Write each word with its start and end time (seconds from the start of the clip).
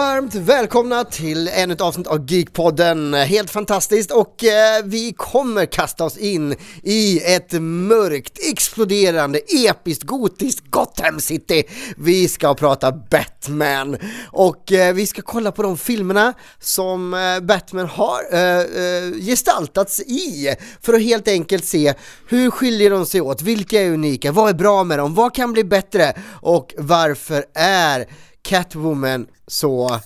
Varmt, 0.00 0.34
välkomna 0.34 1.04
till 1.04 1.48
ännu 1.48 1.72
ett 1.74 1.80
avsnitt 1.80 2.06
av 2.06 2.30
Geekpodden. 2.30 3.14
Helt 3.14 3.50
fantastiskt. 3.50 4.10
Och 4.10 4.44
eh, 4.44 4.84
vi 4.84 5.12
kommer 5.12 5.66
kasta 5.66 6.04
oss 6.04 6.16
in 6.16 6.54
i 6.82 7.20
ett 7.34 7.52
mörkt, 7.60 8.38
exploderande, 8.50 9.40
episkt, 9.68 10.02
gotiskt 10.02 10.70
Gotham 10.70 11.20
City. 11.20 11.62
Vi 11.96 12.28
ska 12.28 12.54
prata 12.54 12.92
Batman. 12.92 13.96
Och 14.32 14.72
eh, 14.72 14.94
vi 14.94 15.06
ska 15.06 15.22
kolla 15.22 15.52
på 15.52 15.62
de 15.62 15.78
filmerna 15.78 16.32
som 16.60 17.14
eh, 17.14 17.40
Batman 17.40 17.86
har 17.86 18.20
eh, 18.32 18.60
eh 18.60 19.12
gestaltats 19.20 20.00
i 20.00 20.54
för 20.82 20.94
att 20.94 21.02
helt 21.02 21.28
enkelt 21.28 21.64
se 21.64 21.94
hur 22.28 22.50
skiljer 22.50 22.90
de 22.90 23.06
sig 23.06 23.20
åt, 23.20 23.42
vilka 23.42 23.80
är 23.80 23.90
unika, 23.90 24.32
vad 24.32 24.48
är 24.48 24.54
bra 24.54 24.84
med 24.84 24.98
dem, 24.98 25.14
vad 25.14 25.34
kan 25.34 25.52
bli 25.52 25.64
bättre? 25.64 26.14
Och 26.40 26.74
varför 26.78 27.44
är 27.54 28.06
Catwoman 28.42 29.26
så 29.46 30.00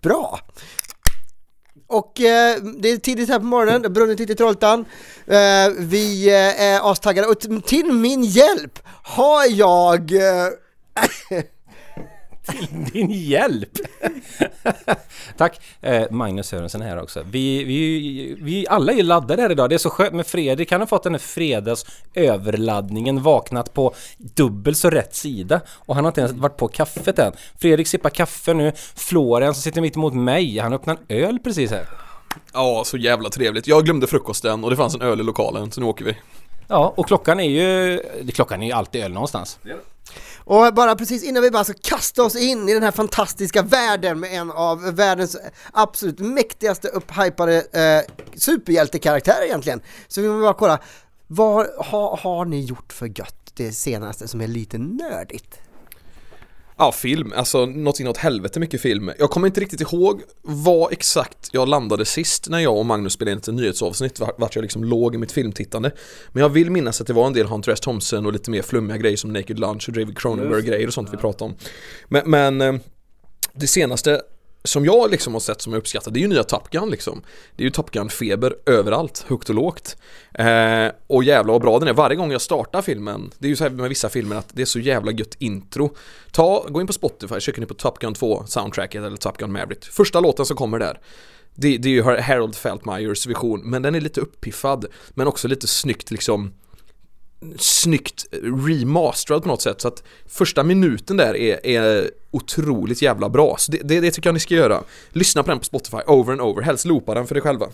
bra. 0.00 0.40
Och 1.86 2.20
eh, 2.20 2.56
det 2.62 2.88
är 2.88 2.96
tidigt 2.96 3.28
här 3.28 3.38
på 3.38 3.44
morgonen, 3.44 3.82
det 3.82 3.88
har 3.88 3.92
brunnit 3.94 4.18
lite 4.18 4.32
i 4.32 4.36
Trollhättan. 4.36 4.84
Eh, 5.26 5.68
vi 5.78 6.28
eh, 6.28 6.62
är 6.62 6.90
astaggade 6.92 7.28
och 7.28 7.64
till 7.64 7.92
min 7.92 8.24
hjälp 8.24 8.78
har 9.02 9.50
jag 9.50 10.12
eh, 10.12 10.48
till 12.46 12.84
din 12.92 13.10
hjälp! 13.10 13.68
Tack! 15.36 15.60
Eh, 15.80 16.10
Magnus 16.10 16.46
Sörensen 16.48 16.82
här 16.82 17.02
också. 17.02 17.22
Vi, 17.30 17.64
vi, 17.64 18.36
vi 18.40 18.66
alla 18.68 18.92
är 18.92 19.02
laddade 19.02 19.42
här 19.42 19.50
idag. 19.50 19.70
Det 19.70 19.76
är 19.76 19.78
så 19.78 19.90
skönt 19.90 20.14
med 20.14 20.26
Fredrik. 20.26 20.72
Han 20.72 20.80
har 20.80 20.86
fått 20.86 21.02
den 21.02 21.14
här 21.14 21.18
fredags 21.18 21.86
överladdningen, 22.14 23.22
vaknat 23.22 23.74
på 23.74 23.94
dubbelt 24.18 24.78
så 24.78 24.90
rätt 24.90 25.14
sida. 25.14 25.60
Och 25.68 25.94
han 25.94 26.04
har 26.04 26.10
inte 26.10 26.20
ens 26.20 26.32
varit 26.32 26.56
på 26.56 26.68
kaffet 26.68 27.18
än. 27.18 27.32
Fredrik 27.58 27.86
sippar 27.86 28.10
kaffe 28.10 28.54
nu. 28.54 28.72
Florian 28.96 29.54
som 29.54 29.62
sitter 29.62 29.80
mitt 29.80 29.96
emot 29.96 30.14
mig, 30.14 30.58
han 30.58 30.72
öppnar 30.72 30.98
en 31.08 31.16
öl 31.16 31.38
precis 31.38 31.70
här. 31.70 31.88
Ja, 32.52 32.82
så 32.86 32.96
jävla 32.96 33.28
trevligt. 33.30 33.66
Jag 33.66 33.84
glömde 33.84 34.06
frukosten 34.06 34.64
och 34.64 34.70
det 34.70 34.76
fanns 34.76 34.94
en 34.94 35.02
öl 35.02 35.20
i 35.20 35.24
lokalen, 35.24 35.70
så 35.72 35.80
nu 35.80 35.86
åker 35.86 36.04
vi. 36.04 36.16
Ja, 36.68 36.94
och 36.96 37.06
klockan 37.06 37.40
är 37.40 37.50
ju... 37.50 38.00
Klockan 38.34 38.62
är 38.62 38.66
ju 38.66 38.72
alltid 38.72 39.04
öl 39.04 39.12
någonstans. 39.12 39.58
Och 40.44 40.74
bara 40.74 40.96
precis 40.96 41.24
innan 41.24 41.42
vi 41.42 41.50
bara 41.50 41.64
ska 41.64 41.74
kasta 41.82 42.22
oss 42.22 42.36
in 42.36 42.68
i 42.68 42.74
den 42.74 42.82
här 42.82 42.90
fantastiska 42.90 43.62
världen 43.62 44.20
med 44.20 44.34
en 44.34 44.50
av 44.50 44.94
världens 44.94 45.36
absolut 45.72 46.18
mäktigaste 46.18 46.88
upphypade 46.88 47.56
eh, 47.56 48.14
superhjältekaraktärer 48.38 49.44
egentligen. 49.44 49.80
Så 50.08 50.20
vi 50.20 50.28
vill 50.28 50.40
bara 50.40 50.54
kolla, 50.54 50.78
vad 51.26 51.66
har, 51.78 52.16
har 52.16 52.44
ni 52.44 52.64
gjort 52.64 52.92
för 52.92 53.06
gött 53.18 53.52
det 53.54 53.72
senaste 53.72 54.28
som 54.28 54.40
är 54.40 54.46
lite 54.46 54.78
nördigt? 54.78 55.58
Ja, 56.82 56.92
film. 56.92 57.32
Alltså 57.36 57.66
något 57.66 58.00
inåt 58.00 58.16
helvete 58.16 58.60
mycket 58.60 58.80
film. 58.80 59.10
Jag 59.18 59.30
kommer 59.30 59.46
inte 59.46 59.60
riktigt 59.60 59.80
ihåg 59.80 60.22
vad 60.42 60.92
exakt 60.92 61.48
jag 61.52 61.68
landade 61.68 62.04
sist 62.04 62.48
när 62.48 62.58
jag 62.58 62.76
och 62.76 62.86
Magnus 62.86 63.12
spelade 63.12 63.32
in 63.32 63.38
ett 63.38 63.46
nyhetsavsnitt, 63.46 64.20
vart 64.38 64.54
jag 64.54 64.62
liksom 64.62 64.84
låg 64.84 65.14
i 65.14 65.18
mitt 65.18 65.32
filmtittande. 65.32 65.90
Men 66.28 66.42
jag 66.42 66.48
vill 66.48 66.70
minnas 66.70 67.00
att 67.00 67.06
det 67.06 67.12
var 67.12 67.26
en 67.26 67.32
del 67.32 67.46
Hunter 67.46 67.72
S. 67.72 67.80
Thompson 67.80 68.26
och 68.26 68.32
lite 68.32 68.50
mer 68.50 68.62
flummiga 68.62 68.96
grejer 68.96 69.16
som 69.16 69.32
Naked 69.32 69.58
Lunch 69.58 69.88
och 69.88 69.94
David 69.94 70.18
Cronenberg-grejer 70.18 70.86
och 70.86 70.94
sånt 70.94 71.08
vi 71.12 71.16
pratade 71.16 71.50
om. 71.50 71.56
Men, 72.08 72.30
men 72.30 72.60
eh, 72.60 72.80
det 73.54 73.66
senaste 73.66 74.22
som 74.64 74.84
jag 74.84 75.10
liksom 75.10 75.32
har 75.32 75.40
sett 75.40 75.60
som 75.60 75.72
jag 75.72 75.80
uppskattar, 75.80 76.10
det 76.10 76.18
är 76.18 76.22
ju 76.22 76.28
nya 76.28 76.44
Top 76.44 76.70
Gun 76.70 76.90
liksom. 76.90 77.22
Det 77.56 77.62
är 77.62 77.64
ju 77.64 77.70
Top 77.70 77.90
Gun-feber 77.90 78.54
överallt, 78.66 79.24
högt 79.28 79.48
och 79.48 79.54
lågt. 79.54 79.96
Eh, 80.34 80.88
och 81.06 81.24
jävla 81.24 81.52
vad 81.52 81.62
bra 81.62 81.78
den 81.78 81.88
är. 81.88 81.92
Varje 81.92 82.16
gång 82.16 82.32
jag 82.32 82.40
startar 82.40 82.82
filmen, 82.82 83.30
det 83.38 83.46
är 83.46 83.48
ju 83.48 83.56
så 83.56 83.64
här 83.64 83.70
med 83.70 83.88
vissa 83.88 84.08
filmer 84.08 84.36
att 84.36 84.48
det 84.52 84.62
är 84.62 84.66
så 84.66 84.78
jävla 84.78 85.12
gött 85.12 85.36
intro. 85.38 85.96
Ta, 86.30 86.66
gå 86.68 86.80
in 86.80 86.86
på 86.86 86.92
Spotify, 86.92 87.40
söker 87.40 87.60
ni 87.60 87.66
på 87.66 87.74
Top 87.74 87.98
Gun 87.98 88.14
2 88.14 88.44
soundtracket 88.46 89.02
eller 89.02 89.16
Top 89.16 89.38
Gun 89.38 89.52
Maverick. 89.52 89.84
Första 89.84 90.20
låten 90.20 90.46
som 90.46 90.56
kommer 90.56 90.78
där. 90.78 91.00
Det, 91.54 91.78
det 91.78 91.88
är 91.88 91.92
ju 91.92 92.02
Harold 92.02 92.54
Feltmeyers 92.54 93.26
vision, 93.26 93.60
men 93.64 93.82
den 93.82 93.94
är 93.94 94.00
lite 94.00 94.20
uppiffad. 94.20 94.86
Men 95.10 95.26
också 95.26 95.48
lite 95.48 95.66
snyggt 95.66 96.10
liksom 96.10 96.52
snyggt 97.58 98.26
remasterad 98.66 99.42
på 99.42 99.48
något 99.48 99.62
sätt 99.62 99.80
så 99.80 99.88
att 99.88 100.02
första 100.26 100.62
minuten 100.62 101.16
där 101.16 101.36
är, 101.36 101.66
är 101.66 102.10
otroligt 102.30 103.02
jävla 103.02 103.28
bra. 103.28 103.56
Så 103.58 103.72
det, 103.72 103.78
det, 103.82 104.00
det, 104.00 104.10
tycker 104.10 104.28
jag 104.28 104.34
ni 104.34 104.40
ska 104.40 104.54
göra. 104.54 104.82
Lyssna 105.10 105.42
på 105.42 105.50
den 105.50 105.58
på 105.58 105.64
Spotify 105.64 105.96
over 106.06 106.32
and 106.32 106.40
over, 106.40 106.62
helst 106.62 106.84
loopa 106.84 107.14
den 107.14 107.26
för 107.26 107.34
dig 107.34 107.42
själva. 107.42 107.66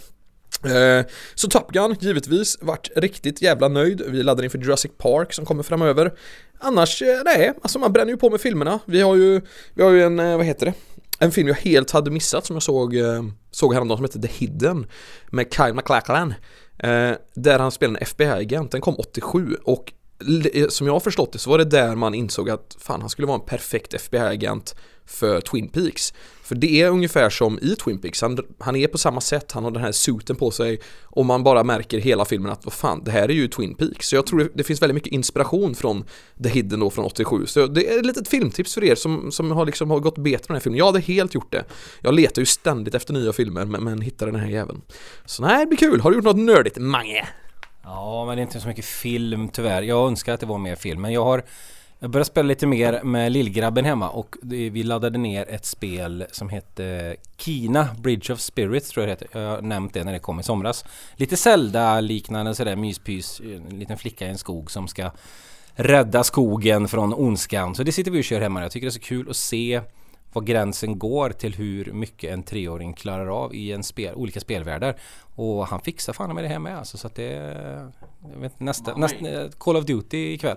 Eh, 0.65 1.07
så 1.35 1.49
Top 1.49 1.73
Gun, 1.73 1.97
givetvis, 2.01 2.59
vart 2.61 2.91
riktigt 2.97 3.43
jävla 3.43 3.69
nöjd. 3.69 4.03
Vi 4.07 4.23
laddar 4.23 4.45
inför 4.45 4.59
Jurassic 4.59 4.91
Park 4.99 5.33
som 5.33 5.45
kommer 5.45 5.63
framöver. 5.63 6.13
Annars, 6.59 7.03
eh, 7.03 7.23
nej, 7.25 7.53
alltså 7.63 7.79
man 7.79 7.93
bränner 7.93 8.13
ju 8.13 8.17
på 8.17 8.31
med 8.31 8.41
filmerna. 8.41 8.79
Vi 8.85 9.01
har 9.01 9.17
ju, 9.17 9.41
vi 9.75 9.83
har 9.83 9.91
ju 9.91 10.03
en, 10.03 10.19
eh, 10.19 10.37
vad 10.37 10.47
heter 10.47 10.67
det? 10.67 10.73
En 11.19 11.33
film 11.33 11.49
jag 11.49 11.55
helt 11.55 11.91
hade 11.91 12.11
missat 12.11 12.47
som 12.47 12.57
jag 12.57 12.63
såg, 12.63 12.97
eh, 12.97 13.23
såg 13.51 13.75
häromdagen 13.75 13.97
som 13.99 14.05
hette 14.05 14.29
The 14.29 14.35
Hidden 14.35 14.87
med 15.31 15.55
Kyle 15.55 15.75
MacLachlan. 15.75 16.35
Eh, 16.79 17.13
där 17.35 17.59
han 17.59 17.71
spelar 17.71 17.95
en 17.95 18.03
FBI-agent, 18.03 18.71
den 18.71 18.81
kom 18.81 18.95
87 18.99 19.57
och 19.65 19.93
Eh, 20.53 20.69
som 20.69 20.87
jag 20.87 20.95
har 20.95 21.01
förstått 21.01 21.33
det 21.33 21.39
så 21.39 21.51
var 21.51 21.59
det 21.59 21.65
där 21.65 21.95
man 21.95 22.15
insåg 22.15 22.51
att 22.51 22.77
fan 22.81 23.01
han 23.01 23.11
skulle 23.11 23.27
vara 23.27 23.39
en 23.39 23.47
perfekt 23.47 23.95
FBI-agent 23.95 24.75
för 25.07 25.41
Twin 25.41 25.69
Peaks. 25.69 26.15
För 26.43 26.55
det 26.55 26.83
är 26.83 26.91
ungefär 26.91 27.31
som 27.31 27.59
i 27.59 27.77
Twin 27.77 27.99
Peaks, 27.99 28.23
han, 28.23 28.39
han 28.59 28.77
är 28.77 28.87
på 28.87 28.99
samma 28.99 29.21
sätt, 29.21 29.53
han 29.53 29.65
har 29.65 29.71
den 29.71 29.83
här 29.83 29.93
suiten 29.93 30.37
på 30.37 30.51
sig 30.51 30.81
och 31.03 31.27
man 31.27 31.45
bara 31.45 31.65
märker 31.65 31.99
hela 31.99 32.25
filmen 32.25 32.53
att 32.53 32.65
vad 32.65 32.73
fan, 32.73 33.03
det 33.05 33.11
här 33.11 33.29
är 33.29 33.33
ju 33.33 33.49
Twin 33.49 33.75
Peaks. 33.75 34.09
Så 34.09 34.17
jag 34.17 34.27
tror 34.27 34.51
det 34.55 34.65
finns 34.65 34.83
väldigt 34.83 34.95
mycket 34.95 35.13
inspiration 35.13 35.75
från 35.75 36.05
The 36.43 36.49
Hidden 36.49 36.81
då 36.81 36.91
från 36.91 37.05
87. 37.05 37.47
Så 37.47 37.67
det 37.67 37.95
är 37.95 37.99
ett 37.99 38.07
litet 38.07 38.29
filmtips 38.29 38.75
för 38.75 38.85
er 38.85 38.95
som, 38.95 39.33
som 39.33 39.51
har 39.51 39.67
liksom 39.67 39.91
har 39.91 40.01
gått 40.01 40.19
bet 40.19 40.43
på 40.43 40.47
den 40.49 40.57
här 40.57 40.61
filmen. 40.61 40.79
Jag 40.79 40.87
hade 40.87 41.01
helt 41.01 41.35
gjort 41.35 41.53
det. 41.53 41.65
Jag 42.01 42.15
letar 42.15 42.43
ju 42.43 42.47
ständigt 42.47 42.95
efter 42.95 43.13
nya 43.13 43.33
filmer 43.33 43.65
men, 43.65 43.85
men 43.85 44.01
hittar 44.01 44.27
den 44.27 44.37
här 44.37 44.49
jäveln. 44.49 44.81
Så 45.25 45.43
nej, 45.43 45.61
det 45.61 45.67
blir 45.67 45.79
kul. 45.79 46.01
Har 46.01 46.11
du 46.11 46.17
gjort 46.17 46.25
något 46.25 46.37
nördigt, 46.37 46.79
Mange? 46.79 47.29
Ja, 47.83 48.25
men 48.27 48.37
det 48.37 48.41
är 48.41 48.45
inte 48.45 48.61
så 48.61 48.69
mycket 48.69 48.85
film 48.85 49.49
tyvärr. 49.49 49.83
Jag 49.83 50.07
önskar 50.07 50.35
att 50.35 50.41
det 50.41 50.47
var 50.47 50.59
mer 50.59 50.77
film, 50.77 51.01
men 51.01 51.13
jag 51.13 51.25
har 51.25 51.43
jag 52.01 52.11
började 52.11 52.25
spela 52.25 52.47
lite 52.47 52.67
mer 52.67 53.03
med 53.03 53.33
lillgrabben 53.33 53.85
hemma 53.85 54.11
och 54.11 54.37
vi 54.43 54.83
laddade 54.83 55.19
ner 55.19 55.49
ett 55.49 55.65
spel 55.65 56.25
som 56.31 56.49
hette 56.49 57.17
Kina 57.37 57.89
Bridge 57.99 58.33
of 58.33 58.41
Spirits 58.41 58.91
tror 58.91 59.07
jag 59.07 59.19
det 59.19 59.25
heter. 59.25 59.41
Jag 59.41 59.51
har 59.51 59.63
nämnt 59.63 59.95
det 59.95 60.05
när 60.05 60.13
det 60.13 60.19
kom 60.19 60.41
i 60.41 60.43
somras. 60.43 60.85
Lite 61.17 61.37
Zelda-liknande 61.37 62.55
sådär 62.55 62.77
myspys. 62.77 63.41
En 63.41 63.79
liten 63.79 63.99
flicka 63.99 64.27
i 64.27 64.29
en 64.29 64.39
skog 64.39 64.71
som 64.71 64.89
ska 64.89 65.11
rädda 65.75 66.25
skogen 66.25 66.89
från 66.89 67.15
ondskan. 67.15 67.75
Så 67.75 67.83
det 67.83 67.93
sitter 67.93 68.11
vi 68.11 68.21
och 68.21 68.25
kör 68.25 68.41
hemma. 68.41 68.63
Jag 68.63 68.73
tycker 68.73 68.87
det 68.87 68.91
är 68.91 68.93
så 68.93 69.01
kul 69.01 69.31
att 69.31 69.37
se 69.37 69.81
var 70.33 70.43
gränsen 70.43 70.99
går 70.99 71.31
till 71.31 71.55
hur 71.55 71.93
mycket 71.93 72.33
en 72.33 72.43
treåring 72.43 72.93
klarar 72.93 73.45
av 73.45 73.55
i 73.55 73.73
en 73.73 73.83
spel, 73.83 74.15
olika 74.15 74.41
spelvärldar. 74.41 74.97
Och 75.35 75.67
han 75.67 75.81
fixar 75.81 76.13
fan 76.13 76.35
med 76.35 76.45
det 76.45 76.49
här 76.49 76.59
med 76.59 76.79
alltså, 76.79 76.99
så 76.99 77.07
att 77.07 77.15
det... 77.15 77.33
Jag 78.33 78.41
vet, 78.41 78.61
nästa, 78.61 78.97
nästa, 78.97 79.19
Call 79.59 79.77
of 79.77 79.85
Duty 79.85 80.33
ikväll. 80.33 80.57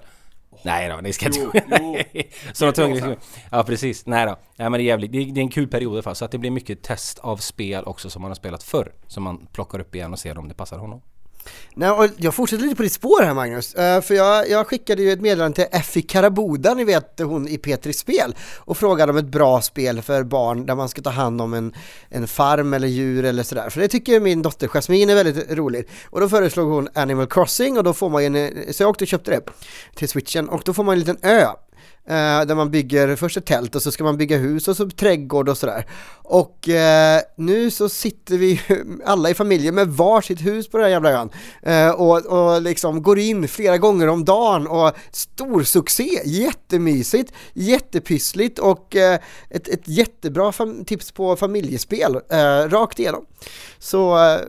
Nej 0.64 0.90
då, 0.90 0.98
ni 0.98 1.14
ska 1.14 1.26
inte... 1.26 1.62
så 2.54 2.66
de 2.66 2.72
tvungna... 2.72 3.16
Ja 3.52 3.64
precis, 3.64 4.06
nej 4.06 4.26
då. 4.26 4.38
Nej 4.56 4.70
men 4.70 4.72
det 4.72 4.84
är 4.84 4.86
jävligt, 4.86 5.12
det 5.12 5.18
är, 5.18 5.26
det 5.26 5.40
är 5.40 5.44
en 5.44 5.50
kul 5.50 5.68
period 5.68 5.94
i 5.94 5.96
alla 5.96 6.04
fall. 6.04 6.16
Så 6.16 6.26
att 6.26 6.32
det 6.32 6.38
blir 6.38 6.52
mycket 6.52 6.82
test 6.82 7.20
av 7.20 7.38
spel 7.38 7.84
också 7.84 8.10
som 8.10 8.22
man 8.22 8.32
har 8.32 8.36
spelat 8.36 8.64
förr. 8.64 8.94
Som 9.08 9.24
man 9.24 9.48
plockar 9.52 9.80
upp 9.80 9.96
igen 9.96 10.14
och 10.14 10.20
ser 10.20 10.38
om 10.38 10.48
det 10.48 10.54
passar 10.54 10.78
honom. 10.78 11.02
Nej, 11.76 11.90
och 11.90 12.08
jag 12.18 12.34
fortsätter 12.34 12.64
lite 12.64 12.76
på 12.76 12.84
ditt 12.84 12.94
spår 12.94 13.22
här 13.22 13.34
Magnus, 13.34 13.76
uh, 13.76 14.02
för 14.02 14.14
jag, 14.14 14.50
jag 14.50 14.68
skickade 14.68 15.02
ju 15.02 15.12
ett 15.12 15.22
meddelande 15.22 15.56
till 15.56 15.80
Effie 15.80 16.04
Karaboda, 16.04 16.74
ni 16.74 16.84
vet 16.84 17.20
hon 17.20 17.48
i 17.48 17.58
Petris 17.58 18.00
spel, 18.00 18.36
och 18.58 18.78
frågade 18.78 19.12
om 19.12 19.18
ett 19.18 19.26
bra 19.26 19.62
spel 19.62 20.02
för 20.02 20.24
barn 20.24 20.66
där 20.66 20.76
man 20.76 20.90
ska 20.90 21.02
ta 21.02 21.10
hand 21.10 21.42
om 21.42 21.54
en, 21.54 21.74
en 22.10 22.28
farm 22.28 22.74
eller 22.74 22.88
djur 22.88 23.26
eller 23.26 23.44
sådär, 23.44 23.70
för 23.70 23.82
det 23.82 23.88
tycker 23.88 24.20
min 24.20 24.42
dotter 24.42 24.68
Jasmine 24.68 25.12
är 25.12 25.16
väldigt 25.16 25.52
roligt. 25.52 25.90
Och 26.06 26.22
då 26.22 26.30
föreslog 26.30 26.70
hon 26.72 26.90
Animal 26.94 27.28
Crossing 27.28 27.78
och 27.78 27.84
då 27.84 27.94
får 27.94 28.10
man 28.10 28.22
ju 28.22 28.26
en, 28.26 28.36
eh, 28.36 28.72
så 28.72 28.84
jag 28.84 28.90
åkte 28.90 29.04
och 29.04 29.08
köpte 29.08 29.32
det 29.32 29.42
till 29.96 30.10
switchen 30.10 30.50
och 30.50 30.62
då 30.66 30.74
får 30.74 30.84
man 30.84 30.94
en 30.94 31.00
liten 31.00 31.18
ö. 31.22 31.48
Eh, 32.06 32.42
där 32.46 32.56
man 32.56 32.72
bygger 32.72 33.16
först 33.16 33.38
ett 33.38 33.46
tält 33.46 33.76
och 33.76 33.82
så 33.82 33.92
ska 33.92 34.04
man 34.04 34.18
bygga 34.18 34.38
hus 34.38 34.68
och 34.68 34.78
så 34.78 34.90
trädgård 34.90 35.50
och 35.50 35.58
sådär. 35.58 35.86
Och 36.14 36.70
eh, 36.70 37.22
nu 37.38 37.72
så 37.72 37.90
sitter 37.90 38.38
vi 38.38 38.62
alla 39.06 39.30
i 39.30 39.34
familjen 39.34 39.76
med 39.76 39.88
varsitt 39.88 40.42
hus 40.42 40.70
på 40.70 40.78
den 40.78 40.84
här 40.84 40.92
jävla 40.92 41.12
ön 41.12 41.30
eh, 41.62 41.90
och, 41.90 42.26
och 42.26 42.62
liksom 42.62 43.04
går 43.04 43.20
in 43.20 43.48
flera 43.48 43.78
gånger 43.78 44.08
om 44.08 44.26
dagen 44.26 44.68
och 44.68 44.92
stor 45.12 45.64
succé, 45.64 46.22
jättemysigt, 46.26 47.34
jättepyssligt 47.54 48.60
och 48.60 48.96
eh, 48.96 49.20
ett, 49.50 49.68
ett 49.68 49.88
jättebra 49.88 50.54
tips 50.86 51.12
på 51.12 51.36
familjespel 51.36 52.16
eh, 52.30 52.70
rakt 52.70 53.00
igenom. 53.00 53.26
Så 53.80 54.18
eh, 54.18 54.40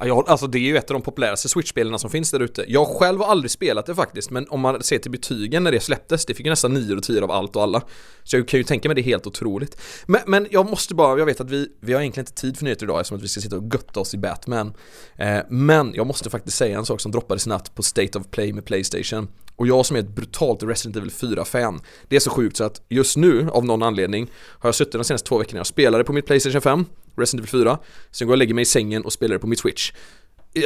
Ja, 0.00 0.24
alltså 0.26 0.46
det 0.46 0.58
är 0.58 0.60
ju 0.60 0.76
ett 0.76 0.90
av 0.90 0.94
de 0.94 1.02
populäraste 1.02 1.48
Switch-spelen 1.48 1.98
som 1.98 2.10
finns 2.10 2.30
där 2.30 2.40
ute. 2.40 2.64
Jag 2.68 2.86
själv 2.86 3.20
har 3.20 3.26
aldrig 3.26 3.50
spelat 3.50 3.86
det 3.86 3.94
faktiskt, 3.94 4.30
men 4.30 4.48
om 4.48 4.60
man 4.60 4.82
ser 4.82 4.98
till 4.98 5.10
betygen 5.10 5.64
när 5.64 5.72
det 5.72 5.80
släpptes, 5.80 6.26
det 6.26 6.34
fick 6.34 6.46
ju 6.46 6.50
nästan 6.50 6.74
9 6.74 6.96
och 6.96 7.02
10 7.02 7.22
av 7.22 7.30
allt 7.30 7.56
och 7.56 7.62
alla. 7.62 7.82
Så 8.24 8.36
jag 8.36 8.48
kan 8.48 8.60
ju 8.60 8.64
tänka 8.64 8.88
mig 8.88 8.94
det 8.94 9.02
helt 9.02 9.26
otroligt. 9.26 9.80
Men, 10.06 10.20
men 10.26 10.46
jag 10.50 10.70
måste 10.70 10.94
bara, 10.94 11.18
jag 11.18 11.26
vet 11.26 11.40
att 11.40 11.50
vi, 11.50 11.68
vi 11.80 11.92
har 11.92 12.00
egentligen 12.00 12.22
inte 12.22 12.40
tid 12.40 12.56
för 12.56 12.64
nyheter 12.64 12.86
idag 12.86 13.00
eftersom 13.00 13.16
att 13.16 13.22
vi 13.22 13.28
ska 13.28 13.40
sitta 13.40 13.56
och 13.56 13.74
götta 13.74 14.00
oss 14.00 14.14
i 14.14 14.18
Batman. 14.18 14.74
Eh, 15.16 15.38
men 15.48 15.92
jag 15.94 16.06
måste 16.06 16.30
faktiskt 16.30 16.56
säga 16.56 16.78
en 16.78 16.86
sak 16.86 17.00
som 17.00 17.12
droppades 17.12 17.46
natt 17.46 17.74
på 17.74 17.82
State 17.82 18.18
of 18.18 18.26
Play 18.30 18.52
med 18.52 18.64
Playstation. 18.64 19.28
Och 19.56 19.66
jag 19.66 19.86
som 19.86 19.96
är 19.96 20.00
ett 20.00 20.08
brutalt 20.08 20.62
Resident 20.62 20.96
Evil 20.96 21.10
4-fan, 21.10 21.80
det 22.08 22.16
är 22.16 22.20
så 22.20 22.30
sjukt 22.30 22.56
så 22.56 22.64
att 22.64 22.82
just 22.88 23.16
nu, 23.16 23.48
av 23.52 23.64
någon 23.64 23.82
anledning, 23.82 24.30
har 24.34 24.68
jag 24.68 24.74
suttit 24.74 24.92
de 24.92 25.04
senaste 25.04 25.28
två 25.28 25.38
veckorna 25.38 25.60
och 25.60 25.66
spelade 25.66 26.04
på 26.04 26.12
mitt 26.12 26.26
Playstation 26.26 26.60
5, 26.60 26.84
Resident 27.18 27.48
Evil 27.48 27.64
4, 27.64 27.78
sen 28.10 28.26
går 28.26 28.32
jag 28.32 28.34
och 28.34 28.38
lägger 28.38 28.54
mig 28.54 28.62
i 28.62 28.66
sängen 28.66 29.04
och 29.04 29.12
spelar 29.12 29.34
det 29.34 29.38
på 29.38 29.46
mitt 29.46 29.58
Switch. 29.58 29.92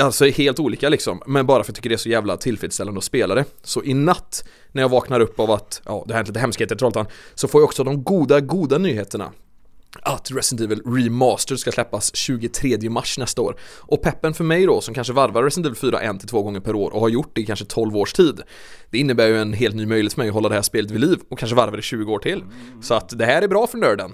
Alltså 0.02 0.24
helt 0.24 0.58
olika 0.58 0.88
liksom, 0.88 1.22
men 1.26 1.46
bara 1.46 1.56
för 1.56 1.60
att 1.62 1.68
jag 1.68 1.76
tycker 1.76 1.88
det 1.88 1.94
är 1.94 1.96
så 1.96 2.08
jävla 2.08 2.36
tillfredsställande 2.36 2.98
att 2.98 3.04
spela 3.04 3.34
det. 3.34 3.44
Så 3.62 3.84
i 3.84 3.94
natt, 3.94 4.44
när 4.72 4.82
jag 4.82 4.88
vaknar 4.88 5.20
upp 5.20 5.40
av 5.40 5.50
att, 5.50 5.82
ja, 5.84 6.04
det 6.06 6.12
har 6.12 6.16
hänt 6.16 6.28
lite 6.28 6.40
hemskheter 6.40 6.74
i 6.74 6.78
Trollhättan, 6.78 7.06
så 7.34 7.48
får 7.48 7.60
jag 7.60 7.66
också 7.66 7.84
de 7.84 8.04
goda, 8.04 8.40
goda 8.40 8.78
nyheterna 8.78 9.32
att 10.00 10.30
Resident 10.30 10.60
Evil 10.60 10.82
Remastered 10.86 11.58
ska 11.58 11.72
släppas 11.72 12.16
23 12.16 12.90
mars 12.90 13.18
nästa 13.18 13.42
år. 13.42 13.56
Och 13.80 14.02
peppen 14.02 14.34
för 14.34 14.44
mig 14.44 14.66
då, 14.66 14.80
som 14.80 14.94
kanske 14.94 15.12
varvar 15.12 15.42
Resident 15.42 15.66
Evil 15.66 15.92
4 15.92 16.00
en 16.00 16.18
till 16.18 16.28
två 16.28 16.42
gånger 16.42 16.60
per 16.60 16.74
år 16.74 16.90
och 16.94 17.00
har 17.00 17.08
gjort 17.08 17.30
det 17.34 17.40
i 17.40 17.46
kanske 17.46 17.64
12 17.64 17.96
års 17.96 18.12
tid. 18.12 18.40
Det 18.90 18.98
innebär 18.98 19.28
ju 19.28 19.38
en 19.38 19.52
helt 19.52 19.74
ny 19.74 19.86
möjlighet 19.86 20.12
för 20.12 20.20
mig 20.20 20.28
att 20.28 20.34
hålla 20.34 20.48
det 20.48 20.54
här 20.54 20.62
spelet 20.62 20.90
vid 20.90 21.00
liv 21.00 21.18
och 21.28 21.38
kanske 21.38 21.56
varva 21.56 21.76
det 21.76 21.82
20 21.82 22.12
år 22.12 22.18
till. 22.18 22.44
Så 22.82 22.94
att 22.94 23.18
det 23.18 23.24
här 23.24 23.42
är 23.42 23.48
bra 23.48 23.66
för 23.66 23.78
nörden. 23.78 24.12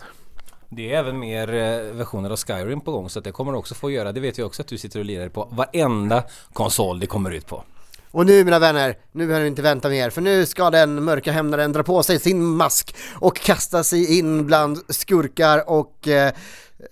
Det 0.71 0.93
är 0.93 0.99
även 0.99 1.19
mer 1.19 1.49
eh, 1.49 1.95
versioner 1.95 2.31
av 2.31 2.37
Skyrim 2.37 2.81
på 2.81 2.93
gång 2.93 3.11
så 3.11 3.19
att 3.19 3.25
det 3.25 3.33
kommer 3.33 3.53
du 3.53 3.59
också 3.59 3.75
få 3.75 3.91
göra. 3.91 4.13
Det 4.13 4.21
vet 4.21 4.39
jag 4.39 4.47
också 4.47 4.63
att 4.63 4.69
du 4.69 4.79
sitter 4.79 4.99
och 4.99 5.05
lirar 5.05 5.29
på 5.29 5.49
varenda 5.51 6.25
konsol 6.53 7.01
det 7.01 7.07
kommer 7.07 7.31
ut 7.31 7.47
på. 7.47 7.65
Och 8.11 8.27
nu 8.27 8.45
mina 8.45 8.59
vänner, 8.59 8.99
nu 9.13 9.27
behöver 9.27 9.45
ni 9.45 9.49
inte 9.49 9.63
vänta 9.63 9.89
mer 9.89 10.11
för 10.11 10.21
nu 10.21 10.47
ska 10.47 10.71
den 10.71 11.05
mörka 11.05 11.33
hämnaren 11.33 11.73
dra 11.73 11.83
på 11.83 12.03
sig 12.03 12.21
sin 12.21 12.45
mask 12.45 12.97
och 13.15 13.37
kasta 13.37 13.85
sig 13.85 14.19
in 14.19 14.47
bland 14.47 14.79
skurkar 14.89 15.71
och 15.71 16.09
eh, 16.09 16.33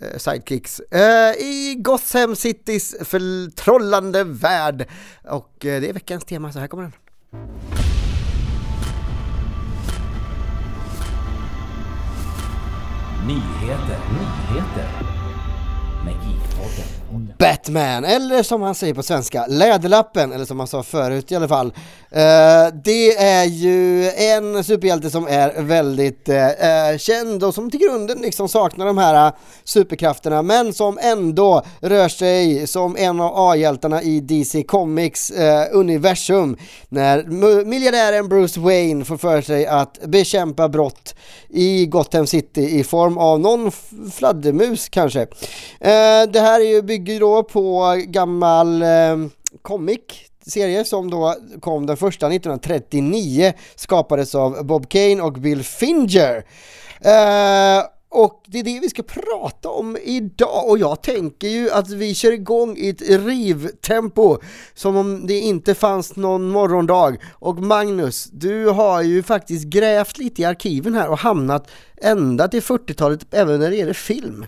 eh 0.00 0.16
sidekicks 0.16 0.80
eh, 0.80 1.32
i 1.38 1.76
Gotham 1.78 2.36
Citys 2.36 2.96
förtrollande 3.00 4.24
värld. 4.24 4.88
Och 5.24 5.66
eh, 5.66 5.80
det 5.80 5.88
är 5.88 5.92
veckans 5.92 6.24
tema, 6.24 6.52
så 6.52 6.58
här 6.58 6.66
kommer 6.66 6.82
den. 6.82 7.75
Nyheter, 13.26 13.98
nyheter. 14.14 14.88
Batman, 17.38 18.04
eller 18.04 18.42
som 18.42 18.62
han 18.62 18.74
säger 18.74 18.94
på 18.94 19.02
svenska, 19.02 19.46
Läderlappen, 19.46 20.32
eller 20.32 20.44
som 20.44 20.58
han 20.58 20.68
sa 20.68 20.82
förut 20.82 21.32
i 21.32 21.36
alla 21.36 21.48
fall. 21.48 21.72
Uh, 22.16 22.74
det 22.84 23.16
är 23.16 23.44
ju 23.44 24.10
en 24.10 24.64
superhjälte 24.64 25.10
som 25.10 25.26
är 25.26 25.62
väldigt 25.62 26.28
uh, 26.28 26.98
känd 26.98 27.44
och 27.44 27.54
som 27.54 27.70
till 27.70 27.80
grunden 27.80 28.18
liksom 28.18 28.48
saknar 28.48 28.86
de 28.86 28.98
här 28.98 29.26
uh, 29.26 29.34
superkrafterna 29.64 30.42
men 30.42 30.72
som 30.72 30.98
ändå 31.02 31.62
rör 31.80 32.08
sig 32.08 32.66
som 32.66 32.96
en 32.96 33.20
av 33.20 33.32
A-hjältarna 33.34 34.02
i 34.02 34.20
DC 34.20 34.62
Comics 34.62 35.32
universum 35.72 36.56
när 36.88 37.24
miljardären 37.64 38.28
Bruce 38.28 38.60
Wayne 38.60 39.04
får 39.04 39.16
för 39.16 39.42
sig 39.42 39.66
att 39.66 40.00
bekämpa 40.04 40.68
brott 40.68 41.14
i 41.48 41.86
Gotham 41.86 42.26
City 42.26 42.78
i 42.78 42.84
form 42.84 43.18
av 43.18 43.40
någon 43.40 43.72
fladdermus 44.12 44.88
kanske. 44.88 45.26
det 46.28 46.40
här 46.40 46.60
är 46.60 46.74
ju 46.74 46.82
bygger 46.82 47.22
då 47.26 47.42
på 47.42 47.94
gammal 48.06 48.82
eh, 48.82 49.16
comic 49.62 50.00
serie 50.46 50.84
som 50.84 51.10
då 51.10 51.34
kom 51.60 51.86
den 51.86 51.96
första 51.96 52.26
1939 52.26 53.52
skapades 53.74 54.34
av 54.34 54.66
Bob 54.66 54.88
Kane 54.88 55.22
och 55.22 55.32
Bill 55.32 55.62
Finger. 55.62 56.36
Eh, 57.00 57.84
och 58.08 58.42
det 58.46 58.58
är 58.58 58.62
det 58.62 58.80
vi 58.80 58.90
ska 58.90 59.02
prata 59.02 59.68
om 59.68 59.96
idag 60.02 60.68
och 60.68 60.78
jag 60.78 61.02
tänker 61.02 61.48
ju 61.48 61.70
att 61.70 61.90
vi 61.90 62.14
kör 62.14 62.32
igång 62.32 62.76
i 62.76 62.88
ett 62.88 63.02
rivtempo 63.02 64.38
som 64.74 64.96
om 64.96 65.26
det 65.26 65.40
inte 65.40 65.74
fanns 65.74 66.16
någon 66.16 66.48
morgondag. 66.48 67.16
Och 67.32 67.58
Magnus, 67.58 68.28
du 68.32 68.68
har 68.68 69.02
ju 69.02 69.22
faktiskt 69.22 69.66
grävt 69.66 70.18
lite 70.18 70.42
i 70.42 70.44
arkiven 70.44 70.94
här 70.94 71.08
och 71.08 71.18
hamnat 71.18 71.70
ända 72.02 72.48
till 72.48 72.62
40-talet 72.62 73.26
även 73.30 73.60
när 73.60 73.70
det 73.70 73.76
gäller 73.76 73.92
film. 73.92 74.46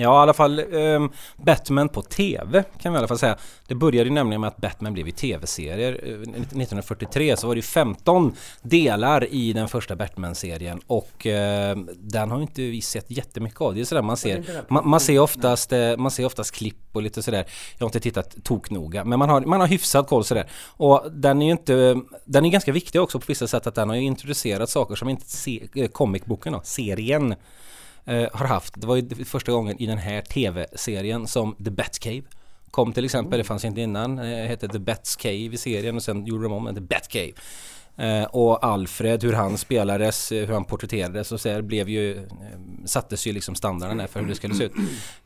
Ja, 0.00 0.20
i 0.20 0.22
alla 0.22 0.34
fall 0.34 0.60
um, 0.60 1.12
Batman 1.36 1.88
på 1.88 2.02
TV 2.02 2.64
kan 2.80 2.92
vi 2.92 2.96
i 2.96 2.98
alla 2.98 3.08
fall 3.08 3.18
säga. 3.18 3.38
Det 3.66 3.74
började 3.74 4.08
ju 4.08 4.14
nämligen 4.14 4.40
med 4.40 4.48
att 4.48 4.56
Batman 4.56 4.92
blev 4.92 5.08
i 5.08 5.12
TV-serier. 5.12 5.92
1943 5.92 7.36
så 7.36 7.46
var 7.46 7.54
det 7.54 7.62
15 7.62 8.36
delar 8.62 9.32
i 9.32 9.52
den 9.52 9.68
första 9.68 9.96
Batman-serien 9.96 10.80
och 10.86 11.26
uh, 11.26 11.84
den 11.96 12.30
har 12.30 12.42
inte 12.42 12.62
vi 12.62 12.80
sett 12.80 13.10
jättemycket 13.10 13.60
av. 13.60 13.74
Det 13.74 13.80
är 13.80 13.84
sådär 13.84 14.02
man 14.02 14.16
ser, 14.16 14.44
man, 14.68 14.88
man, 14.88 15.00
ser 15.00 15.18
oftast, 15.18 15.72
uh, 15.72 15.96
man 15.96 16.10
ser 16.10 16.26
oftast 16.26 16.54
klipp 16.54 16.76
och 16.92 17.02
lite 17.02 17.22
sådär. 17.22 17.46
Jag 17.78 17.84
har 17.84 17.88
inte 17.88 18.00
tittat 18.00 18.44
toknoga 18.44 19.04
men 19.04 19.18
man 19.18 19.28
har, 19.28 19.40
man 19.40 19.60
har 19.60 19.66
hyfsad 19.66 20.06
koll 20.06 20.24
sådär. 20.24 20.50
Och 20.66 21.12
den 21.12 21.42
är 21.42 21.46
ju 21.46 21.52
inte, 21.52 22.00
den 22.24 22.44
är 22.44 22.50
ganska 22.50 22.72
viktig 22.72 23.00
också 23.00 23.20
på 23.20 23.24
vissa 23.28 23.46
sätt 23.46 23.66
att 23.66 23.74
den 23.74 23.88
har 23.88 23.96
introducerat 23.96 24.70
saker 24.70 24.94
som 24.94 25.08
inte 25.08 25.30
se, 25.30 25.68
eh, 25.74 25.88
comicboken, 25.88 26.52
då, 26.52 26.60
serien 26.64 27.34
eh, 28.08 28.28
har 28.32 28.46
haft. 28.46 28.80
Det 28.80 28.86
var 28.86 28.96
ju 28.96 29.24
första 29.24 29.52
gången 29.52 29.82
i 29.82 29.86
den 29.86 29.98
här 29.98 30.20
tv-serien 30.22 31.26
som 31.26 31.54
The 31.64 31.70
Batcave 31.70 32.22
kom 32.70 32.92
till 32.92 33.04
exempel. 33.04 33.38
Det 33.38 33.44
fanns 33.44 33.64
inte 33.64 33.80
innan. 33.80 34.16
Det 34.16 34.40
eh, 34.40 34.48
hette 34.48 34.68
The 34.68 34.78
Bats 34.78 35.16
Cave 35.16 35.34
i 35.34 35.56
serien 35.56 35.96
och 35.96 36.02
sen 36.02 36.26
gjorde 36.26 36.42
de 36.42 36.52
om 36.52 36.74
The 36.74 36.80
Batcave. 36.80 37.32
Eh, 37.96 38.24
och 38.24 38.64
Alfred, 38.64 39.24
hur 39.24 39.32
han 39.32 39.58
spelades, 39.58 40.32
eh, 40.32 40.46
hur 40.46 40.54
han 40.54 40.64
porträtterades 40.64 41.32
och 41.32 41.40
så 41.40 41.48
här 41.48 41.62
blev 41.62 41.88
ju 41.88 42.16
eh, 42.16 42.24
sattes 42.84 43.26
ju 43.26 43.32
liksom 43.32 43.54
standarden 43.54 44.08
för 44.08 44.20
hur 44.20 44.28
det 44.28 44.34
skulle 44.34 44.54
se 44.54 44.64
ut. 44.64 44.72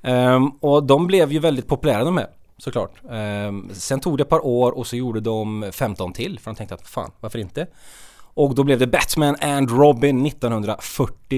Um, 0.03 0.51
och 0.61 0.85
de 0.85 1.07
blev 1.07 1.33
ju 1.33 1.39
väldigt 1.39 1.67
populära 1.67 2.05
de 2.05 2.17
här 2.17 2.29
såklart. 2.59 3.01
Um, 3.03 3.71
sen 3.73 4.01
tog 4.01 4.19
det 4.19 4.23
ett 4.23 4.29
par 4.29 4.47
år 4.47 4.73
och 4.73 4.87
så 4.87 4.97
gjorde 4.97 5.21
de 5.21 5.71
15 5.73 6.13
till 6.13 6.39
för 6.39 6.51
de 6.51 6.57
tänkte 6.57 6.75
att 6.75 6.89
fan, 6.89 7.11
varför 7.21 7.39
inte? 7.39 7.67
Och 8.35 8.55
då 8.55 8.65
blev 8.65 8.79
det 8.79 8.87
Batman 8.87 9.37
and 9.41 9.71
Robin 9.71 10.23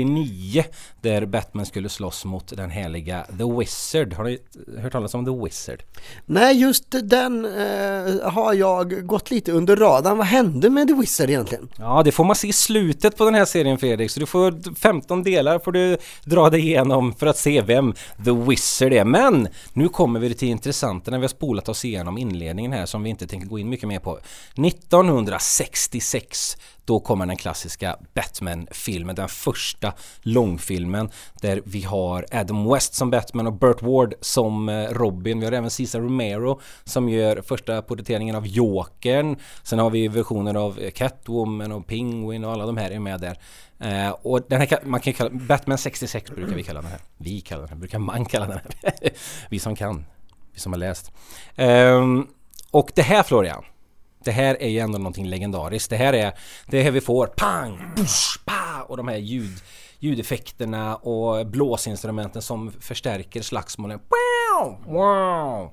1949 0.00 0.64
där 1.00 1.26
Batman 1.26 1.66
skulle 1.66 1.88
slåss 1.88 2.24
mot 2.24 2.56
den 2.56 2.70
heliga 2.70 3.26
The 3.38 3.44
Wizard. 3.58 4.12
Har 4.12 4.24
ni 4.24 4.38
hört 4.80 4.92
talas 4.92 5.14
om 5.14 5.24
The 5.24 5.44
Wizard? 5.44 5.82
Nej, 6.26 6.60
just 6.60 6.94
den 7.02 7.44
eh, 7.44 8.30
har 8.30 8.54
jag 8.54 9.06
gått 9.06 9.30
lite 9.30 9.52
under 9.52 9.76
radarn. 9.76 10.18
Vad 10.18 10.26
hände 10.26 10.70
med 10.70 10.88
The 10.88 10.94
Wizard 10.94 11.30
egentligen? 11.30 11.68
Ja, 11.78 12.02
det 12.04 12.12
får 12.12 12.24
man 12.24 12.36
se 12.36 12.48
i 12.48 12.52
slutet 12.52 13.16
på 13.16 13.24
den 13.24 13.34
här 13.34 13.44
serien 13.44 13.78
Fredrik. 13.78 14.10
Så 14.10 14.20
du 14.20 14.26
får 14.26 14.74
15 14.74 15.22
delar 15.22 15.58
får 15.58 15.72
du 15.72 15.96
dra 16.24 16.50
dig 16.50 16.60
igenom 16.60 17.14
för 17.14 17.26
att 17.26 17.38
se 17.38 17.60
vem 17.60 17.94
The 18.24 18.30
Wizard 18.30 18.92
är. 18.92 19.04
Men 19.04 19.48
nu 19.72 19.88
kommer 19.88 20.20
vi 20.20 20.34
till 20.34 20.48
intressanta 20.48 21.10
när 21.10 21.18
vi 21.18 21.24
har 21.24 21.28
spolat 21.28 21.68
oss 21.68 21.84
igenom 21.84 22.18
inledningen 22.18 22.72
här 22.72 22.86
som 22.86 23.02
vi 23.02 23.10
inte 23.10 23.26
tänker 23.26 23.46
gå 23.46 23.58
in 23.58 23.68
mycket 23.68 23.88
mer 23.88 23.98
på. 23.98 24.18
1966 24.56 26.56
då 26.84 27.00
kommer 27.00 27.26
den 27.26 27.36
klassiska 27.36 27.96
Batman-filmen, 28.14 29.16
den 29.16 29.28
första 29.28 29.83
långfilmen 30.22 31.10
där 31.40 31.62
vi 31.64 31.82
har 31.82 32.26
Adam 32.32 32.72
West 32.72 32.94
som 32.94 33.10
Batman 33.10 33.46
och 33.46 33.52
Burt 33.52 33.82
Ward 33.82 34.14
som 34.20 34.68
eh, 34.68 34.88
Robin. 34.90 35.40
Vi 35.40 35.46
har 35.46 35.52
även 35.52 35.70
Cesar 35.70 36.00
Romero 36.00 36.60
som 36.84 37.08
gör 37.08 37.42
första 37.42 37.82
porträtteringen 37.82 38.36
av 38.36 38.46
Jokern. 38.46 39.36
Sen 39.62 39.78
har 39.78 39.90
vi 39.90 40.08
versioner 40.08 40.54
av 40.54 40.78
eh, 40.78 40.90
Catwoman 40.90 41.72
och 41.72 41.86
Penguin 41.86 42.44
och 42.44 42.52
alla 42.52 42.66
de 42.66 42.76
här 42.76 42.90
är 42.90 42.98
med 42.98 43.20
där. 43.20 43.38
Uh, 43.84 44.10
och 44.10 44.40
den 44.48 44.60
här 44.60 44.78
man 44.84 45.00
kan 45.00 45.12
kalla 45.12 45.30
Batman 45.30 45.78
66 45.78 46.30
brukar 46.30 46.54
vi 46.54 46.62
kalla 46.62 46.82
den 46.82 46.90
här. 46.90 47.00
Vi 47.16 47.40
kallar 47.40 47.62
den 47.62 47.68
här, 47.68 47.76
brukar 47.76 47.98
man 47.98 48.24
kalla 48.30 48.46
den 48.46 48.58
här. 48.82 48.94
vi 49.50 49.58
som 49.58 49.76
kan, 49.76 50.04
vi 50.52 50.60
som 50.60 50.72
har 50.72 50.78
läst. 50.78 51.12
Um, 51.56 52.28
och 52.70 52.90
det 52.94 53.02
här 53.02 53.22
Florian, 53.22 53.64
det 54.24 54.32
här 54.32 54.62
är 54.62 54.68
ju 54.68 54.78
ändå 54.78 54.98
någonting 54.98 55.26
legendariskt. 55.26 55.90
Det 55.90 55.96
här 55.96 56.12
är 56.12 56.32
det 56.66 56.82
här 56.82 56.90
vi 56.90 57.00
får 57.00 57.26
pang, 57.26 57.92
bush, 57.96 58.44
pang! 58.44 58.63
Och 58.84 58.96
de 58.96 59.08
här 59.08 59.16
ljud, 59.16 59.62
ljudeffekterna 59.98 60.96
och 60.96 61.46
blåsinstrumenten 61.46 62.42
som 62.42 62.72
förstärker 62.80 63.42
slagsmålen. 63.42 63.98
Wow, 63.98 64.76
wow. 64.86 65.72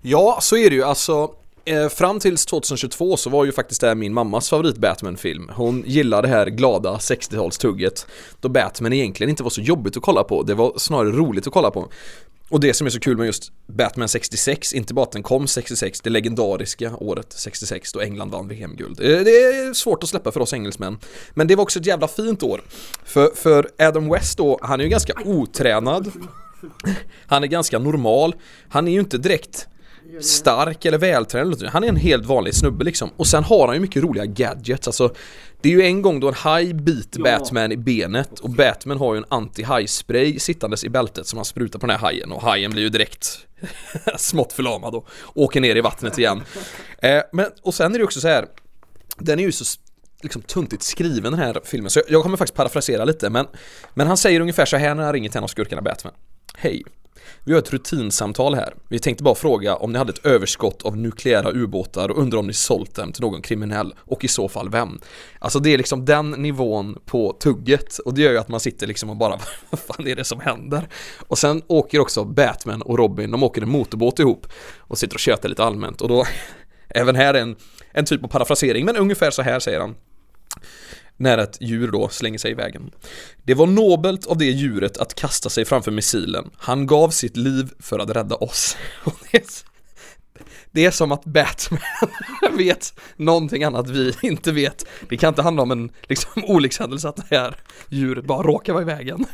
Ja, 0.00 0.38
så 0.40 0.56
är 0.56 0.70
det 0.70 0.76
ju. 0.76 0.84
Alltså, 0.84 1.34
Eh, 1.70 1.88
fram 1.88 2.20
tills 2.20 2.46
2022 2.46 3.16
så 3.16 3.30
var 3.30 3.44
ju 3.44 3.52
faktiskt 3.52 3.80
det 3.80 3.86
här 3.86 3.94
min 3.94 4.14
mammas 4.14 4.50
favorit 4.50 4.76
Batman-film. 4.76 5.50
Hon 5.54 5.84
gillade 5.86 6.28
det 6.28 6.34
här 6.34 6.46
glada 6.46 6.96
60-talstugget 6.96 8.06
då 8.40 8.48
Batman 8.48 8.92
egentligen 8.92 9.30
inte 9.30 9.42
var 9.42 9.50
så 9.50 9.60
jobbigt 9.60 9.96
att 9.96 10.02
kolla 10.02 10.24
på. 10.24 10.42
Det 10.42 10.54
var 10.54 10.72
snarare 10.76 11.10
roligt 11.12 11.46
att 11.46 11.52
kolla 11.52 11.70
på. 11.70 11.88
Och 12.48 12.60
det 12.60 12.74
som 12.74 12.86
är 12.86 12.90
så 12.90 13.00
kul 13.00 13.16
med 13.16 13.26
just 13.26 13.52
Batman 13.66 14.08
66, 14.08 14.72
inte 14.72 14.94
bara 14.94 15.02
att 15.02 15.12
den 15.12 15.22
kom 15.22 15.46
66, 15.46 16.00
det 16.00 16.10
legendariska 16.10 16.96
året 16.96 17.32
66 17.32 17.92
då 17.92 18.00
England 18.00 18.30
vann 18.30 18.48
VM-guld. 18.48 19.00
Eh, 19.00 19.06
det 19.06 19.30
är 19.30 19.74
svårt 19.74 20.02
att 20.02 20.08
släppa 20.08 20.32
för 20.32 20.40
oss 20.40 20.52
engelsmän. 20.52 20.98
Men 21.34 21.46
det 21.46 21.56
var 21.56 21.62
också 21.62 21.78
ett 21.78 21.86
jävla 21.86 22.08
fint 22.08 22.42
år. 22.42 22.62
För, 23.04 23.30
för 23.34 23.70
Adam 23.78 24.08
West 24.08 24.38
då, 24.38 24.58
han 24.62 24.80
är 24.80 24.84
ju 24.84 24.90
ganska 24.90 25.12
otränad. 25.24 26.12
Han 27.26 27.42
är 27.42 27.46
ganska 27.48 27.78
normal. 27.78 28.34
Han 28.68 28.88
är 28.88 28.92
ju 28.92 29.00
inte 29.00 29.18
direkt 29.18 29.68
stark 30.20 30.84
eller 30.84 30.98
vältränad 30.98 31.64
Han 31.64 31.84
är 31.84 31.88
en 31.88 31.96
helt 31.96 32.26
vanlig 32.26 32.54
snubbe 32.54 32.84
liksom. 32.84 33.10
Och 33.16 33.26
sen 33.26 33.44
har 33.44 33.66
han 33.66 33.76
ju 33.76 33.80
mycket 33.80 34.02
roliga 34.02 34.26
gadgets. 34.26 34.88
Alltså, 34.88 35.14
det 35.60 35.68
är 35.68 35.72
ju 35.72 35.82
en 35.82 36.02
gång 36.02 36.20
då 36.20 36.28
en 36.28 36.34
haj 36.34 36.74
biter 36.74 37.20
Batman 37.20 37.72
i 37.72 37.76
benet 37.76 38.40
och 38.40 38.50
Batman 38.50 38.98
har 38.98 39.14
ju 39.14 39.18
en 39.18 39.24
anti-hajspray 39.24 40.38
sittandes 40.38 40.84
i 40.84 40.88
bältet 40.88 41.26
som 41.26 41.38
han 41.38 41.44
sprutar 41.44 41.78
på 41.78 41.86
den 41.86 41.96
här 41.96 42.02
hajen 42.02 42.32
och 42.32 42.42
hajen 42.42 42.70
blir 42.70 42.82
ju 42.82 42.88
direkt 42.88 43.46
smått 44.16 44.52
förlamad 44.52 44.94
och 44.94 45.08
åker 45.34 45.60
ner 45.60 45.76
i 45.76 45.80
vattnet 45.80 46.18
igen. 46.18 46.42
Eh, 47.02 47.22
men, 47.32 47.46
och 47.62 47.74
sen 47.74 47.94
är 47.94 47.98
det 47.98 48.04
också 48.04 48.20
så 48.20 48.28
här 48.28 48.46
den 49.18 49.38
är 49.38 49.42
ju 49.42 49.52
så 49.52 49.64
liksom 50.22 50.42
tuntigt 50.42 50.82
skriven 50.82 51.32
den 51.32 51.40
här 51.40 51.60
filmen, 51.64 51.90
så 51.90 51.98
jag, 51.98 52.10
jag 52.10 52.22
kommer 52.22 52.36
faktiskt 52.36 52.56
parafrasera 52.56 53.04
lite, 53.04 53.30
men, 53.30 53.46
men 53.94 54.06
han 54.06 54.16
säger 54.16 54.40
ungefär 54.40 54.64
så 54.64 54.76
här 54.76 54.94
när 54.94 55.04
han 55.04 55.12
ringer 55.12 55.28
till 55.28 55.38
en 55.38 55.44
av 55.44 55.48
skurkarna 55.48 55.82
Batman. 55.82 56.12
Hej. 56.54 56.84
Vi 57.44 57.52
har 57.52 57.58
ett 57.58 57.72
rutinsamtal 57.72 58.54
här. 58.54 58.74
Vi 58.88 58.98
tänkte 58.98 59.24
bara 59.24 59.34
fråga 59.34 59.76
om 59.76 59.92
ni 59.92 59.98
hade 59.98 60.12
ett 60.12 60.26
överskott 60.26 60.82
av 60.82 60.96
nukleära 60.96 61.50
ubåtar 61.50 62.08
och 62.08 62.18
undrar 62.18 62.38
om 62.38 62.46
ni 62.46 62.52
sålt 62.52 62.94
dem 62.94 63.12
till 63.12 63.22
någon 63.22 63.42
kriminell 63.42 63.94
och 63.98 64.24
i 64.24 64.28
så 64.28 64.48
fall 64.48 64.68
vem? 64.68 65.00
Alltså 65.38 65.58
det 65.58 65.74
är 65.74 65.78
liksom 65.78 66.04
den 66.04 66.30
nivån 66.30 66.98
på 67.04 67.32
tugget 67.32 67.98
och 67.98 68.14
det 68.14 68.22
gör 68.22 68.32
ju 68.32 68.38
att 68.38 68.48
man 68.48 68.60
sitter 68.60 68.86
liksom 68.86 69.10
och 69.10 69.16
bara 69.16 69.38
vad 69.70 69.80
fan 69.80 70.06
är 70.06 70.16
det 70.16 70.24
som 70.24 70.40
händer? 70.40 70.88
Och 71.26 71.38
sen 71.38 71.62
åker 71.66 72.00
också 72.00 72.24
Batman 72.24 72.82
och 72.82 72.98
Robin, 72.98 73.30
de 73.30 73.42
åker 73.42 73.62
en 73.62 73.70
motorbåt 73.70 74.18
ihop 74.18 74.46
och 74.78 74.98
sitter 74.98 75.16
och 75.16 75.20
tjötar 75.20 75.48
lite 75.48 75.64
allmänt 75.64 76.00
och 76.00 76.08
då 76.08 76.24
även 76.88 77.16
här 77.16 77.34
är 77.34 77.42
en, 77.42 77.56
en 77.92 78.04
typ 78.04 78.24
av 78.24 78.28
parafrasering 78.28 78.84
men 78.84 78.96
ungefär 78.96 79.30
så 79.30 79.42
här 79.42 79.58
säger 79.58 79.80
han 79.80 79.94
när 81.20 81.38
ett 81.38 81.56
djur 81.60 81.90
då 81.90 82.08
slänger 82.08 82.38
sig 82.38 82.50
i 82.50 82.54
vägen. 82.54 82.90
Det 83.42 83.54
var 83.54 83.66
nobelt 83.66 84.26
av 84.26 84.38
det 84.38 84.44
djuret 84.44 84.98
att 84.98 85.14
kasta 85.14 85.48
sig 85.48 85.64
framför 85.64 85.90
missilen. 85.90 86.50
Han 86.56 86.86
gav 86.86 87.10
sitt 87.10 87.36
liv 87.36 87.70
för 87.78 87.98
att 87.98 88.10
rädda 88.10 88.36
oss. 88.36 88.76
Det, 89.32 89.38
är, 89.38 89.44
det 90.70 90.84
är 90.84 90.90
som 90.90 91.12
att 91.12 91.24
Batman 91.24 91.80
vet 92.56 93.00
någonting 93.16 93.64
annat 93.64 93.88
vi 93.88 94.14
inte 94.22 94.52
vet. 94.52 94.84
Det 95.08 95.16
kan 95.16 95.28
inte 95.28 95.42
handla 95.42 95.62
om 95.62 95.70
en 95.70 95.90
liksom, 96.02 96.44
olyckshändelse 96.48 97.08
att 97.08 97.16
det 97.16 97.36
här 97.36 97.56
djuret 97.88 98.24
bara 98.24 98.42
råkar 98.42 98.72
vara 98.72 98.82
i 98.82 98.86
vägen. 98.86 99.26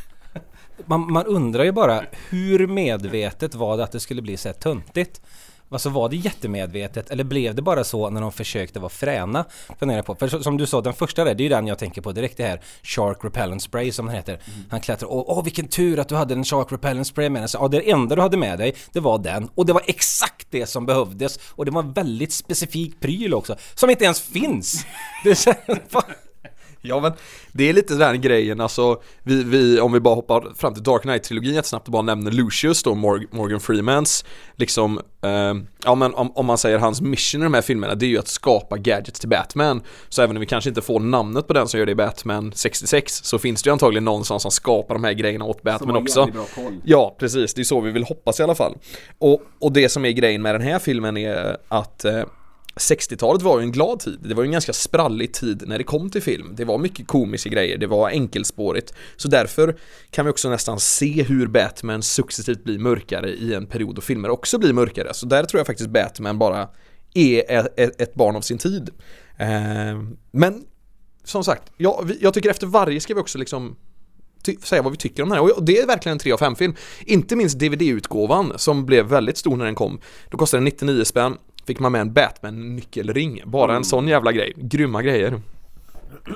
Man, 0.86 1.12
man 1.12 1.26
undrar 1.26 1.64
ju 1.64 1.72
bara 1.72 2.04
hur 2.28 2.66
medvetet 2.66 3.54
var 3.54 3.76
det 3.76 3.84
att 3.84 3.92
det 3.92 4.00
skulle 4.00 4.22
bli 4.22 4.36
så 4.36 4.48
här 4.48 4.54
töntigt? 4.54 5.20
Alltså 5.68 5.88
var 5.88 6.08
det 6.08 6.16
jättemedvetet 6.16 7.10
eller 7.10 7.24
blev 7.24 7.54
det 7.54 7.62
bara 7.62 7.84
så 7.84 8.10
när 8.10 8.20
de 8.20 8.32
försökte 8.32 8.80
vara 8.80 8.88
fräna? 8.88 9.44
Funderar 9.78 10.02
på. 10.02 10.14
För 10.14 10.28
som 10.28 10.56
du 10.56 10.66
sa, 10.66 10.80
den 10.80 10.94
första 10.94 11.24
där, 11.24 11.34
det 11.34 11.42
är 11.42 11.44
ju 11.44 11.48
den 11.48 11.66
jag 11.66 11.78
tänker 11.78 12.02
på 12.02 12.12
direkt 12.12 12.36
det 12.36 12.44
här 12.44 12.60
Shark 12.82 13.18
Repellent 13.24 13.62
Spray 13.62 13.92
som 13.92 14.06
den 14.06 14.14
heter. 14.14 14.32
Mm. 14.32 14.64
Han 14.70 14.80
klättrar, 14.80 15.12
åh, 15.12 15.24
åh 15.26 15.44
vilken 15.44 15.68
tur 15.68 15.98
att 15.98 16.08
du 16.08 16.14
hade 16.14 16.34
en 16.34 16.44
Shark 16.44 16.72
Repellent 16.72 17.06
Spray 17.06 17.28
med 17.28 17.42
dig. 17.42 17.48
Så, 17.48 17.58
ja, 17.60 17.68
det 17.68 17.90
enda 17.90 18.16
du 18.16 18.22
hade 18.22 18.36
med 18.36 18.58
dig, 18.58 18.74
det 18.92 19.00
var 19.00 19.18
den. 19.18 19.48
Och 19.54 19.66
det 19.66 19.72
var 19.72 19.82
exakt 19.86 20.46
det 20.50 20.66
som 20.66 20.86
behövdes. 20.86 21.38
Och 21.48 21.64
det 21.64 21.70
var 21.70 21.82
en 21.82 21.92
väldigt 21.92 22.32
specifik 22.32 23.00
pryl 23.00 23.34
också, 23.34 23.56
som 23.74 23.90
inte 23.90 24.04
ens 24.04 24.20
finns. 24.20 24.86
Det 25.24 25.30
är 25.30 25.34
så, 25.34 25.52
Ja 26.96 27.00
men 27.00 27.12
det 27.52 27.68
är 27.68 27.72
lite 27.72 27.94
den 27.94 28.20
grejen, 28.20 28.60
alltså 28.60 29.00
vi, 29.22 29.44
vi, 29.44 29.80
om 29.80 29.92
vi 29.92 30.00
bara 30.00 30.14
hoppar 30.14 30.54
fram 30.56 30.74
till 30.74 30.82
Dark 30.82 31.02
Knight-trilogin 31.02 31.54
jättesnabbt 31.54 31.88
och 31.88 31.92
bara 31.92 32.02
nämner 32.02 32.30
Lucius 32.30 32.82
då, 32.82 32.94
Morgan 32.94 33.60
Freemans 33.60 34.24
liksom, 34.56 35.00
eh, 35.22 35.54
ja 35.84 35.94
men 35.94 36.14
om, 36.14 36.32
om, 36.36 36.46
man 36.46 36.58
säger 36.58 36.78
hans 36.78 37.00
mission 37.00 37.40
i 37.40 37.44
de 37.44 37.54
här 37.54 37.62
filmerna, 37.62 37.94
det 37.94 38.06
är 38.06 38.08
ju 38.08 38.18
att 38.18 38.28
skapa 38.28 38.76
gadgets 38.76 39.20
till 39.20 39.28
Batman. 39.28 39.82
Så 40.08 40.22
även 40.22 40.36
om 40.36 40.40
vi 40.40 40.46
kanske 40.46 40.70
inte 40.70 40.82
får 40.82 41.00
namnet 41.00 41.46
på 41.46 41.52
den 41.52 41.68
som 41.68 41.78
gör 41.78 41.86
det 41.86 41.92
i 41.92 41.94
Batman 41.94 42.52
66, 42.54 43.24
så 43.24 43.38
finns 43.38 43.62
det 43.62 43.68
ju 43.68 43.72
antagligen 43.72 44.04
någon 44.04 44.24
som 44.24 44.40
skapar 44.40 44.94
de 44.94 45.04
här 45.04 45.12
grejerna 45.12 45.44
åt 45.44 45.62
Batman 45.62 45.96
också. 45.96 46.28
Ja, 46.84 47.16
precis, 47.18 47.54
det 47.54 47.62
är 47.62 47.64
så 47.64 47.80
vi 47.80 47.90
vill 47.90 48.04
hoppas 48.04 48.40
i 48.40 48.42
alla 48.42 48.54
fall. 48.54 48.76
Och, 49.18 49.42
och 49.58 49.72
det 49.72 49.88
som 49.88 50.04
är 50.04 50.10
grejen 50.10 50.42
med 50.42 50.54
den 50.54 50.62
här 50.62 50.78
filmen 50.78 51.16
är 51.16 51.56
att 51.68 52.04
eh, 52.04 52.22
60-talet 52.80 53.42
var 53.42 53.58
ju 53.58 53.64
en 53.64 53.72
glad 53.72 54.00
tid. 54.00 54.18
Det 54.22 54.34
var 54.34 54.42
ju 54.42 54.46
en 54.46 54.52
ganska 54.52 54.72
sprallig 54.72 55.34
tid 55.34 55.64
när 55.66 55.78
det 55.78 55.84
kom 55.84 56.10
till 56.10 56.22
film. 56.22 56.54
Det 56.56 56.64
var 56.64 56.78
mycket 56.78 57.06
komiska 57.06 57.50
grejer, 57.50 57.78
det 57.78 57.86
var 57.86 58.10
enkelspårigt. 58.10 58.94
Så 59.16 59.28
därför 59.28 59.76
kan 60.10 60.24
vi 60.24 60.32
också 60.32 60.48
nästan 60.48 60.80
se 60.80 61.22
hur 61.22 61.46
Batman 61.46 62.02
successivt 62.02 62.64
blir 62.64 62.78
mörkare 62.78 63.30
i 63.30 63.54
en 63.54 63.66
period 63.66 63.94
då 63.94 64.00
filmer 64.00 64.30
också 64.30 64.58
blir 64.58 64.72
mörkare. 64.72 65.14
Så 65.14 65.26
där 65.26 65.44
tror 65.44 65.58
jag 65.58 65.66
faktiskt 65.66 65.90
Batman 65.90 66.38
bara 66.38 66.68
är 67.14 67.68
ett 67.76 68.14
barn 68.14 68.36
av 68.36 68.40
sin 68.40 68.58
tid. 68.58 68.90
Eh, 69.38 70.02
men 70.30 70.64
som 71.24 71.44
sagt, 71.44 71.62
jag, 71.76 72.34
tycker 72.34 72.50
efter 72.50 72.66
varje 72.66 73.00
ska 73.00 73.14
vi 73.14 73.20
också 73.20 73.38
liksom 73.38 73.76
säga 74.62 74.82
vad 74.82 74.92
vi 74.92 74.98
tycker 74.98 75.22
om 75.22 75.28
den 75.28 75.38
här. 75.38 75.56
Och 75.58 75.64
det 75.64 75.78
är 75.78 75.86
verkligen 75.86 76.14
en 76.14 76.18
3 76.18 76.32
av 76.32 76.38
5 76.38 76.56
film. 76.56 76.74
Inte 77.04 77.36
minst 77.36 77.58
DVD-utgåvan 77.58 78.52
som 78.56 78.86
blev 78.86 79.06
väldigt 79.06 79.38
stor 79.38 79.56
när 79.56 79.64
den 79.64 79.74
kom. 79.74 80.00
Då 80.30 80.38
kostade 80.38 80.58
den 80.60 80.64
99 80.64 81.04
spänn 81.04 81.36
fick 81.66 81.80
man 81.80 81.92
med 81.92 82.00
en 82.00 82.12
Batman-nyckelring. 82.12 83.42
Bara 83.44 83.70
en 83.70 83.76
mm. 83.76 83.84
sån 83.84 84.08
jävla 84.08 84.32
grej. 84.32 84.52
Grymma 84.56 85.02
grejer. 85.02 85.40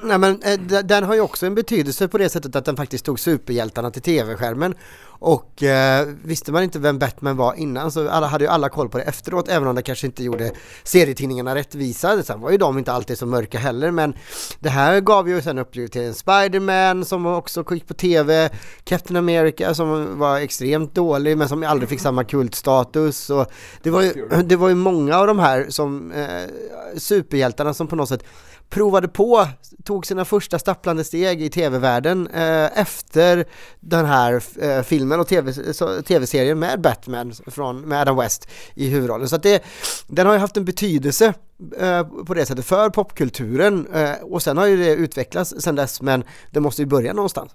Nej 0.02 0.18
men 0.18 0.42
eh, 0.42 0.58
den 0.82 1.04
har 1.04 1.14
ju 1.14 1.20
också 1.20 1.46
en 1.46 1.54
betydelse 1.54 2.08
på 2.08 2.18
det 2.18 2.28
sättet 2.28 2.56
att 2.56 2.64
den 2.64 2.76
faktiskt 2.76 3.04
tog 3.04 3.20
superhjältarna 3.20 3.90
till 3.90 4.02
tv-skärmen. 4.02 4.74
Och 5.20 5.62
eh, 5.62 6.08
visste 6.24 6.52
man 6.52 6.62
inte 6.62 6.78
vem 6.78 6.98
Batman 6.98 7.36
var 7.36 7.54
innan 7.54 7.92
så 7.92 8.08
alla, 8.08 8.26
hade 8.26 8.44
ju 8.44 8.50
alla 8.50 8.68
koll 8.68 8.88
på 8.88 8.98
det 8.98 9.04
efteråt 9.04 9.48
även 9.48 9.68
om 9.68 9.74
det 9.74 9.82
kanske 9.82 10.06
inte 10.06 10.24
gjorde 10.24 10.52
serietidningarna 10.82 11.54
rättvisa. 11.54 12.22
Sen 12.22 12.40
var 12.40 12.50
ju 12.50 12.56
de 12.56 12.78
inte 12.78 12.92
alltid 12.92 13.18
så 13.18 13.26
mörka 13.26 13.58
heller 13.58 13.90
men 13.90 14.14
det 14.60 14.68
här 14.68 15.00
gav 15.00 15.28
ju 15.28 15.42
sen 15.42 15.58
uppliv 15.58 15.86
till 15.86 16.02
en 16.02 16.14
Spiderman 16.14 17.04
som 17.04 17.26
också 17.26 17.64
gick 17.70 17.88
på 17.88 17.94
tv, 17.94 18.50
Captain 18.84 19.16
America 19.16 19.74
som 19.74 20.18
var 20.18 20.38
extremt 20.38 20.94
dålig 20.94 21.38
men 21.38 21.48
som 21.48 21.64
aldrig 21.64 21.88
fick 21.88 22.00
samma 22.00 22.24
kultstatus. 22.24 23.30
Och 23.30 23.46
det 23.82 23.90
var 23.90 24.02
ju, 24.02 24.26
det 24.44 24.56
var 24.56 24.68
ju 24.68 24.74
många 24.74 25.16
av 25.16 25.26
de 25.26 25.38
här 25.38 25.66
som 25.68 26.12
eh, 26.12 26.50
superhjältarna 26.96 27.74
som 27.74 27.86
på 27.86 27.96
något 27.96 28.08
sätt 28.08 28.24
provade 28.70 29.08
på, 29.08 29.48
tog 29.84 30.06
sina 30.06 30.24
första 30.24 30.58
stapplande 30.58 31.04
steg 31.04 31.42
i 31.42 31.50
tv-världen 31.50 32.26
eh, 32.26 32.78
efter 32.78 33.44
den 33.80 34.06
här 34.06 34.42
eh, 34.60 34.82
filmen 34.82 35.20
och 35.20 35.28
tv-serien 36.06 36.58
med 36.58 36.80
Batman 36.80 37.32
från, 37.46 37.80
med 37.80 38.00
Adam 38.00 38.16
West 38.16 38.48
i 38.74 38.88
huvudrollen. 38.88 39.28
Så 39.28 39.36
att 39.36 39.42
det, 39.42 39.64
den 40.06 40.26
har 40.26 40.32
ju 40.32 40.38
haft 40.38 40.56
en 40.56 40.64
betydelse 40.64 41.34
eh, 41.78 42.02
på 42.26 42.34
det 42.34 42.46
sättet 42.46 42.64
för 42.64 42.90
popkulturen 42.90 43.86
eh, 43.94 44.12
och 44.22 44.42
sen 44.42 44.56
har 44.56 44.66
ju 44.66 44.76
det 44.76 44.94
utvecklats 44.94 45.54
sen 45.58 45.74
dess 45.74 46.02
men 46.02 46.24
det 46.50 46.60
måste 46.60 46.82
ju 46.82 46.86
börja 46.86 47.12
någonstans. 47.12 47.52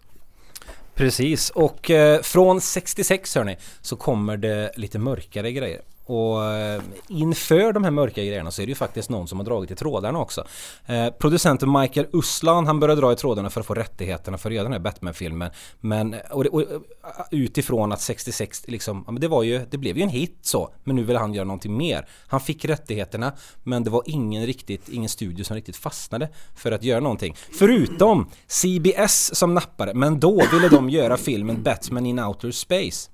Precis, 0.96 1.50
och 1.50 1.92
eh, 1.92 2.22
från 2.22 2.62
66 2.62 3.36
hörni 3.36 3.58
så 3.82 3.96
kommer 3.96 4.38
det 4.38 4.72
lite 4.76 5.00
mörkare 5.00 5.52
grejer. 5.52 5.82
Och 6.06 6.44
eh, 6.44 6.82
inför 7.08 7.74
de 7.74 7.84
här 7.84 7.92
mörka 7.92 8.24
grejerna 8.24 8.52
så 8.52 8.62
är 8.62 8.66
det 8.66 8.70
ju 8.72 8.76
faktiskt 8.76 9.10
någon 9.10 9.28
som 9.28 9.40
har 9.40 9.46
dragit 9.46 9.72
i 9.72 9.76
trådarna 9.76 10.20
också. 10.20 10.44
Eh, 10.86 11.10
producenten 11.10 11.72
Michael 11.72 12.08
Uslan 12.14 12.68
han 12.68 12.80
började 12.80 13.02
dra 13.02 13.12
i 13.12 13.16
trådarna 13.16 13.50
för 13.50 13.60
att 13.60 13.68
få 13.68 13.74
rättigheterna 13.74 14.38
för 14.38 14.50
att 14.50 14.56
göra 14.56 14.64
den 14.64 14.74
här 14.74 14.80
Batman-filmen. 14.80 15.52
Men 15.80 16.16
och, 16.32 16.46
och, 16.46 16.62
eh, 16.62 16.68
utifrån 17.32 17.92
att 17.92 18.02
66 18.02 18.64
liksom, 18.68 19.18
det 19.20 19.28
var 19.28 19.44
ju, 19.44 19.66
det 19.72 19.78
blev 19.78 19.98
ju 19.98 20.04
en 20.04 20.10
hit 20.10 20.38
så. 20.42 20.74
Men 20.84 20.96
nu 20.96 21.04
vill 21.04 21.16
han 21.16 21.34
göra 21.34 21.46
någonting 21.46 21.78
mer. 21.78 22.08
Han 22.28 22.42
fick 22.42 22.66
rättigheterna 22.66 23.34
men 23.64 23.84
det 23.84 23.90
var 23.90 24.04
ingen 24.06 24.46
riktigt, 24.46 24.90
ingen 24.90 25.10
studio 25.10 25.44
som 25.44 25.56
riktigt 25.56 25.76
fastnade 25.76 26.30
för 26.56 26.72
att 26.72 26.84
göra 26.84 27.00
någonting. 27.00 27.36
Förutom 27.52 28.30
CBS 28.48 29.36
som 29.36 29.54
nappade, 29.54 29.94
men 29.94 30.20
då 30.20 30.44
ville 30.52 30.70
de 30.70 30.90
göra 30.90 31.18
filmen 31.18 31.64
Batman 31.64 32.06
in 32.06 32.20
Outer 32.20 32.52
Space. 32.52 33.10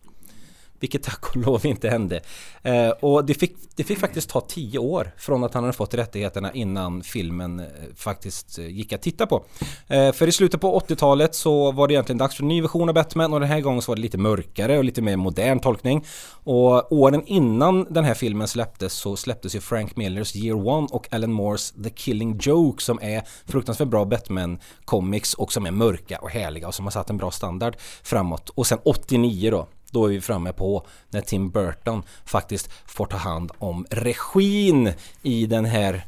Vilket 0.81 1.03
tack 1.03 1.29
och 1.29 1.35
lov 1.37 1.65
inte 1.65 1.89
hände. 1.89 2.21
Eh, 2.63 2.89
och 2.89 3.25
det 3.25 3.33
fick, 3.33 3.55
det 3.75 3.83
fick 3.83 3.99
faktiskt 3.99 4.29
ta 4.29 4.41
tio 4.41 4.79
år 4.79 5.11
från 5.17 5.43
att 5.43 5.53
han 5.53 5.63
hade 5.63 5.73
fått 5.73 5.93
rättigheterna 5.93 6.53
innan 6.53 7.03
filmen 7.03 7.59
eh, 7.59 7.65
faktiskt 7.95 8.59
eh, 8.59 8.67
gick 8.67 8.93
att 8.93 9.01
titta 9.01 9.27
på. 9.27 9.43
Eh, 9.87 10.11
för 10.11 10.27
i 10.27 10.31
slutet 10.31 10.61
på 10.61 10.79
80-talet 10.79 11.35
så 11.35 11.71
var 11.71 11.87
det 11.87 11.93
egentligen 11.93 12.17
dags 12.17 12.35
för 12.35 12.43
en 12.43 12.47
ny 12.47 12.61
version 12.61 12.89
av 12.89 12.95
Batman 12.95 13.33
och 13.33 13.39
den 13.39 13.49
här 13.49 13.61
gången 13.61 13.81
så 13.81 13.91
var 13.91 13.95
det 13.95 14.01
lite 14.01 14.17
mörkare 14.17 14.77
och 14.77 14.83
lite 14.83 15.01
mer 15.01 15.17
modern 15.17 15.59
tolkning. 15.59 16.05
Och 16.43 16.91
åren 16.91 17.23
innan 17.25 17.93
den 17.93 18.03
här 18.03 18.13
filmen 18.13 18.47
släpptes 18.47 18.93
så 18.93 19.15
släpptes 19.15 19.55
ju 19.55 19.59
Frank 19.59 19.95
Millers 19.95 20.35
Year 20.35 20.67
One 20.67 20.87
och 20.91 21.13
Alan 21.13 21.31
Moores 21.31 21.71
The 21.83 21.89
Killing 21.89 22.39
Joke 22.41 22.83
som 22.83 22.99
är 23.01 23.23
fruktansvärt 23.45 23.87
bra 23.87 24.05
Batman-comics 24.05 25.35
och 25.35 25.53
som 25.53 25.65
är 25.65 25.71
mörka 25.71 26.17
och 26.17 26.29
härliga 26.29 26.67
och 26.67 26.75
som 26.75 26.85
har 26.85 26.91
satt 26.91 27.09
en 27.09 27.17
bra 27.17 27.31
standard 27.31 27.75
framåt. 28.03 28.49
Och 28.49 28.67
sen 28.67 28.79
89 28.83 29.51
då 29.51 29.67
då 29.91 30.05
är 30.05 30.09
vi 30.09 30.21
framme 30.21 30.53
på 30.53 30.85
när 31.09 31.21
Tim 31.21 31.49
Burton 31.49 32.03
faktiskt 32.25 32.69
får 32.85 33.05
ta 33.05 33.17
hand 33.17 33.51
om 33.57 33.85
regin 33.89 34.93
i 35.21 35.45
den 35.45 35.65
här 35.65 36.05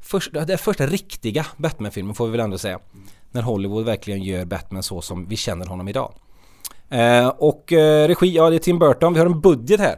första, 0.00 0.44
den 0.44 0.58
första 0.58 0.86
riktiga 0.86 1.46
Batman-filmen 1.56 2.14
får 2.14 2.26
vi 2.26 2.30
väl 2.30 2.40
ändå 2.40 2.58
säga. 2.58 2.78
När 3.30 3.42
Hollywood 3.42 3.84
verkligen 3.84 4.22
gör 4.22 4.44
Batman 4.44 4.82
så 4.82 5.00
som 5.00 5.26
vi 5.28 5.36
känner 5.36 5.66
honom 5.66 5.88
idag. 5.88 6.14
Eh, 6.88 7.28
och 7.28 7.72
eh, 7.72 8.08
regi, 8.08 8.36
ja 8.36 8.50
det 8.50 8.56
är 8.56 8.58
Tim 8.58 8.78
Burton. 8.78 9.12
Vi 9.12 9.18
har 9.18 9.26
en 9.26 9.40
budget 9.40 9.80
här 9.80 9.96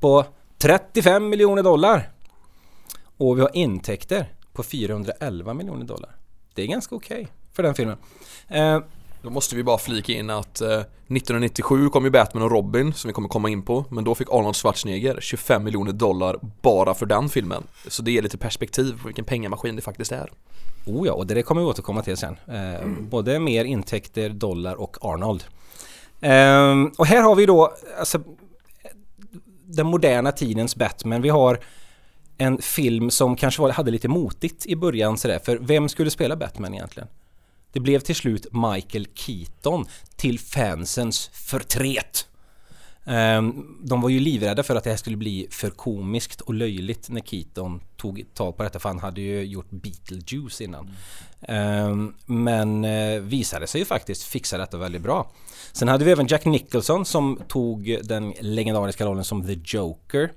på 0.00 0.24
35 0.58 1.28
miljoner 1.28 1.62
dollar. 1.62 2.10
Och 3.16 3.36
vi 3.38 3.42
har 3.42 3.56
intäkter 3.56 4.32
på 4.52 4.62
411 4.62 5.54
miljoner 5.54 5.84
dollar. 5.84 6.16
Det 6.54 6.62
är 6.62 6.66
ganska 6.66 6.94
okej 6.94 7.22
okay 7.22 7.26
för 7.52 7.62
den 7.62 7.74
filmen. 7.74 7.96
Eh, 8.48 8.80
då 9.22 9.30
måste 9.30 9.56
vi 9.56 9.62
bara 9.62 9.78
flika 9.78 10.12
in 10.12 10.30
att 10.30 10.60
eh, 10.60 10.68
1997 10.68 11.88
kom 11.88 12.04
ju 12.04 12.10
Batman 12.10 12.42
och 12.42 12.50
Robin 12.50 12.94
som 12.94 13.08
vi 13.08 13.14
kommer 13.14 13.28
komma 13.28 13.50
in 13.50 13.62
på 13.62 13.84
Men 13.88 14.04
då 14.04 14.14
fick 14.14 14.28
Arnold 14.30 14.56
Schwarzenegger 14.56 15.18
25 15.20 15.64
miljoner 15.64 15.92
dollar 15.92 16.36
bara 16.62 16.94
för 16.94 17.06
den 17.06 17.28
filmen 17.28 17.62
Så 17.88 18.02
det 18.02 18.12
ger 18.12 18.22
lite 18.22 18.38
perspektiv 18.38 18.98
på 19.00 19.06
vilken 19.06 19.24
pengamaskin 19.24 19.76
det 19.76 19.82
faktiskt 19.82 20.12
är 20.12 20.30
Oh 20.86 21.06
ja, 21.06 21.12
och 21.12 21.26
det 21.26 21.42
kommer 21.42 21.60
vi 21.60 21.66
återkomma 21.66 22.02
till 22.02 22.16
sen 22.16 22.36
eh, 22.48 22.74
mm. 22.74 23.08
Både 23.08 23.38
mer 23.38 23.64
intäkter, 23.64 24.28
dollar 24.28 24.74
och 24.74 24.96
Arnold 25.00 25.44
eh, 26.20 26.92
Och 26.98 27.06
här 27.06 27.22
har 27.22 27.34
vi 27.34 27.46
då 27.46 27.74
alltså, 27.98 28.20
Den 29.64 29.86
moderna 29.86 30.32
tidens 30.32 30.76
Batman 30.76 31.22
Vi 31.22 31.28
har 31.28 31.60
en 32.38 32.58
film 32.58 33.10
som 33.10 33.36
kanske 33.36 33.62
var, 33.62 33.70
hade 33.70 33.90
lite 33.90 34.08
motigt 34.08 34.66
i 34.66 34.76
början 34.76 35.18
sådär. 35.18 35.38
För 35.38 35.56
vem 35.56 35.88
skulle 35.88 36.10
spela 36.10 36.36
Batman 36.36 36.74
egentligen? 36.74 37.08
Det 37.72 37.80
blev 37.80 38.00
till 38.00 38.16
slut 38.16 38.46
Michael 38.52 39.06
Keaton 39.14 39.86
till 40.16 40.38
fansens 40.38 41.30
förtret. 41.32 42.26
Ehm, 43.04 43.76
de 43.82 44.00
var 44.00 44.08
ju 44.08 44.20
livrädda 44.20 44.62
för 44.62 44.76
att 44.76 44.84
det 44.84 44.90
här 44.90 44.96
skulle 44.96 45.16
bli 45.16 45.46
för 45.50 45.70
komiskt 45.70 46.40
och 46.40 46.54
löjligt 46.54 47.08
när 47.08 47.20
Keaton 47.20 47.80
tog 47.96 48.24
tag 48.34 48.56
på 48.56 48.62
detta 48.62 48.78
för 48.78 48.88
han 48.88 48.98
hade 48.98 49.20
ju 49.20 49.44
gjort 49.44 49.70
Beetlejuice 49.70 50.60
innan. 50.60 50.90
Mm. 51.40 52.14
Men 52.26 52.84
eh, 52.84 53.20
visade 53.20 53.66
sig 53.66 53.80
ju 53.80 53.84
faktiskt 53.84 54.22
fixa 54.22 54.58
detta 54.58 54.76
väldigt 54.76 55.02
bra. 55.02 55.32
Sen 55.72 55.88
hade 55.88 56.04
vi 56.04 56.10
även 56.10 56.26
Jack 56.26 56.44
Nicholson 56.44 57.04
som 57.04 57.40
tog 57.48 57.98
den 58.02 58.34
legendariska 58.40 59.06
rollen 59.06 59.24
som 59.24 59.46
The 59.46 59.58
Joker. 59.64 60.32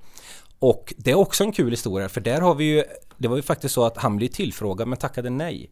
Och 0.58 0.94
det 0.96 1.10
är 1.10 1.14
också 1.14 1.44
en 1.44 1.52
kul 1.52 1.70
historia 1.70 2.08
för 2.08 2.20
där 2.20 2.40
har 2.40 2.54
vi 2.54 2.64
ju 2.64 2.84
Det 3.18 3.28
var 3.28 3.36
ju 3.36 3.42
faktiskt 3.42 3.74
så 3.74 3.84
att 3.84 3.96
han 3.96 4.16
blev 4.16 4.28
tillfrågad 4.28 4.88
men 4.88 4.98
tackade 4.98 5.30
nej. 5.30 5.70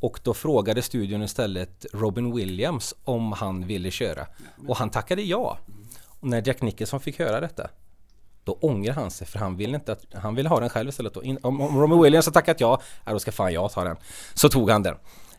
Och 0.00 0.20
då 0.22 0.34
frågade 0.34 0.82
studion 0.82 1.22
istället 1.22 1.86
Robin 1.92 2.34
Williams 2.34 2.94
om 3.04 3.32
han 3.32 3.66
ville 3.66 3.90
köra. 3.90 4.26
Och 4.68 4.76
han 4.76 4.90
tackade 4.90 5.22
ja. 5.22 5.58
Och 6.20 6.28
när 6.28 6.42
Jack 6.46 6.62
Nicholson 6.62 7.00
fick 7.00 7.18
höra 7.18 7.40
detta 7.40 7.70
då 8.46 8.58
ångrar 8.60 8.92
han 8.92 9.10
sig 9.10 9.26
för 9.26 9.38
han 9.38 9.56
ville 9.56 9.74
inte 9.74 9.92
att, 9.92 10.04
han 10.14 10.34
ville 10.34 10.48
ha 10.48 10.60
den 10.60 10.68
själv 10.68 10.88
istället. 10.88 11.16
In, 11.22 11.38
om, 11.42 11.60
om 11.60 11.80
Robin 11.80 12.02
Williams 12.02 12.26
har 12.26 12.32
tackat 12.32 12.60
ja, 12.60 12.80
ja, 13.04 13.12
då 13.12 13.18
ska 13.18 13.32
fan 13.32 13.52
jag 13.52 13.72
ta 13.72 13.84
den. 13.84 13.96
Så 14.34 14.48
tog 14.48 14.70
han 14.70 14.82
den. 14.82 14.94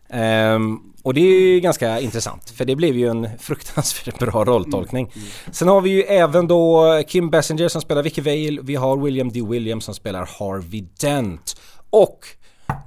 Ehm, 0.10 0.80
och 1.04 1.14
det 1.14 1.22
är 1.22 1.42
ju 1.42 1.60
ganska 1.60 2.00
intressant 2.00 2.50
för 2.50 2.66
det 2.66 2.76
blev 2.76 2.96
ju 2.96 3.08
en 3.08 3.30
fruktansvärt 3.40 4.20
bra 4.20 4.46
rolltolkning. 4.46 5.12
Sen 5.52 5.68
har 5.68 5.82
vi 5.82 5.90
ju 5.90 6.02
även 6.02 6.48
då 6.48 6.86
Kim 7.08 7.30
Basinger 7.30 7.68
som 7.68 7.82
spelar 7.82 8.04
Vicky 8.04 8.22
Vale, 8.22 8.62
vi 8.62 8.76
har 8.76 8.98
William 8.98 9.32
D. 9.32 9.42
Williams 9.50 9.86
som 9.86 9.94
spelar 9.94 10.30
Harvey 10.40 10.86
Dent. 11.02 11.62
Och 11.90 12.26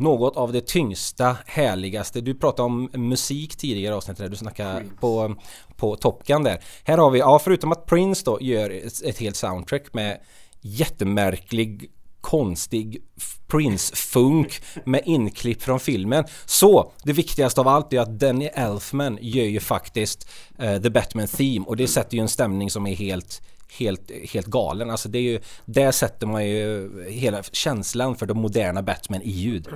något 0.00 0.36
av 0.36 0.52
det 0.52 0.66
tyngsta, 0.66 1.36
härligaste. 1.46 2.20
Du 2.20 2.34
pratade 2.34 2.66
om 2.66 2.90
musik 2.92 3.56
tidigare 3.56 3.94
i 3.94 3.96
avsnittet 3.96 4.24
där 4.24 4.28
du 4.28 4.36
snackade 4.36 4.84
på, 5.00 5.34
på 5.76 5.96
Top 5.96 6.26
Gun 6.26 6.42
där. 6.42 6.60
Här 6.84 6.98
har 6.98 7.10
vi, 7.10 7.18
ja 7.18 7.38
förutom 7.38 7.72
att 7.72 7.86
Prince 7.86 8.22
då 8.24 8.38
gör 8.40 8.70
ett, 8.70 9.02
ett 9.02 9.18
helt 9.18 9.36
soundtrack 9.36 9.94
med 9.94 10.20
jättemärklig 10.60 11.90
konstig 12.20 13.02
Prince-funk 13.46 14.62
med 14.84 15.02
inklipp 15.04 15.62
från 15.62 15.80
filmen. 15.80 16.24
Så 16.46 16.92
det 17.04 17.12
viktigaste 17.12 17.60
av 17.60 17.68
allt 17.68 17.92
är 17.92 18.00
att 18.00 18.18
Danny 18.18 18.46
Elfman 18.46 19.18
gör 19.20 19.44
ju 19.44 19.60
faktiskt 19.60 20.28
eh, 20.58 20.82
The 20.82 20.90
Batman 20.90 21.26
Theme 21.26 21.66
och 21.66 21.76
det 21.76 21.88
sätter 21.88 22.16
ju 22.16 22.20
en 22.20 22.28
stämning 22.28 22.70
som 22.70 22.86
är 22.86 22.94
helt 22.94 23.42
Helt, 23.78 24.10
helt 24.32 24.46
galen. 24.46 24.90
Alltså 24.90 25.08
det 25.08 25.18
är 25.18 25.22
ju, 25.22 25.40
där 25.64 25.92
sätter 25.92 26.26
man 26.26 26.46
ju 26.46 26.90
hela 27.08 27.42
känslan 27.42 28.16
för 28.16 28.26
de 28.26 28.38
moderna 28.38 28.82
Batman 28.82 29.22
i 29.22 29.30
ljud. 29.30 29.68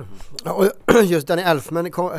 Och 0.45 0.71
just 1.03 1.27
Danny 1.27 1.41
Elfman 1.41 1.91
kom, 1.91 2.11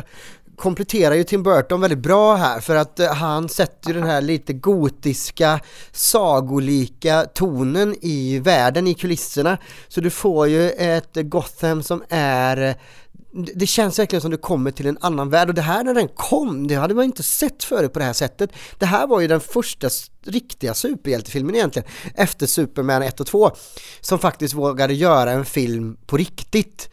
kompletterar 0.57 1.15
ju 1.15 1.23
Tim 1.23 1.43
Burton 1.43 1.81
väldigt 1.81 1.99
bra 1.99 2.35
här 2.35 2.59
för 2.59 2.75
att 2.75 2.99
eh, 2.99 3.13
han 3.13 3.49
sätter 3.49 3.89
ju 3.89 3.93
den 3.93 4.09
här 4.09 4.21
lite 4.21 4.53
gotiska, 4.53 5.59
sagolika 5.91 7.25
tonen 7.33 7.95
i 8.01 8.39
världen, 8.39 8.87
i 8.87 8.93
kulisserna. 8.93 9.57
Så 9.87 10.01
du 10.01 10.09
får 10.09 10.47
ju 10.47 10.69
ett 10.69 11.11
Gotham 11.13 11.83
som 11.83 12.03
är 12.09 12.57
eh, 12.57 12.75
det 13.31 13.67
känns 13.67 13.99
verkligen 13.99 14.21
som 14.21 14.31
du 14.31 14.37
kommer 14.37 14.71
till 14.71 14.87
en 14.87 14.97
annan 15.01 15.29
värld 15.29 15.49
och 15.49 15.55
det 15.55 15.61
här 15.61 15.83
när 15.83 15.93
den 15.93 16.07
kom, 16.07 16.67
det 16.67 16.75
hade 16.75 16.93
man 16.93 17.05
inte 17.05 17.23
sett 17.23 17.63
förut 17.63 17.93
på 17.93 17.99
det 17.99 18.05
här 18.05 18.13
sättet. 18.13 18.49
Det 18.77 18.85
här 18.85 19.07
var 19.07 19.19
ju 19.19 19.27
den 19.27 19.39
första 19.39 19.89
riktiga 20.23 20.73
superhjältefilmen 20.73 21.55
egentligen, 21.55 21.87
efter 22.15 22.45
Superman 22.45 23.01
1 23.01 23.19
och 23.19 23.27
2, 23.27 23.51
som 24.01 24.19
faktiskt 24.19 24.53
vågade 24.53 24.93
göra 24.93 25.31
en 25.31 25.45
film 25.45 25.97
på 26.05 26.17
riktigt. 26.17 26.89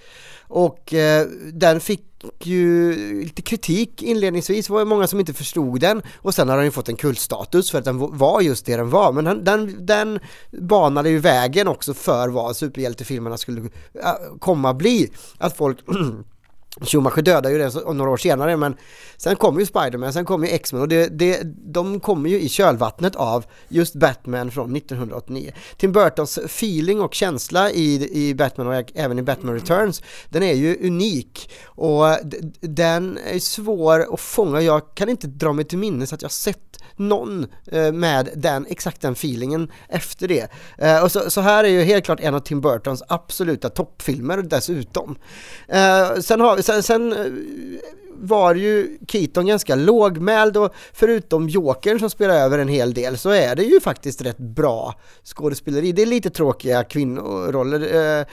Och 0.55 0.95
eh, 0.95 1.27
den 1.53 1.81
fick 1.81 2.03
ju 2.41 2.95
lite 3.25 3.43
kritik 3.43 4.03
inledningsvis, 4.03 4.67
det 4.67 4.73
var 4.73 4.85
många 4.85 5.07
som 5.07 5.21
inte 5.21 5.35
förstod 5.35 5.81
den 5.81 6.03
och 6.17 6.35
sen 6.35 6.49
har 6.49 6.57
den 6.57 6.65
ju 6.65 6.71
fått 6.71 6.89
en 6.89 6.97
kultstatus 6.97 7.71
för 7.71 7.79
att 7.79 7.85
den 7.85 8.19
var 8.19 8.41
just 8.41 8.67
det 8.67 8.77
den 8.77 8.91
var. 8.91 9.13
Men 9.13 9.25
den, 9.25 9.45
den, 9.45 9.87
den 9.87 10.19
banade 10.51 11.11
ju 11.11 11.19
vägen 11.19 11.69
också 11.69 11.95
för 11.95 12.29
vad 12.29 12.57
superhjältefilmerna 12.57 13.37
skulle 13.37 13.61
äh, 13.61 14.39
komma 14.39 14.75
bli. 14.75 15.11
Att 15.39 15.57
folk 15.57 15.79
Schumacher 16.81 17.23
dödade 17.23 17.51
ju 17.51 17.59
det 17.59 17.93
några 17.93 18.11
år 18.11 18.17
senare 18.17 18.57
men 18.57 18.77
sen 19.17 19.37
kom 19.37 19.61
ju 19.61 19.67
Spiderman, 19.67 20.13
sen 20.13 20.25
kom 20.25 20.45
ju 20.45 20.51
X-Men 20.51 20.83
och 20.83 20.89
det, 20.89 21.19
det, 21.19 21.41
de 21.73 22.01
kommer 22.01 22.31
ju 22.31 22.41
i 22.41 22.49
kölvattnet 22.49 23.17
av 23.17 23.45
just 23.69 23.95
Batman 23.95 24.51
från 24.51 24.77
1989. 24.77 25.53
Tim 25.77 25.93
Burtons 25.93 26.39
feeling 26.39 27.01
och 27.01 27.15
känsla 27.15 27.71
i, 27.71 28.09
i 28.13 28.35
Batman 28.35 28.67
och 28.67 28.93
även 28.95 29.19
i 29.19 29.23
Batman 29.23 29.55
Returns, 29.55 30.03
den 30.29 30.43
är 30.43 30.55
ju 30.55 30.87
unik 30.87 31.51
och 31.65 32.05
den 32.61 33.19
är 33.25 33.39
svår 33.39 34.15
att 34.15 34.21
fånga. 34.21 34.61
Jag 34.61 34.95
kan 34.95 35.09
inte 35.09 35.27
dra 35.27 35.53
mig 35.53 35.65
till 35.65 35.79
minnes 35.79 36.13
att 36.13 36.23
jag 36.23 36.31
sett 36.31 36.75
någon 36.97 37.47
eh, 37.67 37.93
med 37.93 38.29
den, 38.35 38.67
exakt 38.69 39.01
den 39.01 39.13
feelingen 39.13 39.73
efter 39.89 40.29
det. 40.29 40.51
Eh, 40.79 41.03
och 41.03 41.13
så, 41.13 41.31
så 41.31 41.41
här 41.41 41.65
är 41.65 41.69
ju 41.69 41.83
helt 41.83 42.05
klart 42.05 42.21
en 42.21 42.35
av 42.35 42.41
Tim 42.41 42.61
Burtons 42.61 43.03
absoluta 43.09 43.69
toppfilmer 43.69 44.43
dessutom. 44.43 45.19
Eh, 45.69 46.15
sen 46.21 46.41
har 46.41 46.57
vi, 46.57 46.63
sen, 46.65 46.83
sen 46.83 47.13
eh, 47.13 47.33
var 48.17 48.55
ju 48.55 48.99
Keaton 49.09 49.47
ganska 49.47 49.75
lågmäld 49.75 50.57
och 50.57 50.75
förutom 50.93 51.49
Jokern 51.49 51.99
som 51.99 52.11
spelar 52.11 52.35
över 52.35 52.59
en 52.59 52.69
hel 52.69 52.95
del 52.95 53.19
så 53.19 53.31
är 53.31 53.57
det 53.57 53.63
ju 53.63 53.81
faktiskt 53.81 54.23
rätt 54.23 54.39
bra 54.39 54.95
skådespeleri. 55.25 55.93
Det 55.93 56.03
är 56.03 56.07
lite 56.07 56.31
tråkiga 56.31 56.85
kvinnoroller 56.85 57.81
eh, 57.81 58.27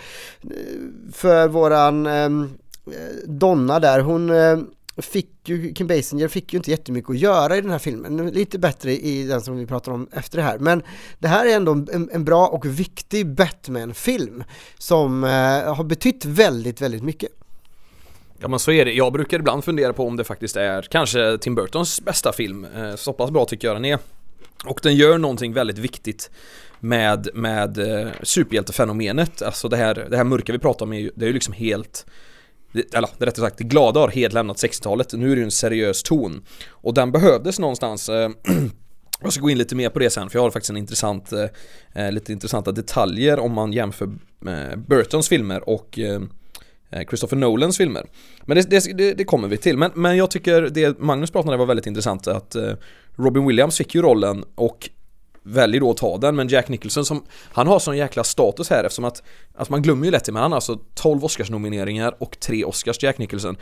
för 1.14 1.48
våran 1.48 2.06
ehm, 2.06 2.50
eh, 2.88 3.30
Donna 3.30 3.80
där, 3.80 4.00
hon 4.00 4.32
fick 4.98 5.50
ju, 5.50 5.74
Kim 5.74 5.88
Basinger 5.88 6.28
fick 6.28 6.54
ju 6.54 6.58
inte 6.58 6.72
jättemycket 6.72 7.10
att 7.10 7.20
göra 7.20 7.58
i 7.58 7.62
den 7.62 7.72
här 7.72 7.80
filmen, 7.80 8.28
lite 8.28 8.60
bättre 8.60 8.92
i 8.92 9.24
den 9.24 9.42
som 9.42 9.58
vi 9.58 9.66
pratar 9.66 9.92
om 9.92 10.08
efter 10.12 10.38
det 10.38 10.44
här. 10.44 10.60
Men 10.60 10.84
det 11.20 11.28
här 11.28 11.46
är 11.46 11.56
ändå 11.56 11.72
en, 11.72 12.10
en 12.14 12.26
bra 12.26 12.48
och 12.48 12.66
viktig 12.66 13.36
Batman-film 13.36 14.44
som 14.78 15.24
har 15.66 15.84
betytt 15.84 16.26
väldigt, 16.26 16.82
väldigt 16.82 17.04
mycket. 17.04 17.41
Ja 18.42 18.48
men 18.48 18.60
så 18.60 18.72
är 18.72 18.86
det. 18.86 18.94
Jag 18.94 19.14
brukar 19.14 19.40
ibland 19.40 19.64
fundera 19.64 19.94
på 19.94 20.08
om 20.08 20.18
det 20.18 20.24
faktiskt 20.24 20.56
är 20.56 20.82
kanske 20.82 21.38
Tim 21.38 21.56
Burtons 21.56 22.02
bästa 22.02 22.34
film. 22.34 22.66
Eh, 22.76 22.96
så 22.96 23.14
pass 23.14 23.32
bra 23.32 23.46
tycker 23.46 23.68
jag 23.68 23.76
den 23.76 23.86
är. 23.86 24.00
Och 24.66 24.80
den 24.84 24.96
gör 24.96 25.18
någonting 25.18 25.54
väldigt 25.54 25.78
viktigt 25.78 26.32
med, 26.80 27.30
med 27.34 27.78
eh, 27.78 28.12
superhjältefenomenet. 28.24 29.42
Alltså 29.42 29.70
det 29.70 29.78
här, 29.78 30.08
det 30.10 30.18
här 30.18 30.24
mörka 30.24 30.54
vi 30.54 30.60
pratar 30.60 30.86
om 30.86 30.94
är 30.94 31.00
ju, 31.00 31.12
det 31.16 31.26
är 31.26 31.28
ju 31.28 31.34
liksom 31.34 31.54
helt 31.54 32.06
eller 32.74 33.08
rättare 33.26 33.46
sagt, 33.46 33.58
det 33.58 33.64
glada 33.64 34.00
har 34.00 34.08
helt 34.08 34.34
lämnat 34.34 34.58
60-talet. 34.58 35.14
Nu 35.14 35.32
är 35.32 35.36
det 35.36 35.40
ju 35.40 35.46
en 35.46 35.52
seriös 35.52 36.04
ton. 36.04 36.44
Och 36.70 36.94
den 36.94 37.12
behövdes 37.12 37.60
någonstans 37.60 38.10
eh, 38.10 38.30
Jag 39.24 39.34
ska 39.34 39.42
gå 39.42 39.50
in 39.50 39.58
lite 39.58 39.76
mer 39.76 39.90
på 39.90 40.00
det 40.00 40.10
sen 40.10 40.30
för 40.30 40.40
jag 40.40 40.44
har 40.44 40.52
faktiskt 40.52 40.70
en 40.70 40.78
intressant, 40.78 41.32
eh, 41.32 41.46
eh 41.94 42.12
lite 42.12 42.32
intressanta 42.32 42.72
detaljer 42.72 43.40
om 43.40 43.54
man 43.54 43.74
jämför 43.74 44.06
eh, 44.48 44.78
Burtons 44.78 45.30
filmer 45.30 45.70
och 45.70 46.00
Eh, 46.92 47.06
Christopher 47.08 47.38
Nolans 47.38 47.78
filmer. 47.78 48.06
Men 48.42 48.58
det, 48.58 48.70
det, 48.70 49.14
det, 49.14 49.24
kommer 49.24 49.48
vi 49.48 49.58
till. 49.58 49.78
Men, 49.78 49.92
men 49.96 50.18
jag 50.18 50.32
tycker 50.32 50.62
det 50.62 51.00
Magnus 51.00 51.32
pratade 51.32 51.54
om 51.56 51.60
var 51.60 51.66
väldigt 51.66 51.88
intressant 51.88 52.28
att 52.28 52.56
eh, 52.56 52.74
Robin 53.16 53.48
Williams 53.48 53.78
fick 53.78 53.96
ju 53.96 54.02
rollen 54.02 54.44
och 54.56 54.90
väljer 55.44 55.82
då 55.82 55.92
att 55.92 55.98
ta 55.98 56.18
den 56.18 56.36
men 56.36 56.48
Jack 56.48 56.70
Nicholson 56.70 57.06
som 57.06 57.24
Han 57.54 57.68
har 57.68 57.80
sån 57.80 57.98
jäkla 57.98 58.24
status 58.24 58.70
här 58.70 58.84
eftersom 58.84 59.06
att 59.06 59.24
Alltså 59.56 59.74
man 59.74 59.82
glömmer 59.82 60.06
ju 60.06 60.12
lätt 60.12 60.26
det 60.26 60.32
men 60.32 60.42
han 60.42 60.52
har 60.52 60.58
alltså 60.58 60.80
12 60.94 61.26
Oscarsnomineringar 61.26 62.16
och 62.20 62.40
3 62.40 62.66
Oscars 62.66 63.04
Jack 63.04 63.18
Nicholson 63.18 63.58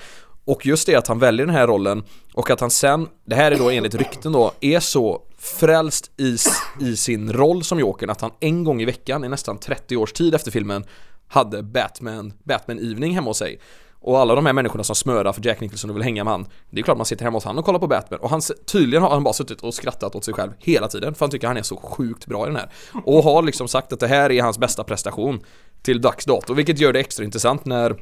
Och 0.45 0.65
just 0.65 0.85
det 0.87 0.95
att 0.95 1.07
han 1.07 1.19
väljer 1.19 1.45
den 1.45 1.55
här 1.55 1.67
rollen 1.67 2.03
och 2.33 2.49
att 2.49 2.59
han 2.59 2.71
sen 2.71 3.07
Det 3.25 3.35
här 3.35 3.51
är 3.51 3.57
då 3.57 3.69
enligt 3.69 3.95
rykten 3.95 4.31
då 4.31 4.51
Är 4.59 4.79
så 4.79 5.21
frälst 5.37 6.11
i, 6.17 6.37
i 6.81 6.95
sin 6.95 7.33
roll 7.33 7.63
som 7.63 7.79
Jokern 7.79 8.09
att 8.09 8.21
han 8.21 8.31
en 8.39 8.63
gång 8.63 8.81
i 8.81 8.85
veckan 8.85 9.23
i 9.23 9.29
nästan 9.29 9.57
30 9.57 9.97
års 9.97 10.13
tid 10.13 10.35
efter 10.35 10.51
filmen 10.51 10.83
hade 11.29 11.63
Batman, 11.63 12.33
Batman 12.43 12.79
Evening 12.79 13.13
hemma 13.15 13.29
hos 13.29 13.37
sig. 13.37 13.59
Och 14.01 14.19
alla 14.19 14.35
de 14.35 14.45
här 14.45 14.53
människorna 14.53 14.83
som 14.83 14.95
smörar 14.95 15.33
för 15.33 15.45
Jack 15.45 15.59
Nicholson 15.61 15.89
och 15.89 15.95
vill 15.95 16.03
hänga 16.03 16.23
med 16.23 16.33
han 16.33 16.45
Det 16.69 16.79
är 16.79 16.83
klart 16.83 16.97
man 16.97 17.05
sitter 17.05 17.23
hemma 17.23 17.37
hos 17.37 17.45
han 17.45 17.57
och 17.57 17.65
kollar 17.65 17.79
på 17.79 17.87
Batman. 17.87 18.19
Och 18.19 18.29
han, 18.29 18.41
tydligen 18.65 19.03
har 19.03 19.09
han 19.09 19.23
bara 19.23 19.33
suttit 19.33 19.61
och 19.61 19.73
skrattat 19.73 20.15
åt 20.15 20.25
sig 20.25 20.33
själv 20.33 20.51
hela 20.59 20.87
tiden 20.87 21.15
för 21.15 21.25
han 21.25 21.31
tycker 21.31 21.47
han 21.47 21.57
är 21.57 21.61
så 21.61 21.77
sjukt 21.77 22.25
bra 22.25 22.43
i 22.43 22.47
den 22.47 22.55
här. 22.55 22.69
Och 23.05 23.23
har 23.23 23.41
liksom 23.41 23.67
sagt 23.67 23.93
att 23.93 23.99
det 23.99 24.07
här 24.07 24.31
är 24.31 24.41
hans 24.41 24.57
bästa 24.57 24.83
prestation 24.83 25.39
Till 25.81 26.01
dags 26.01 26.25
dato, 26.25 26.53
vilket 26.53 26.79
gör 26.79 26.93
det 26.93 26.99
extra 26.99 27.25
intressant 27.25 27.65
när 27.65 27.95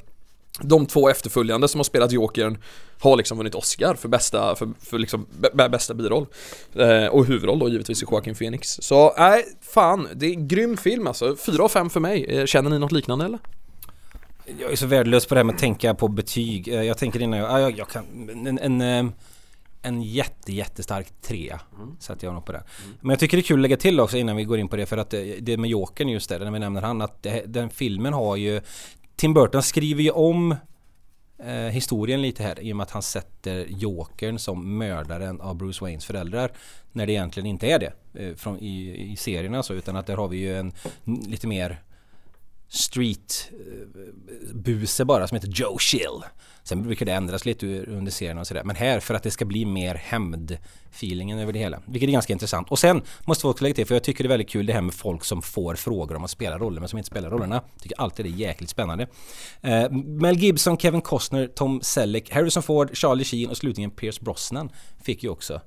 de 0.62 0.86
två 0.86 1.10
efterföljande 1.10 1.68
som 1.68 1.80
har 1.80 1.84
spelat 1.84 2.12
Jokern 2.12 2.58
har 3.00 3.18
liksom 3.18 3.38
vunnit 3.38 3.56
Oscar 3.56 3.94
för 3.96 4.08
bästa, 4.10 4.56
för, 4.56 4.70
för 4.80 5.00
liksom 5.00 5.26
bä- 5.42 5.54
bä- 5.56 5.70
bästa 5.70 5.94
biroll. 5.94 6.26
Eh, 6.76 7.06
och 7.06 7.26
huvudroll 7.26 7.60
då 7.60 7.70
givetvis 7.70 8.04
i 8.04 8.06
Joaquin 8.12 8.36
Phoenix. 8.36 8.78
Så 8.82 9.14
nej, 9.18 9.46
fan, 9.62 10.08
det 10.16 10.26
är 10.26 10.34
en 10.34 10.48
grym 10.48 10.78
film 10.78 11.08
alltså. 11.08 11.36
Fyra 11.36 11.64
av 11.64 11.70
fem 11.70 11.90
för 11.90 12.00
mig. 12.00 12.26
Eh, 12.26 12.46
Känner 12.46 12.70
ni 12.70 12.80
något 12.80 12.92
liknande 12.92 13.26
eller? 13.26 13.40
Jag 14.60 14.72
är 14.72 14.76
så 14.76 14.86
värdelös 14.88 15.26
på 15.26 15.36
det 15.36 15.40
här 15.40 15.44
med 15.46 15.54
att 15.54 15.60
tänka 15.62 15.94
på 15.94 16.08
betyg. 16.08 16.68
Eh, 16.68 16.82
Jag 16.84 16.98
tänker 16.98 17.22
innan 17.22 17.40
jag, 17.40 17.50
ja, 17.52 17.60
jag, 17.60 17.78
jag 17.78 17.90
kan, 17.90 18.06
en, 18.48 18.60
en, 18.60 18.82
eh, 18.82 19.12
en 19.82 20.02
jätte 20.02 20.54
jättestark 20.54 21.08
trea. 21.22 21.60
Sätter 22.00 22.28
jag 22.28 22.34
nog 22.34 22.46
på 22.46 22.52
det. 22.52 22.64
Men 23.02 23.10
jag 23.10 23.20
tycker 23.20 23.38
det 23.38 23.42
är 23.42 23.48
kul 23.48 23.60
att 23.60 23.62
lägga 23.62 23.78
till 23.78 24.00
också 24.00 24.18
innan 24.18 24.36
vi 24.36 24.44
går 24.44 24.60
in 24.60 24.68
på 24.68 24.76
det 24.76 24.86
för 24.86 24.98
att 24.98 25.10
det, 25.10 25.24
det 25.40 25.58
med 25.58 25.70
Jokern 25.70 26.10
just 26.10 26.30
där, 26.30 26.40
när 26.40 26.52
vi 26.52 26.60
nämner 26.60 26.82
han, 26.82 27.02
att 27.02 27.24
det, 27.24 27.44
den 27.48 27.70
filmen 27.70 28.14
har 28.14 28.36
ju 28.36 28.62
Tim 29.18 29.34
Burton 29.34 29.64
skriver 29.64 30.04
ju 30.04 30.12
om 30.12 30.56
eh, 31.40 31.54
historien 31.54 32.22
lite 32.22 32.44
här 32.44 32.60
i 32.60 32.74
och 32.74 32.78
med 32.78 32.84
att 32.84 32.92
han 32.92 33.02
sätter 33.02 33.66
Jokern 33.70 34.40
som 34.40 34.78
mördaren 34.78 35.42
av 35.42 35.56
Bruce 35.56 35.86
Waynes 35.86 36.06
föräldrar 36.06 36.52
när 36.92 37.06
det 37.06 37.12
egentligen 37.12 37.48
inte 37.48 37.68
är 37.68 37.80
det 37.80 37.94
eh, 38.14 38.36
från, 38.36 38.60
i, 38.60 39.12
i 39.12 39.16
serien 39.16 39.56
alltså 39.56 39.74
utan 39.74 39.96
att 39.96 40.08
där 40.08 40.18
har 40.18 40.28
vi 40.28 40.38
ju 40.38 40.58
en 40.58 40.74
lite 41.28 41.48
mer 41.48 41.82
street-buse 42.70 43.54
eh, 45.04 45.06
bara 45.06 45.28
som 45.28 45.36
heter 45.36 45.50
Joe 45.50 45.78
Chill. 45.80 46.24
Sen 46.64 46.84
brukar 46.84 47.06
det 47.06 47.12
ändras 47.14 47.46
lite 47.46 47.86
under 47.86 48.12
serien 48.12 48.38
och 48.38 48.48
sådär. 48.48 48.64
Men 48.64 48.76
här 48.76 49.00
för 49.00 49.14
att 49.14 49.24
det 49.24 49.32
ska 49.32 49.46
bli 49.46 49.66
mer 49.66 49.96
hämnd-feelingen 49.96 51.40
över 51.40 51.54
det 51.54 51.60
hela. 51.60 51.82
Vilket 51.86 52.08
är 52.08 52.12
ganska 52.12 52.34
intressant. 52.34 52.72
Och 52.72 52.80
sen 52.80 53.02
måste 53.26 53.42
folk 53.42 53.56
också 53.56 53.64
lägga 53.64 53.76
till, 53.76 53.86
för 53.86 53.96
jag 53.96 54.04
tycker 54.04 54.24
det 54.24 54.28
är 54.28 54.30
väldigt 54.30 54.50
kul 54.50 54.66
det 54.66 54.74
här 54.74 54.82
med 54.82 54.94
folk 54.94 55.24
som 55.24 55.42
får 55.42 55.76
frågor 55.76 56.16
om 56.16 56.24
att 56.24 56.30
spela 56.30 56.58
roller 56.58 56.80
men 56.80 56.90
som 56.90 56.98
inte 56.98 57.08
spelar 57.08 57.30
rollerna. 57.30 57.64
Tycker 57.82 58.02
alltid 58.02 58.26
det 58.26 58.30
är 58.30 58.48
jäkligt 58.48 58.70
spännande. 58.70 59.08
Eh, 59.62 59.92
Mel 59.92 60.38
Gibson, 60.38 60.78
Kevin 60.78 61.02
Costner, 61.02 61.48
Tom 61.48 61.82
Selleck, 61.82 62.32
Harrison 62.32 62.64
Ford, 62.64 62.98
Charlie 62.98 63.24
Sheen 63.24 63.50
och 63.50 63.58
slutligen 63.58 63.92
Pierce 63.92 64.22
Brosnan 64.22 64.70
fick 65.04 65.24
ju 65.24 65.30
också 65.30 65.54
eh, 65.54 65.60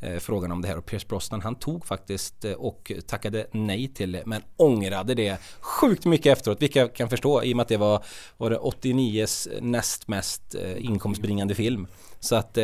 Eh, 0.00 0.18
frågan 0.18 0.52
om 0.52 0.62
det 0.62 0.68
här 0.68 0.78
och 0.78 0.86
Pierce 0.86 1.08
Brosnan 1.08 1.40
han 1.40 1.54
tog 1.54 1.86
faktiskt 1.86 2.44
eh, 2.44 2.52
och 2.52 2.92
tackade 3.06 3.46
nej 3.52 3.88
till 3.88 4.12
det 4.12 4.22
men 4.26 4.42
ångrade 4.56 5.14
det 5.14 5.40
sjukt 5.60 6.04
mycket 6.04 6.38
efteråt 6.38 6.62
vilket 6.62 6.80
jag 6.80 6.94
kan 6.94 7.08
förstå 7.08 7.42
i 7.42 7.52
och 7.52 7.56
med 7.56 7.62
att 7.62 7.68
det 7.68 7.76
var, 7.76 8.04
var 8.36 8.50
det 8.50 8.58
89s 8.58 9.60
näst 9.60 10.08
mest 10.08 10.54
eh, 10.54 10.84
inkomstbringande 10.84 11.54
film. 11.54 11.86
Så 12.20 12.36
att 12.36 12.56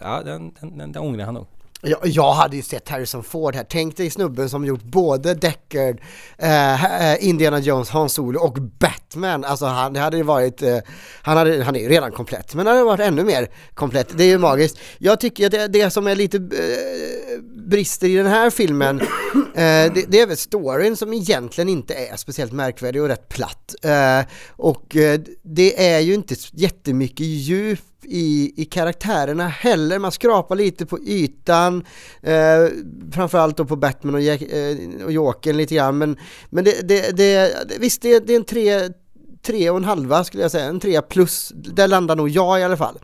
ja 0.00 0.22
den, 0.24 0.54
den, 0.60 0.78
den, 0.78 0.92
den 0.92 1.02
ångrar 1.02 1.24
han 1.24 1.34
nog. 1.34 1.46
Jag, 1.86 1.98
jag 2.02 2.32
hade 2.32 2.56
ju 2.56 2.62
sett 2.62 2.88
Harrison 2.88 3.24
Ford 3.24 3.54
här. 3.54 3.66
Tänk 3.68 3.96
dig 3.96 4.10
snubben 4.10 4.48
som 4.48 4.64
gjort 4.64 4.82
både 4.82 5.34
Deckard, 5.34 6.00
eh, 6.38 7.12
eh, 7.12 7.28
Indiana 7.28 7.58
Jones, 7.58 7.88
Han 7.90 8.08
Solo 8.08 8.40
och 8.40 8.58
Batman. 8.62 9.44
Alltså 9.44 9.66
han 9.66 9.92
det 9.92 10.00
hade 10.00 10.16
ju 10.16 10.22
varit, 10.22 10.62
eh, 10.62 10.78
han, 11.22 11.36
hade, 11.36 11.64
han 11.64 11.76
är 11.76 11.80
ju 11.80 11.88
redan 11.88 12.12
komplett, 12.12 12.54
men 12.54 12.66
han 12.66 12.76
hade 12.76 12.86
varit 12.86 13.00
ännu 13.00 13.24
mer 13.24 13.48
komplett. 13.74 14.18
Det 14.18 14.24
är 14.24 14.28
ju 14.28 14.38
magiskt. 14.38 14.78
Jag 14.98 15.20
tycker 15.20 15.46
att 15.46 15.52
det, 15.52 15.68
det 15.68 15.90
som 15.90 16.06
är 16.06 16.16
lite 16.16 16.36
eh, 16.36 17.42
brister 17.68 18.08
i 18.08 18.16
den 18.16 18.26
här 18.26 18.50
filmen, 18.50 19.00
eh, 19.00 19.04
det, 19.54 20.04
det 20.08 20.20
är 20.20 20.26
väl 20.26 20.36
storyn 20.36 20.96
som 20.96 21.12
egentligen 21.12 21.68
inte 21.68 21.94
är 21.94 22.16
speciellt 22.16 22.52
märkvärdig 22.52 23.02
och 23.02 23.08
rätt 23.08 23.28
platt. 23.28 23.74
Eh, 23.82 24.20
och 24.50 24.96
eh, 24.96 25.20
det 25.42 25.88
är 25.88 26.00
ju 26.00 26.14
inte 26.14 26.34
jättemycket 26.52 27.26
djup 27.26 27.80
i, 28.08 28.52
i 28.56 28.64
karaktärerna 28.64 29.48
heller. 29.48 29.98
Man 29.98 30.12
skrapar 30.12 30.56
lite 30.56 30.86
på 30.86 30.98
ytan, 30.98 31.84
eh, 32.22 32.66
framförallt 33.12 33.56
då 33.56 33.64
på 33.64 33.76
Batman 33.76 34.14
och, 34.14 34.20
Jack, 34.20 34.42
eh, 34.42 34.76
och 35.04 35.12
Jokern 35.12 35.56
lite 35.56 35.74
grann. 35.74 35.98
Men, 35.98 36.16
men 36.50 36.64
det, 36.64 36.88
det, 36.88 37.16
det, 37.16 37.52
visst, 37.78 38.02
det, 38.02 38.26
det 38.26 38.32
är 38.32 38.36
en 38.36 38.44
tre, 38.44 38.88
tre 39.42 39.70
och 39.70 39.76
en 39.76 39.84
halva 39.84 40.24
skulle 40.24 40.42
jag 40.42 40.50
säga, 40.50 40.64
en 40.64 40.80
trea 40.80 41.02
plus. 41.02 41.52
Där 41.54 41.88
landar 41.88 42.16
nog 42.16 42.28
jag 42.28 42.60
i 42.60 42.62
alla 42.62 42.76
fall. 42.76 42.98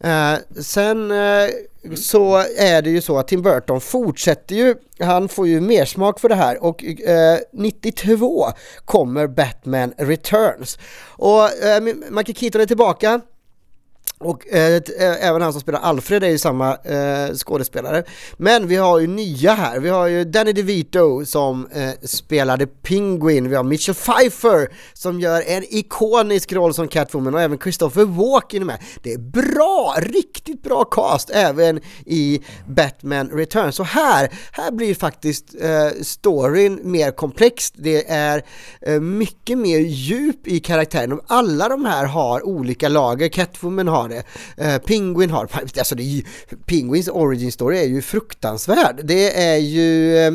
Eh, 0.00 0.34
sen 0.60 1.10
eh, 1.10 1.48
så 1.94 2.36
är 2.58 2.82
det 2.82 2.90
ju 2.90 3.00
så 3.00 3.18
att 3.18 3.28
Tim 3.28 3.42
Burton 3.42 3.80
fortsätter 3.80 4.54
ju, 4.54 4.74
han 4.98 5.28
får 5.28 5.48
ju 5.48 5.60
mer 5.60 5.84
smak 5.84 6.20
för 6.20 6.28
det 6.28 6.34
här 6.34 6.62
och 6.62 6.84
eh, 6.84 7.38
92 7.52 8.46
kommer 8.84 9.26
Batman 9.26 9.92
Returns. 9.98 10.78
Och 11.06 11.64
eh, 11.64 11.82
Michael 12.10 12.36
Keaton 12.36 12.60
är 12.60 12.66
tillbaka. 12.66 13.20
Och 14.18 14.48
eh, 14.48 14.74
eh, 14.76 15.28
även 15.28 15.42
han 15.42 15.52
som 15.52 15.60
spelar 15.60 15.80
Alfred 15.80 16.24
är 16.24 16.28
ju 16.28 16.38
samma 16.38 16.76
eh, 16.76 17.34
skådespelare. 17.34 18.04
Men 18.36 18.68
vi 18.68 18.76
har 18.76 18.98
ju 18.98 19.06
nya 19.06 19.52
här. 19.52 19.80
Vi 19.80 19.88
har 19.88 20.06
ju 20.06 20.24
Danny 20.24 20.52
DeVito 20.52 21.24
som 21.24 21.66
eh, 21.72 21.90
spelade 22.02 22.66
Penguin. 22.66 23.48
Vi 23.48 23.56
har 23.56 23.64
Mitchell 23.64 23.94
Pfeiffer 23.94 24.68
som 24.92 25.20
gör 25.20 25.42
en 25.46 25.64
ikonisk 25.68 26.52
roll 26.52 26.74
som 26.74 26.88
Catwoman 26.88 27.34
och 27.34 27.40
även 27.40 27.58
Christopher 27.58 28.04
Walken 28.04 28.62
är 28.62 28.66
med. 28.66 28.78
Det 29.02 29.12
är 29.12 29.18
bra, 29.18 29.96
riktigt 29.98 30.62
bra 30.62 30.84
cast 30.84 31.30
även 31.30 31.80
i 32.06 32.40
Batman 32.66 33.28
Returns. 33.28 33.76
Så 33.76 33.82
här, 33.82 34.30
här 34.52 34.70
blir 34.70 34.94
faktiskt 34.94 35.54
eh, 35.60 36.02
storyn 36.02 36.80
mer 36.82 37.10
komplex. 37.10 37.70
Det 37.70 38.10
är 38.10 38.42
eh, 38.80 39.00
mycket 39.00 39.58
mer 39.58 39.78
djup 39.78 40.48
i 40.48 40.60
karaktären. 40.60 41.12
Och 41.12 41.24
Alla 41.26 41.68
de 41.68 41.84
här 41.84 42.04
har 42.04 42.46
olika 42.46 42.88
lager. 42.88 43.28
Catwoman 43.28 43.88
har 43.88 44.05
det, 44.08 44.24
eh, 44.56 44.78
Penguin 44.78 45.30
har 45.30 45.48
alltså 45.78 45.94
det 45.94 46.02
är 46.02 46.04
ju, 46.04 46.22
Penguins 46.66 47.08
origin 47.08 47.52
story 47.52 47.78
är 47.78 47.84
ju 47.84 48.02
fruktansvärd. 48.02 49.00
Det 49.04 49.42
är 49.42 49.56
ju, 49.56 50.18
eh, 50.18 50.32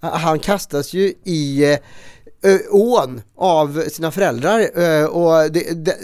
han 0.00 0.38
kastas 0.38 0.92
ju 0.92 1.14
i 1.24 1.72
eh, 1.72 1.78
ö- 2.42 2.58
ån 2.70 3.22
av 3.36 3.82
sina 3.88 4.10
föräldrar 4.10 4.80
eh, 4.82 5.04
och 5.04 5.52
det, 5.52 5.84
det, 5.84 5.96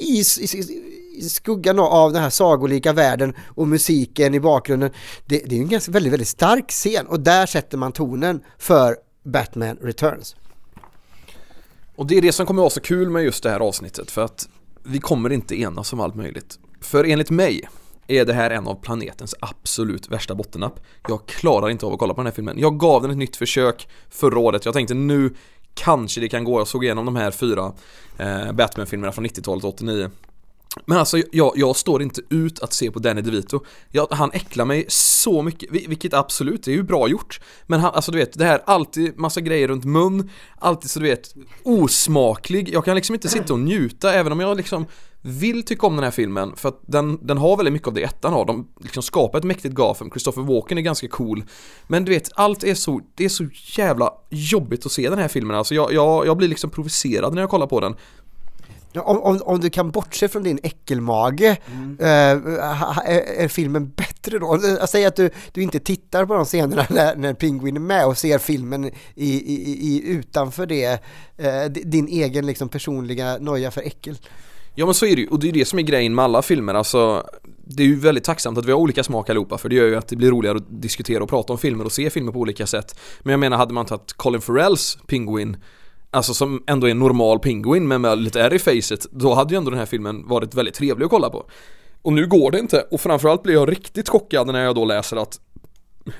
i, 0.00 0.24
i, 0.40 0.80
i 1.16 1.28
skuggan 1.28 1.78
av 1.78 2.12
den 2.12 2.22
här 2.22 2.30
sagolika 2.30 2.92
världen 2.92 3.34
och 3.54 3.68
musiken 3.68 4.34
i 4.34 4.40
bakgrunden. 4.40 4.90
Det, 5.26 5.38
det 5.38 5.54
är 5.54 5.56
ju 5.56 5.62
en 5.62 5.68
ganska 5.68 5.92
väldigt, 5.92 6.12
väldigt 6.12 6.28
stark 6.28 6.70
scen 6.70 7.06
och 7.06 7.20
där 7.20 7.46
sätter 7.46 7.78
man 7.78 7.92
tonen 7.92 8.40
för 8.58 8.96
Batman 9.24 9.76
Returns. 9.82 10.36
Och 11.96 12.06
det 12.06 12.16
är 12.18 12.22
det 12.22 12.32
som 12.32 12.46
kommer 12.46 12.62
vara 12.62 12.70
så 12.70 12.80
kul 12.80 13.10
med 13.10 13.24
just 13.24 13.42
det 13.42 13.50
här 13.50 13.60
avsnittet 13.60 14.10
för 14.10 14.24
att 14.24 14.48
vi 14.84 14.98
kommer 14.98 15.32
inte 15.32 15.60
enas 15.60 15.92
om 15.92 16.00
allt 16.00 16.14
möjligt. 16.14 16.58
För 16.80 17.04
enligt 17.04 17.30
mig 17.30 17.68
är 18.06 18.24
det 18.24 18.32
här 18.32 18.50
en 18.50 18.66
av 18.66 18.74
planetens 18.74 19.34
absolut 19.40 20.08
värsta 20.08 20.34
bottennapp. 20.34 20.80
Jag 21.08 21.26
klarar 21.26 21.70
inte 21.70 21.86
av 21.86 21.92
att 21.92 21.98
kolla 21.98 22.14
på 22.14 22.20
den 22.20 22.26
här 22.26 22.34
filmen. 22.34 22.58
Jag 22.58 22.78
gav 22.78 23.02
den 23.02 23.10
ett 23.10 23.16
nytt 23.16 23.36
försök 23.36 23.88
förra 24.10 24.38
året. 24.38 24.64
Jag 24.64 24.74
tänkte 24.74 24.94
nu 24.94 25.34
kanske 25.74 26.20
det 26.20 26.28
kan 26.28 26.44
gå. 26.44 26.60
Jag 26.60 26.68
såg 26.68 26.84
igenom 26.84 27.04
de 27.04 27.16
här 27.16 27.30
fyra 27.30 27.72
eh, 28.18 28.52
Batman-filmerna 28.52 29.12
från 29.12 29.26
90-talet 29.26 29.64
och 29.64 29.74
89. 29.74 30.10
Men 30.86 30.98
alltså 30.98 31.18
jag, 31.32 31.52
jag 31.56 31.76
står 31.76 32.02
inte 32.02 32.20
ut 32.30 32.60
att 32.60 32.72
se 32.72 32.90
på 32.90 32.98
Danny 32.98 33.20
DeVito. 33.20 33.60
Jag, 33.90 34.06
han 34.10 34.30
äcklar 34.32 34.64
mig 34.64 34.84
så 34.88 35.42
mycket, 35.42 35.70
vilket 35.70 36.14
absolut, 36.14 36.62
det 36.62 36.70
är 36.70 36.76
ju 36.76 36.82
bra 36.82 37.08
gjort. 37.08 37.40
Men 37.66 37.80
han, 37.80 37.94
alltså 37.94 38.12
du 38.12 38.18
vet, 38.18 38.38
det 38.38 38.44
här 38.44 38.62
alltid 38.66 39.18
massa 39.18 39.40
grejer 39.40 39.68
runt 39.68 39.84
mun, 39.84 40.30
alltid 40.58 40.90
så 40.90 41.00
du 41.00 41.06
vet 41.06 41.34
osmaklig. 41.62 42.68
Jag 42.68 42.84
kan 42.84 42.96
liksom 42.96 43.14
inte 43.14 43.28
sitta 43.28 43.52
och 43.52 43.60
njuta 43.60 44.12
även 44.12 44.32
om 44.32 44.40
jag 44.40 44.56
liksom 44.56 44.86
vill 45.26 45.62
tycka 45.62 45.86
om 45.86 45.96
den 45.96 46.04
här 46.04 46.10
filmen 46.10 46.56
för 46.56 46.68
att 46.68 46.80
den, 46.86 47.26
den 47.26 47.38
har 47.38 47.56
väldigt 47.56 47.72
mycket 47.72 47.88
av 47.88 47.94
det 47.94 48.02
ettan 48.02 48.32
har. 48.32 48.44
De 48.44 48.68
liksom 48.80 49.02
skapar 49.02 49.38
ett 49.38 49.44
mäktigt 49.44 49.74
Gotham, 49.74 50.10
Christopher 50.10 50.42
Walken 50.42 50.78
är 50.78 50.82
ganska 50.82 51.08
cool. 51.08 51.44
Men 51.86 52.04
du 52.04 52.12
vet, 52.12 52.30
allt 52.34 52.64
är 52.64 52.74
så, 52.74 53.00
det 53.14 53.24
är 53.24 53.28
så 53.28 53.48
jävla 53.76 54.12
jobbigt 54.30 54.86
att 54.86 54.92
se 54.92 55.10
den 55.10 55.18
här 55.18 55.28
filmen. 55.28 55.56
Alltså 55.56 55.74
jag, 55.74 55.92
jag, 55.92 56.26
jag 56.26 56.36
blir 56.36 56.48
liksom 56.48 56.70
provocerad 56.70 57.34
när 57.34 57.42
jag 57.42 57.50
kollar 57.50 57.66
på 57.66 57.80
den. 57.80 57.96
Om, 58.96 59.20
om, 59.22 59.40
om 59.42 59.60
du 59.60 59.70
kan 59.70 59.90
bortse 59.90 60.28
från 60.28 60.42
din 60.42 60.58
äckelmage, 60.62 61.42
eh, 61.98 62.38
ha- 62.78 63.02
är, 63.06 63.20
är 63.44 63.48
filmen 63.48 63.88
bättre 63.96 64.38
då? 64.38 64.60
Jag 64.80 64.88
säger 64.88 65.08
att 65.08 65.16
du, 65.16 65.30
du 65.52 65.62
inte 65.62 65.78
tittar 65.80 66.26
på 66.26 66.34
de 66.34 66.44
scenerna 66.44 66.86
när, 66.90 67.16
när 67.16 67.34
Penguin 67.34 67.76
är 67.76 67.80
med 67.80 68.06
och 68.06 68.18
ser 68.18 68.38
filmen 68.38 68.84
i, 68.84 68.90
i, 69.14 69.86
i, 69.88 70.02
utanför 70.10 70.66
det, 70.66 70.84
eh, 71.36 71.64
di- 71.70 71.82
din 71.84 72.08
egen 72.08 72.46
liksom 72.46 72.68
personliga 72.68 73.38
noja 73.38 73.70
för 73.70 73.80
äckel. 73.80 74.18
Ja 74.74 74.84
men 74.86 74.94
så 74.94 75.06
är 75.06 75.16
det 75.16 75.22
ju, 75.22 75.28
och 75.28 75.38
det 75.40 75.48
är 75.48 75.52
det 75.52 75.64
som 75.64 75.78
är 75.78 75.82
grejen 75.82 76.14
med 76.14 76.24
alla 76.24 76.42
filmer, 76.42 76.74
alltså 76.74 77.26
Det 77.66 77.82
är 77.82 77.86
ju 77.86 77.96
väldigt 78.00 78.24
tacksamt 78.24 78.58
att 78.58 78.64
vi 78.64 78.72
har 78.72 78.78
olika 78.78 79.04
smak 79.04 79.30
allihopa 79.30 79.58
för 79.58 79.68
det 79.68 79.74
gör 79.74 79.86
ju 79.86 79.96
att 79.96 80.08
det 80.08 80.16
blir 80.16 80.30
roligare 80.30 80.56
att 80.56 80.82
diskutera 80.82 81.22
och 81.22 81.28
prata 81.28 81.52
om 81.52 81.58
filmer 81.58 81.84
och 81.84 81.92
se 81.92 82.10
filmer 82.10 82.32
på 82.32 82.38
olika 82.38 82.66
sätt 82.66 82.98
Men 83.22 83.30
jag 83.30 83.40
menar, 83.40 83.56
hade 83.56 83.74
man 83.74 83.86
tagit 83.86 84.12
Colin 84.12 84.40
Farrells 84.40 84.98
Penguin 85.06 85.56
Alltså 86.14 86.34
som 86.34 86.62
ändå 86.66 86.86
är 86.86 86.90
en 86.90 86.98
normal 86.98 87.38
pinguin 87.38 87.88
men 87.88 88.00
med 88.00 88.18
lite 88.18 88.40
ärr 88.40 88.54
i 88.54 88.58
facet 88.58 89.06
Då 89.10 89.34
hade 89.34 89.54
ju 89.54 89.58
ändå 89.58 89.70
den 89.70 89.78
här 89.78 89.86
filmen 89.86 90.28
varit 90.28 90.54
väldigt 90.54 90.74
trevlig 90.74 91.04
att 91.04 91.10
kolla 91.10 91.30
på 91.30 91.46
Och 92.02 92.12
nu 92.12 92.26
går 92.26 92.50
det 92.50 92.58
inte, 92.58 92.86
och 92.90 93.00
framförallt 93.00 93.42
blir 93.42 93.54
jag 93.54 93.70
riktigt 93.70 94.08
chockad 94.08 94.46
när 94.46 94.64
jag 94.64 94.74
då 94.74 94.84
läser 94.84 95.16
att 95.16 95.40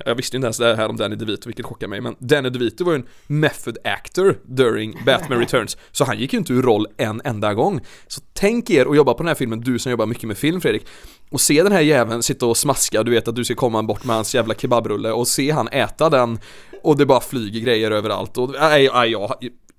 jag 0.05 0.15
visste 0.15 0.37
inte 0.37 0.45
ens 0.45 0.57
det 0.57 0.75
här 0.75 0.89
om 0.89 0.97
Danny 0.97 1.15
DeVito, 1.15 1.49
vilket 1.49 1.65
chockar 1.65 1.87
mig, 1.87 2.01
men 2.01 2.15
Danny 2.19 2.49
DeVito 2.49 2.83
var 2.83 2.91
ju 2.91 2.95
en 2.95 3.07
method 3.27 3.77
actor 3.83 4.39
during 4.45 5.03
Batman 5.05 5.39
Returns, 5.39 5.77
så 5.91 6.05
han 6.05 6.19
gick 6.19 6.33
ju 6.33 6.39
inte 6.39 6.53
ur 6.53 6.61
roll 6.61 6.87
en 6.97 7.21
enda 7.23 7.53
gång. 7.53 7.81
Så 8.07 8.21
tänk 8.33 8.69
er 8.69 8.85
att 8.85 8.95
jobba 8.95 9.13
på 9.13 9.17
den 9.17 9.27
här 9.27 9.35
filmen, 9.35 9.61
du 9.61 9.79
som 9.79 9.91
jobbar 9.91 10.05
mycket 10.05 10.23
med 10.23 10.37
film 10.37 10.61
Fredrik, 10.61 10.87
och 11.29 11.41
se 11.41 11.63
den 11.63 11.71
här 11.71 11.81
jäveln 11.81 12.23
sitta 12.23 12.45
och 12.45 12.57
smaska, 12.57 13.03
du 13.03 13.11
vet 13.11 13.27
att 13.27 13.35
du 13.35 13.45
ska 13.45 13.55
komma 13.55 13.83
bort 13.83 14.03
med 14.03 14.15
hans 14.15 14.35
jävla 14.35 14.53
kebabrulle 14.53 15.11
och 15.11 15.27
se 15.27 15.51
han 15.51 15.67
äta 15.67 16.09
den 16.09 16.39
och 16.83 16.97
det 16.97 17.05
bara 17.05 17.21
flyger 17.21 17.59
grejer 17.59 17.91
överallt 17.91 18.37
och 18.37 18.51
nej, 18.59 18.89
nej 18.93 19.11
jag 19.11 19.35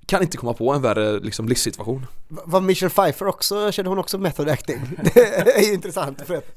kan 0.06 0.22
inte 0.22 0.36
komma 0.36 0.52
på 0.52 0.72
en 0.72 0.82
värre 0.82 1.20
liksom 1.20 1.48
livssituation. 1.48 2.06
Var 2.28 2.60
Michelle 2.60 2.90
Pfeiffer 2.90 3.26
också, 3.26 3.72
kände 3.72 3.88
hon 3.88 3.98
också 3.98 4.18
method 4.18 4.48
acting? 4.48 4.80
Det 5.14 5.56
är 5.56 5.62
ju 5.62 5.74
intressant 5.74 6.22
för 6.26 6.34
att 6.34 6.56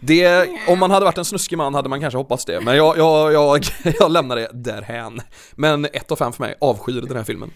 Det, 0.00 0.48
om 0.68 0.78
man 0.78 0.90
hade 0.90 1.04
varit 1.04 1.18
en 1.18 1.24
snuskig 1.24 1.58
man 1.58 1.74
hade 1.74 1.88
man 1.88 2.00
kanske 2.00 2.18
hoppats 2.18 2.44
det, 2.44 2.60
men 2.60 2.76
jag, 2.76 2.98
jag, 2.98 3.32
jag, 3.32 3.64
jag 3.98 4.10
lämnar 4.10 4.36
det 4.36 4.50
därhän. 4.52 5.20
Men 5.52 5.84
ett 5.84 6.10
av 6.10 6.16
fem 6.16 6.32
för 6.32 6.42
mig, 6.42 6.54
avskyr 6.60 7.00
den 7.00 7.16
här 7.16 7.24
filmen. 7.24 7.50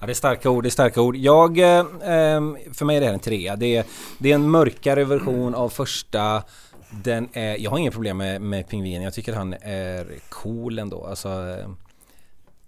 Ja, 0.00 0.06
det 0.06 0.12
är 0.12 0.14
starka 0.14 0.50
ord, 0.50 0.64
det 0.64 0.68
är 0.68 0.70
starka 0.70 1.00
ord. 1.00 1.16
Jag, 1.16 1.58
eh, 1.58 1.84
ehm, 2.04 2.56
för 2.72 2.84
mig 2.84 2.96
är 2.96 3.00
det 3.00 3.06
här 3.06 3.14
en 3.14 3.20
trea. 3.20 3.56
Det 3.56 3.76
är, 3.76 3.84
det 4.18 4.30
är 4.30 4.34
en 4.34 4.50
mörkare 4.50 5.04
version 5.04 5.54
av 5.54 5.68
första 5.68 6.42
Den 6.90 7.28
är, 7.32 7.56
jag 7.56 7.70
har 7.70 7.78
inga 7.78 7.90
problem 7.90 8.16
med, 8.16 8.40
med 8.40 8.68
pingvinen. 8.68 9.02
Jag 9.02 9.14
tycker 9.14 9.32
han 9.32 9.54
är 9.60 10.06
cool 10.28 10.78
ändå. 10.78 11.06
Alltså, 11.06 11.28
eh, 11.28 11.68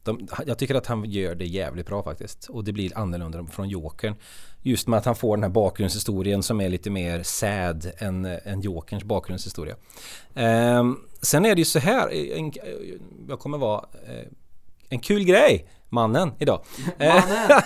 de, 0.08 0.28
jag 0.46 0.58
tycker 0.58 0.74
att 0.74 0.86
han 0.86 1.04
gör 1.04 1.34
det 1.34 1.46
jävligt 1.46 1.86
bra 1.86 2.02
faktiskt. 2.02 2.48
Och 2.48 2.64
det 2.64 2.72
blir 2.72 2.98
annorlunda 2.98 3.46
från 3.46 3.68
Jokern. 3.68 4.14
Just 4.62 4.88
med 4.88 4.98
att 4.98 5.04
han 5.04 5.16
får 5.16 5.36
den 5.36 5.42
här 5.42 5.50
bakgrundshistorien 5.50 6.42
som 6.42 6.60
är 6.60 6.68
lite 6.68 6.90
mer 6.90 7.22
sad 7.22 7.90
än, 7.98 8.24
än 8.24 8.60
Jokerns 8.60 9.04
bakgrundshistoria. 9.04 9.76
Eh, 10.34 10.84
sen 11.22 11.46
är 11.46 11.54
det 11.54 11.60
ju 11.60 11.64
så 11.64 11.78
här. 11.78 12.12
En, 12.36 12.52
jag 13.28 13.38
kommer 13.38 13.58
vara 13.58 13.84
eh, 14.08 14.26
en 14.88 14.98
kul 14.98 15.24
grej, 15.24 15.68
mannen, 15.88 16.32
idag. 16.38 16.60
Mannen. 16.98 17.62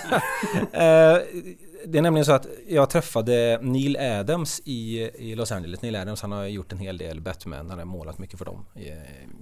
Det 1.86 1.98
är 1.98 2.02
nämligen 2.02 2.24
så 2.24 2.32
att 2.32 2.46
jag 2.68 2.90
träffade 2.90 3.58
Neil 3.62 3.96
Adams 3.96 4.60
i, 4.64 5.00
i 5.00 5.34
Los 5.34 5.52
Angeles. 5.52 5.82
Neil 5.82 5.96
Adams 5.96 6.22
han 6.22 6.32
har 6.32 6.44
gjort 6.44 6.72
en 6.72 6.78
hel 6.78 6.98
del 6.98 7.20
Batman, 7.20 7.70
han 7.70 7.78
har 7.78 7.86
målat 7.86 8.18
mycket 8.18 8.38
för 8.38 8.44
dem. 8.44 8.66
Eh, 8.74 8.82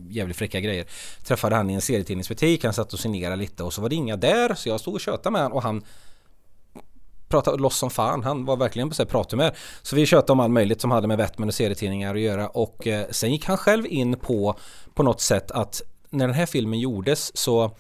jävligt 0.08 0.36
fräcka 0.36 0.60
grejer. 0.60 0.86
Träffade 1.24 1.56
han 1.56 1.70
i 1.70 1.74
en 1.74 1.80
serietidningsbutik, 1.80 2.64
han 2.64 2.72
satt 2.72 2.92
och 2.92 2.98
signerade 2.98 3.36
lite 3.36 3.64
och 3.64 3.72
så 3.72 3.82
var 3.82 3.88
det 3.88 3.94
inga 3.94 4.16
där 4.16 4.54
så 4.54 4.68
jag 4.68 4.80
stod 4.80 4.94
och 4.94 5.00
tjötade 5.00 5.30
med 5.30 5.42
honom 5.42 5.56
och 5.56 5.62
han 5.62 5.84
pratade 7.28 7.62
loss 7.62 7.76
som 7.76 7.90
fan. 7.90 8.22
Han 8.22 8.44
var 8.44 8.56
verkligen 8.56 8.90
på 8.90 9.04
prathumör. 9.04 9.54
Så 9.82 9.96
vi 9.96 10.06
tjötade 10.06 10.32
om 10.32 10.40
allt 10.40 10.52
möjligt 10.52 10.80
som 10.80 10.90
hade 10.90 11.08
med 11.08 11.18
Batman 11.18 11.48
och 11.48 11.54
serietidningar 11.54 12.14
att 12.14 12.20
göra 12.20 12.48
och 12.48 12.86
eh, 12.86 13.06
sen 13.10 13.32
gick 13.32 13.44
han 13.44 13.56
själv 13.56 13.86
in 13.86 14.16
på 14.16 14.58
på 14.94 15.02
något 15.02 15.20
sätt 15.20 15.50
att 15.50 15.82
när 16.10 16.26
den 16.26 16.36
här 16.36 16.46
filmen 16.46 16.80
gjordes 16.80 17.36
så 17.36 17.70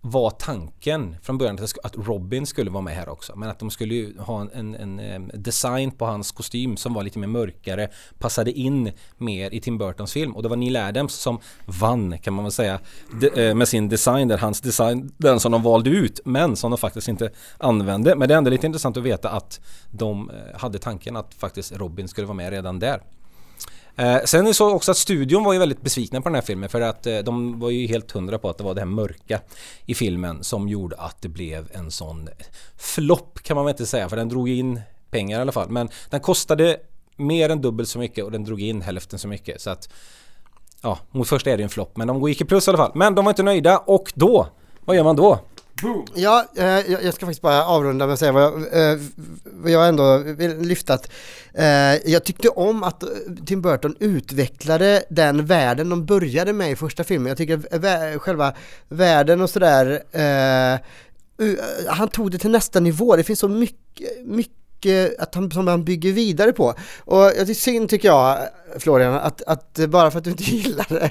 var 0.00 0.30
tanken 0.30 1.16
från 1.22 1.38
början 1.38 1.58
att 1.82 1.96
Robin 1.96 2.46
skulle 2.46 2.70
vara 2.70 2.82
med 2.82 2.94
här 2.94 3.08
också. 3.08 3.36
Men 3.36 3.48
att 3.48 3.58
de 3.58 3.70
skulle 3.70 3.94
ju 3.94 4.18
ha 4.18 4.40
en, 4.40 4.74
en, 4.74 4.98
en, 4.98 5.30
design 5.34 5.90
på 5.90 6.06
hans 6.06 6.32
kostym 6.32 6.76
som 6.76 6.94
var 6.94 7.02
lite 7.02 7.18
mer 7.18 7.26
mörkare. 7.26 7.88
Passade 8.18 8.52
in 8.52 8.92
mer 9.16 9.54
i 9.54 9.60
Tim 9.60 9.78
Burtons 9.78 10.12
film. 10.12 10.36
Och 10.36 10.42
det 10.42 10.48
var 10.48 10.56
Neil 10.56 10.76
Adams 10.76 11.14
som 11.14 11.38
vann 11.66 12.18
kan 12.18 12.34
man 12.34 12.44
väl 12.44 12.52
säga. 12.52 12.80
De, 13.20 13.48
eh, 13.48 13.54
med 13.54 13.68
sin 13.68 13.88
design 13.88 14.28
där. 14.28 14.38
Hans 14.38 14.60
design, 14.60 15.12
den 15.16 15.40
som 15.40 15.52
de 15.52 15.62
valde 15.62 15.90
ut. 15.90 16.20
Men 16.24 16.56
som 16.56 16.70
de 16.70 16.78
faktiskt 16.78 17.08
inte 17.08 17.30
använde. 17.58 18.14
Men 18.14 18.28
det 18.28 18.34
är 18.34 18.38
ändå 18.38 18.50
lite 18.50 18.66
intressant 18.66 18.96
att 18.96 19.02
veta 19.02 19.30
att 19.30 19.60
de 19.90 20.30
eh, 20.30 20.60
hade 20.60 20.78
tanken 20.78 21.16
att 21.16 21.34
faktiskt 21.34 21.72
Robin 21.72 22.08
skulle 22.08 22.26
vara 22.26 22.36
med 22.36 22.50
redan 22.50 22.78
där. 22.78 23.02
Eh, 23.98 24.20
sen 24.24 24.40
är 24.40 24.48
det 24.48 24.54
så 24.54 24.74
också 24.74 24.90
att 24.90 24.96
studion 24.96 25.44
var 25.44 25.52
ju 25.52 25.58
väldigt 25.58 25.82
besvikna 25.82 26.20
på 26.20 26.28
den 26.28 26.34
här 26.34 26.42
filmen 26.42 26.68
för 26.68 26.80
att 26.80 27.06
eh, 27.06 27.18
de 27.18 27.60
var 27.60 27.70
ju 27.70 27.86
helt 27.86 28.10
hundra 28.10 28.38
på 28.38 28.50
att 28.50 28.58
det 28.58 28.64
var 28.64 28.74
det 28.74 28.80
här 28.80 28.86
mörka 28.86 29.40
i 29.86 29.94
filmen 29.94 30.44
som 30.44 30.68
gjorde 30.68 30.96
att 30.96 31.22
det 31.22 31.28
blev 31.28 31.68
en 31.72 31.90
sån 31.90 32.28
flopp 32.76 33.42
kan 33.42 33.54
man 33.54 33.64
väl 33.64 33.72
inte 33.72 33.86
säga 33.86 34.08
för 34.08 34.16
den 34.16 34.28
drog 34.28 34.48
in 34.48 34.80
pengar 35.10 35.38
i 35.38 35.42
alla 35.42 35.52
fall. 35.52 35.70
Men 35.70 35.88
den 36.10 36.20
kostade 36.20 36.76
mer 37.16 37.50
än 37.50 37.60
dubbelt 37.60 37.88
så 37.88 37.98
mycket 37.98 38.24
och 38.24 38.32
den 38.32 38.44
drog 38.44 38.60
in 38.60 38.82
hälften 38.82 39.18
så 39.18 39.28
mycket. 39.28 39.60
Så 39.60 39.70
att 39.70 39.88
ja, 40.82 40.98
mot 41.10 41.28
första 41.28 41.50
är 41.50 41.56
det 41.56 41.62
en 41.62 41.68
flopp 41.68 41.96
men 41.96 42.08
de 42.08 42.28
gick 42.28 42.40
i 42.40 42.44
plus 42.44 42.68
i 42.68 42.70
alla 42.70 42.78
fall. 42.78 42.92
Men 42.94 43.14
de 43.14 43.24
var 43.24 43.32
inte 43.32 43.42
nöjda 43.42 43.78
och 43.78 44.12
då 44.14 44.46
vad 44.80 44.96
gör 44.96 45.04
man 45.04 45.16
då? 45.16 45.38
Boom. 45.82 46.06
Ja, 46.14 46.46
eh, 46.56 46.64
jag, 46.64 47.14
ska 47.14 47.26
faktiskt 47.26 47.42
bara 47.42 47.64
avrunda 47.64 48.06
med 48.06 48.12
att 48.12 48.18
säga 48.18 48.32
vad 48.32 48.42
jag, 48.42 48.92
eh, 48.92 48.98
vad 49.44 49.70
jag 49.70 49.88
ändå 49.88 50.18
vill 50.18 50.58
lyfta 50.58 50.94
att 50.94 51.10
eh, 51.54 52.10
jag 52.10 52.24
tyckte 52.24 52.48
om 52.48 52.82
att 52.82 53.02
eh, 53.02 53.08
Tim 53.46 53.62
Burton 53.62 53.96
utvecklade 54.00 55.02
den 55.10 55.46
världen 55.46 55.88
de 55.88 56.06
började 56.06 56.52
med 56.52 56.70
i 56.70 56.76
första 56.76 57.04
filmen. 57.04 57.28
Jag 57.28 57.36
tycker 57.36 57.62
eh, 57.70 57.78
vä 57.80 58.18
själva 58.18 58.54
världen 58.88 59.40
och 59.40 59.50
sådär 59.50 60.02
eh, 60.12 60.80
han 61.88 62.08
tog 62.08 62.30
det 62.30 62.38
till 62.38 62.50
nästa 62.50 62.80
nivå. 62.80 63.16
Det 63.16 63.24
finns 63.24 63.38
så 63.38 63.48
mycket, 63.48 64.26
mycket 64.26 64.54
att 65.18 65.34
han, 65.34 65.50
som 65.50 65.66
han 65.66 65.84
bygger 65.84 66.12
vidare 66.12 66.52
på. 66.52 66.74
Och 66.98 67.22
det 67.22 67.50
är 67.50 67.54
synd 67.54 67.90
tycker 67.90 68.08
jag, 68.08 68.38
Florian, 68.78 69.14
att, 69.14 69.42
att 69.42 69.78
bara 69.88 70.10
för 70.10 70.18
att 70.18 70.24
du 70.24 70.30
inte 70.30 70.42
gillar 70.50 71.10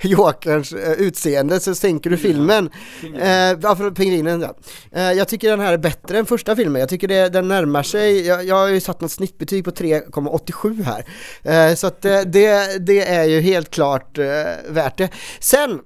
Jokerns 0.00 0.72
eh, 0.72 0.92
utseende 0.92 1.60
så 1.60 1.74
sänker 1.74 2.10
du 2.10 2.16
filmen. 2.16 2.70
Eh, 3.02 3.76
för 3.76 3.90
pingvinen 3.90 4.40
ja. 4.40 4.54
Eh, 4.92 5.12
jag 5.12 5.28
tycker 5.28 5.50
den 5.50 5.60
här 5.60 5.72
är 5.72 5.78
bättre 5.78 6.18
än 6.18 6.26
första 6.26 6.56
filmen. 6.56 6.80
Jag 6.80 6.88
tycker 6.88 7.08
det, 7.08 7.28
den 7.28 7.48
närmar 7.48 7.82
sig, 7.82 8.26
jag, 8.26 8.44
jag 8.44 8.56
har 8.56 8.68
ju 8.68 8.80
satt 8.80 9.00
något 9.00 9.12
snittbetyg 9.12 9.64
på 9.64 9.70
3,87 9.70 10.82
här. 10.82 11.04
Eh, 11.42 11.74
så 11.74 11.86
att 11.86 12.04
eh, 12.04 12.20
det, 12.20 12.86
det 12.86 13.08
är 13.08 13.24
ju 13.24 13.40
helt 13.40 13.70
klart 13.70 14.18
eh, 14.18 14.24
värt 14.68 14.98
det. 14.98 15.08
Sen 15.40 15.80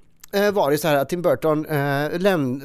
var 0.53 0.71
det 0.71 0.77
så 0.77 0.87
här 0.87 0.95
att 0.95 1.09
Tim 1.09 1.21
Burton 1.21 1.65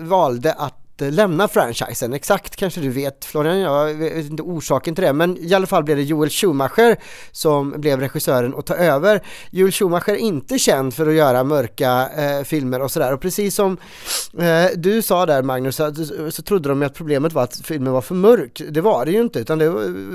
valde 0.09 0.53
att 0.53 0.84
Eh, 1.01 1.13
lämna 1.13 1.49
franchisen. 1.49 2.13
Exakt 2.13 2.57
kanske 2.57 2.81
du 2.81 2.89
vet 2.89 3.25
Florian, 3.25 3.59
jag 3.59 3.95
vet 3.95 4.31
inte 4.31 4.43
orsaken 4.43 4.95
till 4.95 5.05
det, 5.05 5.13
men 5.13 5.39
i 5.39 5.55
alla 5.55 5.67
fall 5.67 5.85
blev 5.85 5.97
det 5.97 6.03
Joel 6.03 6.31
Schumacher 6.31 6.97
som 7.33 7.81
blev 7.81 8.01
regissören 8.01 8.55
och 8.55 8.67
ta 8.67 8.75
över. 8.75 9.23
Joel 9.51 9.73
Schumacher 9.73 10.11
är 10.11 10.17
inte 10.17 10.59
känd 10.59 10.95
för 10.95 11.07
att 11.07 11.15
göra 11.15 11.45
mörka 11.45 12.09
eh, 12.17 12.45
filmer 12.45 12.83
och 12.83 12.91
sådär 12.91 13.13
och 13.13 13.21
precis 13.21 13.55
som 13.55 13.77
eh, 14.39 14.67
du 14.77 15.03
sa 15.03 15.27
där 15.27 15.43
Magnus 15.43 15.77
så, 15.77 15.95
så 16.31 16.43
trodde 16.43 16.69
de 16.69 16.83
att 16.83 16.95
problemet 16.95 17.33
var 17.33 17.43
att 17.43 17.57
filmen 17.65 17.93
var 17.93 18.01
för 18.01 18.15
mörk. 18.15 18.63
Det 18.71 18.81
var 18.81 19.05
det 19.05 19.13
ju 19.13 19.21
inte 19.21 19.39
utan 19.39 19.59
det 19.59 19.73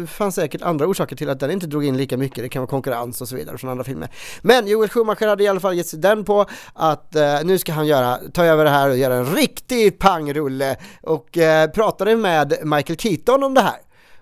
fanns 0.07 0.35
säkert 0.35 0.61
andra 0.61 0.87
orsaker 0.87 1.15
till 1.15 1.29
att 1.29 1.39
den 1.39 1.51
inte 1.51 1.67
drog 1.67 1.85
in 1.85 1.97
lika 1.97 2.17
mycket. 2.17 2.43
Det 2.43 2.49
kan 2.49 2.61
vara 2.61 2.69
konkurrens 2.69 3.21
och 3.21 3.27
så 3.27 3.35
vidare 3.35 3.57
från 3.57 3.69
andra 3.69 3.83
filmer. 3.83 4.09
Men 4.41 4.67
Joel 4.67 4.89
Schumacher 4.89 5.27
hade 5.27 5.43
i 5.43 5.47
alla 5.47 5.59
fall 5.59 5.75
gett 5.75 5.87
sig 5.87 5.99
den 5.99 6.25
på 6.25 6.45
att 6.73 7.15
eh, 7.15 7.39
nu 7.43 7.57
ska 7.57 7.73
han 7.73 7.87
göra, 7.87 8.17
ta 8.33 8.45
över 8.45 8.63
det 8.63 8.71
här 8.71 8.89
och 8.89 8.97
göra 8.97 9.15
en 9.15 9.35
riktig 9.35 9.99
pangrulle 9.99 10.68
Eh, 10.69 10.77
och 11.01 11.37
eh, 11.37 11.69
pratade 11.69 12.15
med 12.15 12.53
Michael 12.63 12.99
Keaton 12.99 13.43
om 13.43 13.53
det 13.53 13.61
här. 13.61 13.79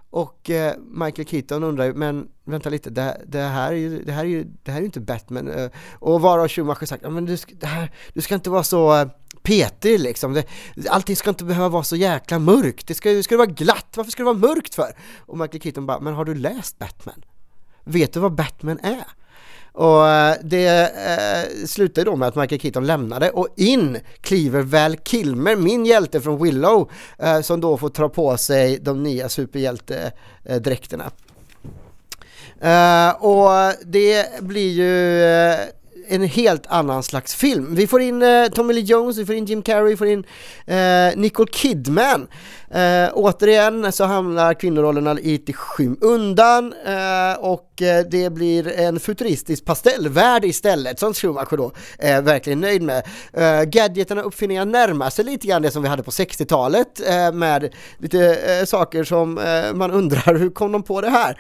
Och 0.10 0.50
eh, 0.50 0.74
Michael 0.92 1.28
Keaton 1.28 1.64
undrar 1.64 1.94
men 1.94 2.28
vänta 2.46 2.70
lite, 2.70 2.90
det, 2.90 3.22
det, 3.28 3.42
här 3.42 3.72
är 3.72 3.76
ju, 3.76 4.04
det 4.04 4.12
här 4.12 4.22
är 4.22 4.30
ju, 4.30 4.46
det 4.64 4.72
här 4.72 4.78
är 4.78 4.82
ju 4.82 4.86
inte 4.86 5.00
Batman. 5.00 5.70
Och 6.00 6.22
varav 6.22 6.48
Schumacher 6.48 6.86
sagt, 6.86 7.04
ja 7.04 7.10
men 7.10 7.26
du, 7.26 7.38
det 7.60 7.68
här, 7.68 7.92
du 8.14 8.22
ska 8.22 8.36
inte 8.36 8.50
vara 8.50 8.64
så 8.64 9.10
petig 9.42 10.00
liksom. 10.00 10.34
Det, 10.34 10.46
allting 10.90 11.16
ska 11.16 11.30
inte 11.30 11.44
behöva 11.44 11.70
vara 11.70 11.84
så 11.84 11.96
jäkla 11.96 12.40
mörkt. 12.40 12.88
Det 12.88 12.94
ska, 12.94 13.10
det 13.10 13.24
ska 13.24 13.38
vara 13.38 13.48
glatt, 13.48 13.94
varför 13.96 14.12
ska 14.12 14.24
det 14.24 14.34
vara 14.34 14.38
mörkt 14.38 14.76
för? 14.76 14.92
Och 15.18 15.38
Michael 15.38 15.62
Keaton 15.62 15.86
bara, 15.86 16.00
men 16.00 16.14
har 16.14 16.26
du 16.26 16.36
läst 16.36 16.80
Batman? 16.80 17.26
Vet 17.84 18.14
du 18.14 18.20
vad 18.20 18.36
Batman 18.36 18.80
är? 18.80 19.08
Och 19.78 20.10
eh, 20.10 20.36
det 20.44 20.68
eh, 20.68 21.66
slutar 21.66 22.06
då 22.06 22.16
med 22.16 22.28
att 22.28 22.36
Michael 22.36 22.62
Keaton 22.62 22.88
lämnade 22.88 23.30
och 23.30 23.48
in 23.56 24.00
kliver 24.22 24.62
Val 24.62 24.98
Kilmer, 24.98 25.56
min 25.56 25.86
hjälte 25.86 26.22
från 26.22 26.44
Willow, 26.44 26.90
eh, 27.20 27.42
som 27.42 27.62
då 27.62 27.78
får 27.78 27.90
ta 27.90 28.10
på 28.10 28.38
sig 28.38 28.80
de 28.82 29.04
nya 29.04 29.30
superhjältedräkterna. 29.30 31.12
Eh, 32.62 33.10
och 33.26 33.74
det 33.86 34.42
blir 34.42 34.72
ju 34.72 35.24
eh, 35.24 35.60
en 36.10 36.22
helt 36.22 36.68
annan 36.68 37.04
slags 37.04 37.36
film. 37.36 37.76
Vi 37.76 37.88
får 37.88 38.02
in 38.02 38.22
eh, 38.22 38.46
Tommy 38.46 38.74
Lee 38.74 38.84
Jones, 38.84 39.18
vi 39.18 39.26
får 39.26 39.36
in 39.36 39.46
Jim 39.46 39.62
Carrey, 39.62 39.90
vi 39.90 39.98
får 39.98 40.08
in 40.08 40.24
eh, 40.66 41.16
Nicole 41.16 41.52
Kidman. 41.52 42.28
Eh, 42.72 43.10
återigen 43.14 43.92
så 43.92 44.04
hamnar 44.04 44.54
kvinnorollerna 44.54 45.14
lite 45.14 45.52
i 45.52 45.54
skymundan 45.54 46.74
eh, 46.86 47.40
och 47.40 47.82
eh, 47.82 48.06
det 48.12 48.30
blir 48.30 48.80
en 48.80 49.00
futuristisk 49.00 49.66
pastellvärld 49.66 50.46
istället 50.46 51.00
som 51.00 51.14
Schumacher 51.14 51.58
då 51.58 51.72
är 52.00 52.22
verkligen 52.22 52.62
nöjd 52.62 52.82
med. 52.82 53.04
Eh, 53.34 53.64
gadgeterna 53.64 54.22
och 54.22 54.28
uppfinningarna 54.28 54.72
närmar 54.72 55.10
sig 55.10 55.26
lite 55.26 55.48
grann 55.48 55.62
det 55.62 55.72
som 55.72 55.84
vi 55.84 55.90
hade 55.90 56.04
på 56.04 56.12
60-talet 56.12 57.10
eh, 57.10 57.32
med 57.32 57.74
lite 57.98 58.66
saker 58.66 59.04
som 59.04 59.34
man 59.74 59.92
undrar 59.92 60.36
hur 60.40 60.50
kom 60.50 60.72
de 60.72 60.84
på 60.84 61.02
det 61.02 61.10
här? 61.10 61.38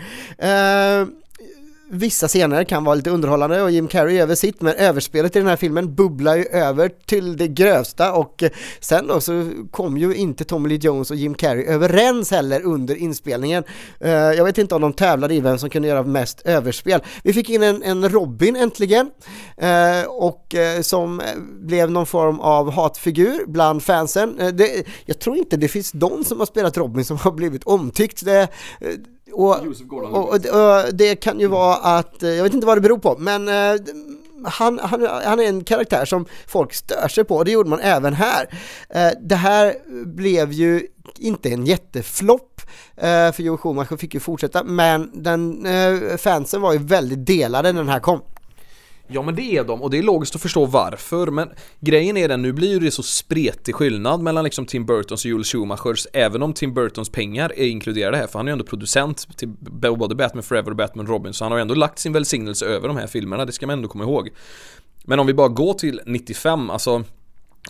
Vissa 1.89 2.27
scener 2.27 2.63
kan 2.63 2.83
vara 2.83 2.95
lite 2.95 3.09
underhållande 3.09 3.61
och 3.61 3.71
Jim 3.71 3.87
Carrey 3.87 4.19
över 4.19 4.35
sitt 4.35 4.61
men 4.61 4.73
överspelet 4.73 5.35
i 5.35 5.39
den 5.39 5.47
här 5.47 5.55
filmen 5.55 5.95
bubblar 5.95 6.35
ju 6.35 6.45
över 6.45 6.91
till 7.05 7.37
det 7.37 7.47
grövsta 7.47 8.13
och 8.13 8.43
eh, 8.43 8.49
sen 8.79 9.07
då 9.07 9.21
så 9.21 9.51
kom 9.71 9.97
ju 9.97 10.15
inte 10.15 10.43
Tommy 10.43 10.69
Lee 10.69 10.79
Jones 10.81 11.11
och 11.11 11.17
Jim 11.17 11.33
Carrey 11.33 11.65
överens 11.65 12.31
heller 12.31 12.61
under 12.61 12.95
inspelningen. 12.95 13.63
Eh, 13.99 14.11
jag 14.11 14.45
vet 14.45 14.57
inte 14.57 14.75
om 14.75 14.81
de 14.81 14.93
tävlade 14.93 15.33
i 15.33 15.39
vem 15.39 15.57
som 15.57 15.69
kunde 15.69 15.87
göra 15.87 16.03
mest 16.03 16.41
överspel. 16.41 17.03
Vi 17.23 17.33
fick 17.33 17.49
in 17.49 17.63
en, 17.63 17.83
en 17.83 18.09
Robin 18.09 18.55
äntligen 18.55 19.11
eh, 19.57 20.07
och 20.07 20.55
som 20.81 21.21
blev 21.61 21.91
någon 21.91 22.05
form 22.05 22.39
av 22.39 22.71
hatfigur 22.71 23.45
bland 23.47 23.83
fansen. 23.83 24.37
Det, 24.53 24.87
jag 25.05 25.19
tror 25.19 25.37
inte 25.37 25.57
det 25.57 25.67
finns 25.67 25.93
någon 25.93 26.25
som 26.25 26.39
har 26.39 26.45
spelat 26.45 26.77
Robin 26.77 27.05
som 27.05 27.17
har 27.17 27.31
blivit 27.31 27.63
omtyckt. 27.63 28.25
Det, 28.25 28.47
och, 29.33 29.55
och, 30.11 30.33
och, 30.33 30.93
det 30.93 31.15
kan 31.15 31.39
ju 31.39 31.47
vara 31.47 31.75
att, 31.75 32.15
jag 32.19 32.43
vet 32.43 32.53
inte 32.53 32.67
vad 32.67 32.77
det 32.77 32.81
beror 32.81 32.97
på, 32.97 33.15
men 33.19 33.47
eh, 33.47 33.81
han, 34.45 34.79
han, 34.79 35.07
han, 35.23 35.39
är 35.39 35.43
en 35.43 35.63
karaktär 35.63 36.05
som 36.05 36.25
folk 36.47 36.73
stör 36.73 37.07
sig 37.07 37.23
på 37.23 37.35
och 37.35 37.45
det 37.45 37.51
gjorde 37.51 37.69
man 37.69 37.79
även 37.79 38.13
här. 38.13 38.59
Eh, 38.89 39.11
det 39.21 39.35
här 39.35 39.75
blev 40.05 40.51
ju 40.51 40.87
inte 41.17 41.49
en 41.49 41.65
jätteflopp 41.65 42.61
eh, 42.95 43.31
för 43.31 43.41
Joe 43.41 43.57
Schumacher 43.57 43.97
fick 43.97 44.13
ju 44.13 44.19
fortsätta 44.19 44.63
men 44.63 45.23
den, 45.23 45.67
fansen 46.17 46.61
var 46.61 46.73
ju 46.73 46.79
väldigt 46.79 47.25
delade 47.25 47.71
när 47.71 47.81
den 47.81 47.89
här 47.89 47.99
kom. 47.99 48.21
Ja 49.07 49.21
men 49.21 49.35
det 49.35 49.41
är 49.41 49.63
de 49.63 49.81
och 49.81 49.89
det 49.89 49.97
är 49.97 50.03
logiskt 50.03 50.35
att 50.35 50.41
förstå 50.41 50.65
varför 50.65 51.27
men 51.27 51.49
grejen 51.79 52.17
är 52.17 52.27
den, 52.27 52.41
nu 52.41 52.53
blir 52.53 52.69
ju 52.69 52.79
det 52.79 52.91
så 52.91 53.03
spretig 53.03 53.75
skillnad 53.75 54.21
mellan 54.21 54.43
liksom 54.43 54.65
Tim 54.65 54.85
Burtons 54.85 55.25
och 55.25 55.31
Joel 55.31 55.43
Schumachers 55.43 56.07
även 56.13 56.43
om 56.43 56.53
Tim 56.53 56.73
Burtons 56.73 57.09
pengar 57.09 57.53
är 57.55 57.67
inkluderade 57.67 58.17
här 58.17 58.27
för 58.27 58.39
han 58.39 58.47
är 58.47 58.51
ju 58.51 58.53
ändå 58.53 58.65
producent 58.65 59.37
till 59.37 59.47
både 59.97 60.15
Batman 60.15 60.43
Forever 60.43 60.69
och 60.69 60.77
Batman 60.77 61.07
Robin 61.07 61.33
så 61.33 61.45
han 61.45 61.51
har 61.51 61.59
ju 61.59 61.61
ändå 61.61 61.75
lagt 61.75 61.99
sin 61.99 62.13
välsignelse 62.13 62.65
över 62.65 62.87
de 62.87 62.97
här 62.97 63.07
filmerna, 63.07 63.45
det 63.45 63.51
ska 63.51 63.67
man 63.67 63.73
ändå 63.73 63.87
komma 63.87 64.03
ihåg. 64.03 64.29
Men 65.05 65.19
om 65.19 65.27
vi 65.27 65.33
bara 65.33 65.47
går 65.47 65.73
till 65.73 66.01
95, 66.05 66.69
alltså 66.69 67.03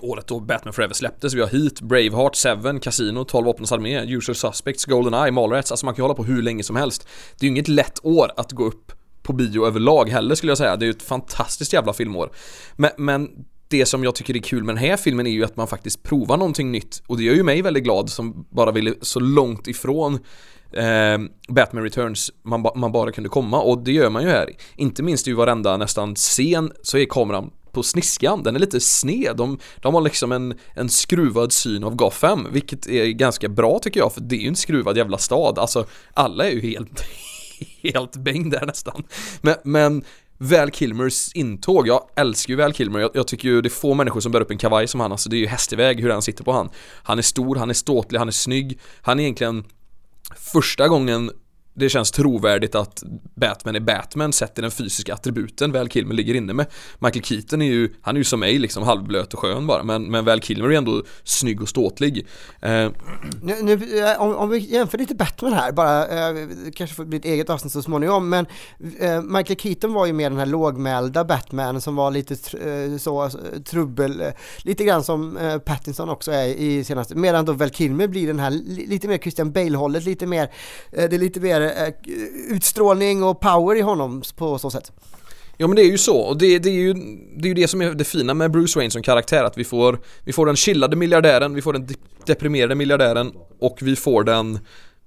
året 0.02 0.28
då 0.28 0.40
Batman 0.40 0.74
Forever 0.74 0.94
släpptes. 0.94 1.34
Vi 1.34 1.42
har 1.42 1.48
Heat, 1.48 1.82
Braveheart, 1.82 2.36
Seven, 2.36 2.80
Casino, 2.80 3.24
12 3.24 3.46
Vapnens 3.46 3.72
Armé, 3.72 4.16
Usual 4.16 4.36
Suspects, 4.36 4.86
Goldeneye, 4.86 5.32
Mallrats. 5.32 5.72
Alltså 5.72 5.86
man 5.86 5.96
kan 5.96 6.00
ju 6.00 6.04
hålla 6.04 6.14
på 6.14 6.24
hur 6.24 6.42
länge 6.42 6.64
som 6.64 6.76
helst. 6.76 7.08
Det 7.40 7.46
är 7.46 7.48
ju 7.48 7.52
inget 7.52 7.68
lätt 7.68 8.00
år 8.04 8.32
att 8.38 8.52
gå 8.52 8.66
upp 8.66 8.92
på 9.28 9.34
bio 9.34 9.66
överlag 9.66 10.10
heller 10.10 10.36
skulle 10.36 10.52
jag 10.52 10.58
säga. 10.58 10.76
Det 10.76 10.86
är 10.86 10.88
ju 10.88 10.92
ett 10.92 11.04
fantastiskt 11.04 11.74
jävla 11.74 11.94
filmår. 11.94 12.32
Men, 12.76 12.92
men 12.98 13.30
det 13.68 13.86
som 13.86 14.04
jag 14.04 14.16
tycker 14.16 14.36
är 14.36 14.40
kul 14.40 14.64
med 14.64 14.76
den 14.76 14.84
här 14.84 14.98
filmen 14.98 15.28
är 15.28 15.32
ju 15.32 15.44
att 15.44 15.56
man 15.56 15.68
faktiskt 15.68 16.04
provar 16.04 16.38
någonting 16.38 16.72
nytt 16.72 17.02
och 17.08 17.18
det 17.18 17.24
gör 17.24 17.34
ju 17.34 17.44
mig 17.44 17.62
väldigt 17.62 17.84
glad 17.84 18.10
som 18.10 18.46
bara 18.50 18.72
ville 18.72 18.94
så 19.02 19.20
långt 19.20 19.68
ifrån 19.68 20.20
eh, 20.74 21.18
Batman 21.50 21.84
Returns 21.84 22.32
man, 22.44 22.64
ba 22.64 22.76
man, 22.76 22.92
bara 22.92 23.12
kunde 23.12 23.30
komma 23.30 23.62
och 23.62 23.84
det 23.84 23.92
gör 23.92 24.10
man 24.10 24.24
ju 24.24 24.30
här. 24.30 24.50
Inte 24.76 25.04
minst 25.04 25.28
i 25.28 25.34
varenda 25.34 25.78
nästan 25.78 26.16
scen 26.16 26.72
så 26.84 26.98
är 26.98 27.06
kameran 27.06 27.52
på 27.72 27.84
sniskan, 27.84 28.44
den 28.44 28.56
är 28.56 28.60
lite 28.60 28.80
sned. 28.80 29.36
De, 29.38 29.60
de 29.82 29.94
har 29.94 30.02
liksom 30.02 30.32
en, 30.32 30.54
en 30.74 30.90
skruvad 30.90 31.52
syn 31.52 31.84
av 31.84 31.96
Gotham, 31.96 32.48
vilket 32.52 32.88
är 32.88 33.06
ganska 33.06 33.50
bra 33.50 33.80
tycker 33.80 34.00
jag, 34.00 34.14
för 34.14 34.22
det 34.22 34.36
är 34.36 34.40
ju 34.40 34.48
en 34.48 34.56
skruvad 34.56 34.98
jävla 34.98 35.18
stad. 35.18 35.60
Alltså, 35.60 35.86
alla 36.14 36.46
är 36.46 36.52
ju 36.52 36.62
helt, 36.62 37.04
helt 37.84 38.16
bäng 38.16 38.50
där 38.50 38.66
nästan. 38.66 39.04
Men, 39.42 39.56
men 39.64 40.04
Val 40.38 40.72
Kilmers 40.72 41.34
intåg, 41.34 41.88
jag 41.88 42.10
älskar 42.16 42.52
ju 42.52 42.58
Val 42.58 42.74
Kilmer, 42.74 43.00
jag, 43.00 43.12
jag, 43.14 43.28
tycker 43.28 43.48
ju 43.48 43.62
det 43.62 43.68
är 43.68 43.70
få 43.70 43.94
människor 43.94 44.20
som 44.20 44.32
bär 44.32 44.42
upp 44.42 44.52
en 44.52 44.58
kavaj 44.58 44.88
som 44.88 45.00
han, 45.00 45.12
alltså 45.12 45.30
det 45.30 45.36
är 45.36 45.40
ju 45.40 45.48
hästiväg 45.48 46.02
hur 46.02 46.10
han 46.10 46.22
sitter 46.22 46.44
på 46.44 46.52
han. 46.52 46.70
Han 47.04 47.18
är 47.18 47.22
stor, 47.22 47.56
han 47.56 47.70
är 47.70 47.74
ståtlig, 47.74 48.20
han 48.20 48.28
är 48.28 48.32
snygg, 48.32 48.80
han 49.02 49.20
är 49.20 49.24
egentligen 49.24 49.64
första 50.36 50.88
gången 50.88 51.32
det 51.80 51.90
känns 51.90 52.12
trovärdigt 52.12 52.76
att 52.76 53.04
Batman 53.36 53.76
är 53.76 53.80
Batman 53.80 54.34
sett 54.34 54.56
till 54.56 54.62
den 54.62 54.72
fysiska 54.72 55.14
attributen 55.14 55.72
Val 55.72 55.90
Kilmer 55.90 56.14
ligger 56.14 56.34
inne 56.34 56.54
med. 56.54 56.66
Michael 57.00 57.24
Keaton 57.24 57.62
är 57.62 57.66
ju, 57.66 57.90
han 58.02 58.16
är 58.16 58.18
ju 58.18 58.24
som 58.24 58.40
mig 58.40 58.60
liksom 58.60 58.84
halvblöt 58.84 59.34
och 59.34 59.40
skön 59.40 59.68
bara 59.68 59.84
men, 59.84 60.04
men 60.04 60.26
Val 60.26 60.42
Kilmer 60.42 60.70
är 60.70 60.78
ändå 60.78 61.04
snygg 61.24 61.62
och 61.62 61.70
ståtlig. 61.70 62.28
Eh. 62.62 62.90
Nu, 63.42 63.56
nu, 63.62 64.00
eh, 64.00 64.22
om, 64.22 64.36
om, 64.36 64.50
vi 64.50 64.58
jämför 64.58 64.98
lite 64.98 65.16
Batman 65.16 65.54
här 65.54 65.72
bara, 65.72 66.08
eh, 66.08 66.48
kanske 66.76 66.96
får 66.96 67.06
bli 67.06 67.18
ett 67.18 67.26
eget 67.26 67.50
avsnitt 67.50 67.74
så 67.74 67.82
småningom 67.82 68.30
men 68.30 68.46
eh, 69.00 69.22
Michael 69.22 69.60
Keaton 69.60 69.94
var 69.94 70.06
ju 70.06 70.14
mer 70.14 70.30
den 70.30 70.40
här 70.40 70.46
lågmälda 70.46 71.26
Batman 71.26 71.82
som 71.82 71.96
var 71.96 72.12
lite 72.12 72.36
tr 72.36 72.68
eh, 72.68 72.98
så 72.98 73.22
alltså, 73.22 73.40
trubbel, 73.66 74.22
eh, 74.22 74.32
lite 74.58 74.84
grann 74.84 75.04
som 75.04 75.38
Pattinson 75.66 76.10
också 76.10 76.32
är 76.32 76.46
i 76.46 76.84
senaste, 76.84 77.16
medan 77.16 77.46
då 77.46 77.54
Val 77.54 77.70
Kilmer 77.70 78.08
blir 78.08 78.28
den 78.28 78.40
här 78.40 78.52
lite 78.88 79.08
mer 79.08 79.18
Christian 79.18 79.52
Bale-hållet, 79.52 80.04
lite 80.04 80.26
mer, 80.26 80.52
det 80.92 81.14
är 81.14 81.20
lite 81.20 81.40
mer 81.40 81.67
Eh, 81.72 81.94
utstrålning 82.50 83.24
och 83.24 83.40
power 83.40 83.76
i 83.76 83.82
honom 83.82 84.24
på 84.36 84.60
så 84.60 84.70
sätt. 84.70 84.92
Ja 85.58 85.68
men 85.68 85.76
det 85.76 85.82
är 85.82 85.92
ju 85.92 85.98
så. 85.98 86.18
Och 86.18 86.38
det, 86.38 86.60
det, 86.60 86.70
är 86.70 86.74
ju, 86.74 86.94
det 87.38 87.44
är 87.44 87.48
ju 87.48 87.54
det 87.54 87.68
som 87.68 87.82
är 87.82 87.94
det 87.94 88.04
fina 88.04 88.34
med 88.34 88.52
Bruce 88.52 88.80
Wayne 88.80 88.92
som 88.92 89.02
karaktär 89.02 89.44
att 89.44 89.58
vi 89.58 89.64
får 89.64 90.00
Vi 90.24 90.34
får 90.34 90.46
den 90.46 90.56
chillade 90.56 90.96
miljardären, 90.96 91.54
vi 91.54 91.62
får 91.62 91.74
den 91.74 91.88
deprimerade 92.26 92.76
miljardären 92.76 93.32
och 93.60 93.78
vi 93.82 93.96
får 93.96 94.24
den 94.24 94.60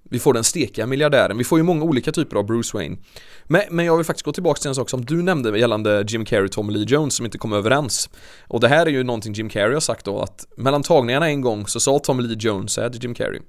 Vi 0.02 0.18
får 0.18 0.34
den 0.34 0.44
stekiga 0.44 0.86
miljardären, 0.86 1.38
vi 1.38 1.44
får 1.44 1.58
ju 1.58 1.62
många 1.62 1.84
olika 1.84 2.12
typer 2.12 2.36
av 2.36 2.46
Bruce 2.46 2.70
Wayne. 2.74 2.96
Men, 3.44 3.62
men 3.70 3.84
jag 3.84 3.96
vill 3.96 4.06
faktiskt 4.06 4.24
gå 4.24 4.32
tillbaka 4.32 4.58
till 4.58 4.68
en 4.68 4.74
sak 4.74 4.90
som 4.90 5.04
du 5.04 5.22
nämnde 5.22 5.58
gällande 5.58 6.04
Jim 6.08 6.24
Carrey 6.24 6.44
och 6.44 6.52
Tommy 6.52 6.72
Lee 6.72 6.84
Jones 6.88 7.14
som 7.14 7.26
inte 7.26 7.38
kom 7.38 7.52
överens. 7.52 8.10
Och 8.48 8.60
det 8.60 8.68
här 8.68 8.86
är 8.86 8.90
ju 8.90 9.04
någonting 9.04 9.32
Jim 9.32 9.48
Carrey 9.48 9.72
har 9.72 9.80
sagt 9.80 10.04
då 10.04 10.20
att 10.20 10.46
mellan 10.56 10.82
tagningarna 10.82 11.28
en 11.28 11.40
gång 11.40 11.66
så 11.66 11.80
sa 11.80 11.98
Tommy 11.98 12.22
Lee 12.22 12.36
Jones 12.40 12.72
så 12.72 12.80
här 12.80 12.90
till 12.90 13.02
Jim 13.02 13.14
Carrey? 13.14 13.40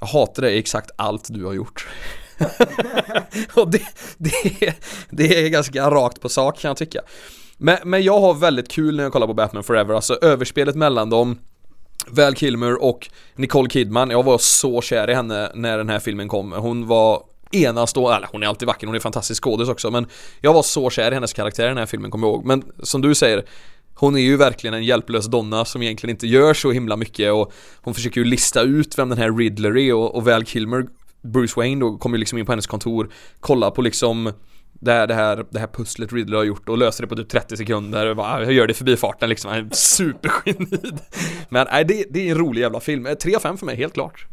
Jag 0.00 0.06
hatar 0.06 0.42
dig 0.42 0.58
exakt 0.58 0.90
allt 0.96 1.26
du 1.28 1.44
har 1.44 1.52
gjort. 1.52 1.88
och 3.54 3.70
det, 3.70 3.82
det, 4.18 4.74
det 5.10 5.44
är 5.44 5.48
ganska 5.48 5.90
rakt 5.90 6.20
på 6.20 6.28
sak 6.28 6.58
kan 6.58 6.68
jag 6.68 6.76
tycka. 6.76 7.00
Men, 7.56 7.78
men 7.84 8.02
jag 8.02 8.20
har 8.20 8.34
väldigt 8.34 8.70
kul 8.70 8.96
när 8.96 9.02
jag 9.02 9.12
kollar 9.12 9.26
på 9.26 9.34
Batman 9.34 9.64
Forever, 9.64 9.94
alltså 9.94 10.18
överspelet 10.22 10.74
mellan 10.76 11.10
dem 11.10 11.38
Val 12.06 12.34
Kilmer 12.34 12.82
och 12.82 13.10
Nicole 13.34 13.70
Kidman, 13.70 14.10
jag 14.10 14.22
var 14.22 14.38
så 14.38 14.80
kär 14.80 15.10
i 15.10 15.14
henne 15.14 15.50
när 15.54 15.78
den 15.78 15.88
här 15.88 15.98
filmen 15.98 16.28
kom. 16.28 16.52
Hon 16.52 16.86
var 16.86 17.22
enastående, 17.52 18.16
eller 18.16 18.28
hon 18.32 18.42
är 18.42 18.46
alltid 18.46 18.68
vacker, 18.68 18.86
hon 18.86 18.96
är 18.96 19.00
fantastisk 19.00 19.44
skådis 19.44 19.68
också 19.68 19.90
men 19.90 20.06
Jag 20.40 20.52
var 20.52 20.62
så 20.62 20.90
kär 20.90 21.10
i 21.10 21.14
hennes 21.14 21.32
karaktär 21.32 21.64
i 21.64 21.68
den 21.68 21.78
här 21.78 21.86
filmen, 21.86 22.10
kommer 22.10 22.26
jag 22.26 22.34
ihåg. 22.34 22.44
Men 22.44 22.64
som 22.82 23.00
du 23.00 23.14
säger 23.14 23.44
hon 23.94 24.16
är 24.16 24.20
ju 24.20 24.36
verkligen 24.36 24.74
en 24.74 24.84
hjälplös 24.84 25.26
donna 25.26 25.64
som 25.64 25.82
egentligen 25.82 26.16
inte 26.16 26.26
gör 26.26 26.54
så 26.54 26.70
himla 26.72 26.96
mycket 26.96 27.32
och 27.32 27.52
hon 27.76 27.94
försöker 27.94 28.20
ju 28.20 28.24
lista 28.24 28.62
ut 28.62 28.98
vem 28.98 29.08
den 29.08 29.18
här 29.18 29.32
Riddler 29.32 29.76
är 29.76 29.94
och, 29.94 30.14
och 30.14 30.24
Val 30.24 30.44
Kilmer 30.44 30.86
Bruce 31.24 31.54
Wayne 31.56 31.80
då 31.80 31.98
kommer 31.98 32.18
liksom 32.18 32.38
in 32.38 32.46
på 32.46 32.52
hennes 32.52 32.66
kontor, 32.66 33.12
kollar 33.40 33.70
på 33.70 33.82
liksom 33.82 34.32
det 34.72 34.92
här, 34.92 35.06
det 35.06 35.14
här, 35.14 35.46
det 35.50 35.58
här 35.58 35.66
pusslet 35.66 36.12
Riddler 36.12 36.36
har 36.36 36.44
gjort 36.44 36.68
och 36.68 36.78
löser 36.78 37.02
det 37.02 37.08
på 37.08 37.16
typ 37.16 37.28
30 37.28 37.56
sekunder 37.56 38.06
och 38.06 38.16
bara, 38.16 38.26
ah, 38.26 38.42
jag 38.42 38.52
gör 38.52 38.66
det 38.66 38.70
i 38.70 38.74
förbifarten 38.74 39.28
liksom, 39.28 39.50
han 39.50 39.66
är 39.66 39.70
supergeni. 39.72 40.98
Men 41.48 41.66
nej, 41.72 41.84
det, 41.84 42.04
det 42.10 42.28
är 42.28 42.30
en 42.30 42.38
rolig 42.38 42.60
jävla 42.60 42.80
film, 42.80 43.08
3 43.22 43.34
av 43.34 43.40
5 43.40 43.58
för 43.58 43.66
mig, 43.66 43.76
helt 43.76 43.94
klart. 43.94 44.26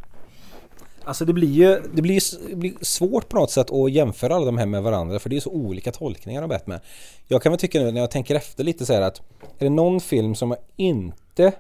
Alltså 1.04 1.26
det 1.26 1.34
blir 1.34 1.48
ju 1.48 1.82
det 1.94 2.02
blir, 2.02 2.48
det 2.50 2.56
blir 2.56 2.74
svårt 2.82 3.30
på 3.30 3.40
något 3.40 3.52
sätt 3.52 3.72
att 3.72 3.92
jämföra 3.92 4.36
alla 4.36 4.46
de 4.46 4.58
här 4.58 4.66
med 4.66 4.84
varandra 4.84 5.20
för 5.20 5.30
det 5.30 5.36
är 5.36 5.40
så 5.40 5.52
olika 5.52 5.92
tolkningar 5.92 6.44
av 6.44 6.50
Batman. 6.50 6.80
Jag 7.28 7.42
kan 7.42 7.52
väl 7.52 7.60
tycka 7.60 7.80
nu 7.80 7.92
när 7.92 8.02
jag 8.02 8.12
tänker 8.12 8.36
efter 8.36 8.64
lite 8.64 8.86
så 8.86 8.94
här 8.94 9.02
att 9.02 9.22
är 9.60 9.64
det 9.64 9.70
någon 9.70 10.02
film 10.02 10.36
som 10.36 10.52
jag 10.52 10.60
inte 10.76 11.52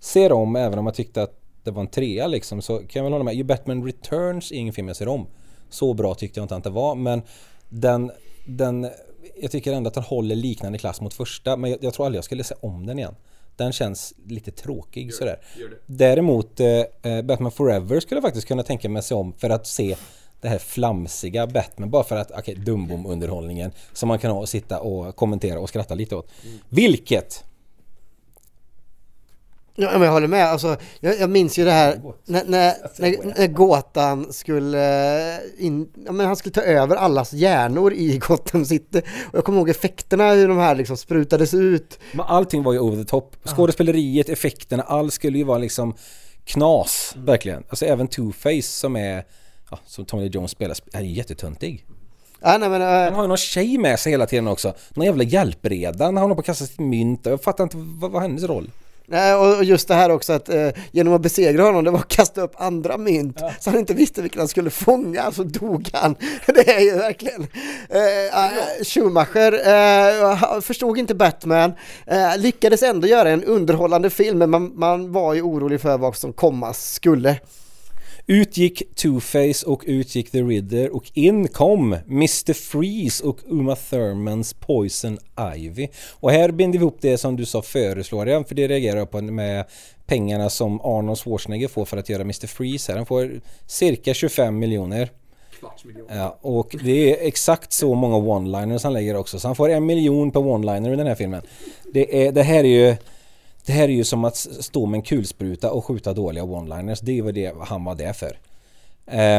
ser 0.00 0.32
om 0.32 0.56
även 0.56 0.78
om 0.78 0.86
jag 0.86 0.94
tyckte 0.94 1.22
att 1.22 1.39
det 1.64 1.70
var 1.70 1.80
en 1.80 1.88
trea 1.88 2.26
liksom 2.26 2.62
så 2.62 2.78
kan 2.78 2.86
jag 2.92 3.02
väl 3.02 3.12
hålla 3.12 3.24
med. 3.24 3.34
Ju 3.34 3.44
Batman 3.44 3.84
Returns 3.84 4.52
är 4.52 4.56
ingen 4.56 4.74
film 4.74 4.88
jag 4.88 4.96
ser 4.96 5.08
om. 5.08 5.26
Så 5.70 5.94
bra 5.94 6.14
tyckte 6.14 6.40
jag 6.40 6.44
inte 6.44 6.56
att 6.56 6.64
det 6.64 6.70
var 6.70 6.94
men 6.94 7.22
den, 7.68 8.10
den 8.46 8.90
jag 9.40 9.50
tycker 9.50 9.72
ändå 9.72 9.88
att 9.88 9.94
den 9.94 10.02
håller 10.02 10.36
liknande 10.36 10.78
klass 10.78 11.00
mot 11.00 11.14
första 11.14 11.56
men 11.56 11.70
jag, 11.70 11.84
jag 11.84 11.94
tror 11.94 12.06
aldrig 12.06 12.18
jag 12.18 12.24
skulle 12.24 12.44
se 12.44 12.54
om 12.60 12.86
den 12.86 12.98
igen. 12.98 13.14
Den 13.56 13.72
känns 13.72 14.14
lite 14.26 14.50
tråkig 14.50 15.06
gör 15.06 15.12
sådär. 15.12 15.38
Gör. 15.58 15.78
Däremot 15.86 16.60
eh, 16.60 16.68
eh, 17.02 17.22
Batman 17.22 17.52
Forever 17.52 18.00
skulle 18.00 18.16
jag 18.16 18.22
faktiskt 18.22 18.48
kunna 18.48 18.62
tänka 18.62 18.88
mig 18.88 19.02
se 19.02 19.14
om 19.14 19.32
för 19.32 19.50
att 19.50 19.66
se 19.66 19.96
det 20.40 20.48
här 20.48 20.58
flamsiga 20.58 21.46
Batman 21.46 21.90
bara 21.90 22.04
för 22.04 22.16
att, 22.16 22.30
okej, 22.30 22.40
okay, 22.40 22.54
dumbom 22.54 23.06
underhållningen 23.06 23.72
som 23.92 24.08
man 24.08 24.18
kan 24.18 24.30
ha 24.30 24.40
och 24.40 24.48
sitta 24.48 24.80
och 24.80 25.16
kommentera 25.16 25.60
och 25.60 25.68
skratta 25.68 25.94
lite 25.94 26.16
åt. 26.16 26.30
Mm. 26.44 26.58
Vilket 26.68 27.44
Ja, 29.74 29.90
men 29.92 30.02
jag 30.02 30.12
håller 30.12 30.28
med. 30.28 30.46
Alltså, 30.46 30.76
jag, 31.00 31.20
jag 31.20 31.30
minns 31.30 31.58
ju 31.58 31.64
det 31.64 31.70
här 31.70 32.00
när, 32.24 32.44
när, 32.44 32.74
när, 32.96 33.38
när 33.38 33.46
Gåtan 33.46 34.32
skulle 34.32 35.34
eh, 35.34 35.40
in, 35.58 35.88
ja, 36.06 36.12
men 36.12 36.26
han 36.26 36.36
skulle 36.36 36.52
ta 36.52 36.60
över 36.60 36.96
allas 36.96 37.32
hjärnor 37.32 37.92
i 37.92 38.18
Gotham 38.28 38.64
City. 38.64 39.02
Och 39.32 39.38
jag 39.38 39.44
kommer 39.44 39.58
ihåg 39.58 39.68
effekterna, 39.68 40.32
hur 40.32 40.48
de 40.48 40.58
här 40.58 40.74
liksom 40.74 40.96
sprutades 40.96 41.54
ut. 41.54 41.98
Men 42.12 42.26
allting 42.26 42.62
var 42.62 42.72
ju 42.72 42.78
over 42.78 42.96
the 42.96 43.08
top. 43.08 43.36
Skådespeleriet, 43.44 44.28
effekterna, 44.28 44.82
allt 44.82 45.14
skulle 45.14 45.38
ju 45.38 45.44
vara 45.44 45.58
liksom 45.58 45.94
knas, 46.44 47.12
mm. 47.14 47.26
verkligen. 47.26 47.64
Alltså 47.68 47.84
även 47.84 48.08
Two-Face 48.08 48.60
som 48.60 48.96
är, 48.96 49.24
ja, 49.70 49.78
som 49.86 50.04
Tommy 50.04 50.22
Lee 50.22 50.30
Jones 50.34 50.50
spelar, 50.50 50.76
är 50.92 51.00
jättetöntig. 51.00 51.86
Ja, 52.40 52.58
nej, 52.58 52.68
men, 52.68 52.82
uh... 52.82 52.88
Han 52.88 53.14
har 53.14 53.22
ju 53.22 53.28
någon 53.28 53.36
tjej 53.36 53.78
med 53.78 54.00
sig 54.00 54.12
hela 54.12 54.26
tiden 54.26 54.48
också. 54.48 54.74
Någon 54.94 55.06
jävla 55.06 55.24
hjälpreda 55.24 56.04
han 56.04 56.16
håller 56.16 56.34
på 56.34 56.40
att 56.40 56.46
kasta 56.46 56.66
sitt 56.66 56.78
mynt. 56.78 57.26
Jag 57.26 57.42
fattar 57.42 57.64
inte, 57.64 57.76
vad 57.76 58.10
var 58.10 58.20
hennes 58.20 58.42
roll? 58.42 58.70
Nej, 59.12 59.34
och 59.34 59.64
just 59.64 59.88
det 59.88 59.94
här 59.94 60.10
också 60.10 60.32
att 60.32 60.48
eh, 60.48 60.68
genom 60.92 61.14
att 61.14 61.20
besegra 61.20 61.62
honom, 61.62 61.84
det 61.84 61.90
var 61.90 61.98
att 61.98 62.08
kasta 62.08 62.40
upp 62.40 62.54
andra 62.56 62.98
mynt 62.98 63.36
ja. 63.40 63.52
så 63.60 63.70
han 63.70 63.78
inte 63.78 63.94
visste 63.94 64.22
vilken 64.22 64.38
han 64.38 64.48
skulle 64.48 64.70
fånga, 64.70 65.32
så 65.32 65.42
dog 65.42 65.90
han. 65.92 66.16
Det 66.46 66.70
är 66.70 66.80
ju 66.80 66.92
verkligen... 66.96 67.42
Eh, 67.88 68.84
Schumacher 68.84 69.52
eh, 69.52 70.60
förstod 70.60 70.98
inte 70.98 71.14
Batman, 71.14 71.72
eh, 72.06 72.38
lyckades 72.38 72.82
ändå 72.82 73.06
göra 73.06 73.30
en 73.30 73.44
underhållande 73.44 74.10
film, 74.10 74.38
men 74.38 74.50
man, 74.50 74.72
man 74.74 75.12
var 75.12 75.34
ju 75.34 75.42
orolig 75.42 75.80
för 75.80 75.98
vad 75.98 76.16
som 76.16 76.32
komma 76.32 76.74
skulle. 76.74 77.36
Utgick 78.30 78.82
Two-Face 78.96 79.64
och 79.64 79.82
utgick 79.86 80.30
The 80.30 80.42
Riddler 80.42 80.96
och 80.96 81.10
in 81.14 81.48
kom 81.48 81.92
Mr. 81.92 82.52
Freeze 82.52 83.24
och 83.24 83.38
Uma 83.46 83.76
Thurmans 83.76 84.54
Poison 84.54 85.18
Ivy. 85.56 85.88
Och 86.20 86.30
här 86.30 86.50
binder 86.50 86.78
vi 86.78 86.82
ihop 86.82 86.96
det 87.00 87.18
som 87.18 87.36
du 87.36 87.46
sa 87.46 87.62
föreslår 87.62 88.28
jag, 88.28 88.48
för 88.48 88.54
det 88.54 88.68
reagerar 88.68 88.96
jag 88.96 89.10
på 89.10 89.20
med 89.20 89.64
pengarna 90.06 90.50
som 90.50 90.80
Arnold 90.80 91.18
Schwarzenegger 91.18 91.68
får 91.68 91.84
för 91.84 91.96
att 91.96 92.08
göra 92.08 92.22
Mr. 92.22 92.46
Freeze 92.46 92.92
här. 92.92 92.96
Han 92.96 93.06
får 93.06 93.40
cirka 93.66 94.14
25 94.14 94.58
miljoner. 94.58 95.10
Ja, 96.08 96.38
och 96.40 96.76
det 96.84 97.12
är 97.12 97.26
exakt 97.26 97.72
så 97.72 97.94
många 97.94 98.16
one-liners 98.16 98.82
han 98.82 98.92
lägger 98.92 99.16
också. 99.16 99.38
Så 99.38 99.48
han 99.48 99.56
får 99.56 99.68
en 99.68 99.86
miljon 99.86 100.30
per 100.30 100.40
one-liner 100.40 100.92
i 100.92 100.96
den 100.96 101.06
här 101.06 101.14
filmen. 101.14 101.42
Det, 101.92 102.26
är, 102.26 102.32
det 102.32 102.42
här 102.42 102.64
är 102.64 102.88
ju 102.88 102.96
det 103.66 103.72
här 103.72 103.84
är 103.84 103.92
ju 103.92 104.04
som 104.04 104.24
att 104.24 104.36
stå 104.36 104.86
med 104.86 104.98
en 104.98 105.02
kulspruta 105.02 105.70
och 105.70 105.84
skjuta 105.84 106.12
dåliga 106.12 106.44
one-liners. 106.44 106.98
Det 107.02 107.18
är 107.18 107.22
väl 107.22 107.34
det 107.34 107.54
han 107.60 107.84
var 107.84 107.94
där 107.94 108.12
för. 108.12 108.38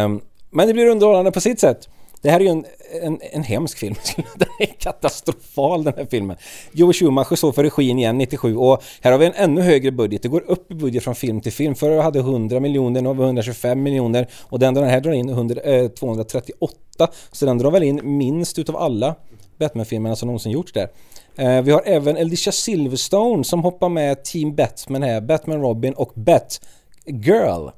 Um, 0.05 0.21
men 0.49 0.67
det 0.67 0.73
blir 0.73 0.85
underhållande 0.85 1.31
på 1.31 1.41
sitt 1.41 1.59
sätt. 1.59 1.89
Det 2.21 2.29
här 2.29 2.39
är 2.39 2.43
ju 2.43 2.49
en, 2.49 2.65
en, 3.01 3.19
en 3.21 3.43
hemsk 3.43 3.77
film. 3.77 3.95
Den 4.35 4.47
är 4.59 4.65
katastrofal 4.65 5.83
den 5.83 5.93
här 5.97 6.07
filmen. 6.09 6.37
Joe 6.71 6.93
Schumacher 6.93 7.35
står 7.35 7.51
för 7.51 7.63
regin 7.63 7.99
igen 7.99 8.17
97 8.17 8.57
och 8.57 8.83
här 9.01 9.11
har 9.11 9.19
vi 9.19 9.25
en 9.25 9.33
ännu 9.35 9.61
högre 9.61 9.91
budget. 9.91 10.21
Det 10.21 10.29
går 10.29 10.43
upp 10.47 10.71
i 10.71 10.75
budget 10.75 11.03
från 11.03 11.15
film 11.15 11.41
till 11.41 11.51
film. 11.51 11.75
Förr 11.75 12.01
hade 12.01 12.19
100 12.19 12.59
miljoner, 12.59 13.01
nu 13.01 13.07
har 13.07 13.13
vi 13.13 13.23
125 13.23 13.83
miljoner 13.83 14.27
och 14.41 14.59
den, 14.59 14.73
den 14.73 14.83
här 14.83 15.01
drar 15.01 15.11
in 15.11 15.29
100, 15.29 15.61
eh, 15.61 15.87
238. 15.87 17.07
Så 17.31 17.45
den 17.45 17.57
drar 17.57 17.71
väl 17.71 17.83
in 17.83 18.17
minst 18.17 18.59
utav 18.59 18.77
alla 18.77 19.15
Batman-filmerna 19.57 20.15
som 20.15 20.27
någonsin 20.27 20.51
gjorts 20.51 20.73
där. 20.73 20.89
Eh, 21.35 21.61
vi 21.61 21.71
har 21.71 21.83
även 21.85 22.17
Alicia 22.17 22.51
Silverstone 22.51 23.43
som 23.43 23.63
hoppar 23.63 23.89
med 23.89 24.23
Team 24.23 24.55
Batman 24.55 25.03
här, 25.03 25.21
Batman 25.21 25.61
Robin 25.61 25.93
och 25.93 26.11
Bat 26.15 26.61
Girl. 27.05 27.69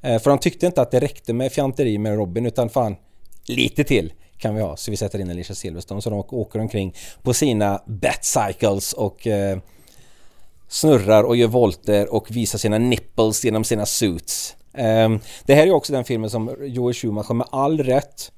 Eh, 0.00 0.18
för 0.18 0.30
de 0.30 0.38
tyckte 0.38 0.66
inte 0.66 0.82
att 0.82 0.90
det 0.90 1.00
räckte 1.00 1.32
med 1.32 1.52
fjanteri 1.52 1.98
med 1.98 2.14
Robin 2.16 2.46
utan 2.46 2.68
fan, 2.68 2.96
lite 3.46 3.84
till 3.84 4.12
kan 4.38 4.54
vi 4.54 4.60
ha. 4.60 4.76
Så 4.76 4.90
vi 4.90 4.96
sätter 4.96 5.18
in 5.18 5.30
Alicia 5.30 5.54
Silverstone 5.54 6.02
så 6.02 6.10
de 6.10 6.24
åker 6.30 6.58
omkring 6.58 6.94
på 7.22 7.34
sina 7.34 7.82
Batcycles 7.86 8.92
och 8.92 9.26
eh, 9.26 9.58
snurrar 10.68 11.24
och 11.24 11.36
gör 11.36 11.48
volter 11.48 12.14
och 12.14 12.30
visar 12.30 12.58
sina 12.58 12.78
nipples 12.78 13.44
genom 13.44 13.64
sina 13.64 13.86
suits. 13.86 14.56
Eh, 14.74 15.10
det 15.44 15.54
här 15.54 15.66
är 15.66 15.72
också 15.72 15.92
den 15.92 16.04
filmen 16.04 16.30
som 16.30 16.56
Joel 16.60 16.94
Schumacher 16.94 17.34
med 17.34 17.46
all 17.50 17.82
rätt 17.82 18.32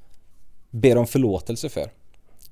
ber 0.70 0.96
om 0.98 1.06
förlåtelse 1.06 1.68
för. 1.68 1.90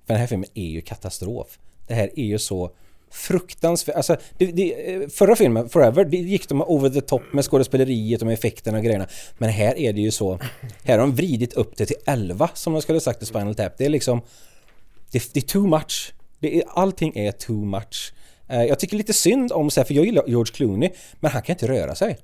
För 0.07 0.15
den 0.15 0.17
här 0.17 0.27
filmen 0.27 0.49
är 0.55 0.69
ju 0.69 0.81
katastrof. 0.81 1.59
Det 1.89 1.95
här 1.95 2.11
är 2.17 2.25
ju 2.25 2.39
så 2.39 2.71
fruktansvärt. 3.11 3.97
Alltså, 3.97 4.17
det, 4.39 4.47
det, 4.47 5.15
förra 5.15 5.37
filmen, 5.37 5.69
Forever, 5.69 6.05
det 6.05 6.17
gick 6.17 6.49
de 6.49 6.63
over 6.63 6.91
the 6.91 7.01
top 7.01 7.23
med 7.33 7.45
skådespeleriet 7.45 8.21
och 8.21 8.27
med 8.27 8.35
effekterna 8.35 8.79
och 8.79 8.85
grejerna. 8.85 9.07
Men 9.39 9.51
här 9.51 9.79
är 9.79 9.93
det 9.93 10.01
ju 10.01 10.11
så. 10.11 10.39
Här 10.83 10.99
har 10.99 10.99
de 10.99 11.15
vridit 11.15 11.53
upp 11.53 11.77
det 11.77 11.87
till 11.87 11.97
11 12.07 12.51
som 12.55 12.73
de 12.73 12.83
skulle 12.83 13.01
sagt 13.01 13.23
i 13.23 13.27
Spinal 13.27 13.55
Tap. 13.55 13.79
Det 13.79 13.85
är 13.85 13.89
liksom... 13.89 14.21
Det, 15.11 15.35
det 15.35 15.41
är 15.41 15.47
too 15.47 15.67
much. 15.67 16.13
Det 16.41 16.57
är, 16.57 16.65
allting 16.69 17.13
är 17.17 17.33
too 17.33 17.65
much. 17.65 18.13
Eh, 18.49 18.65
jag 18.65 18.79
tycker 18.79 18.97
lite 18.97 19.13
synd 19.13 19.53
om 19.53 19.71
så 19.71 19.81
här, 19.81 19.85
för 19.85 19.95
jag 19.95 20.05
gillar 20.05 20.25
George 20.27 20.53
Clooney, 20.55 20.91
men 21.21 21.31
han 21.31 21.43
kan 21.43 21.55
inte 21.55 21.69
röra 21.69 21.95
sig. 21.95 22.19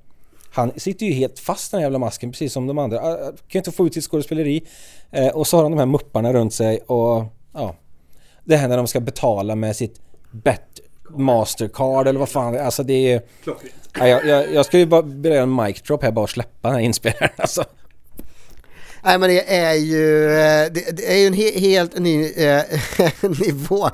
Han 0.51 0.73
sitter 0.77 1.07
ju 1.07 1.13
helt 1.13 1.39
fast 1.39 1.71
den 1.71 1.79
här 1.79 1.85
jävla 1.85 1.99
masken 1.99 2.33
precis 2.33 2.53
som 2.53 2.67
de 2.67 2.79
andra. 2.79 3.01
Ah, 3.01 3.13
ah, 3.13 3.33
kan 3.49 3.59
inte 3.59 3.73
få 3.73 3.87
ut 3.87 3.95
sitt 3.95 4.05
skådespeleri. 4.05 4.67
Eh, 5.11 5.29
och 5.29 5.47
så 5.47 5.57
har 5.57 5.63
han 5.63 5.73
de 5.73 5.79
här 5.79 5.87
mupparna 5.87 6.33
runt 6.33 6.55
sig 6.55 6.79
och 6.79 7.25
ja. 7.53 7.75
Det 8.45 8.57
här 8.57 8.69
när 8.69 8.77
de 8.77 8.87
ska 8.87 9.01
betala 9.01 9.55
med 9.55 9.77
sitt 9.77 10.01
bet 10.31 10.81
Mastercard 11.11 12.09
eller 12.09 12.19
vad 12.19 12.29
fan 12.29 12.59
Alltså 12.59 12.83
det 12.83 13.13
är... 13.13 13.23
Ja, 13.99 14.09
jag, 14.09 14.27
jag, 14.27 14.55
jag 14.55 14.67
ska 14.67 14.79
ju 14.79 14.87
bara 14.87 15.03
börja 15.03 15.43
en 15.43 15.57
mic 15.57 15.83
drop 15.83 16.03
här 16.03 16.11
bara 16.11 16.23
och 16.23 16.31
släppa 16.31 16.69
den 16.69 16.77
här 16.77 16.85
inspelaren 16.85 17.31
alltså. 17.37 17.65
Nej 19.05 19.19
men 19.19 19.31
det 19.31 19.55
är 19.57 19.75
ju, 19.75 20.25
eh, 20.31 20.73
det, 20.73 20.97
det 20.97 21.13
är 21.13 21.17
ju 21.17 21.27
en 21.27 21.33
he, 21.33 21.59
helt 21.59 21.99
ny 21.99 22.33
eh, 22.33 22.63
nivå. 23.41 23.91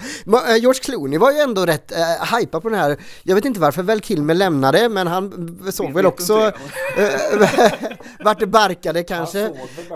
Eh, 0.49 0.57
George 0.57 0.81
Clooney 0.83 1.19
var 1.19 1.33
ju 1.33 1.39
ändå 1.39 1.67
rätt 1.67 1.93
eh, 1.93 2.37
hypad 2.39 2.63
på 2.63 2.69
den 2.69 2.79
här, 2.79 2.97
jag 3.23 3.35
vet 3.35 3.45
inte 3.45 3.61
varför 3.61 3.83
väl 3.83 4.01
Kilmer 4.01 4.35
lämnade 4.35 4.89
men 4.89 5.07
han 5.07 5.59
såg 5.73 5.93
väl 5.93 6.07
också 6.07 6.53
eh, 6.99 7.41
vart 8.25 8.41
det 8.41 8.47
barkade 8.47 9.03
kanske. 9.03 9.41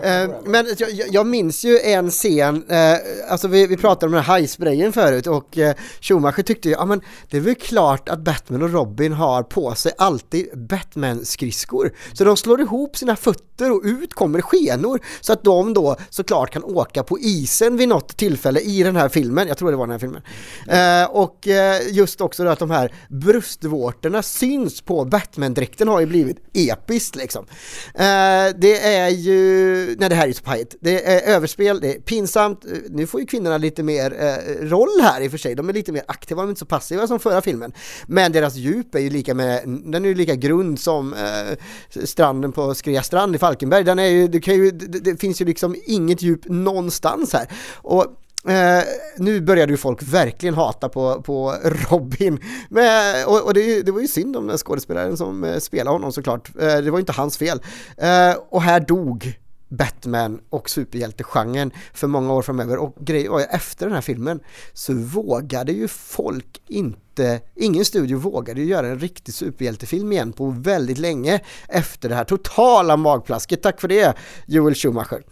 Eh, 0.02 0.30
men 0.44 0.66
jag, 0.78 0.90
jag 1.10 1.26
minns 1.26 1.64
ju 1.64 1.78
en 1.78 2.10
scen, 2.10 2.64
eh, 2.68 2.96
alltså 3.28 3.48
vi, 3.48 3.66
vi 3.66 3.76
pratade 3.76 4.06
om 4.06 4.12
den 4.12 4.22
här 4.22 4.32
hajsprayen 4.32 4.92
förut 4.92 5.26
och 5.26 5.58
eh, 5.58 5.74
Schumacher 6.00 6.42
tyckte 6.42 6.68
ju, 6.68 6.74
ja 6.74 6.84
men 6.84 7.00
det 7.30 7.36
är 7.36 7.40
väl 7.40 7.54
klart 7.54 8.08
att 8.08 8.18
Batman 8.18 8.62
och 8.62 8.72
Robin 8.72 9.12
har 9.12 9.42
på 9.42 9.74
sig 9.74 9.92
alltid 9.98 10.48
Batman-skridskor. 10.54 11.92
Så 12.12 12.24
de 12.24 12.36
slår 12.36 12.60
ihop 12.60 12.96
sina 12.96 13.16
fötter 13.16 13.72
och 13.72 13.82
ut 13.84 14.14
kommer 14.14 14.40
skenor 14.40 15.00
så 15.20 15.32
att 15.32 15.44
de 15.44 15.74
då 15.74 15.96
såklart 16.10 16.50
kan 16.50 16.64
åka 16.64 17.02
på 17.02 17.18
isen 17.18 17.76
vid 17.76 17.88
något 17.88 18.16
tillfälle 18.16 18.60
i 18.60 18.82
den 18.82 18.96
här 18.96 19.08
filmen, 19.08 19.48
jag 19.48 19.58
tror 19.58 19.70
det 19.70 19.76
var 19.76 19.86
den 19.86 19.92
här 19.92 19.98
filmen. 19.98 20.22
Eh, 20.68 21.10
och 21.10 21.48
eh, 21.48 21.80
just 21.90 22.20
också 22.20 22.44
då 22.44 22.50
att 22.50 22.58
de 22.58 22.70
här 22.70 22.92
bröstvårtorna 23.08 24.22
syns 24.22 24.80
på 24.80 25.04
Batman-dräkten 25.04 25.88
har 25.88 26.00
ju 26.00 26.06
blivit 26.06 26.36
episkt 26.52 27.16
liksom. 27.16 27.46
Eh, 27.94 28.54
det 28.56 28.80
är 28.80 29.08
ju, 29.08 29.86
nej 29.98 30.08
det 30.08 30.14
här 30.14 30.22
är 30.22 30.28
ju 30.28 30.34
så 30.34 30.42
pajigt, 30.42 30.74
det 30.80 31.06
är 31.06 31.34
överspel, 31.34 31.80
det 31.80 31.94
är 31.96 32.00
pinsamt, 32.00 32.64
nu 32.88 33.06
får 33.06 33.20
ju 33.20 33.26
kvinnorna 33.26 33.58
lite 33.58 33.82
mer 33.82 34.16
eh, 34.20 34.66
roll 34.66 35.00
här 35.02 35.20
i 35.20 35.26
och 35.26 35.30
för 35.30 35.38
sig, 35.38 35.54
de 35.54 35.68
är 35.68 35.72
lite 35.72 35.92
mer 35.92 36.02
aktiva, 36.08 36.42
de 36.42 36.48
är 36.48 36.50
inte 36.50 36.58
så 36.58 36.66
passiva 36.66 37.06
som 37.06 37.20
förra 37.20 37.40
filmen. 37.40 37.72
Men 38.06 38.32
deras 38.32 38.54
djup 38.54 38.94
är 38.94 38.98
ju 38.98 39.10
lika 39.10 39.34
med, 39.34 39.62
den 39.66 40.04
är 40.04 40.08
ju 40.08 40.14
lika 40.14 40.34
grund 40.34 40.80
som 40.80 41.14
eh, 41.14 42.04
stranden 42.04 42.52
på 42.52 42.74
Skrea 42.74 43.02
strand 43.02 43.34
i 43.34 43.38
Falkenberg, 43.38 43.84
den 43.84 43.98
är 43.98 44.06
ju, 44.06 44.28
du 44.28 44.40
kan 44.40 44.54
ju, 44.54 44.70
det, 44.94 45.10
det 45.10 45.20
finns 45.20 45.40
ju 45.40 45.44
liksom 45.44 45.76
inget 45.86 46.22
djup 46.22 46.40
någonstans 46.48 47.32
här. 47.32 47.46
Och 47.76 48.06
Eh, 48.48 48.84
nu 49.16 49.40
började 49.40 49.72
ju 49.72 49.76
folk 49.76 50.02
verkligen 50.02 50.54
hata 50.54 50.88
på, 50.88 51.22
på 51.22 51.54
Robin. 51.90 52.38
Men, 52.68 53.26
och 53.26 53.42
och 53.44 53.54
det, 53.54 53.82
det 53.82 53.92
var 53.92 54.00
ju 54.00 54.08
synd 54.08 54.36
om 54.36 54.46
den 54.46 54.58
skådespelaren 54.58 55.16
som 55.16 55.44
eh, 55.44 55.58
spelade 55.58 55.90
honom 55.90 56.12
såklart. 56.12 56.50
Eh, 56.60 56.76
det 56.76 56.90
var 56.90 56.98
ju 56.98 57.00
inte 57.00 57.12
hans 57.12 57.38
fel. 57.38 57.62
Eh, 57.96 58.34
och 58.48 58.62
här 58.62 58.80
dog 58.80 59.38
Batman 59.68 60.40
och 60.50 60.70
superhjältegenren 60.70 61.72
för 61.92 62.06
många 62.06 62.32
år 62.32 62.42
framöver 62.42 62.76
och 62.76 62.96
grejen 63.00 63.32
var 63.32 63.38
ju 63.40 63.44
efter 63.44 63.86
den 63.86 63.94
här 63.94 64.02
filmen 64.02 64.40
så 64.72 64.94
vågade 64.94 65.72
ju 65.72 65.88
folk 65.88 66.62
inte, 66.68 67.40
ingen 67.54 67.84
studio 67.84 68.18
vågade 68.18 68.60
ju 68.60 68.66
göra 68.66 68.86
en 68.86 68.98
riktig 68.98 69.34
superhjältefilm 69.34 70.12
igen 70.12 70.32
på 70.32 70.50
väldigt 70.50 70.98
länge 70.98 71.40
efter 71.68 72.08
det 72.08 72.14
här 72.14 72.24
totala 72.24 72.96
magplasket. 72.96 73.62
Tack 73.62 73.80
för 73.80 73.88
det 73.88 74.16
Joel 74.46 74.74
Schumacher. 74.74 75.22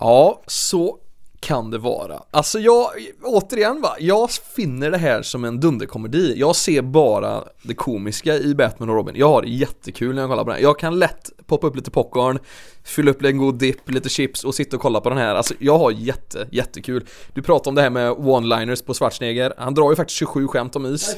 Ja, 0.00 0.42
så 0.46 0.98
kan 1.40 1.70
det 1.70 1.78
vara. 1.78 2.22
Alltså 2.30 2.58
jag, 2.58 2.90
återigen 3.22 3.80
va, 3.80 3.96
jag 3.98 4.30
finner 4.30 4.90
det 4.90 4.98
här 4.98 5.22
som 5.22 5.44
en 5.44 5.60
dunderkomedi. 5.60 6.34
Jag 6.36 6.56
ser 6.56 6.82
bara 6.82 7.44
det 7.62 7.74
komiska 7.74 8.34
i 8.34 8.54
Batman 8.54 8.88
och 8.88 8.94
Robin. 8.94 9.14
Jag 9.16 9.28
har 9.28 9.42
jättekul 9.42 10.14
när 10.14 10.22
jag 10.22 10.30
kollar 10.30 10.44
på 10.44 10.50
den. 10.50 10.62
Jag 10.62 10.78
kan 10.78 10.98
lätt 10.98 11.30
poppa 11.46 11.66
upp 11.66 11.76
lite 11.76 11.90
popcorn, 11.90 12.38
fylla 12.84 13.10
upp 13.10 13.24
en 13.24 13.38
god 13.38 13.54
dipp, 13.54 13.90
lite 13.90 14.08
chips 14.08 14.44
och 14.44 14.54
sitta 14.54 14.76
och 14.76 14.82
kolla 14.82 15.00
på 15.00 15.08
den 15.08 15.18
här. 15.18 15.34
Alltså 15.34 15.54
jag 15.58 15.78
har 15.78 15.90
jätte, 15.90 16.48
jättekul. 16.50 17.06
Du 17.34 17.42
pratade 17.42 17.68
om 17.68 17.74
det 17.74 17.82
här 17.82 17.90
med 17.90 18.12
one-liners 18.12 18.84
på 18.84 18.94
Schwarzenegger. 18.94 19.54
Han 19.58 19.74
drar 19.74 19.90
ju 19.90 19.96
faktiskt 19.96 20.18
27 20.18 20.48
skämt 20.48 20.76
om 20.76 20.86
is. 20.86 21.16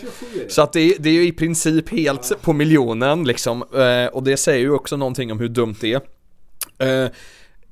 Så 0.49 0.63
att 0.63 0.73
det, 0.73 0.97
det 0.99 1.09
är 1.09 1.15
ju 1.15 1.27
i 1.27 1.33
princip 1.33 1.89
helt 1.89 2.43
på 2.43 2.53
miljonen 2.53 3.25
liksom. 3.25 3.63
Eh, 3.63 4.07
och 4.13 4.23
det 4.23 4.37
säger 4.37 4.61
ju 4.61 4.73
också 4.73 4.97
någonting 4.97 5.33
om 5.33 5.41
hur 5.41 5.49
dumt 5.49 5.77
det 5.81 6.01
är. 6.79 7.11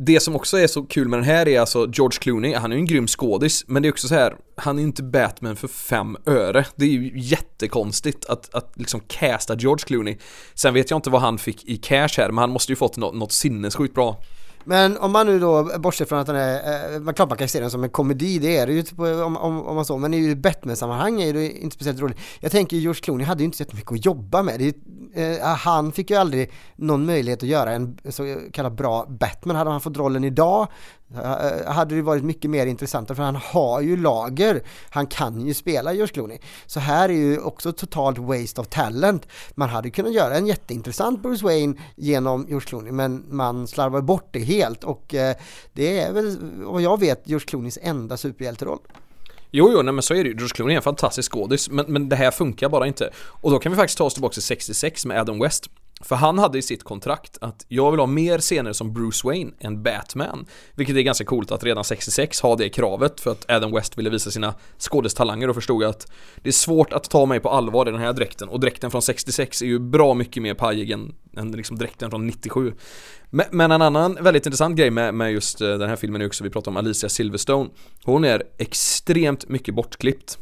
Det 0.01 0.21
som 0.21 0.37
också 0.37 0.59
är 0.59 0.67
så 0.67 0.83
kul 0.83 1.09
med 1.09 1.19
den 1.19 1.25
här 1.25 1.49
är 1.49 1.61
alltså 1.61 1.91
George 1.93 2.19
Clooney, 2.21 2.55
han 2.55 2.73
är 2.73 2.77
ju 2.77 2.81
en 2.81 2.87
grym 2.87 3.07
skådis, 3.07 3.65
men 3.67 3.83
det 3.83 3.89
är 3.89 3.93
också 3.93 4.09
så 4.09 4.15
här, 4.15 4.37
han 4.57 4.77
är 4.79 4.81
ju 4.81 4.87
inte 4.87 5.03
Batman 5.03 5.57
för 5.57 5.69
fem 5.69 6.17
öre. 6.27 6.67
Det 6.77 6.85
är 6.85 6.91
ju 6.91 7.13
jättekonstigt 7.15 8.25
att, 8.25 8.55
att 8.55 8.73
liksom 8.75 9.01
casta 9.01 9.57
George 9.57 9.85
Clooney. 9.87 10.17
Sen 10.55 10.75
vet 10.75 10.91
jag 10.91 10.99
inte 10.99 11.11
vad 11.11 11.21
han 11.21 11.39
fick 11.39 11.65
i 11.65 11.77
cash 11.77 12.09
här, 12.17 12.27
men 12.29 12.39
han 12.39 12.51
måste 12.51 12.73
ju 12.73 12.77
fått 12.77 12.97
något, 12.97 13.15
något 13.15 13.33
sinnessjukt 13.33 13.95
bra. 13.95 14.23
Men 14.69 14.99
om 14.99 15.13
man 15.13 15.27
nu 15.27 15.39
då 15.39 15.79
bortser 15.79 16.05
från 16.05 16.19
att 16.19 16.27
den 16.27 16.37
är, 16.37 16.95
eh, 16.95 17.01
man 17.01 17.15
klart 17.15 17.29
man 17.29 17.39
kan 17.39 17.49
se 17.49 17.61
den 17.61 17.71
som 17.71 17.85
en 17.85 17.91
komedi, 17.91 18.39
det 18.39 18.57
är 18.57 18.67
det 18.67 18.73
ju 18.73 18.83
typ, 18.83 18.99
om, 18.99 19.37
om, 19.37 19.67
om 19.67 19.75
man 19.75 19.85
så, 19.85 19.99
men 19.99 20.15
i 20.15 20.37
Batman-sammanhang 20.37 21.23
är 21.23 21.33
det 21.33 21.51
inte 21.51 21.75
speciellt 21.75 22.01
roligt. 22.01 22.19
Jag 22.41 22.53
tänker 22.53 22.77
George 22.77 23.01
Clooney 23.01 23.27
hade 23.27 23.43
ju 23.43 23.45
inte 23.45 23.59
så 23.59 23.65
mycket 23.73 23.93
att 23.93 24.05
jobba 24.05 24.43
med. 24.43 24.59
Det, 24.59 24.75
eh, 25.15 25.51
eh, 25.51 25.57
han 25.57 25.93
fick 25.93 26.11
ju 26.11 26.17
aldrig 26.17 26.53
någon 26.77 27.07
möjlighet 27.07 27.43
att 27.43 27.49
göra 27.49 27.73
en 27.73 27.99
så 28.09 28.37
kallad 28.53 28.75
bra 28.75 29.07
Batman. 29.09 29.57
Hade 29.57 29.71
han 29.71 29.81
fått 29.81 29.97
rollen 29.97 30.25
idag 30.25 30.69
Eh, 31.15 31.73
hade 31.73 31.95
det 31.95 32.03
varit 32.03 32.25
mycket 32.25 32.51
mer 32.51 32.67
intressant 32.67 33.09
för 33.09 33.23
han 33.23 33.37
har 33.37 33.81
ju 33.81 33.97
lager. 33.97 34.63
Han 34.91 35.07
kan 35.07 35.47
ju 35.47 35.55
spela 35.55 35.93
George 35.93 36.13
Clooney. 36.13 36.39
Så 36.67 36.81
här 36.81 37.09
är 37.09 37.13
ju 37.13 37.41
också 37.41 37.73
totalt 37.73 38.19
waste 38.19 38.61
of 38.61 38.67
talent. 38.67 39.27
Man 39.55 39.69
hade 39.69 39.91
kunnat 39.91 40.13
göra 40.13 40.37
en 40.37 40.47
jätteintressant 40.47 41.23
Bruce 41.23 41.45
Wayne 41.45 41.75
genom 41.97 42.47
George 42.49 42.67
Clooney 42.67 42.93
men 42.93 43.25
man 43.29 43.67
slarvar 43.67 44.01
bort 44.01 44.29
det 44.31 44.41
helt 44.41 44.85
och 44.85 45.15
eh, 45.15 45.37
det 45.73 45.99
är 46.01 46.13
väl 46.13 46.39
vad 46.65 46.83
jag 46.83 47.01
vet 47.01 47.23
George 47.29 47.47
Clooneys 47.47 47.79
enda 47.83 48.17
superhjälteroll. 48.17 48.79
Jo, 49.51 49.71
jo, 49.73 49.83
nej 49.83 49.95
men 49.95 50.03
så 50.03 50.15
är 50.15 50.25
det 50.25 50.29
ju. 50.31 50.35
George 50.35 50.55
Clooney 50.55 50.75
är 50.75 50.77
en 50.77 50.83
fantastisk 50.83 51.33
skådis, 51.33 51.71
men, 51.71 51.85
men 51.89 52.09
det 52.09 52.17
här 52.17 52.31
funkar 52.31 52.69
bara 52.69 52.87
inte. 52.87 53.11
Och 53.17 53.51
då 53.51 53.59
kan 53.59 53.73
vi 53.73 53.77
faktiskt 53.77 53.99
ta 53.99 54.05
oss 54.05 54.15
tillbaka 54.15 54.33
till 54.33 54.43
66 54.43 55.07
med 55.07 55.21
Adam 55.21 55.39
West. 55.39 55.71
För 56.01 56.17
han 56.17 56.39
hade 56.39 56.59
i 56.59 56.63
sitt 56.63 56.85
kontrakt 56.85 57.39
att 57.41 57.67
jag 57.69 57.91
vill 57.91 58.01
ha 58.01 58.07
mer 58.07 58.39
scener 58.39 58.73
som 58.73 58.93
Bruce 58.93 59.21
Wayne 59.25 59.53
än 59.59 59.83
Batman. 59.83 60.47
Vilket 60.75 60.97
är 60.97 61.01
ganska 61.01 61.25
coolt 61.25 61.53
att 61.53 61.65
redan 61.65 61.85
66 61.85 62.41
ha 62.41 62.57
det 62.57 62.69
kravet 62.69 63.21
för 63.21 63.31
att 63.31 63.51
Adam 63.51 63.73
West 63.73 63.99
ville 63.99 64.11
visa 64.11 64.31
sina 64.31 64.55
skådestalanger 64.79 65.49
och 65.49 65.55
förstod 65.55 65.85
att 65.85 66.13
det 66.43 66.49
är 66.49 66.53
svårt 66.53 66.93
att 66.93 67.11
ta 67.11 67.27
mig 67.27 67.41
på 67.41 67.51
allvar 67.51 67.89
i 67.89 67.93
den 67.93 68.01
här 68.01 68.13
dräkten. 68.13 68.49
Och 68.49 68.61
dräkten 68.61 68.91
från 68.91 69.03
66 69.03 69.63
är 69.63 69.67
ju 69.67 69.79
bra 69.79 70.15
mycket 70.15 70.43
mer 70.43 70.55
pajig 70.55 70.91
än, 70.91 71.15
än 71.37 71.53
liksom 71.53 71.79
dräkten 71.79 72.11
från 72.11 72.27
97. 72.27 72.73
Men, 73.31 73.47
men 73.51 73.71
en 73.71 73.83
annan 73.83 74.19
väldigt 74.21 74.47
intressant 74.47 74.77
grej 74.77 74.91
med, 74.91 75.15
med 75.15 75.33
just 75.33 75.61
eh, 75.61 75.69
den 75.69 75.89
här 75.89 75.97
filmen 75.97 76.23
är 76.23 76.27
också, 76.27 76.45
vi 76.45 76.51
pratar 76.51 76.71
om 76.71 76.77
Alicia 76.77 77.09
Silverstone. 77.09 77.71
Hon 78.05 78.25
är 78.25 78.43
extremt 78.59 79.49
mycket 79.49 79.75
bortklippt. 79.75 80.39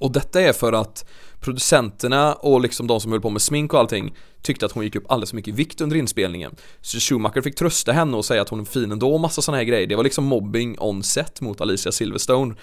Och 0.00 0.12
detta 0.12 0.40
är 0.40 0.52
för 0.52 0.72
att 0.72 1.04
producenterna 1.40 2.34
och 2.34 2.60
liksom 2.60 2.86
de 2.86 3.00
som 3.00 3.12
höll 3.12 3.20
på 3.20 3.30
med 3.30 3.42
smink 3.42 3.74
och 3.74 3.80
allting 3.80 4.14
tyckte 4.42 4.66
att 4.66 4.72
hon 4.72 4.84
gick 4.84 4.96
upp 4.96 5.04
alldeles 5.08 5.30
för 5.30 5.36
mycket 5.36 5.54
i 5.54 5.56
vikt 5.56 5.80
under 5.80 5.96
inspelningen. 5.96 6.56
Så 6.80 6.98
Schumacher 6.98 7.40
fick 7.40 7.54
trösta 7.54 7.92
henne 7.92 8.16
och 8.16 8.24
säga 8.24 8.42
att 8.42 8.48
hon 8.48 8.60
är 8.60 8.64
fin 8.64 8.92
ändå 8.92 9.14
och 9.14 9.20
massa 9.20 9.42
sådana 9.42 9.58
här 9.58 9.64
grejer. 9.64 9.86
Det 9.86 9.96
var 9.96 10.04
liksom 10.04 10.24
mobbing 10.24 10.76
on 10.78 11.02
set 11.02 11.40
mot 11.40 11.60
Alicia 11.60 11.92
Silverstone. 11.92 12.54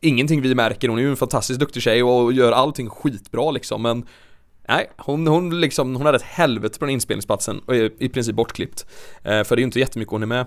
Ingenting 0.00 0.42
vi 0.42 0.54
märker, 0.54 0.88
hon 0.88 0.98
är 0.98 1.02
ju 1.02 1.10
en 1.10 1.16
fantastiskt 1.16 1.60
duktig 1.60 1.82
tjej 1.82 2.02
och 2.02 2.32
gör 2.32 2.52
allting 2.52 2.90
skitbra 2.90 3.50
liksom 3.50 3.82
men 3.82 4.06
Nej, 4.68 4.90
hon, 4.96 5.26
hon, 5.26 5.60
liksom, 5.60 5.96
hon 5.96 6.06
hade 6.06 6.16
ett 6.16 6.22
helvete 6.22 6.78
på 6.78 6.84
den 6.84 6.94
inspelningsplatsen 6.94 7.60
och 7.66 7.76
är 7.76 8.02
i 8.02 8.08
princip 8.08 8.34
bortklippt. 8.36 8.86
Eh, 9.22 9.44
för 9.44 9.56
det 9.56 9.60
är 9.60 9.62
ju 9.62 9.64
inte 9.64 9.78
jättemycket 9.78 10.12
hon 10.12 10.22
är 10.22 10.26
med. 10.26 10.46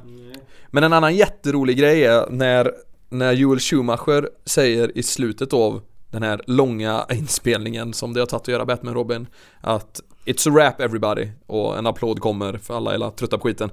Men 0.68 0.84
en 0.84 0.94
annan 0.94 1.16
jätterolig 1.16 1.78
grej 1.78 2.04
är 2.04 2.30
när, 2.30 2.72
när 3.10 3.32
Joel 3.32 3.60
Schumacher 3.60 4.30
säger 4.46 4.98
i 4.98 5.04
slutet 5.04 5.54
av 5.54 5.82
den 6.14 6.24
här 6.24 6.42
långa 6.48 7.06
inspelningen 7.12 7.94
som 7.94 8.14
det 8.14 8.20
har 8.20 8.26
tagit 8.26 8.42
att 8.42 8.48
göra 8.48 8.66
Batman 8.66 8.94
Robin 8.94 9.28
att 9.62 10.02
It's 10.26 10.50
a 10.50 10.52
wrap 10.54 10.82
everybody 10.82 11.30
och 11.46 11.78
en 11.78 11.88
applåd 11.88 12.20
kommer 12.20 12.58
för 12.58 12.78
alla 12.78 12.94
är 12.94 13.10
trötta 13.10 13.38
på 13.38 13.44
skiten. 13.44 13.70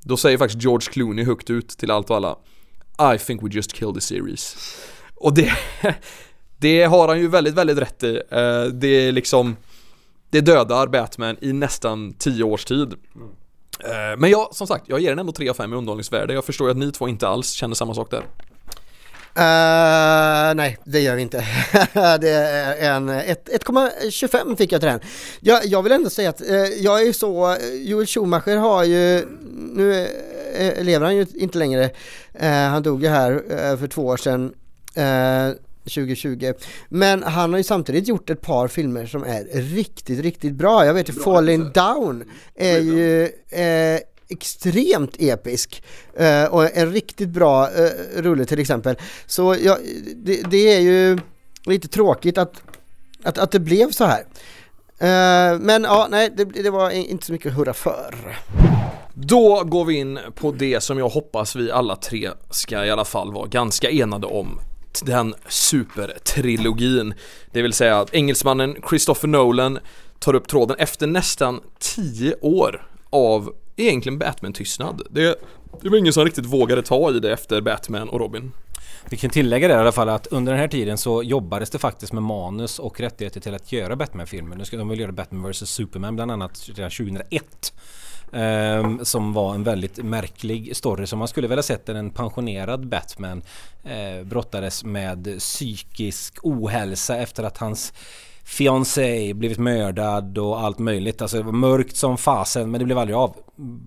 Då 0.00 0.16
säger 0.16 0.38
faktiskt 0.38 0.62
George 0.62 0.92
Clooney 0.92 1.24
högt 1.24 1.50
ut 1.50 1.68
till 1.68 1.90
allt 1.90 2.10
och 2.10 2.16
alla 2.16 2.36
I 3.14 3.18
think 3.18 3.42
we 3.42 3.48
just 3.50 3.72
killed 3.72 3.94
the 3.94 4.00
series. 4.00 4.56
Och 5.14 5.34
det, 5.34 5.52
det 6.58 6.84
har 6.84 7.08
han 7.08 7.18
ju 7.18 7.28
väldigt, 7.28 7.54
väldigt 7.54 7.78
rätt 7.78 8.02
i. 8.02 8.16
Eh, 8.30 8.64
det 8.64 8.88
är 8.88 9.12
liksom 9.12 9.56
det 10.30 10.40
dödar 10.40 10.86
Batman 10.86 11.36
i 11.40 11.52
nästan 11.52 12.12
10 12.12 12.44
års 12.44 12.64
tid. 12.64 12.92
Eh, 13.84 14.18
Men 14.18 14.30
jag, 14.30 14.54
som 14.54 14.66
sagt, 14.66 14.84
jag 14.88 15.00
ger 15.00 15.10
den 15.10 15.18
ändå 15.18 15.32
3 15.32 15.48
av 15.48 15.54
5 15.54 15.72
i 15.72 15.76
underhållningsvärde. 15.76 16.34
Jag 16.34 16.44
förstår 16.44 16.66
ju 16.66 16.70
att 16.70 16.76
ni 16.76 16.92
två 16.92 17.08
inte 17.08 17.28
alls 17.28 17.50
känner 17.50 17.74
samma 17.74 17.94
sak 17.94 18.10
där. 18.10 18.24
Eh, 19.34 20.54
nej, 20.54 20.78
det 20.84 21.00
gör 21.00 21.16
vi 21.16 21.22
inte. 21.22 21.38
det 22.20 22.30
är 22.30 22.94
en 22.94 23.10
1,25 23.10 24.56
fick 24.56 24.72
jag 24.72 24.80
till 24.80 24.88
den. 24.88 25.00
Jag, 25.40 25.66
jag 25.66 25.82
vill 25.82 25.92
ändå 25.92 26.10
säga 26.10 26.30
att 26.30 26.40
eh, 26.40 26.56
jag 26.56 27.00
är 27.00 27.04
ju 27.04 27.12
så, 27.12 27.56
Joel 27.72 28.06
Schumacher 28.06 28.56
har 28.56 28.84
ju, 28.84 29.26
nu 29.74 30.06
eh, 30.54 30.84
lever 30.84 31.06
han 31.06 31.16
ju 31.16 31.26
inte 31.34 31.58
längre, 31.58 31.90
han 32.70 32.82
dog 32.82 33.02
ju 33.02 33.08
här 33.08 33.76
för 33.76 33.86
två 33.86 34.06
år 34.06 34.16
sedan. 34.16 34.54
eh, 34.94 35.50
2020. 35.84 36.52
Men 36.88 37.22
han 37.22 37.50
har 37.50 37.58
ju 37.58 37.64
samtidigt 37.64 38.08
gjort 38.08 38.30
ett 38.30 38.40
par 38.40 38.68
filmer 38.68 39.06
som 39.06 39.24
är 39.24 39.44
riktigt, 39.74 40.20
riktigt 40.20 40.52
bra. 40.52 40.86
Jag 40.86 40.94
vet 40.94 41.08
ju 41.08 41.12
Falling 41.12 41.70
Down 41.72 42.24
är 42.54 42.78
ju 42.78 43.22
eh, 43.48 44.00
extremt 44.30 45.16
episk 45.18 45.82
eh, 46.16 46.44
och 46.44 46.76
en 46.76 46.92
riktigt 46.92 47.28
bra 47.28 47.68
eh, 47.70 47.90
rulle 48.16 48.44
till 48.44 48.58
exempel. 48.58 48.96
Så 49.26 49.56
ja, 49.62 49.78
det, 50.16 50.42
det 50.50 50.74
är 50.74 50.80
ju 50.80 51.18
lite 51.64 51.88
tråkigt 51.88 52.38
att, 52.38 52.62
att, 53.22 53.38
att 53.38 53.50
det 53.50 53.60
blev 53.60 53.90
så 53.90 54.04
här. 54.04 54.24
Eh, 54.98 55.58
men 55.58 55.84
ja, 55.84 56.08
nej, 56.10 56.30
det, 56.36 56.44
det 56.44 56.70
var 56.70 56.90
inte 56.90 57.26
så 57.26 57.32
mycket 57.32 57.50
att 57.50 57.58
hurra 57.58 57.72
för. 57.72 58.14
Då 59.14 59.64
går 59.64 59.84
vi 59.84 59.94
in 59.94 60.18
på 60.34 60.52
det 60.52 60.80
som 60.80 60.98
jag 60.98 61.08
hoppas 61.08 61.56
vi 61.56 61.70
alla 61.70 61.96
tre 61.96 62.30
ska 62.50 62.84
i 62.84 62.90
alla 62.90 63.04
fall 63.04 63.32
vara 63.32 63.46
ganska 63.46 63.90
enade 63.90 64.26
om. 64.26 64.60
Den 65.02 65.34
supertrilogin. 65.48 67.14
Det 67.52 67.62
vill 67.62 67.72
säga 67.72 68.00
att 68.00 68.14
engelsmannen 68.14 68.76
Christopher 68.88 69.28
Nolan 69.28 69.78
tar 70.18 70.34
upp 70.34 70.48
tråden 70.48 70.76
efter 70.78 71.06
nästan 71.06 71.60
10 71.78 72.34
år 72.40 72.86
av 73.10 73.52
egentligen 73.82 74.18
Batman-tystnad. 74.18 75.02
Det, 75.10 75.36
det 75.82 75.88
var 75.88 75.96
ingen 75.96 76.12
som 76.12 76.24
riktigt 76.24 76.46
vågade 76.46 76.82
ta 76.82 77.10
i 77.10 77.18
det 77.18 77.32
efter 77.32 77.60
Batman 77.60 78.08
och 78.08 78.20
Robin. 78.20 78.52
Vi 79.08 79.16
kan 79.16 79.30
tillägga 79.30 79.68
det 79.68 79.74
i 79.74 79.76
alla 79.76 79.92
fall 79.92 80.08
att 80.08 80.26
under 80.26 80.52
den 80.52 80.60
här 80.60 80.68
tiden 80.68 80.98
så 80.98 81.22
jobbades 81.22 81.70
det 81.70 81.78
faktiskt 81.78 82.12
med 82.12 82.22
manus 82.22 82.78
och 82.78 83.00
rättigheter 83.00 83.40
till 83.40 83.54
att 83.54 83.72
göra 83.72 83.96
Batman-filmer. 83.96 84.56
Nu 84.56 84.64
ska 84.64 84.76
de 84.76 84.88
väl 84.88 85.00
göra 85.00 85.12
Batman 85.12 85.50
vs 85.50 85.70
Superman 85.70 86.16
bland 86.16 86.30
annat 86.30 86.68
redan 86.74 86.90
2001. 86.90 87.72
Um, 88.32 88.40
ehm, 88.40 89.04
som 89.04 89.32
var 89.32 89.54
en 89.54 89.64
väldigt 89.64 90.04
märklig 90.04 90.76
story 90.76 91.06
som 91.06 91.18
man 91.18 91.28
skulle 91.28 91.48
vilja 91.48 91.62
sett 91.62 91.86
där 91.86 91.94
en 91.94 92.10
pensionerad 92.10 92.88
Batman 92.88 93.42
eh, 93.84 94.24
brottades 94.24 94.84
med 94.84 95.38
psykisk 95.38 96.38
ohälsa 96.42 97.16
efter 97.16 97.44
att 97.44 97.58
hans 97.58 97.92
fiancé 98.50 99.34
blivit 99.34 99.58
mördad 99.58 100.38
och 100.38 100.60
allt 100.60 100.78
möjligt. 100.78 101.22
Alltså 101.22 101.36
det 101.36 101.42
var 101.42 101.52
mörkt 101.52 101.96
som 101.96 102.18
fasen 102.18 102.70
men 102.70 102.78
det 102.78 102.84
blev 102.84 102.98
aldrig 102.98 103.16
av. 103.16 103.36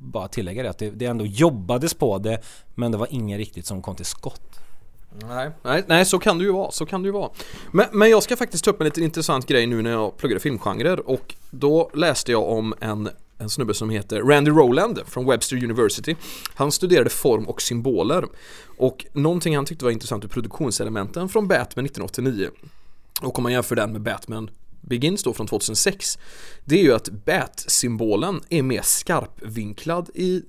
Bara 0.01 0.27
tillägga 0.27 0.63
det 0.63 0.69
att 0.69 0.77
det, 0.77 0.89
det 0.89 1.05
ändå 1.05 1.25
jobbades 1.25 1.93
på 1.93 2.17
det 2.17 2.41
men 2.75 2.91
det 2.91 2.97
var 2.97 3.07
ingen 3.11 3.37
riktigt 3.37 3.65
som 3.65 3.81
kom 3.81 3.95
till 3.95 4.05
skott. 4.05 4.59
Nej, 5.27 5.51
nej, 5.63 5.83
nej 5.87 6.05
så 6.05 6.19
kan 6.19 6.37
det 6.37 6.43
ju 6.43 6.51
vara, 6.51 6.71
så 6.71 6.85
kan 6.85 7.01
det 7.03 7.07
ju 7.07 7.11
vara. 7.11 7.29
Men, 7.71 7.85
men 7.91 8.09
jag 8.09 8.23
ska 8.23 8.35
faktiskt 8.35 8.63
ta 8.63 8.71
upp 8.71 8.81
en 8.81 8.85
lite 8.85 9.01
intressant 9.01 9.47
grej 9.47 9.67
nu 9.67 9.81
när 9.81 9.91
jag 9.91 10.17
pluggade 10.17 10.39
filmgenrer 10.39 11.09
och 11.09 11.35
då 11.51 11.89
läste 11.93 12.31
jag 12.31 12.49
om 12.49 12.73
en, 12.79 13.09
en 13.37 13.49
snubbe 13.49 13.73
som 13.73 13.89
heter 13.89 14.21
Randy 14.21 14.51
Rowland 14.51 14.99
från 15.05 15.25
Webster 15.25 15.63
University. 15.63 16.15
Han 16.55 16.71
studerade 16.71 17.09
form 17.09 17.47
och 17.47 17.61
symboler 17.61 18.25
och 18.77 19.05
någonting 19.13 19.55
han 19.55 19.65
tyckte 19.65 19.85
var 19.85 19.91
intressant 19.91 20.25
i 20.25 20.27
produktionselementen 20.27 21.29
från 21.29 21.47
Batman 21.47 21.85
1989 21.85 22.49
och 23.21 23.37
om 23.37 23.43
man 23.43 23.51
jämför 23.51 23.75
den 23.75 23.91
med 23.91 24.01
Batman 24.01 24.49
Begins 24.81 25.23
då 25.23 25.33
från 25.33 25.47
2006 25.47 26.19
Det 26.65 26.79
är 26.79 26.83
ju 26.83 26.93
att 26.93 27.09
Bat-symbolen 27.09 28.41
är 28.49 28.63
mer 28.63 28.81
skarpvinklad 28.81 30.09
i 30.13 30.41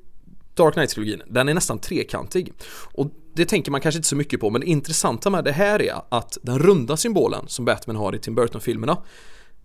Dark 0.55 0.75
Knight-trilogin. 0.75 1.23
Den 1.27 1.49
är 1.49 1.55
nästan 1.55 1.79
trekantig. 1.79 2.53
Och 2.95 3.11
det 3.35 3.45
tänker 3.45 3.71
man 3.71 3.81
kanske 3.81 3.99
inte 3.99 4.09
så 4.09 4.17
mycket 4.17 4.41
på, 4.41 4.51
men 4.51 4.61
det 4.61 4.67
intressanta 4.67 5.31
med 5.31 5.45
det 5.45 5.53
här 5.53 5.83
är 5.83 5.95
att 6.09 6.39
den 6.43 6.59
runda 6.59 6.97
symbolen 6.97 7.45
som 7.49 7.65
Batman 7.65 7.97
har 7.97 8.15
i 8.15 8.19
Tim 8.19 8.35
Burton-filmerna 8.35 8.99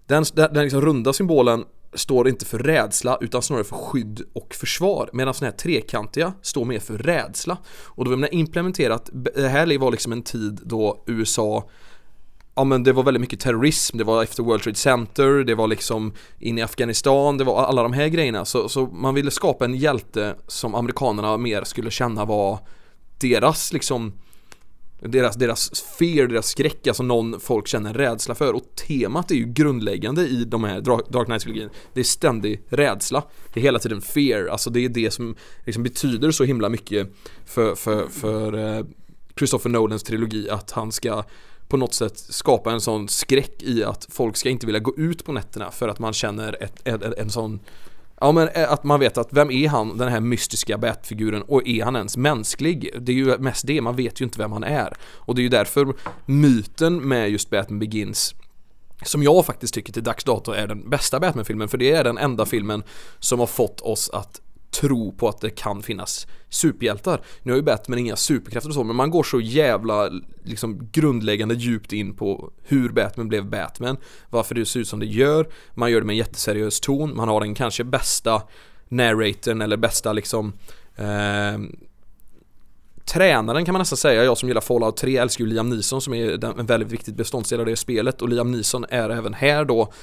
den, 0.10 0.26
den, 0.34 0.54
den 0.54 0.64
liksom 0.64 0.82
runda 0.82 1.14
symbolen 1.14 1.66
står 1.94 2.30
inte 2.30 2.46
för 2.46 2.60
rädsla 2.60 3.18
utan 3.22 3.42
snarare 3.42 3.64
för 3.64 3.76
skydd 3.76 4.22
och 4.34 4.56
försvar 4.56 5.10
medan 5.14 5.34
den 5.40 5.46
här 5.46 5.58
trekantiga 5.58 6.34
står 6.42 6.66
mer 6.66 6.80
för 6.80 6.98
rädsla. 6.98 7.58
Och 7.86 8.06
då 8.06 8.10
vill 8.10 8.20
man 8.20 8.30
implementera 8.32 8.96
att 8.96 9.10
det 9.14 9.48
här 9.48 9.78
var 9.78 9.92
liksom 9.92 10.12
en 10.12 10.24
tid 10.24 10.60
då 10.64 11.04
USA 11.08 11.70
ja 12.56 12.64
men 12.64 12.84
det 12.84 12.94
var 12.94 13.04
väldigt 13.04 13.22
mycket 13.22 13.40
terrorism, 13.40 13.98
det 13.98 14.04
var 14.04 14.24
efter 14.24 14.44
World 14.44 14.64
Trade 14.64 14.78
Center, 14.78 15.44
det 15.44 15.56
var 15.56 15.68
liksom 15.68 16.14
in 16.40 16.58
i 16.58 16.62
Afghanistan, 16.62 17.38
det 17.38 17.44
var 17.44 17.64
alla 17.64 17.84
de 17.84 17.94
här 17.94 18.08
grejerna. 18.08 18.46
Så, 18.46 18.70
så 18.70 18.86
man 18.86 19.16
ville 19.16 19.32
skapa 19.32 19.66
en 19.66 19.76
hjälte 19.76 20.36
som 20.48 20.76
amerikanerna 20.76 21.38
mer 21.38 21.64
skulle 21.64 21.92
känna 21.92 22.26
var 22.26 22.60
deras 23.20 23.74
liksom 23.74 24.14
deras, 25.02 25.36
deras 25.36 25.82
fear, 26.00 26.28
deras 26.28 26.48
skräck, 26.48 26.88
alltså 26.88 27.04
någon 27.04 27.40
folk 27.40 27.68
känner 27.68 27.94
rädsla 27.94 28.36
för. 28.36 28.54
Och 28.54 28.64
temat 28.88 29.32
är 29.32 29.36
ju 29.36 29.46
grundläggande 29.46 30.22
i 30.22 30.46
de 30.46 30.64
här 30.64 30.82
Dark 30.82 31.28
Knight-trilogin. 31.28 31.70
Det 31.94 32.00
är 32.00 32.04
ständig 32.04 32.64
rädsla. 32.70 33.24
Det 33.54 33.60
är 33.60 33.62
hela 33.62 33.80
tiden 33.80 34.02
fear, 34.02 34.48
alltså 34.48 34.70
det 34.70 34.86
är 34.86 34.90
det 34.90 35.12
som 35.12 35.36
liksom 35.66 35.84
betyder 35.84 36.32
så 36.32 36.44
himla 36.44 36.70
mycket 36.70 37.12
för, 37.46 37.76
för, 37.76 38.08
för 38.08 38.78
eh, 38.78 38.86
Christopher 39.38 39.70
Nolans 39.70 40.04
trilogi 40.04 40.50
att 40.50 40.72
han 40.72 40.92
ska 40.92 41.24
på 41.70 41.78
något 41.78 41.94
sätt 41.94 42.18
skapa 42.18 42.72
en 42.72 42.82
sån 42.82 43.08
skräck 43.08 43.64
i 43.64 43.84
att 43.84 44.08
folk 44.10 44.38
ska 44.38 44.50
inte 44.50 44.66
vilja 44.66 44.80
gå 44.80 44.94
ut 44.98 45.26
på 45.26 45.32
nätterna 45.32 45.72
för 45.72 45.88
att 45.88 46.00
man 46.00 46.14
känner 46.14 46.64
ett, 46.64 46.88
ett, 46.88 47.04
en 47.18 47.30
sån 47.30 47.60
Ja 48.22 48.32
men 48.32 48.48
eh, 48.48 48.72
att 48.72 48.84
man 48.84 49.00
vet 49.00 49.18
att 49.18 49.28
vem 49.32 49.52
är 49.52 49.68
han, 49.68 49.98
den 49.98 50.08
här 50.08 50.20
mystiska 50.20 50.78
Batfiguren 50.78 51.42
och 51.42 51.68
är 51.68 51.84
han 51.84 51.96
ens 51.96 52.18
mänsklig? 52.18 52.90
Det 53.00 53.12
är 53.12 53.16
ju 53.16 53.38
mest 53.38 53.68
det, 53.68 53.82
man 53.82 53.96
vet 53.96 54.22
ju 54.22 54.26
inte 54.26 54.40
vem 54.40 54.52
han 54.52 54.64
är. 54.64 54.94
Och 55.04 55.36
det 55.36 55.42
är 55.42 55.44
ju 55.44 55.50
därför 55.50 55.94
myten 56.26 57.08
med 57.08 57.30
just 57.30 57.50
Batman 57.50 57.80
Begins 57.80 58.36
som 59.04 59.24
jag 59.24 59.46
faktiskt 59.46 59.74
tycker 59.74 59.94
till 59.94 60.04
dags 60.04 60.24
dato 60.24 60.52
är 60.52 60.68
den 60.68 60.90
bästa 60.90 61.20
Batman-filmen 61.20 61.68
för 61.68 61.78
det 61.78 61.92
är 61.92 62.04
den 62.04 62.18
enda 62.18 62.46
filmen 62.46 62.84
som 63.20 63.40
har 63.40 63.48
fått 63.48 63.82
oss 63.82 64.10
att 64.10 64.42
tro 64.72 65.12
på 65.12 65.30
att 65.30 65.42
det 65.42 65.50
kan 65.50 65.84
finnas 65.84 66.28
superhjältar. 66.50 67.22
Nu 67.44 67.52
har 67.52 67.58
ju 67.58 67.64
Batman 67.64 68.00
inga 68.00 68.16
superkrafter 68.16 68.70
och 68.70 68.76
så, 68.76 68.84
men 68.84 68.96
man 68.96 69.10
går 69.10 69.24
så 69.24 69.42
jävla 69.42 70.10
liksom 70.44 70.90
grundläggande 70.92 71.56
djupt 71.56 71.94
in 71.94 72.16
på 72.16 72.52
hur 72.64 72.90
Batman 72.90 73.28
blev 73.28 73.50
Batman, 73.50 73.98
varför 74.30 74.56
det 74.56 74.66
ser 74.66 74.80
ut 74.80 74.88
som 74.88 75.00
det 75.00 75.06
gör, 75.06 75.50
man 75.74 75.92
gör 75.92 76.00
det 76.02 76.08
med 76.08 76.14
en 76.14 76.18
jätteseriös 76.18 76.80
ton, 76.80 77.16
man 77.16 77.30
har 77.30 77.42
den 77.42 77.56
kanske 77.56 77.84
bästa 77.84 78.42
narratorn 78.88 79.62
eller 79.62 79.78
bästa 79.78 80.14
liksom 80.14 80.54
eh, 80.96 81.60
Tränaren 83.06 83.66
kan 83.66 83.74
man 83.74 83.80
nästan 83.80 83.98
säga, 83.98 84.24
jag 84.24 84.38
som 84.38 84.50
gillar 84.50 84.62
Fallout 84.62 84.98
3 84.98 85.18
älskar 85.18 85.46
ju 85.46 85.50
Liam 85.50 85.70
Neeson 85.70 86.02
som 86.02 86.14
är 86.14 86.46
en 86.60 86.66
väldigt 86.66 86.92
viktig 86.92 87.16
beståndsdel 87.16 87.60
av 87.60 87.66
det 87.66 87.76
spelet. 87.76 88.22
Och 88.22 88.30
Liam 88.30 88.52
Neeson 88.52 88.86
är 88.90 89.10
även 89.10 89.34
här 89.34 89.66
då 89.66 89.94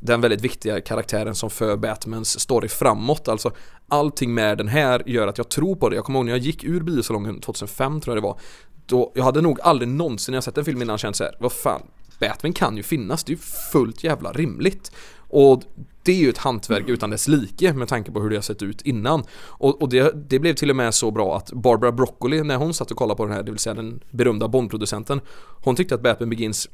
den 0.00 0.20
väldigt 0.20 0.40
viktiga 0.40 0.80
karaktären 0.80 1.34
som 1.34 1.50
för 1.50 1.76
Batmans 1.76 2.40
story 2.40 2.68
framåt. 2.68 3.28
Alltså 3.28 3.50
allting 3.88 4.34
med 4.34 4.58
den 4.58 4.68
här 4.68 5.02
gör 5.06 5.26
att 5.26 5.38
jag 5.38 5.48
tror 5.48 5.76
på 5.76 5.88
det. 5.88 5.96
Jag 5.96 6.04
kommer 6.04 6.18
ihåg 6.18 6.26
när 6.26 6.32
jag 6.32 6.40
gick 6.40 6.64
ur 6.64 6.80
biosalongen 6.80 7.40
2005 7.40 8.00
tror 8.00 8.16
jag 8.16 8.22
det 8.22 8.26
var. 8.26 8.38
Då, 8.86 9.12
jag 9.14 9.24
hade 9.24 9.40
nog 9.40 9.60
aldrig 9.60 9.88
någonsin 9.88 10.32
när 10.32 10.36
jag 10.36 10.44
sett 10.44 10.58
en 10.58 10.64
film 10.64 10.82
innan 10.82 10.98
känt 10.98 11.16
så 11.16 11.24
här, 11.24 11.36
vad 11.40 11.52
fan, 11.52 11.82
Batman 12.20 12.52
kan 12.52 12.76
ju 12.76 12.82
finnas, 12.82 13.24
det 13.24 13.32
är 13.32 13.34
ju 13.34 13.42
fullt 13.72 14.04
jävla 14.04 14.32
rimligt. 14.32 14.92
Och 15.28 15.62
det 16.02 16.12
är 16.12 16.16
ju 16.16 16.28
ett 16.28 16.38
hantverk 16.38 16.88
utan 16.88 17.10
dess 17.10 17.28
like 17.28 17.72
med 17.72 17.88
tanke 17.88 18.12
på 18.12 18.20
hur 18.20 18.30
det 18.30 18.36
har 18.36 18.42
sett 18.42 18.62
ut 18.62 18.82
innan. 18.82 19.24
Och, 19.42 19.82
och 19.82 19.88
det, 19.88 20.30
det, 20.30 20.38
blev 20.38 20.54
till 20.54 20.70
och 20.70 20.76
med 20.76 20.94
så 20.94 21.10
bra 21.10 21.36
att 21.36 21.52
Barbara 21.52 21.92
Broccoli, 21.92 22.42
när 22.42 22.56
hon 22.56 22.74
satt 22.74 22.90
och 22.90 22.96
kollade 22.96 23.16
på 23.16 23.24
den 23.24 23.34
här, 23.34 23.42
det 23.42 23.50
vill 23.50 23.58
säga 23.58 23.74
den 23.74 24.00
berömda 24.10 24.48
Bondproducenten, 24.48 25.20
hon 25.64 25.76
tyckte 25.76 25.94
att 25.94 26.02
Batman 26.02 26.30
Begins 26.30 26.68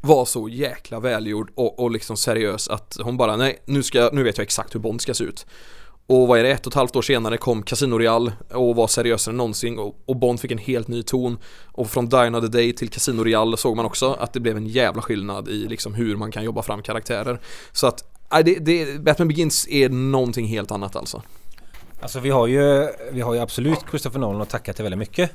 var 0.00 0.24
så 0.24 0.48
jäkla 0.48 1.00
välgjord 1.00 1.50
och, 1.54 1.78
och 1.78 1.90
liksom 1.90 2.16
seriös 2.16 2.68
att 2.68 2.96
hon 3.02 3.16
bara 3.16 3.36
nej, 3.36 3.62
nu, 3.64 3.82
ska, 3.82 4.10
nu 4.12 4.22
vet 4.22 4.38
jag 4.38 4.44
exakt 4.44 4.74
hur 4.74 4.80
Bond 4.80 5.00
ska 5.00 5.14
se 5.14 5.24
ut. 5.24 5.46
Och 6.06 6.28
vad 6.28 6.38
är 6.38 6.42
det, 6.42 6.50
ett 6.50 6.66
och 6.66 6.72
ett 6.72 6.76
halvt 6.76 6.96
år 6.96 7.02
senare 7.02 7.36
kom 7.36 7.62
Casino 7.62 7.98
Real 7.98 8.32
och 8.52 8.76
var 8.76 8.86
seriösare 8.86 9.32
än 9.32 9.36
någonsin 9.36 9.78
och, 9.78 10.02
och 10.06 10.16
Bond 10.16 10.40
fick 10.40 10.50
en 10.50 10.58
helt 10.58 10.88
ny 10.88 11.02
ton. 11.02 11.38
Och 11.64 11.90
från 11.90 12.08
Dine 12.08 12.38
of 12.38 12.44
the 12.44 12.48
Day 12.48 12.72
till 12.72 12.88
Casino 12.88 13.22
Real 13.24 13.58
såg 13.58 13.76
man 13.76 13.86
också 13.86 14.12
att 14.12 14.32
det 14.32 14.40
blev 14.40 14.56
en 14.56 14.66
jävla 14.66 15.02
skillnad 15.02 15.48
i 15.48 15.68
liksom 15.68 15.94
hur 15.94 16.16
man 16.16 16.32
kan 16.32 16.44
jobba 16.44 16.62
fram 16.62 16.82
karaktärer. 16.82 17.40
Så 17.72 17.86
att, 17.86 18.04
nej, 18.32 18.44
det, 18.44 18.54
det, 18.54 19.00
Batman 19.00 19.28
Begins 19.28 19.68
är 19.68 19.88
någonting 19.88 20.46
helt 20.46 20.70
annat 20.70 20.96
alltså. 20.96 21.22
Alltså 22.00 22.20
vi 22.20 22.30
har 22.30 22.46
ju, 22.46 22.88
vi 23.12 23.20
har 23.20 23.34
ju 23.34 23.40
absolut 23.40 23.78
Christopher 23.90 24.18
Nolan 24.18 24.42
att 24.42 24.50
tacka 24.50 24.72
till 24.72 24.82
väldigt 24.82 24.98
mycket. 24.98 25.30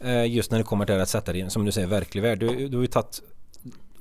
Eh, 0.00 0.26
just 0.26 0.50
när 0.50 0.58
det 0.58 0.64
kommer 0.64 0.86
till 0.86 1.00
att 1.00 1.08
sätta 1.08 1.32
det 1.32 1.38
i 1.38 1.42
en, 1.42 1.50
som 1.50 1.64
du 1.64 1.72
säger, 1.72 1.86
verklig 1.86 2.22
värld. 2.22 2.38
Du, 2.38 2.68
du 2.68 2.76
har 2.76 2.82
ju 2.82 2.86
tagit 2.86 3.22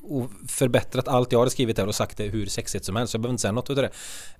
och 0.03 0.29
förbättrat 0.47 1.07
allt 1.07 1.31
jag 1.31 1.39
hade 1.39 1.51
skrivit 1.51 1.77
här 1.77 1.87
och 1.87 1.95
sagt 1.95 2.17
det 2.17 2.23
hur 2.23 2.45
sexigt 2.45 2.85
som 2.85 2.95
helst. 2.95 3.13
Jag 3.13 3.21
behöver 3.21 3.33
inte 3.33 3.41
säga 3.41 3.51
något 3.51 3.69
utav 3.69 3.83
det. 3.83 3.91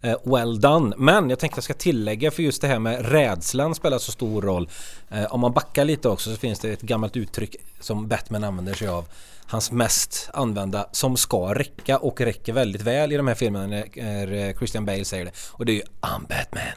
Eh, 0.10 0.18
well 0.24 0.62
done. 0.62 0.96
Men 0.98 1.30
jag 1.30 1.40
tänkte 1.40 1.54
att 1.54 1.58
jag 1.58 1.64
ska 1.64 1.74
tillägga 1.74 2.32
för 2.32 2.44
just 2.44 2.62
det 2.62 2.68
här 2.68 2.80
med 2.80 3.12
rädslan 3.12 3.76
spelar 3.76 3.98
så 3.98 4.12
stor 4.12 4.42
roll. 4.42 4.70
Eh, 5.10 5.34
om 5.34 5.40
man 5.40 5.54
backar 5.54 5.86
lite 5.86 6.10
också 6.10 6.32
så 6.32 6.38
finns 6.38 6.60
det 6.60 6.70
ett 6.70 6.82
gammalt 6.82 7.18
uttryck 7.18 7.56
som 7.80 8.08
Batman 8.08 8.44
använder 8.44 8.74
sig 8.74 8.88
av. 8.88 9.06
Hans 9.46 9.72
mest 9.72 10.30
använda 10.34 10.90
som 10.92 11.18
ska 11.18 11.54
räcka 11.54 11.98
och 11.98 12.22
räcker 12.22 12.54
väldigt 12.54 12.82
väl 12.82 13.12
i 13.12 13.18
de 13.18 13.28
här 13.28 13.36
filmerna 13.36 13.68
när 13.68 14.34
eh, 14.34 14.54
Christian 14.58 14.86
Bale 14.86 15.06
säger 15.06 15.26
det. 15.26 15.32
Och 15.52 15.66
det 15.66 15.72
är 15.72 15.76
ju 15.76 15.84
I'm 16.02 16.28
Batman. 16.30 16.74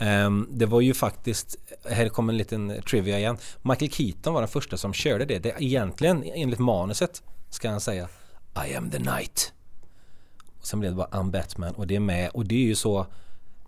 Um, 0.00 0.48
det 0.50 0.66
var 0.66 0.80
ju 0.80 0.94
faktiskt, 0.94 1.56
här 1.84 2.08
kommer 2.08 2.32
en 2.32 2.36
liten 2.36 2.82
trivia 2.82 3.18
igen. 3.18 3.38
Michael 3.62 3.90
Keaton 3.90 4.34
var 4.34 4.40
den 4.40 4.48
första 4.48 4.76
som 4.76 4.92
körde 4.92 5.24
det. 5.24 5.38
Det 5.38 5.50
är 5.50 5.62
egentligen 5.62 6.24
enligt 6.34 6.58
manuset 6.58 7.22
ska 7.50 7.70
han 7.70 7.80
säga 7.80 8.08
I 8.68 8.74
am 8.74 8.90
the 8.90 8.98
night. 8.98 9.52
Och 10.60 10.66
sen 10.66 10.80
blev 10.80 10.92
det 10.92 10.96
bara 10.96 11.08
I'm 11.08 11.30
Batman 11.30 11.74
och 11.74 11.86
det 11.86 11.96
är 11.96 12.00
med 12.00 12.30
och 12.30 12.46
det 12.46 12.54
är 12.54 12.66
ju 12.66 12.74
så 12.74 13.06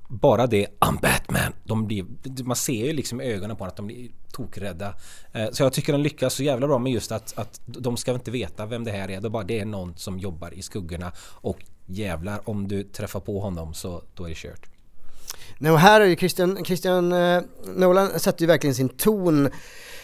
bara 0.09 0.47
det 0.47 0.67
I'm 0.81 1.01
Batman. 1.01 1.53
De 1.65 1.87
blir, 1.87 2.05
man 2.45 2.57
ser 2.57 2.87
ju 2.87 2.93
liksom 2.93 3.21
i 3.21 3.25
ögonen 3.25 3.57
på 3.57 3.65
att 3.65 3.77
de 3.77 3.87
blir 3.87 4.11
tokrädda. 4.33 4.95
Eh, 5.33 5.51
så 5.53 5.63
jag 5.63 5.73
tycker 5.73 5.93
de 5.93 6.03
lyckas 6.03 6.35
så 6.35 6.43
jävla 6.43 6.67
bra 6.67 6.79
med 6.79 6.93
just 6.93 7.13
att, 7.13 7.39
att 7.39 7.61
de 7.67 7.97
ska 7.97 8.13
inte 8.13 8.31
veta 8.31 8.67
vem 8.67 8.85
det 8.85 8.91
här 8.91 9.11
är. 9.11 9.21
Det, 9.21 9.31
bara, 9.31 9.45
det 9.45 9.61
är 9.61 9.65
någon 9.65 9.97
som 9.97 10.19
jobbar 10.19 10.55
i 10.55 10.63
skuggorna 10.63 11.13
och 11.19 11.59
jävlar 11.87 12.49
om 12.49 12.69
du 12.69 12.83
träffar 12.83 13.21
på 13.21 13.41
honom 13.41 13.75
så 13.75 14.03
då 14.15 14.25
är 14.25 14.29
det 14.29 14.35
kört. 14.35 14.71
Nej, 15.59 15.73
och 15.73 15.79
här 15.79 16.01
är 16.01 16.05
ju 16.05 16.17
Christian, 16.17 16.65
Christian 16.65 17.13
eh, 17.13 17.43
Nolan 17.77 18.21
sätter 18.21 18.41
ju 18.41 18.47
verkligen 18.47 18.75
sin 18.75 18.89
ton 18.89 19.49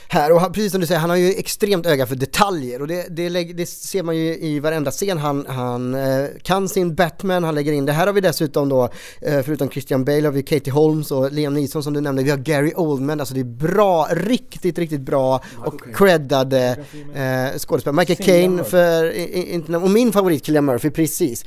här. 0.09 0.33
Och 0.33 0.41
han, 0.41 0.53
precis 0.53 0.73
som 0.73 0.81
du 0.81 0.87
säger, 0.87 1.01
han 1.01 1.11
har 1.11 1.17
ju 1.17 1.31
extremt 1.31 1.87
öga 1.87 2.07
för 2.07 2.17
detaljer. 2.17 2.83
Och 2.83 2.89
det, 2.89 3.07
det, 3.09 3.29
det 3.29 3.67
ser 3.67 4.03
man 4.03 4.17
ju 4.17 4.39
i 4.39 4.61
varenda 4.61 4.91
scen. 4.91 5.19
Han, 5.19 5.47
han 5.49 5.95
eh, 5.95 6.27
kan 6.43 6.69
sin 6.69 6.95
Batman, 6.95 7.45
han 7.45 7.55
lägger 7.55 7.73
in 7.73 7.87
det. 7.87 7.93
Här 7.93 8.07
har 8.07 8.15
vi 8.15 8.21
dessutom 8.21 8.69
då, 8.69 8.85
eh, 9.23 9.43
förutom 9.43 9.71
Christian 9.71 10.05
Bale 10.05 10.23
har 10.25 10.33
vi 10.33 10.43
Katie 10.43 10.73
Holmes 10.73 11.11
och 11.11 11.33
Liam 11.33 11.55
Neeson 11.55 11.83
som 11.83 11.93
du 11.93 12.01
nämnde, 12.01 12.23
vi 12.23 12.31
har 12.31 12.39
Gary 12.39 12.73
Oldman, 12.77 13.21
alltså 13.21 13.35
det 13.35 13.41
är 13.41 13.45
bra, 13.45 14.09
riktigt, 14.11 14.79
riktigt 14.79 15.01
bra 15.01 15.43
och 15.65 15.81
creddade 15.95 16.77
eh, 17.15 17.59
skådespelare. 17.59 17.97
Michael 17.97 18.27
Caine 18.27 18.65
för, 18.65 19.13
inte 19.13 19.77
och 19.77 19.91
min 19.91 20.13
favorit 20.13 20.47
Cillian 20.47 20.65
Murphy, 20.65 20.91
precis. 20.91 21.45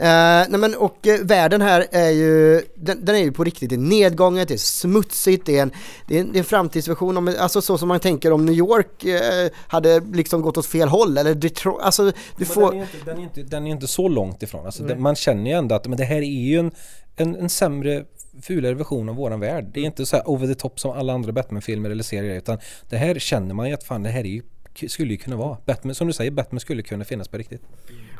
Uh, 0.00 0.04
nej 0.04 0.58
men 0.58 0.74
och 0.74 1.06
uh, 1.06 1.26
världen 1.26 1.60
här 1.60 1.86
är 1.90 2.10
ju, 2.10 2.62
den, 2.74 3.04
den, 3.04 3.14
är 3.14 3.18
ju 3.18 3.32
på 3.32 3.44
riktigt, 3.44 3.68
det 3.70 3.74
är 3.74 3.78
nedgånget, 3.78 4.48
det 4.48 4.54
är 4.54 4.58
smutsigt, 4.58 5.46
det 5.46 5.58
är 5.58 5.62
en, 5.62 5.70
det 6.08 6.16
är 6.16 6.20
en, 6.20 6.32
det 6.32 6.38
är 6.38 6.40
en 6.40 6.44
framtidsversion, 6.44 7.16
om, 7.16 7.34
alltså 7.38 7.62
så 7.62 7.78
som 7.78 7.87
man 7.88 8.00
tänker 8.00 8.32
om 8.32 8.46
New 8.46 8.54
York 8.54 9.04
uh, 9.04 9.50
hade 9.68 10.00
liksom 10.00 10.42
gått 10.42 10.56
åt 10.56 10.66
fel 10.66 10.88
håll 10.88 11.18
eller 11.18 11.34
Detroit, 11.34 11.80
alltså 11.80 12.04
du 12.04 12.12
men 12.36 12.46
får... 12.46 12.72
Den 12.72 12.80
är, 12.80 12.82
inte, 12.82 12.98
den, 13.04 13.18
är 13.18 13.22
inte, 13.22 13.42
den 13.42 13.66
är 13.66 13.70
inte 13.70 13.86
så 13.86 14.08
långt 14.08 14.42
ifrån, 14.42 14.66
alltså, 14.66 14.82
det, 14.82 14.96
man 14.96 15.14
känner 15.16 15.50
ju 15.50 15.56
ändå 15.56 15.74
att 15.74 15.86
men 15.86 15.98
det 15.98 16.04
här 16.04 16.16
är 16.16 16.22
ju 16.22 16.58
en, 16.58 16.72
en, 17.16 17.36
en 17.36 17.48
sämre 17.48 18.04
fulare 18.42 18.74
version 18.74 19.08
av 19.08 19.14
våran 19.14 19.40
värld. 19.40 19.70
Det 19.74 19.80
är 19.80 19.84
inte 19.84 20.06
så 20.06 20.20
over 20.20 20.46
the 20.46 20.54
top 20.54 20.80
som 20.80 20.90
alla 20.90 21.12
andra 21.12 21.32
Batman-filmer 21.32 21.90
eller 21.90 22.02
serier 22.02 22.36
utan 22.36 22.58
det 22.88 22.96
här 22.96 23.18
känner 23.18 23.54
man 23.54 23.68
ju 23.68 23.74
att 23.74 23.84
fan 23.84 24.02
det 24.02 24.10
här 24.10 24.20
är 24.20 24.24
ju 24.24 24.42
skulle 24.86 25.12
ju 25.12 25.16
kunna 25.16 25.36
vara. 25.36 25.56
Batman, 25.66 25.94
som 25.94 26.06
du 26.06 26.12
säger, 26.12 26.30
Batman 26.30 26.60
skulle 26.60 26.82
kunna 26.82 27.04
finnas 27.04 27.28
på 27.28 27.38
riktigt. 27.38 27.62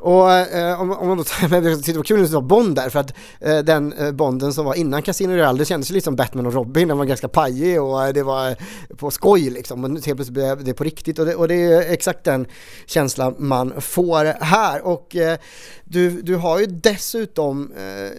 Och 0.00 0.32
eh, 0.32 0.80
om, 0.80 0.92
om 0.92 1.08
man 1.08 1.16
då 1.16 1.24
tyckte 1.24 1.92
det 1.92 1.96
var 1.96 2.02
kul 2.02 2.24
att 2.24 2.30
det 2.30 2.40
Bond 2.40 2.76
där 2.76 2.88
för 2.88 3.00
att 3.00 3.14
eh, 3.40 3.58
den 3.58 3.92
eh, 3.92 4.12
Bonden 4.12 4.52
som 4.52 4.64
var 4.64 4.74
innan 4.74 5.02
Casino 5.02 5.32
Royale 5.32 5.58
det 5.58 5.64
kändes 5.64 5.90
ju 5.90 5.94
lite 5.94 6.04
som 6.04 6.16
Batman 6.16 6.46
och 6.46 6.52
Robin, 6.52 6.88
den 6.88 6.98
var 6.98 7.04
ganska 7.04 7.28
pajig 7.28 7.82
och 7.82 8.04
eh, 8.04 8.12
det 8.12 8.22
var 8.22 8.48
eh, 8.48 8.56
på 8.96 9.10
skoj 9.10 9.50
liksom. 9.50 9.80
Men 9.80 9.90
helt 9.90 10.04
plötsligt 10.04 10.28
blev 10.28 10.64
det 10.64 10.74
på 10.74 10.84
riktigt 10.84 11.18
och 11.18 11.26
det, 11.26 11.34
och 11.34 11.48
det 11.48 11.54
är 11.54 11.92
exakt 11.92 12.24
den 12.24 12.46
känslan 12.86 13.34
man 13.38 13.80
får 13.80 14.44
här. 14.44 14.86
Och 14.86 15.16
eh, 15.16 15.38
du, 15.84 16.22
du 16.22 16.36
har 16.36 16.58
ju 16.58 16.66
dessutom 16.66 17.72
eh, 17.76 18.12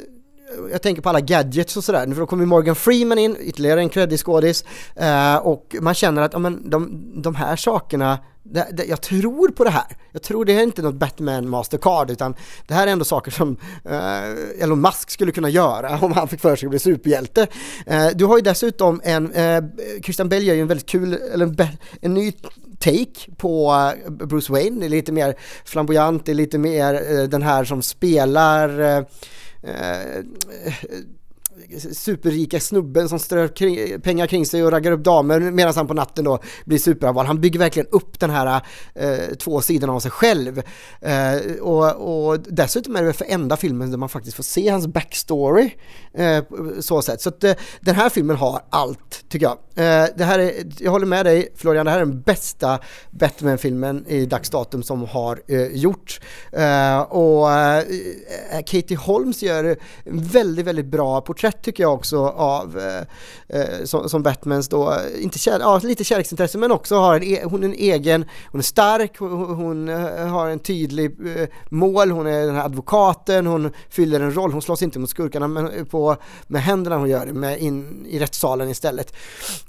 jag 0.72 0.82
tänker 0.82 1.02
på 1.02 1.10
alla 1.10 1.22
gadgets 1.22 1.78
och 1.78 1.84
sådär, 1.84 2.08
för 2.08 2.22
då 2.22 2.26
kommer 2.26 2.46
Morgan 2.46 2.76
Freeman 2.76 3.18
in, 3.18 3.38
ytterligare 3.40 3.80
en 3.80 3.90
creddig 3.90 4.20
skådis 4.20 4.66
eh, 4.96 5.36
och 5.36 5.76
man 5.82 5.94
känner 5.94 6.22
att 6.22 6.34
ja, 6.34 6.40
men 6.40 6.70
de, 6.70 7.04
de 7.22 7.36
här 7.36 7.56
sakerna 7.56 8.20
det, 8.52 8.68
det, 8.74 8.86
jag 8.86 9.02
tror 9.02 9.48
på 9.48 9.64
det 9.64 9.70
här. 9.70 9.98
Jag 10.12 10.22
tror 10.22 10.46
det 10.46 10.54
är 10.54 10.64
inte 10.64 10.82
något 10.82 10.96
Batman 10.96 11.50
Mastercard 11.50 12.12
utan 12.12 12.36
det 12.68 12.74
här 12.74 12.88
är 12.88 12.92
ändå 12.92 13.06
saker 13.06 13.32
som 13.32 13.58
eh, 13.86 14.64
Elon 14.64 14.82
Musk 14.82 15.10
skulle 15.10 15.32
kunna 15.32 15.50
göra 15.50 16.00
om 16.02 16.12
han 16.12 16.28
fick 16.28 16.42
för 16.42 16.56
sig 16.56 16.68
att 16.68 16.70
bli 16.70 16.80
superhjälte. 16.80 17.48
Eh, 17.86 18.08
du 18.16 18.26
har 18.26 18.38
ju 18.38 18.42
dessutom 18.42 19.02
en, 19.04 19.34
eh, 19.34 19.64
Christian 20.04 20.30
Bale 20.30 20.42
gör 20.42 20.56
ju 20.56 20.62
en 20.62 20.68
väldigt 20.68 20.90
kul, 20.90 21.14
eller 21.14 21.46
en, 21.46 21.68
en 22.02 22.14
ny 22.14 22.32
take 22.80 23.32
på 23.38 23.74
eh, 24.06 24.12
Bruce 24.12 24.52
Wayne, 24.52 24.80
det 24.80 24.86
är 24.86 24.90
lite 24.90 25.12
mer 25.12 25.36
flamboyant, 25.66 26.26
det 26.26 26.32
är 26.32 26.36
lite 26.36 26.58
mer 26.58 26.94
eh, 26.94 27.24
den 27.24 27.42
här 27.42 27.64
som 27.64 27.82
spelar 27.82 28.80
eh, 28.80 29.04
eh, 29.64 30.24
superrika 31.94 32.60
snubben 32.60 33.10
som 33.10 33.20
strör 33.20 33.48
kring, 33.48 34.02
pengar 34.02 34.28
kring 34.28 34.46
sig 34.46 34.64
och 34.64 34.72
raggar 34.72 34.92
upp 34.92 35.04
damer 35.04 35.40
medan 35.40 35.74
han 35.76 35.88
på 35.88 35.94
natten 35.94 36.26
då 36.26 36.40
blir 36.66 36.78
superallvarlig. 36.78 37.28
Han 37.28 37.42
bygger 37.42 37.60
verkligen 37.60 37.88
upp 37.92 38.20
den 38.20 38.30
här 38.30 38.62
eh, 38.96 39.36
två 39.40 39.62
sidorna 39.62 39.94
av 39.94 40.00
sig 40.00 40.12
själv. 40.12 40.62
Eh, 41.02 41.62
och, 41.62 42.28
och, 42.30 42.40
dessutom 42.40 42.96
är 42.96 43.00
det 43.00 43.06
väl 43.06 43.14
för 43.14 43.26
enda 43.30 43.58
filmen 43.58 43.92
där 43.92 43.98
man 43.98 44.10
faktiskt 44.10 44.36
får 44.36 44.44
se 44.44 44.70
hans 44.70 44.88
backstory. 44.88 45.72
Eh, 46.14 46.44
så 46.80 47.02
sätt. 47.02 47.22
Så 47.22 47.30
att, 47.30 47.44
eh, 47.44 47.54
den 47.82 47.96
här 47.96 48.10
filmen 48.10 48.36
har 48.36 48.62
allt 48.70 49.26
tycker 49.30 49.46
jag. 49.46 49.58
Eh, 49.86 50.10
det 50.16 50.24
här 50.24 50.40
är, 50.40 50.54
jag 50.80 50.92
håller 50.92 51.06
med 51.06 51.26
dig 51.26 51.54
Florian, 51.56 51.86
det 51.86 51.92
här 51.92 52.00
är 52.00 52.06
den 52.06 52.22
bästa 52.22 52.80
Batman-filmen 53.12 54.06
i 54.08 54.26
dags 54.26 54.50
datum 54.50 54.84
som 54.84 55.04
har 55.04 55.42
eh, 55.48 55.68
gjorts. 55.68 56.22
Eh, 56.52 57.00
och 57.00 57.52
eh, 57.52 57.84
Katie 58.66 58.98
Holmes 58.98 59.44
gör 59.44 59.78
väldigt, 60.06 60.66
väldigt 60.66 60.86
bra 60.86 61.22
porträtt 61.22 61.59
tycker 61.62 61.84
jag 61.84 61.94
också 61.94 62.28
av 62.28 62.80
eh, 62.80 63.60
eh, 63.60 63.84
som, 63.84 64.10
som, 64.10 64.24
Batmans 64.24 64.70
då, 64.70 64.94
inte 65.20 65.40
kär, 65.40 65.60
ja, 65.60 65.80
lite 65.84 66.04
kärleksintresse 66.04 66.58
men 66.58 66.72
också 66.72 66.96
har 66.96 67.16
en, 67.16 67.24
e, 67.24 67.44
hon 67.44 67.64
en 67.64 67.74
egen, 67.74 68.26
hon 68.52 68.60
är 68.60 68.64
stark, 68.64 69.18
hon, 69.18 69.56
hon 69.56 69.90
eh, 69.90 70.28
har 70.28 70.48
en 70.48 70.60
tydlig 70.60 71.38
eh, 71.38 71.48
mål, 71.70 72.12
hon 72.12 72.28
är 72.28 72.46
den 72.46 72.56
här 72.56 72.66
advokaten, 72.66 73.48
hon 73.48 73.72
fyller 73.90 74.20
en 74.20 74.36
roll, 74.36 74.52
hon 74.52 74.62
slåss 74.62 74.82
inte 74.82 75.00
mot 75.00 75.10
skurkarna 75.10 75.48
men 75.48 75.72
eh, 75.72 75.84
på, 75.84 76.16
med 76.48 76.62
händerna 76.62 76.98
hon 76.98 77.10
gör 77.10 77.26
det, 77.26 77.34
med 77.34 77.60
in 77.60 78.06
i 78.10 78.20
rättssalen 78.20 78.70
istället. 78.70 79.14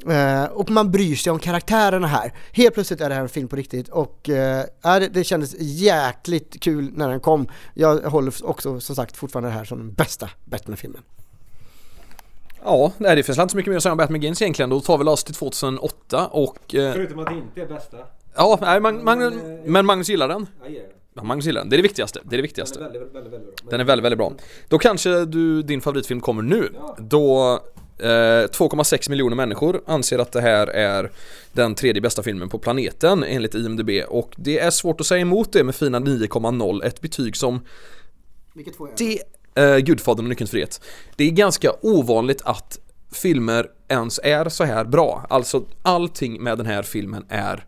Eh, 0.08 0.44
och 0.44 0.70
man 0.70 0.90
bryr 0.90 1.16
sig 1.16 1.32
om 1.32 1.38
karaktärerna 1.38 2.06
här. 2.06 2.34
Helt 2.52 2.74
plötsligt 2.74 3.00
är 3.00 3.08
det 3.08 3.14
här 3.14 3.22
en 3.22 3.28
film 3.28 3.48
på 3.48 3.56
riktigt 3.56 3.88
och 3.88 4.28
eh, 4.28 4.64
det, 4.82 5.08
det 5.08 5.24
kändes 5.24 5.54
jäkligt 5.58 6.60
kul 6.60 6.90
när 6.94 7.08
den 7.08 7.20
kom. 7.20 7.46
Jag 7.74 7.96
håller 7.96 8.46
också 8.46 8.80
som 8.80 8.96
sagt 8.96 9.16
fortfarande 9.16 9.48
det 9.50 9.54
här 9.54 9.64
som 9.64 9.78
den 9.78 9.92
bästa 9.92 10.30
Batman-filmen. 10.44 11.02
Ja, 12.64 12.92
det 12.98 13.22
finns 13.22 13.38
inte 13.38 13.50
så 13.50 13.56
mycket 13.56 13.70
mer 13.70 13.76
att 13.76 13.82
säga 13.82 13.92
om 13.92 13.98
Batman 13.98 14.20
Begins 14.20 14.42
egentligen. 14.42 14.70
Då 14.70 14.80
tar 14.80 14.98
vi 14.98 15.04
oss 15.04 15.24
till 15.24 15.34
2008 15.34 16.26
och... 16.26 16.74
Eh, 16.74 16.92
Förutom 16.92 17.18
att 17.18 17.26
det 17.26 17.34
inte 17.34 17.60
är 17.62 17.66
bästa. 17.74 17.96
Ja, 18.36 18.58
nej, 18.60 18.80
man, 18.80 19.04
man, 19.04 19.18
men, 19.18 19.32
eh, 19.32 19.60
men 19.64 19.86
Magnus 19.86 20.08
gillar 20.08 20.28
den. 20.28 20.46
Jag 20.62 20.70
ger 20.72 20.80
den. 20.80 20.90
Ja, 21.14 21.22
Magnus 21.22 21.46
gillar 21.46 21.60
den. 21.60 21.70
Det 21.70 21.76
är 21.76 21.78
det 21.78 21.82
viktigaste. 21.82 22.20
Det 22.24 22.34
är 22.34 22.38
det 22.38 22.42
viktigaste. 22.42 22.78
Den 22.78 22.88
är 22.88 22.92
väldigt, 22.92 23.14
väldigt, 23.14 23.32
väldigt 23.32 23.62
bra. 23.62 23.70
Den 23.70 23.80
är 23.80 23.84
väldigt, 23.84 24.04
väldigt 24.04 24.18
bra. 24.18 24.32
Då 24.68 24.78
kanske 24.78 25.24
du, 25.24 25.62
din 25.62 25.80
favoritfilm 25.80 26.20
kommer 26.20 26.42
nu. 26.42 26.68
Ja. 26.74 26.96
Då 26.98 27.52
eh, 27.98 28.06
2,6 28.06 29.10
miljoner 29.10 29.36
människor 29.36 29.82
anser 29.86 30.18
att 30.18 30.32
det 30.32 30.40
här 30.40 30.66
är 30.66 31.10
den 31.52 31.74
tredje 31.74 32.02
bästa 32.02 32.22
filmen 32.22 32.48
på 32.48 32.58
planeten 32.58 33.24
enligt 33.24 33.54
IMDB 33.54 33.90
och 34.08 34.34
det 34.36 34.58
är 34.58 34.70
svårt 34.70 35.00
att 35.00 35.06
säga 35.06 35.20
emot 35.20 35.52
det 35.52 35.64
med 35.64 35.74
fina 35.74 35.98
9,0, 35.98 36.84
ett 36.84 37.00
betyg 37.00 37.36
som 37.36 37.60
Vilket 38.54 38.76
får 38.76 38.88
jag? 38.88 38.98
det 38.98 39.18
Uh, 39.58 39.78
Gudfadern 39.78 40.24
och 40.24 40.28
Nyckelns 40.28 40.50
frihet. 40.50 40.80
Det 41.16 41.24
är 41.24 41.30
ganska 41.30 41.72
ovanligt 41.82 42.42
att 42.44 42.78
filmer 43.12 43.66
ens 43.88 44.20
är 44.24 44.48
så 44.48 44.64
här 44.64 44.84
bra. 44.84 45.26
Alltså 45.30 45.64
allting 45.82 46.42
med 46.42 46.58
den 46.58 46.66
här 46.66 46.82
filmen 46.82 47.24
är 47.28 47.64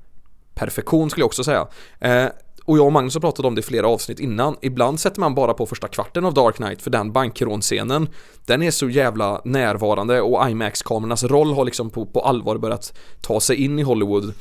perfektion 0.55 1.11
skulle 1.11 1.22
jag 1.22 1.26
också 1.26 1.45
säga. 1.45 1.66
Uh, 2.05 2.30
och 2.64 2.78
jag 2.78 2.87
och 2.87 2.93
Magnus 2.93 3.14
har 3.14 3.20
pratat 3.20 3.45
om 3.45 3.55
det 3.55 3.59
i 3.59 3.62
flera 3.62 3.89
avsnitt 3.89 4.20
innan. 4.20 4.57
Ibland 4.62 5.01
sätter 5.01 5.20
man 5.20 5.35
bara 5.35 5.55
på 5.55 5.66
första 5.66 5.89
kvarten 5.89 6.24
av 6.24 6.35
Dark 6.35 6.57
Knight 6.57 6.83
för 6.83 6.91
den 6.91 7.12
bankrånscenen 7.12 8.09
Den 8.47 8.62
är 8.62 8.70
så 8.70 8.89
jävla 8.89 9.41
närvarande 9.45 10.20
och 10.20 10.49
IMAX-kamerornas 10.49 11.24
roll 11.24 11.53
har 11.55 11.64
liksom 11.64 11.91
på, 11.91 12.07
på 12.07 12.20
allvar 12.20 12.59
börjat 12.59 12.99
ta 13.20 13.41
sig 13.41 13.57
in 13.57 13.78
i 13.78 13.83
Hollywood 13.83 14.35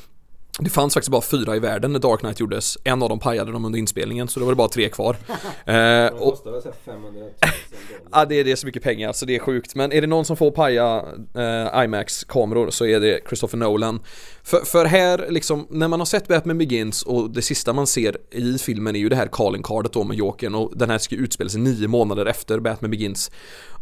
det 0.63 0.69
fanns 0.69 0.93
faktiskt 0.93 1.11
bara 1.11 1.21
fyra 1.21 1.55
i 1.55 1.59
världen 1.59 1.93
när 1.93 1.99
Dark 1.99 2.19
Knight 2.19 2.39
gjordes. 2.39 2.77
En 2.83 3.03
av 3.03 3.09
dem 3.09 3.19
pajade 3.19 3.51
de 3.51 3.65
under 3.65 3.79
inspelningen 3.79 4.27
så 4.27 4.39
då 4.39 4.45
var 4.45 4.51
det 4.51 4.55
bara 4.55 4.67
tre 4.67 4.89
kvar. 4.89 5.15
eh, 5.65 6.05
och, 6.05 6.37
ja, 8.11 8.25
det, 8.25 8.39
är, 8.39 8.43
det 8.43 8.51
är 8.51 8.55
så 8.55 8.65
mycket 8.65 8.83
pengar 8.83 9.13
så 9.13 9.25
det 9.25 9.35
är 9.35 9.39
sjukt. 9.39 9.75
Men 9.75 9.91
är 9.91 10.01
det 10.01 10.07
någon 10.07 10.25
som 10.25 10.37
får 10.37 10.51
paja 10.51 11.05
eh, 11.35 11.83
IMAX-kameror 11.83 12.69
så 12.69 12.85
är 12.85 12.99
det 12.99 13.19
Christopher 13.27 13.57
Nolan. 13.57 13.99
För, 14.43 14.65
för 14.65 14.85
här, 14.85 15.25
liksom, 15.29 15.67
när 15.69 15.87
man 15.87 15.99
har 15.99 16.05
sett 16.05 16.27
Batman 16.27 16.57
Begins 16.57 17.03
och 17.03 17.29
det 17.29 17.41
sista 17.41 17.73
man 17.73 17.87
ser 17.87 18.17
i 18.31 18.57
filmen 18.57 18.95
är 18.95 18.99
ju 18.99 19.09
det 19.09 19.15
här 19.15 19.29
calling 19.31 19.63
cardet 19.63 19.93
då 19.93 20.03
med 20.03 20.17
Jokern 20.17 20.55
och 20.55 20.77
den 20.77 20.89
här 20.89 20.97
ska 20.97 21.15
utspelas 21.15 21.31
utspela 21.31 21.49
sig 21.49 21.61
nio 21.61 21.87
månader 21.87 22.25
efter 22.25 22.59
Batman 22.59 22.91
Begins. 22.91 23.31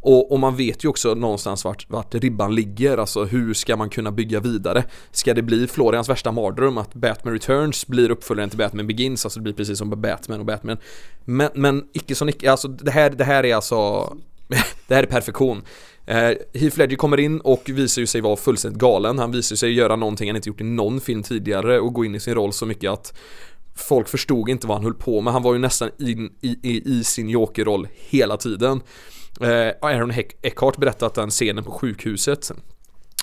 Och, 0.01 0.31
och, 0.31 0.39
man 0.39 0.55
vet 0.55 0.83
ju 0.83 0.87
också 0.89 1.13
någonstans 1.13 1.65
vart, 1.65 1.89
vart 1.89 2.15
ribban 2.15 2.55
ligger, 2.55 2.97
alltså 2.97 3.25
hur 3.25 3.53
ska 3.53 3.75
man 3.75 3.89
kunna 3.89 4.11
bygga 4.11 4.39
vidare? 4.39 4.83
Ska 5.11 5.33
det 5.33 5.41
bli 5.41 5.67
Florians 5.67 6.09
värsta 6.09 6.31
mardröm 6.31 6.77
att 6.77 6.93
Batman 6.93 7.33
Returns 7.33 7.87
blir 7.87 8.11
uppföljaren 8.11 8.49
till 8.49 8.59
Batman 8.59 8.87
Begins, 8.87 9.25
alltså 9.25 9.39
det 9.39 9.43
blir 9.43 9.53
precis 9.53 9.77
som 9.77 10.01
Batman 10.01 10.39
och 10.39 10.45
Batman. 10.45 10.77
Men, 11.25 11.49
men 11.53 11.83
icke 11.93 12.15
som 12.15 12.29
icke, 12.29 12.51
alltså 12.51 12.67
det 12.67 12.91
här, 12.91 13.09
det 13.09 13.23
här 13.23 13.45
är 13.45 13.55
alltså, 13.55 13.77
det 14.87 14.95
här 14.95 15.03
är 15.03 15.07
perfektion. 15.07 15.63
Eh, 16.05 16.31
Heath 16.53 16.77
Ledger 16.77 16.95
kommer 16.95 17.19
in 17.19 17.39
och 17.39 17.63
visar 17.65 18.01
ju 18.01 18.05
sig 18.05 18.21
vara 18.21 18.35
fullständigt 18.35 18.81
galen. 18.81 19.19
Han 19.19 19.31
visar 19.31 19.55
sig 19.55 19.73
göra 19.73 19.95
någonting 19.95 20.29
han 20.29 20.35
inte 20.35 20.49
gjort 20.49 20.61
i 20.61 20.63
någon 20.63 21.01
film 21.01 21.23
tidigare 21.23 21.79
och 21.79 21.93
gå 21.93 22.05
in 22.05 22.15
i 22.15 22.19
sin 22.19 22.35
roll 22.35 22.53
så 22.53 22.65
mycket 22.65 22.91
att 22.91 23.13
folk 23.75 24.07
förstod 24.07 24.49
inte 24.49 24.67
vad 24.67 24.77
han 24.77 24.83
höll 24.83 24.93
på 24.93 25.21
med. 25.21 25.33
Han 25.33 25.43
var 25.43 25.53
ju 25.53 25.59
nästan 25.59 25.89
in, 25.99 26.33
i, 26.41 26.57
i, 26.63 26.99
i 26.99 27.03
sin 27.03 27.29
jokerroll 27.29 27.87
hela 27.95 28.37
tiden. 28.37 28.81
Eh, 29.41 29.71
Aaron 29.81 30.13
Eckhart 30.41 30.77
berättat 30.77 31.13
den 31.13 31.29
scenen 31.29 31.63
på 31.63 31.71
sjukhuset 31.71 32.51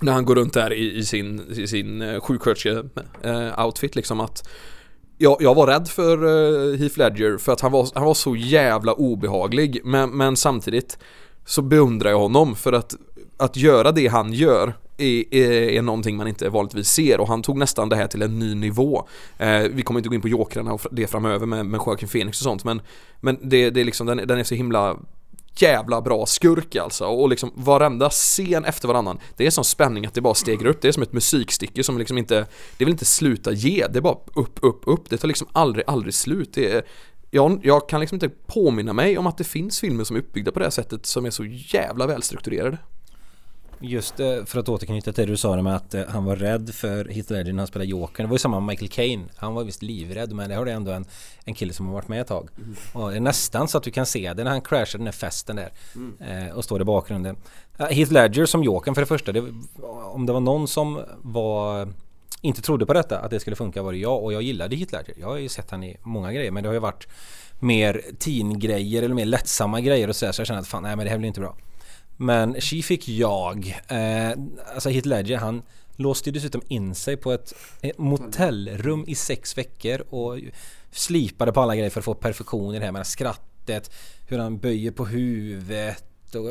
när 0.03 0.13
han 0.13 0.25
går 0.25 0.35
runt 0.35 0.55
där 0.55 0.73
i, 0.73 0.97
i 0.97 1.05
sin, 1.05 1.51
i 1.51 1.67
sin 1.67 2.03
eh, 2.03 2.21
sjuksköterske-outfit 2.21 3.91
eh, 3.91 3.97
liksom 3.97 4.21
att 4.21 4.49
jag, 5.19 5.37
jag 5.41 5.55
var 5.55 5.67
rädd 5.67 5.89
för 5.89 6.25
eh, 6.25 6.79
Heath 6.79 6.99
Ledger 6.99 7.39
för 7.39 7.53
att 7.53 7.61
han 7.61 7.73
var, 7.73 7.89
han 7.95 8.05
var 8.05 8.15
så 8.15 8.37
jävla 8.37 8.93
obehaglig 8.93 9.81
men, 9.85 10.11
men 10.11 10.37
samtidigt 10.37 10.99
så 11.45 11.63
beundrar 11.63 12.11
jag 12.11 12.19
honom 12.19 12.57
för 12.57 12.73
att, 12.73 12.95
att 13.37 13.57
göra 13.57 13.93
det 13.93 14.07
han 14.07 14.33
gör 14.33 14.75
är, 14.97 15.35
är, 15.35 15.53
är 15.53 15.83
någonting 15.83 16.17
man 16.17 16.29
inte 16.29 16.49
vanligtvis 16.49 16.89
ser 16.89 17.21
och 17.21 17.29
han 17.29 17.43
tog 17.43 17.59
nästan 17.59 17.89
det 17.89 17.97
här 17.97 18.07
till 18.07 18.23
en 18.23 18.39
ny 18.39 18.55
nivå. 18.55 19.09
Eh, 19.39 19.61
vi 19.61 19.83
kommer 19.83 20.01
inte 20.01 20.09
gå 20.09 20.15
in 20.15 20.21
på 20.21 20.29
jokrarna 20.29 20.73
och 20.73 20.87
det 20.91 21.07
framöver 21.07 21.47
med, 21.47 21.67
med 21.67 21.81
Joaquin 21.87 22.09
Phoenix 22.09 22.41
och 22.41 22.45
sånt 22.45 22.65
men, 22.65 22.83
men 23.21 23.39
det, 23.43 23.71
det 23.71 23.81
är 23.81 23.85
liksom, 23.85 24.07
den, 24.07 24.17
den 24.17 24.39
är 24.39 24.45
så 24.45 24.55
himla 24.55 24.97
jävla 25.63 26.01
bra 26.01 26.27
skurk 26.27 26.77
alltså. 26.77 27.05
Och 27.05 27.29
liksom 27.29 27.53
varenda 27.55 28.11
scen 28.11 28.65
efter 28.65 28.89
varannan 28.89 29.19
Det 29.37 29.47
är 29.47 29.51
sån 29.51 29.65
spänning 29.65 30.07
att 30.07 30.15
det 30.15 30.21
bara 30.21 30.35
stegar 30.35 30.67
upp, 30.67 30.83
det 30.83 30.89
är 30.89 30.93
som 30.93 31.03
ett 31.03 31.13
musikstycke 31.13 31.85
som 31.85 31.99
liksom 31.99 32.19
inte 32.19 32.47
Det 32.79 32.85
vill 32.85 32.93
inte 32.93 33.05
sluta 33.05 33.53
ge, 33.53 33.87
det 33.87 33.99
är 33.99 34.03
bara 34.03 34.19
upp, 34.35 34.59
upp, 34.63 34.81
upp. 34.87 35.11
Det 35.11 35.17
tar 35.17 35.29
liksom 35.29 35.49
aldrig, 35.53 35.85
aldrig 35.87 36.15
slut. 36.15 36.55
Det 36.55 36.73
är, 36.73 36.83
jag, 37.31 37.61
jag 37.63 37.89
kan 37.89 38.01
liksom 38.01 38.17
inte 38.17 38.29
påminna 38.29 38.93
mig 38.93 39.19
om 39.19 39.27
att 39.27 39.39
det 39.39 39.45
finns 39.45 39.81
filmer 39.81 40.05
som 40.05 40.17
är 40.17 40.21
uppbyggda 40.21 40.53
på 40.53 40.59
det 40.59 40.65
här 40.65 40.71
sättet 40.71 41.07
som 41.07 41.27
är 41.27 41.31
så 41.31 41.45
jävla 41.45 42.07
välstrukturerade. 42.07 42.79
Just 43.81 44.21
eh, 44.21 44.45
för 44.45 44.59
att 44.59 44.69
återknyta 44.69 45.13
till 45.13 45.27
det 45.27 45.33
du 45.33 45.37
sa 45.37 45.63
med 45.63 45.77
att 45.77 45.95
eh, 45.95 46.03
han 46.09 46.25
var 46.25 46.37
rädd 46.37 46.75
för 46.75 47.05
Heath 47.05 47.33
Ledger 47.33 47.53
när 47.53 47.61
han 47.61 47.67
spelade 47.67 47.91
Joker. 47.91 48.23
Det 48.23 48.29
var 48.29 48.35
ju 48.35 48.39
samma 48.39 48.61
med 48.61 48.67
Michael 48.67 48.89
Caine. 48.89 49.29
Han 49.37 49.55
var 49.55 49.65
visst 49.65 49.83
livrädd 49.83 50.33
men 50.33 50.49
det 50.49 50.55
har 50.55 50.65
det 50.65 50.73
ändå 50.73 50.93
en, 50.93 51.05
en 51.45 51.55
kille 51.55 51.73
som 51.73 51.87
har 51.87 51.95
varit 51.95 52.09
med 52.09 52.21
ett 52.21 52.27
tag. 52.27 52.49
Mm. 52.57 52.77
Och 52.93 53.11
det 53.11 53.17
är 53.17 53.21
nästan 53.21 53.69
så 53.69 53.79
att 53.79 53.85
du 53.85 53.91
kan 53.91 54.07
se 54.07 54.33
det 54.33 54.45
när 54.45 54.51
han 54.51 54.61
crashar 54.61 54.99
den 54.99 55.05
där 55.05 55.13
festen 55.13 55.57
där. 55.57 55.73
Mm. 55.95 56.49
Eh, 56.49 56.55
och 56.55 56.65
står 56.65 56.81
i 56.81 56.85
bakgrunden. 56.85 57.37
Heath 57.79 58.13
Ledger 58.13 58.47
som 58.47 58.65
Jokern 58.65 58.95
för 58.95 59.03
det 59.03 59.07
första. 59.07 59.33
Det, 59.33 59.43
om 60.03 60.27
det 60.27 60.33
var 60.33 60.41
någon 60.41 60.69
som 60.69 61.01
var 61.23 61.89
inte 62.41 62.63
trodde 62.63 62.87
på 62.87 62.93
detta 62.93 63.19
att 63.19 63.31
det 63.31 63.41
skulle 63.41 63.57
funka 63.57 63.83
var 63.83 63.93
det 63.93 63.99
jag 63.99 64.25
och 64.25 64.33
jag 64.33 64.43
gillade 64.43 64.77
Heath 64.77 64.93
Ledger. 64.93 65.15
Jag 65.21 65.27
har 65.27 65.37
ju 65.37 65.49
sett 65.49 65.71
han 65.71 65.85
i 65.85 65.97
många 66.03 66.33
grejer 66.33 66.51
men 66.51 66.63
det 66.63 66.69
har 66.69 66.75
ju 66.75 66.81
varit 66.81 67.09
mer 67.59 68.03
teen-grejer 68.19 69.03
eller 69.03 69.15
mer 69.15 69.25
lättsamma 69.25 69.81
grejer 69.81 70.09
och 70.09 70.17
så, 70.17 70.33
så 70.33 70.41
jag 70.41 70.47
känner 70.47 70.61
att 70.61 70.69
fan 70.69 70.83
nej 70.83 70.97
men 70.97 71.05
det 71.05 71.11
här 71.11 71.19
blir 71.19 71.29
inte 71.29 71.41
bra. 71.41 71.57
Men 72.17 72.61
She 72.61 72.83
fick 72.83 73.09
jag. 73.09 73.81
Eh, 73.89 74.31
alltså 74.75 74.89
Heath 74.89 75.09
Ledger 75.09 75.37
han 75.37 75.63
låste 75.97 76.29
ju 76.29 76.33
dessutom 76.33 76.63
in 76.69 76.95
sig 76.95 77.17
på 77.17 77.33
ett, 77.33 77.53
ett 77.81 77.99
motellrum 77.99 79.05
i 79.09 79.15
sex 79.15 79.59
veckor 79.59 80.01
och 80.11 80.39
slipade 80.91 81.53
på 81.53 81.61
alla 81.61 81.77
grejer 81.77 81.91
för 81.91 82.01
att 82.01 82.05
få 82.05 82.15
perfektion 82.15 82.75
i 82.75 82.79
det 82.79 82.85
här 82.85 82.93
med 82.93 83.07
skrattet, 83.07 83.91
hur 84.27 84.39
han 84.39 84.59
böjer 84.59 84.91
på 84.91 85.07
huvudet 85.07 86.35
och 86.35 86.45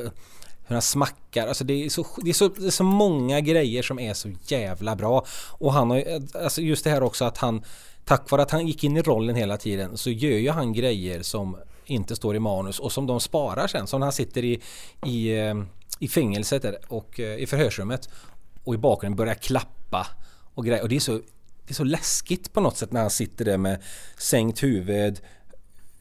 hur 0.67 0.73
han 0.73 0.81
smackar. 0.81 1.47
Alltså 1.47 1.63
det 1.63 1.85
är, 1.85 1.89
så, 1.89 2.07
det, 2.23 2.29
är 2.29 2.33
så, 2.33 2.47
det 2.47 2.67
är 2.67 2.71
så 2.71 2.83
många 2.83 3.41
grejer 3.41 3.83
som 3.83 3.99
är 3.99 4.13
så 4.13 4.29
jävla 4.47 4.95
bra. 4.95 5.25
Och 5.51 5.73
han 5.73 5.89
har 5.89 5.97
ju, 5.97 6.27
alltså 6.33 6.61
just 6.61 6.83
det 6.83 6.89
här 6.89 7.03
också 7.03 7.25
att 7.25 7.37
han 7.37 7.63
Tack 8.05 8.31
vare 8.31 8.41
att 8.41 8.51
han 8.51 8.67
gick 8.67 8.83
in 8.83 8.97
i 8.97 9.01
rollen 9.01 9.35
hela 9.35 9.57
tiden 9.57 9.97
så 9.97 10.09
gör 10.09 10.37
ju 10.37 10.49
han 10.49 10.73
grejer 10.73 11.21
som 11.21 11.57
inte 11.85 12.15
står 12.15 12.35
i 12.35 12.39
manus 12.39 12.79
och 12.79 12.91
som 12.91 13.07
de 13.07 13.19
sparar 13.19 13.67
sen. 13.67 13.87
Som 13.87 13.99
när 13.99 14.05
han 14.05 14.13
sitter 14.13 14.43
i, 14.43 14.61
i, 15.05 15.39
eh, 15.39 15.55
i 15.99 16.07
fängelset 16.07 16.65
och 16.87 17.19
eh, 17.19 17.35
i 17.35 17.45
förhörsrummet 17.45 18.09
och 18.63 18.73
i 18.75 18.77
bakgrunden 18.77 19.17
börjar 19.17 19.33
klappa 19.33 20.07
och 20.53 20.65
grejer. 20.65 20.81
Och 20.81 20.89
det 20.89 20.95
är 20.95 20.99
så, 20.99 21.11
det 21.65 21.71
är 21.71 21.73
så 21.73 21.83
läskigt 21.83 22.53
på 22.53 22.61
något 22.61 22.77
sätt 22.77 22.91
när 22.91 23.01
han 23.01 23.09
sitter 23.09 23.45
där 23.45 23.57
med 23.57 23.83
sänkt 24.17 24.63
huvud 24.63 25.21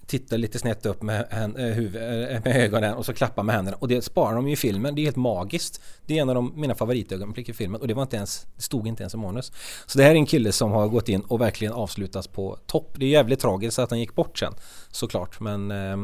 tittar 0.06 0.38
lite 0.38 0.58
snett 0.58 0.86
upp 0.86 1.02
med, 1.02 1.26
hän, 1.30 1.56
eh, 1.56 1.66
huvud, 1.66 2.02
eh, 2.02 2.40
med 2.44 2.56
ögonen 2.56 2.94
och 2.94 3.06
så 3.06 3.12
klappar 3.12 3.42
med 3.42 3.54
händerna. 3.54 3.76
Och 3.80 3.88
det 3.88 4.02
sparar 4.02 4.34
de 4.34 4.46
ju 4.46 4.52
i 4.52 4.56
filmen. 4.56 4.94
Det 4.94 5.00
är 5.00 5.04
helt 5.04 5.16
magiskt. 5.16 5.80
Det 6.06 6.18
är 6.18 6.22
en 6.22 6.28
av 6.28 6.34
de, 6.34 6.52
mina 6.56 6.74
favoritögonblick 6.74 7.48
i 7.48 7.52
filmen 7.52 7.80
och 7.80 7.88
det 7.88 7.94
var 7.94 8.02
inte 8.02 8.16
ens, 8.16 8.46
det 8.56 8.62
stod 8.62 8.86
inte 8.86 9.02
ens 9.02 9.14
i 9.14 9.16
manus. 9.16 9.52
Så 9.86 9.98
det 9.98 10.04
här 10.04 10.10
är 10.10 10.14
en 10.14 10.26
kille 10.26 10.52
som 10.52 10.70
har 10.70 10.88
gått 10.88 11.08
in 11.08 11.20
och 11.20 11.40
verkligen 11.40 11.72
avslutats 11.72 12.28
på 12.28 12.58
topp. 12.66 12.94
Det 12.96 13.04
är 13.04 13.10
jävligt 13.10 13.40
tragiskt 13.40 13.78
att 13.78 13.90
han 13.90 14.00
gick 14.00 14.14
bort 14.14 14.38
sen 14.38 14.54
såklart 14.90 15.40
men 15.40 15.70
eh, 15.70 15.96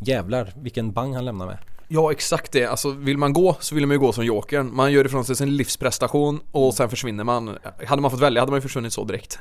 jävlar 0.00 0.52
vilken 0.56 0.92
bang 0.92 1.14
han 1.14 1.24
lämnar 1.24 1.46
med. 1.46 1.58
Ja 1.88 2.12
exakt 2.12 2.52
det, 2.52 2.66
alltså 2.66 2.90
vill 2.90 3.18
man 3.18 3.32
gå 3.32 3.56
så 3.60 3.74
vill 3.74 3.86
man 3.86 3.94
ju 3.94 3.98
gå 3.98 4.12
som 4.12 4.24
Jokern. 4.24 4.74
Man 4.74 4.92
gör 4.92 5.06
ifrån 5.06 5.24
sig 5.24 5.36
sin 5.36 5.56
livsprestation 5.56 6.40
och 6.50 6.74
sen 6.74 6.90
försvinner 6.90 7.24
man. 7.24 7.58
Hade 7.86 8.02
man 8.02 8.10
fått 8.10 8.20
välja 8.20 8.42
hade 8.42 8.52
man 8.52 8.58
ju 8.58 8.62
försvunnit 8.62 8.92
så 8.92 9.04
direkt. 9.04 9.38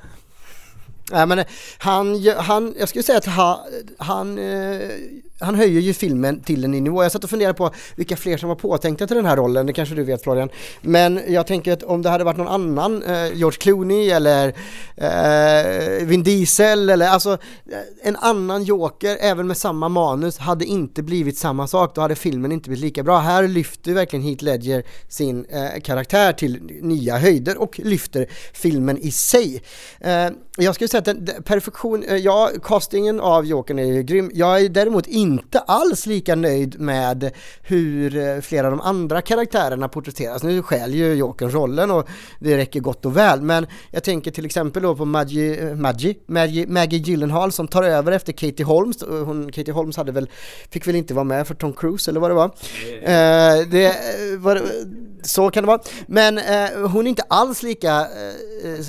Nej 1.12 1.26
men 1.26 1.44
han, 1.78 2.28
han, 2.38 2.76
jag 2.80 2.90
skulle 2.90 3.04
säga 3.04 3.18
att 3.18 3.26
han, 3.26 3.58
han, 3.98 4.38
eh, 4.38 4.90
han 5.40 5.56
höjer 5.56 5.82
ju 5.82 5.94
filmen 5.94 6.40
till 6.40 6.64
en 6.64 6.72
ny 6.72 6.82
nivå. 6.82 7.04
Jag 7.04 7.12
satt 7.12 7.24
och 7.24 7.30
funderade 7.30 7.54
på 7.54 7.72
vilka 7.96 8.16
fler 8.16 8.38
som 8.38 8.50
var 8.50 8.56
påtänkta 8.56 9.08
till 9.08 9.16
den 9.16 9.26
här 9.26 9.36
rollen, 9.36 9.66
det 9.66 9.74
kanske 9.74 9.96
du 9.96 10.04
vet 10.04 10.24
Florian. 10.24 10.50
Men 10.82 11.22
jag 11.28 11.48
tänker 11.48 11.74
att 11.74 11.84
om 11.84 12.02
det 12.02 12.10
hade 12.10 12.24
varit 12.24 12.38
någon 12.38 12.48
annan, 12.48 13.04
eh, 13.04 13.34
George 13.34 13.58
Clooney 13.58 14.10
eller 14.10 14.48
eh, 14.96 16.06
Vin 16.06 16.24
Diesel 16.24 16.90
eller 16.90 17.08
alltså 17.08 17.32
eh, 17.32 17.38
en 18.08 18.16
annan 18.16 18.64
Joker, 18.64 19.18
även 19.22 19.48
med 19.48 19.58
samma 19.58 19.90
manus, 19.90 20.38
hade 20.38 20.66
inte 20.66 21.04
blivit 21.04 21.38
samma 21.38 21.68
sak. 21.68 21.96
Då 21.96 22.02
hade 22.02 22.16
filmen 22.16 22.52
inte 22.52 22.70
blivit 22.70 22.84
lika 22.84 23.04
bra. 23.04 23.20
Här 23.20 23.48
lyfter 23.48 23.94
verkligen 23.94 24.26
Heath 24.26 24.44
Ledger 24.44 24.84
sin 25.08 25.46
eh, 25.46 25.82
karaktär 25.82 26.34
till 26.34 26.60
nya 26.82 27.18
höjder 27.18 27.58
och 27.62 27.80
lyfter 27.80 28.28
filmen 28.54 28.98
i 28.98 29.12
sig. 29.12 29.64
Eh, 30.00 30.30
jag 30.58 30.76
skulle 30.76 30.88
säga 30.94 31.00
att 31.00 31.06
den, 31.06 31.26
den 31.26 31.44
perfektion, 31.44 32.04
eh, 32.04 32.16
ja, 32.16 32.50
castingen 32.64 33.20
av 33.20 33.46
Jokern 33.46 33.80
är 33.80 33.84
ju 33.84 34.04
grym. 34.04 34.32
Jag 34.34 34.62
är 34.62 34.70
däremot 34.70 35.08
inte 35.08 35.60
alls 35.60 36.06
lika 36.06 36.36
nöjd 36.36 36.80
med 36.80 37.32
hur 37.62 38.18
eh, 38.18 38.42
flera 38.42 38.68
av 38.68 38.72
de 38.72 38.82
andra 38.82 39.22
karaktärerna 39.22 39.90
porträtteras. 39.90 40.44
Nu 40.44 40.62
skäl 40.62 40.94
ju 40.94 41.14
Jokern 41.14 41.52
rollen 41.52 41.92
och 41.92 42.10
det 42.40 42.58
räcker 42.58 42.80
gott 42.80 43.06
och 43.06 43.18
väl, 43.18 43.42
men 43.42 43.68
jag 43.92 44.04
tänker 44.04 44.32
till 44.32 44.46
exempel 44.46 44.84
då 44.84 44.96
på 44.96 45.06
Maggie, 45.06 45.70
eh, 45.70 45.76
Maggie, 45.76 46.16
Maggie, 46.26 46.68
Maggie 46.68 47.00
Gyllenhaal 47.00 47.52
som 47.52 47.68
tar 47.68 47.84
över 47.84 48.12
efter 48.12 48.34
Katie 48.34 48.66
Holmes. 48.66 49.04
Hon, 49.04 49.52
Katie 49.52 49.74
Holmes 49.74 49.98
hade 49.98 50.12
väl, 50.12 50.30
fick 50.70 50.88
väl 50.88 50.96
inte 50.96 51.14
vara 51.14 51.24
med 51.24 51.48
för 51.48 51.56
Tom 51.56 51.74
Cruise 51.74 52.12
eller 52.12 52.20
vad 52.20 52.32
det 52.32 52.36
var. 52.36 52.46
Eh, 53.02 53.68
det 53.72 53.96
var 54.38 54.62
så 55.24 55.50
kan 55.50 55.64
det 55.64 55.68
vara. 55.68 55.82
Men 56.08 56.38
eh, 56.38 56.90
hon 56.90 57.06
är 57.06 57.10
inte 57.10 57.24
alls 57.28 57.64
lika 57.64 58.00
eh, 58.00 58.86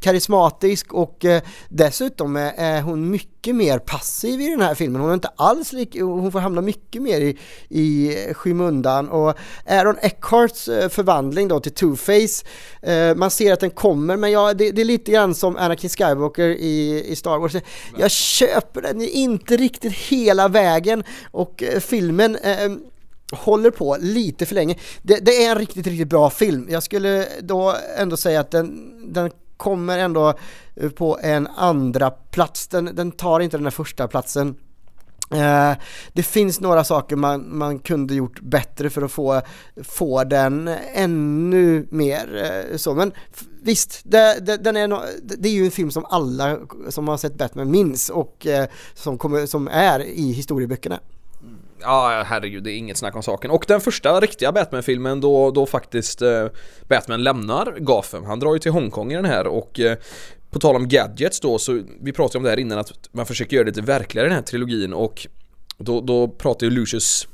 karismatisk 0.00 0.92
och 0.92 1.24
eh, 1.24 1.42
dessutom 1.68 2.36
eh, 2.36 2.60
är 2.60 2.82
hon 2.82 3.10
mycket 3.10 3.54
mer 3.54 3.78
passiv 3.78 4.40
i 4.40 4.50
den 4.50 4.60
här 4.60 4.74
filmen. 4.74 5.00
Hon 5.00 5.10
är 5.10 5.14
inte 5.14 5.30
alls 5.36 5.72
lika, 5.72 6.04
hon 6.04 6.32
får 6.32 6.40
hamna 6.40 6.60
mycket 6.60 7.02
mer 7.02 7.20
i, 7.20 7.38
i 7.68 8.16
skymundan 8.34 9.08
och 9.08 9.34
Aaron 9.66 9.96
Eckharts 10.02 10.68
eh, 10.68 10.88
förvandling 10.88 11.48
då 11.48 11.60
till 11.60 11.72
Two-Face, 11.72 12.46
eh, 12.82 13.14
man 13.14 13.30
ser 13.30 13.52
att 13.52 13.60
den 13.60 13.70
kommer 13.70 14.16
men 14.16 14.30
ja, 14.30 14.54
det, 14.54 14.70
det, 14.70 14.80
är 14.80 14.84
lite 14.84 15.12
grann 15.12 15.34
som 15.34 15.56
Anakin 15.56 15.90
Skywalker 15.90 16.48
i, 16.48 17.04
i 17.08 17.16
Star 17.16 17.38
Wars. 17.38 17.56
Jag 17.98 18.10
köper 18.10 18.82
den 18.82 19.02
inte 19.02 19.56
riktigt 19.56 19.92
hela 19.92 20.48
vägen 20.48 21.04
och 21.30 21.62
eh, 21.62 21.80
filmen 21.80 22.36
eh, 22.36 22.70
håller 23.32 23.70
på 23.70 23.96
lite 24.00 24.46
för 24.46 24.54
länge. 24.54 24.76
Det, 25.02 25.24
det, 25.24 25.44
är 25.44 25.50
en 25.50 25.58
riktigt, 25.58 25.86
riktigt 25.86 26.08
bra 26.08 26.30
film. 26.30 26.66
Jag 26.70 26.82
skulle 26.82 27.26
då 27.40 27.74
ändå 27.96 28.16
säga 28.16 28.40
att 28.40 28.50
den, 28.50 28.92
den 29.12 29.30
kommer 29.56 29.98
ändå 29.98 30.34
eh, 30.76 30.90
på 30.90 31.18
en 31.22 31.46
andra 31.46 32.10
plats. 32.10 32.68
Den, 32.68 32.94
den 32.94 33.12
tar 33.12 33.40
inte 33.40 33.56
den 33.56 33.64
där 33.64 33.70
första 33.70 34.08
platsen 34.08 34.56
Eh, 35.30 35.72
det 36.12 36.22
finns 36.22 36.60
några 36.60 36.84
saker 36.84 37.16
man, 37.16 37.58
man 37.58 37.78
kunde 37.78 38.14
gjort 38.14 38.40
bättre 38.40 38.90
för 38.90 39.02
att 39.02 39.12
få, 39.12 39.42
få 39.82 40.24
den 40.24 40.68
ännu 40.94 41.86
mer 41.90 42.44
eh, 42.70 42.76
så, 42.76 42.94
men 42.94 43.12
visst, 43.62 44.00
det, 44.04 44.38
det, 44.46 44.56
den 44.56 44.76
är 44.76 44.88
no, 44.88 45.00
det 45.22 45.48
är 45.48 45.52
ju 45.52 45.64
en 45.64 45.70
film 45.70 45.90
som 45.90 46.04
alla 46.04 46.58
som 46.88 47.08
har 47.08 47.16
sett 47.16 47.34
Batman 47.34 47.70
minns 47.70 48.10
och 48.10 48.46
eh, 48.46 48.68
som, 48.94 49.18
kommer, 49.18 49.46
som 49.46 49.68
är 49.68 50.00
i 50.00 50.32
historieböckerna. 50.32 51.00
Ja, 51.80 52.22
herregud, 52.26 52.64
det 52.64 52.72
är 52.72 52.76
inget 52.76 52.96
snack 52.96 53.16
om 53.16 53.22
saken. 53.22 53.50
Och 53.50 53.64
den 53.68 53.80
första 53.80 54.20
riktiga 54.20 54.52
Batman-filmen 54.52 55.20
då, 55.20 55.50
då 55.50 55.66
faktiskt 55.66 56.22
eh, 56.22 56.46
Batman 56.88 57.22
lämnar 57.22 57.74
Gotham. 57.78 58.24
Han 58.24 58.40
drar 58.40 58.52
ju 58.54 58.58
till 58.58 58.72
Hongkong 58.72 59.12
i 59.12 59.16
den 59.16 59.24
här 59.24 59.46
och 59.46 59.80
eh, 59.80 59.98
på 60.50 60.58
tal 60.58 60.76
om 60.76 60.88
gadgets 60.88 61.40
då, 61.40 61.58
så 61.58 61.82
vi 62.00 62.12
pratade 62.12 62.38
om 62.38 62.44
det 62.44 62.50
här 62.50 62.58
innan 62.58 62.78
att 62.78 62.92
man 63.12 63.26
försöker 63.26 63.56
göra 63.56 63.64
det 63.64 63.70
lite 63.70 63.82
verkligare 63.82 64.26
i 64.26 64.28
den 64.28 64.36
här 64.36 64.42
trilogin 64.42 64.92
och 64.92 65.26
då, 65.78 66.00
då 66.00 66.28
pratar 66.28 66.66
ju 66.66 66.70
Lucius 66.70 67.28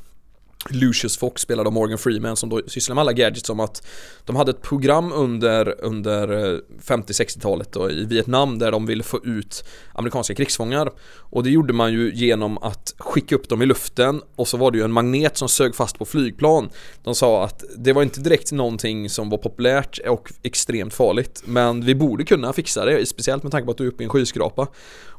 Lucius 0.70 1.16
Fox 1.18 1.42
spelad 1.42 1.66
av 1.66 1.72
Morgan 1.72 1.98
Freeman 1.98 2.36
som 2.36 2.48
då 2.48 2.62
sysslar 2.66 2.94
med 2.94 3.02
alla 3.02 3.12
gadgets 3.12 3.50
om 3.50 3.60
att 3.60 3.86
de 4.24 4.36
hade 4.36 4.50
ett 4.50 4.62
program 4.62 5.12
under, 5.12 5.84
under 5.84 6.52
eh, 6.54 6.58
50-60-talet 6.82 7.76
i 7.76 8.04
Vietnam 8.04 8.58
där 8.58 8.72
de 8.72 8.86
ville 8.86 9.02
få 9.02 9.20
ut 9.24 9.64
amerikanska 9.92 10.34
krigsfångar 10.34 10.90
och 11.18 11.42
det 11.42 11.50
gjorde 11.50 11.72
man 11.72 11.92
ju 11.92 12.12
genom 12.14 12.58
att 12.58 12.94
skicka 12.98 13.34
upp 13.34 13.48
dem 13.48 13.62
i 13.62 13.66
luften 13.66 14.22
och 14.36 14.48
så 14.48 14.56
var 14.56 14.70
det 14.70 14.78
ju 14.78 14.84
en 14.84 14.92
magnet 14.92 15.36
som 15.36 15.48
sög 15.48 15.74
fast 15.74 15.98
på 15.98 16.04
flygplan. 16.04 16.70
De 17.04 17.14
sa 17.14 17.44
att 17.44 17.64
det 17.76 17.92
var 17.92 18.02
inte 18.02 18.20
direkt 18.20 18.52
någonting 18.52 19.10
som 19.10 19.30
var 19.30 19.38
populärt 19.38 19.98
och 20.08 20.32
extremt 20.42 20.94
farligt 20.94 21.42
men 21.44 21.84
vi 21.84 21.94
borde 21.94 22.24
kunna 22.24 22.52
fixa 22.52 22.84
det, 22.84 23.06
speciellt 23.06 23.42
med 23.42 23.52
tanke 23.52 23.64
på 23.64 23.70
att 23.70 23.78
du 23.78 23.84
är 23.84 23.88
uppe 23.88 24.02
i 24.02 24.04
en 24.04 24.10
skyskrapa. 24.10 24.66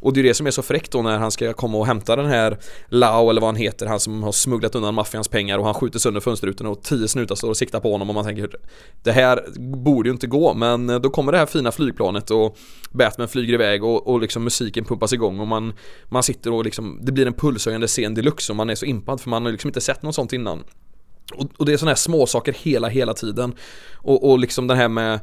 Och 0.04 0.14
det 0.14 0.22
är 0.22 0.24
det 0.24 0.34
som 0.34 0.48
är 0.48 0.52
så 0.52 0.62
fräckt 0.62 0.92
då 0.92 1.02
när 1.02 1.18
han 1.18 1.32
ska 1.32 1.54
komma 1.54 1.78
och 1.78 1.86
hämta 1.86 2.16
den 2.16 2.26
här 2.26 2.58
Lau 2.88 3.30
eller 3.30 3.42
vad 3.42 3.48
han 3.48 3.56
heter, 3.56 3.86
han 3.86 4.00
som 4.00 4.24
har 4.24 4.32
smugglat 4.32 4.76
undan 4.76 4.94
maffians 4.94 5.28
pengar 5.28 5.58
och 5.58 5.66
han 5.66 5.74
skjuter 5.74 6.00
sönder 6.00 6.22
fönsterrutan 6.22 6.68
och 6.68 6.84
tio 6.84 7.08
snutar 7.08 7.36
står 7.36 7.50
och 7.50 7.58
siktar 7.58 7.80
på 7.80 7.92
honom 7.92 8.10
och 8.10 8.16
man 8.16 8.26
tänker 8.26 8.50
det 9.04 9.12
här 9.12 9.46
borde 9.60 10.10
ju 10.10 10.14
inte 10.14 10.28
gå 10.28 10.54
men 10.54 10.90
eh, 10.90 11.00
då 11.00 11.10
kommer 11.10 11.32
det 11.32 11.38
här 11.38 11.46
fina 11.46 11.72
flygplanet 11.72 12.32
och 12.32 12.58
Batman 12.92 13.28
flyger 13.28 13.54
iväg 13.54 13.84
och, 13.84 14.08
och 14.08 14.22
liksom 14.22 14.44
musiken 14.44 14.86
pumpas 14.86 15.14
igång 15.14 15.40
och 15.40 15.48
man, 15.48 15.74
man 16.10 16.24
sitter 16.24 16.54
och 16.54 16.64
liksom 16.64 17.00
det 17.02 17.12
blir 17.12 17.28
en 17.28 17.34
pulshöjande 17.34 17.88
scen 17.88 18.14
deluxe 18.14 18.52
och 18.52 18.56
man 18.56 18.70
är 18.70 18.76
så 18.76 18.86
impad 18.86 19.22
för 19.22 19.30
man 19.30 19.46
har 19.46 19.52
liksom 19.52 19.68
inte 19.68 19.82
sett 19.82 20.04
något 20.04 20.16
sånt 20.16 20.34
innan. 20.34 20.64
Och, 21.34 21.48
och 21.58 21.66
det 21.66 21.74
är 21.74 21.78
sådana 21.78 21.92
här 21.92 21.96
småsaker 21.96 22.56
hela, 22.64 22.88
hela 22.88 23.14
tiden. 23.14 23.54
Och, 23.94 24.32
och 24.32 24.40
liksom 24.40 24.68
det 24.68 24.76
här 24.76 24.90
med 24.90 25.20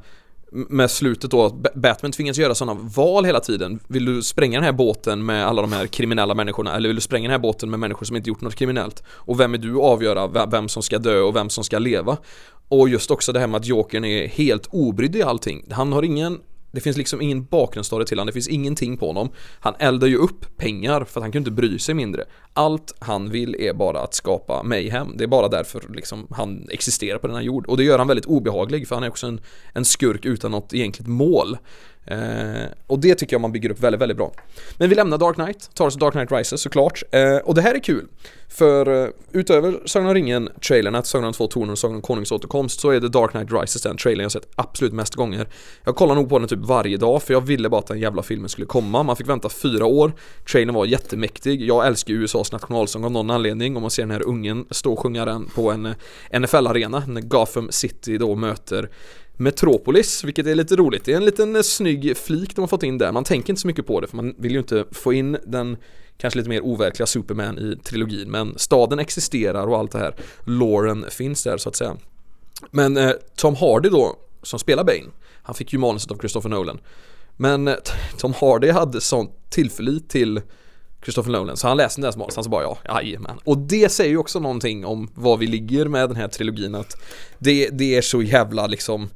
med 0.53 0.90
slutet 0.90 1.30
då, 1.30 1.44
att 1.44 1.74
Batman 1.74 2.12
tvingas 2.12 2.38
göra 2.38 2.55
sådana 2.55 2.80
val 2.96 3.24
hela 3.24 3.40
tiden. 3.40 3.80
Vill 3.88 4.05
du 4.05 4.22
spränga 4.22 4.59
den 4.59 4.64
här 4.64 4.72
båten 4.72 5.26
med 5.26 5.46
alla 5.46 5.62
de 5.62 5.72
här 5.72 5.86
kriminella 5.86 6.34
människorna 6.34 6.76
eller 6.76 6.88
vill 6.88 6.96
du 6.96 7.01
spränga 7.03 7.28
den 7.28 7.30
här 7.30 7.38
båten 7.38 7.70
med 7.70 7.80
människor 7.80 8.07
som 8.07 8.16
inte 8.16 8.28
gjort 8.28 8.40
något 8.40 8.55
kriminellt? 8.55 9.03
Och 9.09 9.40
vem 9.40 9.55
är 9.55 9.59
du 9.59 9.76
att 9.76 9.82
avgöra 9.82 10.46
vem 10.46 10.68
som 10.68 10.82
ska 10.82 10.98
dö 10.98 11.20
och 11.20 11.36
vem 11.36 11.51
som 11.51 11.64
ska 11.64 11.78
leva? 11.78 12.16
Och 12.68 12.88
just 12.88 13.11
också 13.11 13.32
det 13.32 13.40
här 13.40 13.46
med 13.46 13.59
att 13.59 13.66
Jokern 13.66 14.05
är 14.05 14.28
helt 14.28 14.66
obrydd 14.70 15.16
i 15.16 15.22
allting. 15.22 15.64
Han 15.70 15.92
har 15.92 16.03
ingen 16.03 16.38
det 16.72 16.80
finns 16.80 16.96
liksom 16.96 17.20
ingen 17.20 17.44
bakgrundsstory 17.44 18.04
till 18.04 18.18
honom, 18.18 18.26
det 18.26 18.32
finns 18.32 18.48
ingenting 18.48 18.96
på 18.96 19.06
honom. 19.06 19.30
Han 19.60 19.74
eldar 19.78 20.06
ju 20.06 20.16
upp 20.16 20.56
pengar 20.56 21.04
för 21.04 21.20
att 21.20 21.24
han 21.24 21.32
kan 21.32 21.40
inte 21.40 21.50
bry 21.50 21.78
sig 21.78 21.94
mindre. 21.94 22.24
Allt 22.52 22.94
han 22.98 23.30
vill 23.30 23.56
är 23.58 23.74
bara 23.74 24.00
att 24.00 24.14
skapa 24.14 24.62
mayhem. 24.62 25.14
Det 25.16 25.24
är 25.24 25.28
bara 25.28 25.48
därför 25.48 25.84
liksom 25.88 26.26
han 26.30 26.68
existerar 26.70 27.18
på 27.18 27.26
denna 27.26 27.42
jord. 27.42 27.66
Och 27.66 27.76
det 27.76 27.84
gör 27.84 27.98
han 27.98 28.08
väldigt 28.08 28.26
obehaglig 28.26 28.88
för 28.88 28.94
han 28.94 29.04
är 29.04 29.08
också 29.08 29.26
en, 29.26 29.40
en 29.72 29.84
skurk 29.84 30.24
utan 30.24 30.50
något 30.50 30.74
egentligt 30.74 31.08
mål. 31.08 31.56
Eh, 32.07 32.68
och 32.86 32.98
det 32.98 33.14
tycker 33.14 33.34
jag 33.34 33.40
man 33.40 33.53
bygger 33.53 33.70
upp 33.70 33.80
väldigt, 33.80 34.01
väldigt 34.01 34.16
bra. 34.16 34.32
Men 34.76 34.88
vi 34.88 34.94
lämnar 34.94 35.18
Dark 35.18 35.34
Knight, 35.34 35.74
tar 35.74 35.86
oss 35.86 35.94
Dark 35.94 36.12
Knight 36.12 36.32
Rises 36.32 36.62
såklart. 36.62 37.03
Eh, 37.11 37.36
och 37.36 37.55
det 37.55 37.62
här 37.62 37.74
är 37.74 37.78
kul. 37.78 38.07
För 38.48 39.05
eh, 39.05 39.11
utöver 39.32 39.80
Sagan 39.84 40.09
om 40.09 40.14
ringen-trailern, 40.14 41.03
Sagan 41.05 41.26
om 41.26 41.32
två 41.32 41.46
torn 41.46 41.70
och 41.70 41.78
Sagan 41.78 41.96
om 41.96 42.03
konungens 42.03 42.32
återkomst 42.32 42.80
så 42.80 42.90
är 42.90 43.01
det 43.01 43.09
Dark 43.09 43.30
Knight 43.30 43.53
Rises 43.53 43.82
den 43.82 43.96
trailern 43.96 44.22
jag 44.22 44.32
sett 44.32 44.48
absolut 44.55 44.92
mest 44.92 45.14
gånger. 45.14 45.48
Jag 45.84 45.96
kollar 45.96 46.14
nog 46.14 46.28
på 46.28 46.38
den 46.38 46.48
typ 46.48 46.59
varje 46.59 46.96
dag 46.96 47.22
för 47.22 47.34
jag 47.34 47.40
ville 47.40 47.68
bara 47.68 47.78
att 47.78 47.86
den 47.86 47.98
jävla 47.98 48.22
filmen 48.22 48.48
skulle 48.48 48.66
komma. 48.66 49.03
Man 49.03 49.16
fick 49.16 49.28
vänta 49.28 49.48
fyra 49.48 49.86
år. 49.86 50.12
Trailern 50.53 50.74
var 50.74 50.86
jättemäktig. 50.86 51.62
Jag 51.62 51.86
älskar 51.86 52.14
ju 52.14 52.22
USAs 52.22 52.53
nationalsång 52.53 53.05
av 53.05 53.12
någon 53.12 53.30
anledning. 53.30 53.76
Om 53.76 53.82
man 53.82 53.90
ser 53.90 54.03
den 54.03 54.11
här 54.11 54.28
ungen 54.28 54.66
stå 54.70 54.92
och 54.92 55.01
sjunga 55.01 55.24
den 55.24 55.46
på 55.55 55.70
en 55.70 55.86
eh, 55.86 56.40
NFL-arena 56.40 57.03
när 57.07 57.20
Gotham 57.20 57.68
City 57.70 58.18
då 58.18 58.34
möter 58.34 58.90
Metropolis, 59.41 60.24
vilket 60.24 60.47
är 60.47 60.55
lite 60.55 60.76
roligt. 60.76 61.05
Det 61.05 61.12
är 61.12 61.16
en 61.16 61.24
liten 61.24 61.57
eh, 61.57 61.62
snygg 61.62 62.16
flik 62.16 62.57
de 62.57 62.61
har 62.61 62.68
fått 62.68 62.82
in 62.82 62.99
där. 62.99 63.12
Man 63.12 63.24
tänker 63.24 63.51
inte 63.51 63.61
så 63.61 63.66
mycket 63.66 63.86
på 63.86 64.01
det 64.01 64.07
för 64.07 64.16
man 64.16 64.34
vill 64.38 64.53
ju 64.53 64.59
inte 64.59 64.84
få 64.91 65.12
in 65.12 65.36
den 65.47 65.76
kanske 66.18 66.38
lite 66.38 66.49
mer 66.49 66.61
overkliga 66.61 67.07
Superman 67.07 67.59
i 67.59 67.76
trilogin. 67.84 68.30
Men 68.30 68.59
staden 68.59 68.99
existerar 68.99 69.66
och 69.66 69.78
allt 69.78 69.93
det 69.93 69.99
här. 69.99 70.14
Lauren 70.45 71.05
finns 71.11 71.43
där 71.43 71.57
så 71.57 71.68
att 71.68 71.76
säga. 71.76 71.97
Men 72.70 72.97
eh, 72.97 73.11
Tom 73.36 73.57
Hardy 73.57 73.88
då, 73.88 74.16
som 74.43 74.59
spelar 74.59 74.84
Bane, 74.84 75.11
han 75.43 75.55
fick 75.55 75.72
ju 75.72 75.78
manuset 75.78 76.11
av 76.11 76.18
Christopher 76.18 76.49
Nolan. 76.49 76.78
Men 77.36 77.68
eh, 77.68 77.74
Tom 78.18 78.34
Hardy 78.41 78.70
hade 78.70 79.01
sånt 79.01 79.51
tillförlit 79.51 80.09
till 80.09 80.41
Christopher 81.03 81.30
Nolan, 81.30 81.57
så 81.57 81.68
han 81.68 81.76
läste 81.76 82.01
deras 82.01 82.16
manus, 82.16 82.34
han 82.34 82.45
sa 82.45 82.51
bara 82.51 82.62
ja, 82.62 82.78
jajamän. 82.84 83.38
Och 83.45 83.59
det 83.59 83.93
säger 83.93 84.11
ju 84.11 84.16
också 84.16 84.41
någonting 84.41 84.84
om 84.86 85.11
var 85.14 85.36
vi 85.36 85.47
ligger 85.47 85.86
med 85.86 86.09
den 86.09 86.16
här 86.16 86.28
trilogin, 86.28 86.74
att 86.74 86.97
det, 87.38 87.68
det 87.68 87.97
är 87.97 88.03
så 88.03 88.22
jävla 88.22 88.66
liksom 88.66 89.09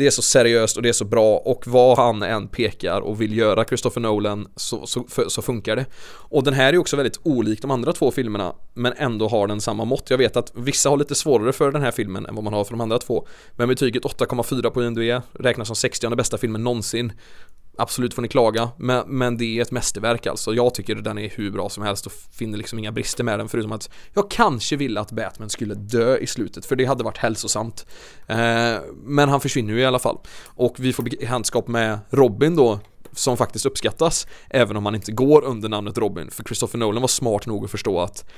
det 0.00 0.06
är 0.06 0.10
så 0.10 0.22
seriöst 0.22 0.76
och 0.76 0.82
det 0.82 0.88
är 0.88 0.92
så 0.92 1.04
bra 1.04 1.36
och 1.36 1.66
vad 1.66 1.98
han 1.98 2.22
än 2.22 2.48
pekar 2.48 3.00
och 3.00 3.20
vill 3.20 3.36
göra 3.36 3.64
Christopher 3.64 4.00
Nolan 4.00 4.48
så, 4.56 4.86
så, 4.86 5.04
för, 5.08 5.28
så 5.28 5.42
funkar 5.42 5.76
det. 5.76 5.86
Och 6.06 6.44
den 6.44 6.54
här 6.54 6.72
är 6.72 6.78
också 6.78 6.96
väldigt 6.96 7.20
olik 7.22 7.62
de 7.62 7.70
andra 7.70 7.92
två 7.92 8.10
filmerna 8.10 8.54
men 8.74 8.92
ändå 8.96 9.28
har 9.28 9.46
den 9.46 9.60
samma 9.60 9.84
mått. 9.84 10.10
Jag 10.10 10.18
vet 10.18 10.36
att 10.36 10.52
vissa 10.54 10.90
har 10.90 10.96
lite 10.96 11.14
svårare 11.14 11.52
för 11.52 11.72
den 11.72 11.82
här 11.82 11.90
filmen 11.90 12.26
än 12.26 12.34
vad 12.34 12.44
man 12.44 12.52
har 12.52 12.64
för 12.64 12.72
de 12.72 12.80
andra 12.80 12.98
två. 12.98 13.26
Men 13.56 13.68
betyget 13.68 14.02
8,4 14.02 14.70
på 14.70 14.82
IMDb 14.82 15.22
räknas 15.32 15.66
som 15.66 15.76
60 15.76 16.16
bästa 16.16 16.38
filmen 16.38 16.64
någonsin. 16.64 17.12
Absolut 17.80 18.14
får 18.14 18.22
ni 18.22 18.28
klaga, 18.28 18.70
men, 18.76 19.04
men 19.06 19.36
det 19.36 19.58
är 19.58 19.62
ett 19.62 19.70
mästerverk 19.70 20.26
alltså. 20.26 20.54
Jag 20.54 20.74
tycker 20.74 20.94
den 20.94 21.18
är 21.18 21.28
hur 21.28 21.50
bra 21.50 21.68
som 21.68 21.82
helst 21.82 22.06
och 22.06 22.12
finner 22.12 22.58
liksom 22.58 22.78
inga 22.78 22.92
brister 22.92 23.24
med 23.24 23.38
den 23.38 23.48
förutom 23.48 23.72
att 23.72 23.90
jag 24.14 24.30
kanske 24.30 24.76
ville 24.76 25.00
att 25.00 25.12
Batman 25.12 25.50
skulle 25.50 25.74
dö 25.74 26.16
i 26.16 26.26
slutet 26.26 26.66
för 26.66 26.76
det 26.76 26.84
hade 26.84 27.04
varit 27.04 27.18
hälsosamt. 27.18 27.86
Eh, 28.26 28.36
men 29.04 29.28
han 29.28 29.40
försvinner 29.40 29.74
ju 29.74 29.80
i 29.80 29.84
alla 29.84 29.98
fall. 29.98 30.18
Och 30.44 30.74
vi 30.78 30.92
får 30.92 31.02
bekantskap 31.02 31.68
med 31.68 31.98
Robin 32.10 32.56
då 32.56 32.80
som 33.12 33.36
faktiskt 33.36 33.66
uppskattas 33.66 34.26
även 34.50 34.76
om 34.76 34.84
han 34.84 34.94
inte 34.94 35.12
går 35.12 35.44
under 35.44 35.68
namnet 35.68 35.98
Robin 35.98 36.30
för 36.30 36.44
Christopher 36.44 36.78
Nolan 36.78 37.00
var 37.00 37.08
smart 37.08 37.46
nog 37.46 37.64
att 37.64 37.70
förstå 37.70 38.00
att 38.00 38.30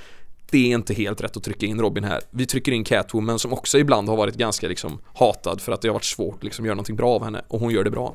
det 0.50 0.72
är 0.72 0.74
inte 0.74 0.94
helt 0.94 1.20
rätt 1.20 1.36
att 1.36 1.44
trycka 1.44 1.66
in 1.66 1.80
Robin 1.80 2.04
här. 2.04 2.20
Vi 2.30 2.46
trycker 2.46 2.72
in 2.72 2.84
Catwoman 2.84 3.38
som 3.38 3.52
också 3.52 3.78
ibland 3.78 4.08
har 4.08 4.16
varit 4.16 4.34
ganska 4.34 4.68
liksom 4.68 4.98
hatad 5.14 5.60
för 5.60 5.72
att 5.72 5.82
det 5.82 5.88
har 5.88 5.92
varit 5.92 6.04
svårt 6.04 6.36
att 6.36 6.44
liksom 6.44 6.64
göra 6.64 6.74
någonting 6.74 6.96
bra 6.96 7.14
av 7.14 7.24
henne 7.24 7.42
och 7.48 7.60
hon 7.60 7.72
gör 7.72 7.84
det 7.84 7.90
bra. 7.90 8.14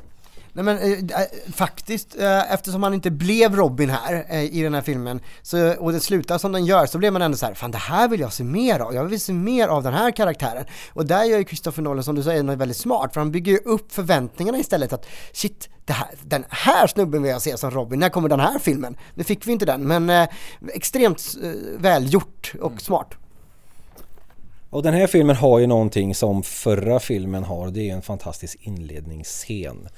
Nej 0.57 0.63
men 0.63 0.77
eh, 0.77 1.21
eh, 1.21 1.27
faktiskt, 1.53 2.19
eh, 2.19 2.53
eftersom 2.53 2.83
han 2.83 2.93
inte 2.93 3.11
blev 3.11 3.55
Robin 3.55 3.89
här 3.89 4.25
eh, 4.29 4.43
i 4.43 4.61
den 4.61 4.73
här 4.73 4.81
filmen 4.81 5.19
så, 5.41 5.73
och 5.73 5.91
det 5.91 5.99
slutar 5.99 6.37
som 6.37 6.51
den 6.51 6.65
gör 6.65 6.85
så 6.85 6.97
blev 6.97 7.13
man 7.13 7.21
ändå 7.21 7.37
så 7.37 7.45
här, 7.45 7.53
fan 7.53 7.71
det 7.71 7.77
här 7.77 8.07
vill 8.07 8.19
jag 8.19 8.33
se 8.33 8.43
mer 8.43 8.79
av, 8.79 8.95
jag 8.95 9.03
vill 9.05 9.19
se 9.19 9.33
mer 9.33 9.67
av 9.67 9.83
den 9.83 9.93
här 9.93 10.11
karaktären. 10.11 10.65
Och 10.93 11.05
där 11.05 11.23
gör 11.23 11.37
ju 11.37 11.45
Christopher 11.45 11.83
Nolan 11.83 12.03
som 12.03 12.15
du 12.15 12.23
säger 12.23 12.43
något 12.43 12.57
väldigt 12.57 12.77
smart 12.77 13.13
för 13.13 13.21
han 13.21 13.31
bygger 13.31 13.51
ju 13.51 13.57
upp 13.57 13.91
förväntningarna 13.91 14.57
istället 14.57 14.93
att 14.93 15.05
shit, 15.31 15.69
det 15.85 15.93
här, 15.93 16.09
den 16.23 16.45
här 16.49 16.87
snubben 16.87 17.21
vill 17.21 17.31
jag 17.31 17.41
se 17.41 17.57
som 17.57 17.71
Robin, 17.71 17.99
när 17.99 18.09
kommer 18.09 18.29
den 18.29 18.39
här 18.39 18.59
filmen? 18.59 18.97
Nu 19.15 19.23
fick 19.23 19.47
vi 19.47 19.51
inte 19.51 19.65
den 19.65 19.87
men 19.87 20.09
eh, 20.09 20.27
extremt 20.73 21.35
eh, 21.43 21.49
välgjort 21.77 22.53
och 22.61 22.81
smart. 22.81 23.13
Och 24.69 24.83
den 24.83 24.93
här 24.93 25.07
filmen 25.07 25.35
har 25.35 25.59
ju 25.59 25.67
någonting 25.67 26.15
som 26.15 26.43
förra 26.43 26.99
filmen 26.99 27.43
har. 27.43 27.67
Det 27.71 27.89
är 27.89 27.93
en 27.93 28.01
fantastisk 28.01 28.57
inledningsscen. 28.61 29.89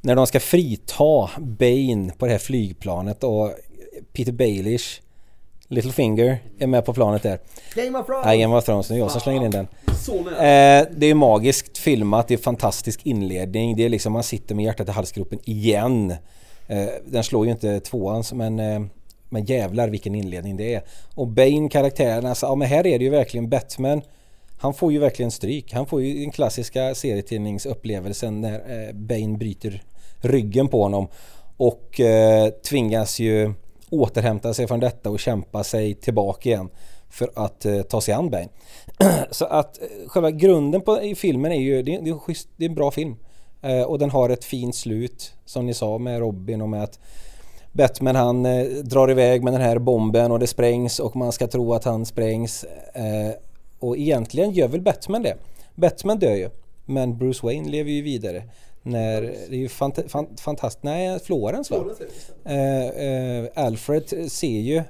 När 0.00 0.14
de 0.14 0.26
ska 0.26 0.40
frita 0.40 1.30
Bane 1.38 2.12
på 2.18 2.26
det 2.26 2.32
här 2.32 2.38
flygplanet 2.38 3.24
och 3.24 3.50
Peter 4.12 4.32
Baelish 4.32 5.00
Littlefinger 5.70 6.38
är 6.58 6.66
med 6.66 6.84
på 6.84 6.94
planet 6.94 7.22
där. 7.22 7.38
Game 7.74 7.98
of 7.98 8.06
Thrones! 8.06 8.24
Nej, 8.24 8.38
Game 8.38 8.56
of 8.56 8.64
Thrones. 8.64 8.88
Det 8.88 8.94
är 8.94 8.98
jag 8.98 9.10
som 9.10 9.20
slänger 9.20 9.44
in 9.44 9.50
den. 9.50 9.68
Så 9.98 10.18
Eh, 10.18 10.86
det 10.90 11.06
är 11.06 11.14
magiskt 11.14 11.78
filmat, 11.78 12.28
det 12.28 12.34
är 12.34 12.38
fantastisk 12.38 13.00
inledning. 13.06 13.76
Det 13.76 13.84
är 13.84 13.88
liksom 13.88 14.12
man 14.12 14.22
sitter 14.22 14.54
med 14.54 14.64
hjärtat 14.64 14.88
i 14.88 14.90
halsgropen 14.90 15.38
igen. 15.44 16.14
Eh, 16.66 16.86
den 17.06 17.24
slår 17.24 17.46
ju 17.46 17.52
inte 17.52 17.80
tvåans 17.80 18.32
men, 18.32 18.58
eh, 18.58 18.80
men 19.28 19.44
jävlar 19.44 19.88
vilken 19.88 20.14
inledning 20.14 20.56
det 20.56 20.74
är. 20.74 20.82
Och 21.14 21.28
Bane 21.28 21.68
karaktären, 21.68 22.26
alltså, 22.26 22.46
ja 22.46 22.54
men 22.54 22.68
här 22.68 22.86
är 22.86 22.98
det 22.98 23.04
ju 23.04 23.10
verkligen 23.10 23.48
Batman. 23.48 24.02
Han 24.58 24.74
får 24.74 24.92
ju 24.92 24.98
verkligen 24.98 25.30
stryk. 25.30 25.72
Han 25.72 25.86
får 25.86 26.02
ju 26.02 26.20
den 26.20 26.30
klassiska 26.30 26.94
serietidningsupplevelsen 26.94 28.40
när 28.40 28.88
eh, 28.88 28.92
Bane 28.94 29.38
bryter 29.38 29.82
ryggen 30.20 30.68
på 30.68 30.82
honom. 30.82 31.08
Och 31.56 32.00
eh, 32.00 32.48
tvingas 32.48 33.18
ju 33.18 33.52
återhämta 33.90 34.54
sig 34.54 34.66
från 34.66 34.80
detta 34.80 35.10
och 35.10 35.20
kämpa 35.20 35.64
sig 35.64 35.94
tillbaka 35.94 36.48
igen 36.48 36.68
för 37.10 37.30
att 37.34 37.64
eh, 37.64 37.82
ta 37.82 38.00
sig 38.00 38.14
an 38.14 38.30
Bane. 38.30 38.48
Så 39.30 39.44
att 39.44 39.82
eh, 39.82 40.08
själva 40.08 40.30
grunden 40.30 40.80
på, 40.80 41.02
i 41.02 41.14
filmen 41.14 41.52
är 41.52 41.60
ju, 41.60 41.82
det, 41.82 41.98
det, 41.98 42.10
är 42.10 42.12
en 42.12 42.18
schysst, 42.18 42.48
det 42.56 42.64
är 42.64 42.68
en 42.68 42.74
bra 42.74 42.90
film. 42.90 43.16
Eh, 43.62 43.82
och 43.82 43.98
den 43.98 44.10
har 44.10 44.30
ett 44.30 44.44
fint 44.44 44.74
slut 44.74 45.34
som 45.44 45.66
ni 45.66 45.74
sa 45.74 45.98
med 45.98 46.18
Robin 46.18 46.62
och 46.62 46.68
med 46.68 46.82
att 46.82 46.98
Batman 47.72 48.16
han 48.16 48.46
eh, 48.46 48.64
drar 48.64 49.10
iväg 49.10 49.42
med 49.44 49.52
den 49.52 49.62
här 49.62 49.78
bomben 49.78 50.32
och 50.32 50.38
det 50.38 50.46
sprängs 50.46 50.98
och 50.98 51.16
man 51.16 51.32
ska 51.32 51.46
tro 51.46 51.74
att 51.74 51.84
han 51.84 52.06
sprängs. 52.06 52.64
Eh, 52.94 53.32
och 53.78 53.96
egentligen 53.96 54.50
gör 54.50 54.68
väl 54.68 54.80
Batman 54.80 55.22
det. 55.22 55.36
Batman 55.74 56.18
dör 56.18 56.34
ju. 56.34 56.50
Men 56.84 57.18
Bruce 57.18 57.46
Wayne 57.46 57.68
lever 57.68 57.90
ju 57.90 58.02
vidare. 58.02 58.42
När, 58.82 59.22
det 59.22 59.56
är 59.56 59.60
ju 59.60 59.68
fant 59.68 59.98
fant 60.08 60.40
fantastiskt. 60.40 60.82
Nej, 60.82 61.20
Florens 61.20 61.70
va? 61.70 61.84
Eh, 62.44 62.86
eh, 62.88 63.48
Alfred 63.54 64.32
ser 64.32 64.60
ju 64.60 64.82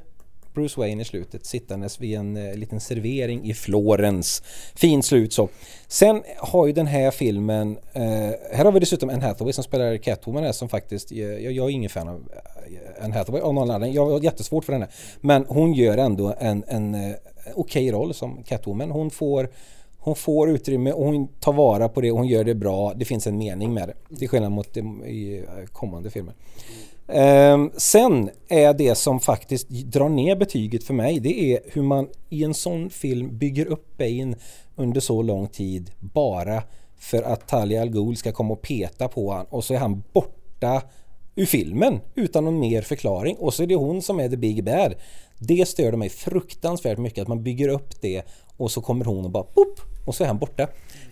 Bruce 0.54 0.80
Wayne 0.80 1.02
i 1.02 1.04
slutet 1.04 1.46
sittandes 1.46 2.00
vid 2.00 2.18
en 2.18 2.36
eh, 2.36 2.54
liten 2.54 2.80
servering 2.80 3.44
i 3.44 3.54
Florens. 3.54 4.42
Fint 4.74 5.04
slut 5.04 5.32
så. 5.32 5.48
Sen 5.88 6.22
har 6.36 6.66
ju 6.66 6.72
den 6.72 6.86
här 6.86 7.10
filmen, 7.10 7.78
eh, 7.92 8.02
här 8.52 8.64
har 8.64 8.72
vi 8.72 8.80
dessutom 8.80 9.10
Anne 9.10 9.26
Hathaway 9.26 9.52
som 9.52 9.64
spelar 9.64 9.96
Catwoman 9.96 10.44
här 10.44 10.52
som 10.52 10.68
faktiskt, 10.68 11.12
eh, 11.12 11.18
jag, 11.18 11.52
jag 11.52 11.66
är 11.66 11.70
ingen 11.70 11.90
fan 11.90 12.08
av 12.08 12.28
eh, 12.66 13.04
Anne 13.04 13.14
Hathaway 13.14 13.42
av 13.42 13.54
någon 13.54 13.70
annan. 13.70 13.92
Jag 13.92 14.06
har 14.06 14.20
jättesvårt 14.20 14.64
för 14.64 14.72
henne. 14.72 14.88
Men 15.20 15.44
hon 15.48 15.72
gör 15.72 15.98
ändå 15.98 16.34
en, 16.38 16.64
en 16.66 17.14
okej 17.54 17.90
okay 17.90 17.92
roll 17.92 18.14
som 18.14 18.42
Catwoman. 18.42 18.90
Hon 18.90 19.10
får 19.10 19.48
hon 20.00 20.16
får 20.16 20.50
utrymme 20.50 20.92
och 20.92 21.04
hon 21.04 21.28
tar 21.28 21.52
vara 21.52 21.88
på 21.88 22.00
det 22.00 22.12
och 22.12 22.18
hon 22.18 22.26
gör 22.26 22.44
det 22.44 22.54
bra. 22.54 22.94
Det 22.94 23.04
finns 23.04 23.26
en 23.26 23.38
mening 23.38 23.74
med 23.74 23.88
det. 23.88 24.16
Till 24.16 24.28
skillnad 24.28 24.52
mot 24.52 24.74
det 24.74 24.80
i 24.80 25.44
kommande 25.72 26.10
filmer. 26.10 26.34
Um, 27.06 27.70
sen 27.76 28.30
är 28.48 28.74
det 28.74 28.94
som 28.94 29.20
faktiskt 29.20 29.68
drar 29.68 30.08
ner 30.08 30.36
betyget 30.36 30.84
för 30.84 30.94
mig 30.94 31.20
det 31.20 31.52
är 31.52 31.60
hur 31.72 31.82
man 31.82 32.08
i 32.28 32.44
en 32.44 32.54
sån 32.54 32.90
film 32.90 33.38
bygger 33.38 33.66
upp 33.66 33.96
Bane 33.98 34.36
under 34.76 35.00
så 35.00 35.22
lång 35.22 35.48
tid 35.48 35.90
bara 36.00 36.62
för 36.98 37.22
att 37.22 37.48
Talia 37.48 37.82
Al 37.82 37.90
Ghul 37.90 38.16
ska 38.16 38.32
komma 38.32 38.52
och 38.52 38.62
peta 38.62 39.08
på 39.08 39.30
honom 39.30 39.46
och 39.50 39.64
så 39.64 39.74
är 39.74 39.78
han 39.78 40.02
borta 40.12 40.82
ur 41.34 41.46
filmen 41.46 42.00
utan 42.14 42.44
någon 42.44 42.60
mer 42.60 42.82
förklaring 42.82 43.36
och 43.36 43.54
så 43.54 43.62
är 43.62 43.66
det 43.66 43.74
hon 43.74 44.02
som 44.02 44.20
är 44.20 44.28
the 44.28 44.36
big 44.36 44.64
bad. 44.64 44.94
Det 45.38 45.68
störde 45.68 45.96
mig 45.96 46.08
fruktansvärt 46.08 46.98
mycket 46.98 47.22
att 47.22 47.28
man 47.28 47.42
bygger 47.42 47.68
upp 47.68 48.00
det 48.00 48.22
och 48.56 48.70
så 48.70 48.80
kommer 48.80 49.04
hon 49.04 49.24
och 49.24 49.30
bara 49.30 49.44
boop 49.54 49.80
och 50.06 50.14
så 50.14 50.24
är 50.24 50.28
han 50.28 50.38
borta. 50.38 50.62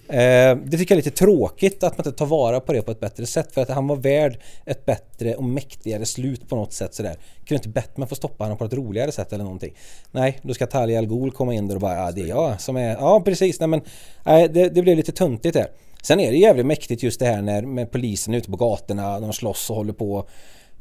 Eh, 0.09 0.57
det 0.65 0.79
tycker 0.79 0.95
jag 0.95 1.01
är 1.01 1.05
lite 1.05 1.11
tråkigt 1.11 1.83
att 1.83 1.99
man 1.99 2.07
inte 2.07 2.19
tar 2.19 2.27
vara 2.27 2.61
på 2.61 2.73
det 2.73 2.83
på 2.83 2.91
ett 2.91 3.01
bättre 3.01 3.27
sätt 3.27 3.53
för 3.53 3.63
att 3.63 3.69
han 3.69 3.87
var 3.87 3.97
värd 3.97 4.39
ett 4.65 4.87
bättre 4.87 5.35
och 5.35 5.45
mäktigare 5.45 6.07
slut 6.07 6.49
på 6.49 6.57
något 6.57 6.73
sätt 6.73 6.95
sådär. 6.95 7.17
Kunde 7.45 7.55
inte 7.55 7.69
Batman 7.69 8.09
få 8.09 8.15
stoppa 8.15 8.45
honom 8.45 8.59
på 8.59 8.65
ett 8.65 8.73
roligare 8.73 9.13
sätt 9.13 9.33
eller 9.33 9.45
någonting? 9.45 9.75
Nej, 10.11 10.39
då 10.43 10.55
ska 10.55 10.67
Talia 10.67 10.99
Al 10.99 11.07
Ghul 11.07 11.31
komma 11.31 11.55
in 11.55 11.69
där 11.69 11.75
och 11.75 11.81
bara 11.81 11.95
ja 11.95 12.13
det 12.13 12.21
är 12.21 12.27
jag 12.27 12.61
som 12.61 12.77
är, 12.77 12.91
ja 12.91 13.21
precis, 13.21 13.61
nej 13.61 13.69
men 13.69 13.81
nej, 14.25 14.49
det, 14.49 14.69
det 14.69 14.83
blev 14.83 14.97
lite 14.97 15.13
töntigt 15.13 15.55
där. 15.55 15.67
Sen 16.03 16.21
är 16.21 16.31
det 16.31 16.37
jävligt 16.37 16.67
mäktigt 16.67 17.03
just 17.03 17.21
det 17.21 17.27
här 17.27 17.43
när 17.43 17.63
med 17.63 17.91
polisen 17.91 18.35
ute 18.35 18.51
på 18.51 18.57
gatorna, 18.57 19.21
de 19.21 19.33
slåss 19.33 19.71
och 19.71 19.77
håller 19.77 19.93
på 19.93 20.29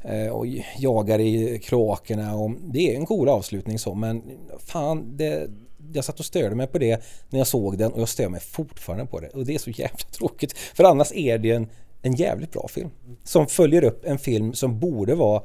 Eh, 0.08 0.28
och 0.28 0.46
jagar 0.78 1.18
i 1.18 1.58
kroakerna 1.58 2.34
och 2.34 2.50
det 2.60 2.92
är 2.92 2.96
en 2.96 3.06
cool 3.06 3.28
avslutning 3.28 3.78
så 3.78 3.94
men 3.94 4.22
fan 4.58 5.16
det 5.16 5.50
jag 5.92 6.04
satt 6.04 6.18
och 6.18 6.26
störde 6.26 6.54
mig 6.54 6.66
på 6.66 6.78
det 6.78 7.02
när 7.30 7.38
jag 7.38 7.46
såg 7.46 7.78
den 7.78 7.92
och 7.92 8.00
jag 8.00 8.08
stör 8.08 8.28
mig 8.28 8.40
fortfarande 8.40 9.06
på 9.06 9.20
det. 9.20 9.28
Och 9.28 9.46
det 9.46 9.54
är 9.54 9.58
så 9.58 9.70
jävla 9.70 9.98
tråkigt. 10.10 10.52
För 10.52 10.84
annars 10.84 11.12
är 11.12 11.38
det 11.38 11.50
en, 11.50 11.68
en 12.02 12.14
jävligt 12.14 12.52
bra 12.52 12.68
film. 12.68 12.90
Som 13.24 13.46
följer 13.46 13.84
upp 13.84 14.04
en 14.04 14.18
film 14.18 14.52
som 14.52 14.78
borde 14.78 15.14
vara 15.14 15.42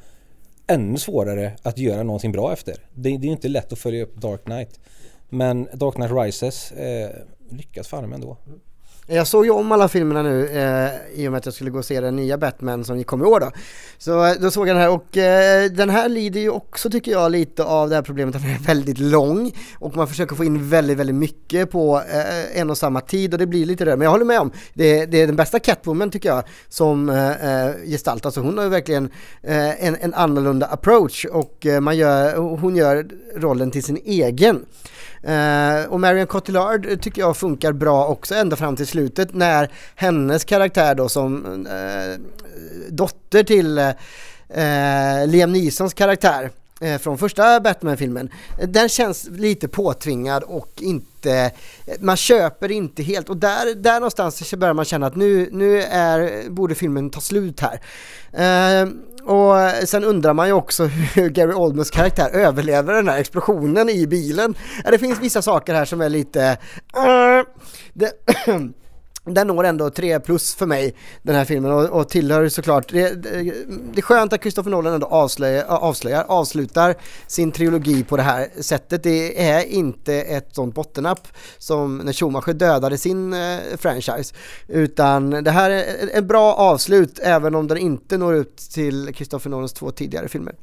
ännu 0.68 0.98
svårare 0.98 1.54
att 1.62 1.78
göra 1.78 2.04
någonting 2.04 2.32
bra 2.32 2.54
efter. 2.54 2.76
Det, 2.94 3.18
det 3.18 3.28
är 3.28 3.32
inte 3.32 3.48
lätt 3.48 3.74
att 3.74 3.80
följa 3.80 4.04
upp 4.04 4.16
Dark 4.16 4.44
Knight. 4.44 4.80
Men 5.30 5.68
Dark 5.74 5.96
Knight 5.96 6.12
Rises 6.12 6.72
eh, 6.72 7.10
lyckas 7.50 7.88
fan 7.88 8.14
ändå. 8.14 8.38
Jag 9.08 9.28
såg 9.28 9.46
ju 9.46 9.52
om 9.52 9.72
alla 9.72 9.88
filmerna 9.88 10.22
nu 10.22 10.48
eh, 10.48 11.20
i 11.22 11.28
och 11.28 11.32
med 11.32 11.38
att 11.38 11.46
jag 11.46 11.54
skulle 11.54 11.70
gå 11.70 11.78
och 11.78 11.86
se 11.86 12.02
den 12.02 12.16
nya 12.16 12.38
Batman 12.38 12.84
som 12.84 13.04
kom 13.04 13.22
i 13.22 13.26
år 13.26 13.40
då. 13.40 13.52
Så 13.98 14.26
eh, 14.26 14.34
då 14.40 14.52
såg 14.52 14.68
jag 14.68 14.76
den 14.76 14.82
här 14.82 14.92
och 14.92 15.18
eh, 15.18 15.72
den 15.72 15.90
här 15.90 16.10
lider 16.10 16.42
ju 16.42 16.50
också 16.50 16.90
tycker 16.90 17.12
jag 17.12 17.32
lite 17.32 17.64
av 17.64 17.90
det 17.90 17.96
här 17.96 18.02
problemet 18.02 18.36
att 18.36 18.42
den 18.42 18.52
är 18.52 18.60
väldigt 18.60 19.00
lång 19.00 19.52
och 19.80 19.96
man 19.96 20.08
försöker 20.08 20.36
få 20.36 20.44
in 20.44 20.70
väldigt, 20.70 20.98
väldigt 20.98 21.16
mycket 21.16 21.72
på 21.72 22.02
eh, 22.14 22.60
en 22.60 22.70
och 22.70 22.78
samma 22.78 23.02
tid 23.02 23.34
och 23.34 23.40
det 23.40 23.48
blir 23.48 23.66
lite 23.66 23.86
rörigt. 23.86 23.98
Men 23.98 24.06
jag 24.06 24.12
håller 24.12 24.26
med 24.26 24.40
om, 24.40 24.52
det, 24.74 25.06
det 25.06 25.22
är 25.22 25.28
den 25.28 25.36
bästa 25.36 25.60
Catwoman 25.60 26.12
tycker 26.12 26.30
jag 26.30 26.44
som 26.70 27.10
eh, 27.10 27.66
eh 27.66 27.76
gestaltas. 27.86 28.26
Alltså 28.26 28.42
hon 28.42 28.58
har 28.58 28.64
ju 28.64 28.70
verkligen 28.70 29.10
eh, 29.44 29.86
en, 29.86 29.98
en 30.02 30.14
annorlunda 30.14 30.66
approach 30.66 31.26
och 31.26 31.66
eh, 31.66 31.80
man 31.80 31.98
gör, 31.98 32.38
hon 32.38 32.76
gör 32.76 33.08
rollen 33.36 33.72
till 33.72 33.84
sin 33.84 33.98
egen. 34.06 34.66
Eh, 35.24 35.86
och 35.90 36.00
Marion 36.00 36.28
Cotillard 36.28 37.02
tycker 37.02 37.22
jag 37.22 37.38
funkar 37.38 37.72
bra 37.72 38.06
också 38.06 38.36
ända 38.36 38.56
fram 38.56 38.76
till 38.76 38.88
slutet 38.88 39.34
när 39.34 39.72
hennes 39.96 40.44
karaktär 40.44 40.96
då 40.96 41.10
som 41.10 41.46
eh, 41.66 42.20
dotter 42.90 43.44
till 43.44 43.78
eh, 43.78 45.28
Liam 45.28 45.52
Neesons 45.52 45.94
karaktär 45.94 46.52
Eh, 46.82 46.98
från 46.98 47.18
första 47.18 47.60
Batman-filmen. 47.60 48.30
Den 48.68 48.90
känns 48.90 49.28
lite 49.30 49.68
påtvingad 49.68 50.44
och 50.44 50.72
inte, 50.78 51.52
man 52.00 52.18
köper 52.18 52.72
inte 52.72 53.04
helt 53.04 53.30
och 53.30 53.38
där, 53.38 53.76
där 53.76 53.94
någonstans 53.94 54.54
börjar 54.54 54.74
man 54.74 54.86
känna 54.86 55.08
att 55.08 55.16
nu, 55.16 55.50
nu 55.52 55.82
är, 55.82 56.50
borde 56.50 56.76
filmen 56.76 57.10
ta 57.10 57.22
slut 57.22 57.60
här. 57.60 57.82
Eh, 58.34 58.90
och 59.26 59.88
sen 59.88 60.04
undrar 60.04 60.34
man 60.34 60.48
ju 60.48 60.54
också 60.54 60.84
hur 61.16 61.30
Gary 61.30 61.54
Oldmans 61.54 61.92
karaktär 61.92 62.30
överlever 62.30 62.94
den 62.94 63.08
här 63.08 63.18
explosionen 63.18 63.90
i 63.90 64.08
bilen. 64.08 64.56
Det 64.92 65.00
finns 65.00 65.20
vissa 65.20 65.42
saker 65.42 65.74
här 65.74 65.86
som 65.86 66.02
är 66.02 66.10
lite... 66.10 66.58
Uh, 66.98 67.46
det, 67.94 68.12
den 69.24 69.48
når 69.48 69.64
ändå 69.64 69.90
3 69.90 70.20
plus 70.20 70.56
för 70.56 70.66
mig, 70.66 70.96
den 71.22 71.36
här 71.36 71.46
filmen, 71.46 71.72
och, 71.72 71.90
och 71.90 72.10
tillhör 72.10 72.50
såklart, 72.50 72.92
det, 72.92 73.24
det, 73.24 73.44
det 73.94 74.00
är 74.00 74.02
skönt 74.02 74.34
att 74.34 74.42
Christopher 74.42 74.72
Nolan 74.72 74.94
ändå 74.94 75.08
avslöjar, 75.08 75.66
avslöjar, 75.68 76.26
avslutar 76.28 76.96
sin 77.28 77.52
trilogi 77.52 78.04
på 78.04 78.18
det 78.18 78.24
här 78.24 78.50
sättet. 78.62 79.04
Det 79.04 79.48
är 79.50 79.66
inte 79.66 80.14
ett 80.14 80.56
sånt 80.56 80.76
bottennapp 80.76 81.28
som 81.58 81.98
när 81.98 82.14
Schumacher 82.14 82.54
dödade 82.54 82.98
sin 82.98 83.34
eh, 83.34 83.58
franchise, 83.78 84.36
utan 84.68 85.30
det 85.30 85.52
här 85.52 85.70
är 85.70 86.18
ett 86.18 86.26
bra 86.26 86.54
avslut 86.54 87.20
även 87.20 87.56
om 87.56 87.68
den 87.68 87.78
inte 87.78 88.18
når 88.18 88.36
ut 88.36 88.58
till 88.58 89.14
Christopher 89.16 89.50
Nolans 89.50 89.74
två 89.74 89.92
tidigare 89.92 90.28
filmer. 90.28 90.56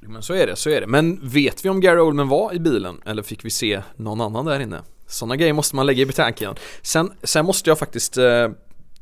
Men 0.00 0.22
så 0.22 0.34
är 0.34 0.46
det, 0.46 0.56
så 0.56 0.70
är 0.70 0.80
det. 0.80 0.86
Men 0.86 1.28
vet 1.28 1.64
vi 1.64 1.68
om 1.68 1.80
Gary 1.80 2.00
Oldman 2.00 2.28
var 2.28 2.54
i 2.54 2.60
bilen 2.60 3.00
eller 3.06 3.22
fick 3.22 3.44
vi 3.44 3.50
se 3.50 3.82
någon 3.96 4.20
annan 4.20 4.44
där 4.44 4.60
inne? 4.60 4.80
Sådana 5.10 5.36
grejer 5.36 5.52
måste 5.52 5.76
man 5.76 5.86
lägga 5.86 6.02
i 6.02 6.06
betänkningen. 6.06 6.56
Sen, 6.82 7.12
sen 7.22 7.46
måste 7.46 7.70
jag 7.70 7.78
faktiskt 7.78 8.16
eh, 8.16 8.48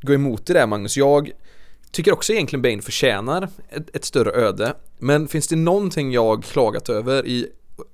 gå 0.01 0.13
emot 0.13 0.49
i 0.49 0.53
det 0.53 0.67
Magnus. 0.67 0.97
Jag 0.97 1.31
tycker 1.91 2.13
också 2.13 2.33
egentligen 2.33 2.61
Bane 2.61 2.81
förtjänar 2.81 3.49
ett, 3.69 3.95
ett 3.95 4.05
större 4.05 4.31
öde. 4.31 4.73
Men 4.99 5.27
finns 5.27 5.47
det 5.47 5.55
någonting 5.55 6.11
jag 6.11 6.43
klagat 6.43 6.89
över 6.89 7.25
i 7.25 7.47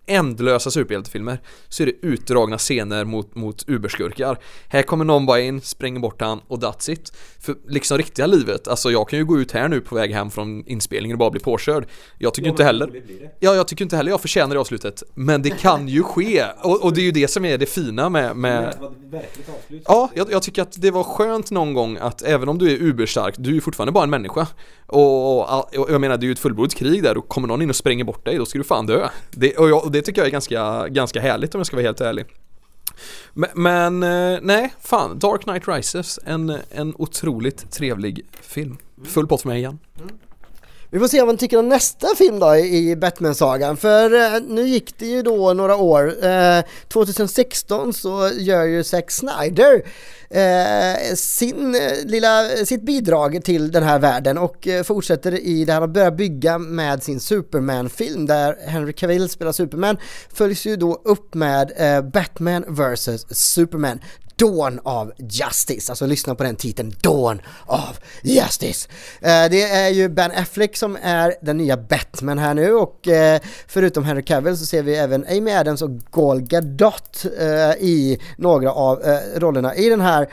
ändlösa 0.07 0.71
superhjältefilmer 0.71 1.39
så 1.69 1.83
är 1.83 1.87
det 1.87 2.07
utdragna 2.07 2.57
scener 2.57 3.05
mot, 3.05 3.35
mot 3.35 3.69
uberskurkar. 3.69 4.39
Här 4.67 4.81
kommer 4.81 5.05
någon 5.05 5.25
bara 5.25 5.39
in, 5.39 5.61
spränger 5.61 5.99
bort 5.99 6.21
han 6.21 6.41
och 6.47 6.59
that's 6.59 6.91
it. 6.91 7.11
För 7.39 7.55
liksom 7.67 7.97
riktiga 7.97 8.27
livet, 8.27 8.67
alltså 8.67 8.91
jag 8.91 9.09
kan 9.09 9.19
ju 9.19 9.25
gå 9.25 9.39
ut 9.39 9.51
här 9.51 9.67
nu 9.67 9.81
på 9.81 9.95
väg 9.95 10.11
hem 10.11 10.31
från 10.31 10.67
inspelningen 10.67 11.15
och 11.15 11.19
bara 11.19 11.31
bli 11.31 11.39
påkörd. 11.39 11.87
Jag 12.17 12.33
tycker 12.33 12.47
ja, 12.47 12.51
inte 12.51 12.63
heller 12.63 13.03
Ja, 13.39 13.55
jag 13.55 13.67
tycker 13.67 13.85
inte 13.85 13.95
heller 13.95 14.11
jag 14.11 14.21
förtjänar 14.21 14.55
det 14.55 14.61
avslutet. 14.61 15.03
Men 15.13 15.41
det 15.41 15.49
kan 15.49 15.87
ju 15.87 16.03
ske. 16.03 16.45
Och, 16.63 16.83
och 16.83 16.93
det 16.93 17.01
är 17.01 17.05
ju 17.05 17.11
det 17.11 17.27
som 17.27 17.45
är 17.45 17.57
det 17.57 17.65
fina 17.65 18.09
med... 18.09 18.35
med... 18.35 18.75
Ja, 19.85 20.09
jag, 20.13 20.31
jag, 20.31 20.43
tycker 20.43 20.61
att 20.61 20.81
det 20.81 20.91
var 20.91 21.03
skönt 21.03 21.51
någon 21.51 21.73
gång 21.73 21.97
att 21.97 22.21
även 22.21 22.49
om 22.49 22.57
du 22.57 22.71
är 22.71 22.81
uberstark, 22.81 23.35
du 23.37 23.49
är 23.49 23.53
ju 23.53 23.61
fortfarande 23.61 23.91
bara 23.91 24.03
en 24.03 24.09
människa. 24.09 24.47
Och, 24.87 25.39
och, 25.39 25.75
och 25.75 25.91
jag 25.91 26.01
menar, 26.01 26.17
det 26.17 26.23
är 26.23 26.27
ju 26.27 26.31
ett 26.31 26.39
fullblodigt 26.39 26.75
krig 26.75 27.03
där 27.03 27.17
och 27.17 27.27
kommer 27.27 27.47
någon 27.47 27.61
in 27.61 27.69
och 27.69 27.75
spränger 27.75 28.03
bort 28.03 28.25
dig, 28.25 28.37
då 28.37 28.45
ska 28.45 28.57
du 28.57 28.63
fan 28.63 28.85
dö. 28.85 29.09
Det, 29.31 29.57
och, 29.57 29.69
jag, 29.69 29.83
och 29.83 29.91
det 29.91 30.01
tycker 30.01 30.21
jag 30.21 30.27
är 30.27 30.31
ganska, 30.31 30.87
ganska 30.87 31.21
härligt 31.21 31.55
om 31.55 31.59
jag 31.59 31.67
ska 31.67 31.75
vara 31.75 31.85
helt 31.85 32.01
ärlig. 32.01 32.25
Men, 33.33 33.49
men 33.53 34.03
eh, 34.03 34.39
nej, 34.41 34.73
fan, 34.79 35.19
Dark 35.19 35.41
Knight 35.41 35.67
Rises, 35.67 36.19
en, 36.25 36.57
en 36.71 36.93
otroligt 36.97 37.71
trevlig 37.71 38.25
film. 38.41 38.77
Full 39.05 39.27
pott 39.27 39.41
för 39.41 39.49
mig 39.49 39.57
igen. 39.57 39.79
Mm. 39.97 40.09
Vi 40.95 40.99
får 40.99 41.07
se 41.07 41.21
vad 41.21 41.33
ni 41.35 41.37
tycker 41.37 41.59
om 41.59 41.69
nästa 41.69 42.07
film 42.17 42.39
då 42.39 42.55
i 42.55 42.95
Batman-sagan, 42.95 43.77
för 43.77 44.35
eh, 44.35 44.41
nu 44.47 44.67
gick 44.67 44.99
det 44.99 45.05
ju 45.05 45.21
då 45.21 45.53
några 45.53 45.75
år. 45.75 46.25
Eh, 46.25 46.63
2016 46.87 47.93
så 47.93 48.29
gör 48.37 48.63
ju 48.63 48.83
Zack 48.83 49.11
Snyder 49.11 49.83
eh, 50.29 51.15
sin 51.15 51.77
lilla, 52.03 52.47
sitt 52.65 52.81
bidrag 52.81 53.43
till 53.43 53.71
den 53.71 53.83
här 53.83 53.99
världen 53.99 54.37
och 54.37 54.67
fortsätter 54.83 55.39
i 55.39 55.65
det 55.65 55.73
han 55.73 55.81
har 55.81 55.87
börjat 55.87 56.17
bygga 56.17 56.57
med 56.57 57.03
sin 57.03 57.19
Superman-film 57.19 58.25
där 58.25 58.57
Henry 58.67 58.93
Cavill 58.93 59.29
spelar 59.29 59.51
Superman 59.51 59.97
följs 60.33 60.65
ju 60.65 60.75
då 60.75 61.01
upp 61.03 61.33
med 61.33 61.71
Batman 62.13 62.65
vs 62.67 63.25
Superman 63.29 63.99
Dawn 64.35 64.79
of 64.83 65.09
Justice, 65.17 65.91
alltså 65.91 66.05
lyssna 66.05 66.35
på 66.35 66.43
den 66.43 66.55
titeln, 66.55 66.93
Dawn 67.01 67.41
of 67.65 67.99
Justice. 68.23 68.89
Eh, 69.21 69.49
det 69.49 69.63
är 69.63 69.89
ju 69.89 70.09
Ben 70.09 70.31
Affleck 70.31 70.77
som 70.77 70.97
är 71.01 71.35
den 71.41 71.57
nya 71.57 71.77
Batman 71.77 72.37
här 72.37 72.53
nu 72.53 72.73
och 72.73 73.07
eh, 73.07 73.39
förutom 73.67 74.03
Henry 74.03 74.23
Cavill 74.23 74.57
så 74.57 74.65
ser 74.65 74.83
vi 74.83 74.95
även 74.95 75.25
Amy 75.29 75.51
Adams 75.51 75.81
och 75.81 75.89
Gal 76.11 76.41
Gadot 76.41 77.25
eh, 77.39 77.71
i 77.79 78.19
några 78.37 78.71
av 78.71 79.03
eh, 79.03 79.39
rollerna 79.39 79.75
i 79.75 79.89
den 79.89 80.01
här 80.01 80.27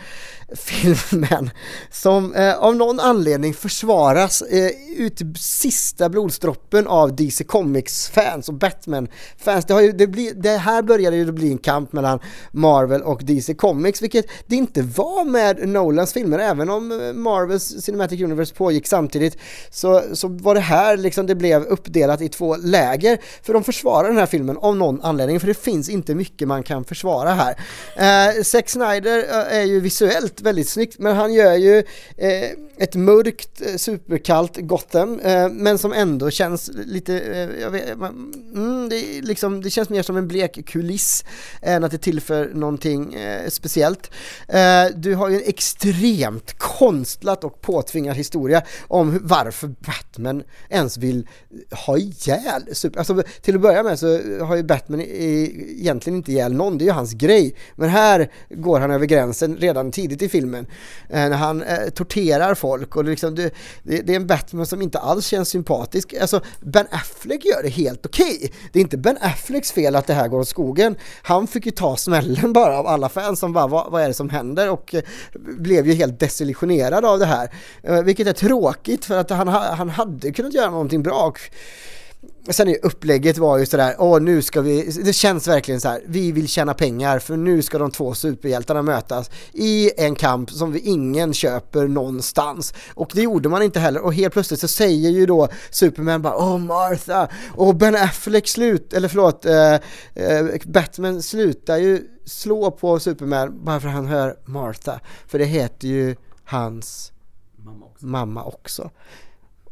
filmen 0.56 1.50
som 1.90 2.34
eh, 2.34 2.58
av 2.58 2.76
någon 2.76 3.00
anledning 3.00 3.54
försvaras 3.54 4.42
eh, 4.42 4.70
ut 4.96 5.20
sista 5.38 6.08
blodsdroppen 6.08 6.86
av 6.86 7.16
DC 7.16 7.44
Comics-fans 7.44 8.48
och 8.48 8.54
Batman-fans. 8.54 9.64
Det, 9.64 9.82
ju, 9.82 9.92
det, 9.92 10.32
det 10.32 10.56
här 10.56 10.82
började 10.82 11.16
ju 11.16 11.32
bli 11.32 11.52
en 11.52 11.58
kamp 11.58 11.92
mellan 11.92 12.20
Marvel 12.50 13.02
och 13.02 13.24
DC 13.24 13.54
Comics, 13.54 14.02
vilket 14.02 14.26
det 14.46 14.56
inte 14.56 14.82
var 14.82 15.24
med 15.24 15.68
Nolans 15.68 16.12
filmer, 16.12 16.38
även 16.38 16.70
om 16.70 16.92
eh, 16.92 17.12
Marvels 17.12 17.84
Cinematic 17.84 18.20
Universe 18.20 18.54
pågick 18.54 18.86
samtidigt 18.86 19.36
så, 19.70 20.02
så 20.12 20.28
var 20.28 20.54
det 20.54 20.60
här 20.60 20.96
liksom 20.96 21.26
det 21.26 21.34
blev 21.34 21.62
uppdelat 21.62 22.20
i 22.20 22.28
två 22.28 22.56
läger, 22.56 23.18
för 23.42 23.52
de 23.52 23.64
försvarar 23.64 24.08
den 24.08 24.18
här 24.18 24.26
filmen 24.26 24.56
av 24.56 24.76
någon 24.76 25.02
anledning, 25.02 25.40
för 25.40 25.46
det 25.46 25.54
finns 25.54 25.88
inte 25.88 26.14
mycket 26.14 26.48
man 26.48 26.62
kan 26.62 26.84
försvara 26.84 27.30
här. 27.30 27.56
Eh, 27.96 28.42
Zack 28.42 28.68
Snyder 28.68 29.18
eh, 29.18 29.58
är 29.58 29.62
ju 29.62 29.80
visuellt 29.80 30.41
väldigt 30.42 30.68
snyggt 30.68 30.98
men 30.98 31.16
han 31.16 31.34
gör 31.34 31.54
ju 31.54 31.78
eh, 32.16 32.50
ett 32.76 32.94
mörkt, 32.94 33.60
eh, 33.60 33.76
superkallt 33.76 34.56
Gotham 34.56 35.20
eh, 35.20 35.48
men 35.48 35.78
som 35.78 35.92
ändå 35.92 36.30
känns 36.30 36.70
lite, 36.86 37.18
eh, 37.18 37.60
jag 37.60 37.70
vet, 37.70 37.88
mm, 37.90 38.88
det, 38.88 39.20
liksom, 39.22 39.62
det 39.62 39.70
känns 39.70 39.88
mer 39.88 40.02
som 40.02 40.16
en 40.16 40.28
blek 40.28 40.66
kuliss 40.66 41.24
än 41.62 41.84
att 41.84 41.90
det 41.90 41.98
tillför 41.98 42.50
någonting 42.54 43.14
eh, 43.14 43.48
speciellt. 43.48 44.10
Eh, 44.48 44.84
du 44.96 45.14
har 45.14 45.28
ju 45.28 45.36
en 45.36 45.42
extremt 45.46 46.58
konstlat 46.58 47.44
och 47.44 47.60
påtvingad 47.60 48.16
historia 48.16 48.62
om 48.88 49.18
varför 49.22 49.66
Batman 49.66 50.42
ens 50.68 50.98
vill 50.98 51.28
ha 51.86 51.98
ihjäl 51.98 52.62
super, 52.72 52.98
alltså 52.98 53.22
till 53.42 53.54
att 53.54 53.60
börja 53.60 53.82
med 53.82 53.98
så 53.98 54.06
har 54.44 54.56
ju 54.56 54.62
Batman 54.62 55.00
i, 55.00 55.76
egentligen 55.78 56.16
inte 56.16 56.32
ihjäl 56.32 56.52
någon, 56.52 56.78
det 56.78 56.84
är 56.84 56.86
ju 56.86 56.92
hans 56.92 57.12
grej. 57.12 57.54
Men 57.74 57.88
här 57.88 58.30
går 58.50 58.80
han 58.80 58.90
över 58.90 59.06
gränsen 59.06 59.56
redan 59.56 59.90
tidigt 59.90 60.22
i 60.22 60.28
filmen 60.32 60.66
eh, 61.08 61.28
när 61.28 61.36
han 61.36 61.62
eh, 61.62 61.88
torterar 61.88 62.54
folk 62.54 62.96
och 62.96 63.04
liksom 63.04 63.34
det, 63.34 63.54
det, 63.82 64.00
det, 64.02 64.12
är 64.12 64.16
en 64.16 64.26
Batman 64.26 64.66
som 64.66 64.82
inte 64.82 64.98
alls 64.98 65.26
känns 65.26 65.48
sympatisk. 65.48 66.14
Alltså 66.14 66.40
Ben 66.60 66.86
Affleck 66.90 67.44
gör 67.44 67.62
det 67.62 67.68
helt 67.68 68.06
okej. 68.06 68.36
Okay. 68.36 68.50
Det 68.72 68.78
är 68.78 68.80
inte 68.80 68.96
Ben 68.96 69.18
Afflecks 69.20 69.72
fel 69.72 69.96
att 69.96 70.06
det 70.06 70.14
här 70.14 70.28
går 70.28 70.40
åt 70.40 70.48
skogen. 70.48 70.96
Han 71.22 71.46
fick 71.46 71.66
ju 71.66 71.72
ta 71.72 71.96
smällen 71.96 72.52
bara 72.52 72.78
av 72.78 72.86
alla 72.86 73.08
fans 73.08 73.40
som 73.40 73.52
bara 73.52 73.66
vad, 73.66 73.92
vad 73.92 74.02
är 74.02 74.08
det 74.08 74.14
som 74.14 74.30
händer 74.30 74.70
och 74.70 74.94
eh, 74.94 75.02
blev 75.34 75.86
ju 75.86 75.94
helt 75.94 76.20
desillusionerad 76.20 77.04
av 77.04 77.18
det 77.18 77.26
här. 77.26 77.50
Eh, 77.82 78.02
vilket 78.02 78.26
är 78.26 78.32
tråkigt 78.32 79.04
för 79.04 79.18
att 79.18 79.30
han, 79.30 79.48
han 79.48 79.90
hade 79.90 80.32
kunnat 80.32 80.54
göra 80.54 80.70
någonting 80.70 81.02
bra. 81.02 81.22
Och, 81.22 81.40
Sen 82.50 82.68
är 82.68 82.76
upplägget 82.82 83.38
var 83.38 83.58
ju 83.58 83.66
sådär, 83.66 83.94
åh 83.98 84.20
nu 84.20 84.42
ska 84.42 84.60
vi, 84.60 84.82
det 85.04 85.12
känns 85.12 85.48
verkligen 85.48 85.80
så 85.80 85.88
här, 85.88 86.02
vi 86.06 86.32
vill 86.32 86.48
tjäna 86.48 86.74
pengar 86.74 87.18
för 87.18 87.36
nu 87.36 87.62
ska 87.62 87.78
de 87.78 87.90
två 87.90 88.14
superhjältarna 88.14 88.82
mötas 88.82 89.30
i 89.52 89.90
en 89.96 90.14
kamp 90.14 90.50
som 90.50 90.72
vi 90.72 90.78
ingen 90.80 91.34
köper 91.34 91.88
någonstans. 91.88 92.74
Och 92.94 93.10
det 93.14 93.22
gjorde 93.22 93.48
man 93.48 93.62
inte 93.62 93.80
heller 93.80 94.00
och 94.00 94.14
helt 94.14 94.32
plötsligt 94.32 94.60
så 94.60 94.68
säger 94.68 95.10
ju 95.10 95.26
då 95.26 95.48
Superman 95.70 96.22
bara, 96.22 96.36
åh 96.36 96.58
Martha, 96.58 97.28
och 97.54 97.76
Ben 97.76 97.96
Affleck 97.96 98.48
slut, 98.48 98.92
eller 98.92 99.08
förlåt, 99.08 99.44
eh, 99.44 99.74
eh, 100.14 100.46
Batman 100.64 101.22
slutar 101.22 101.76
ju 101.76 102.08
slå 102.24 102.70
på 102.70 102.98
Superman 102.98 103.64
bara 103.64 103.80
för 103.80 103.88
att 103.88 103.94
han 103.94 104.06
hör 104.06 104.36
Martha, 104.44 105.00
för 105.26 105.38
det 105.38 105.44
heter 105.44 105.88
ju 105.88 106.16
hans 106.44 107.12
mamma 107.56 107.86
också. 107.86 108.06
Mamma 108.06 108.44
också 108.44 108.90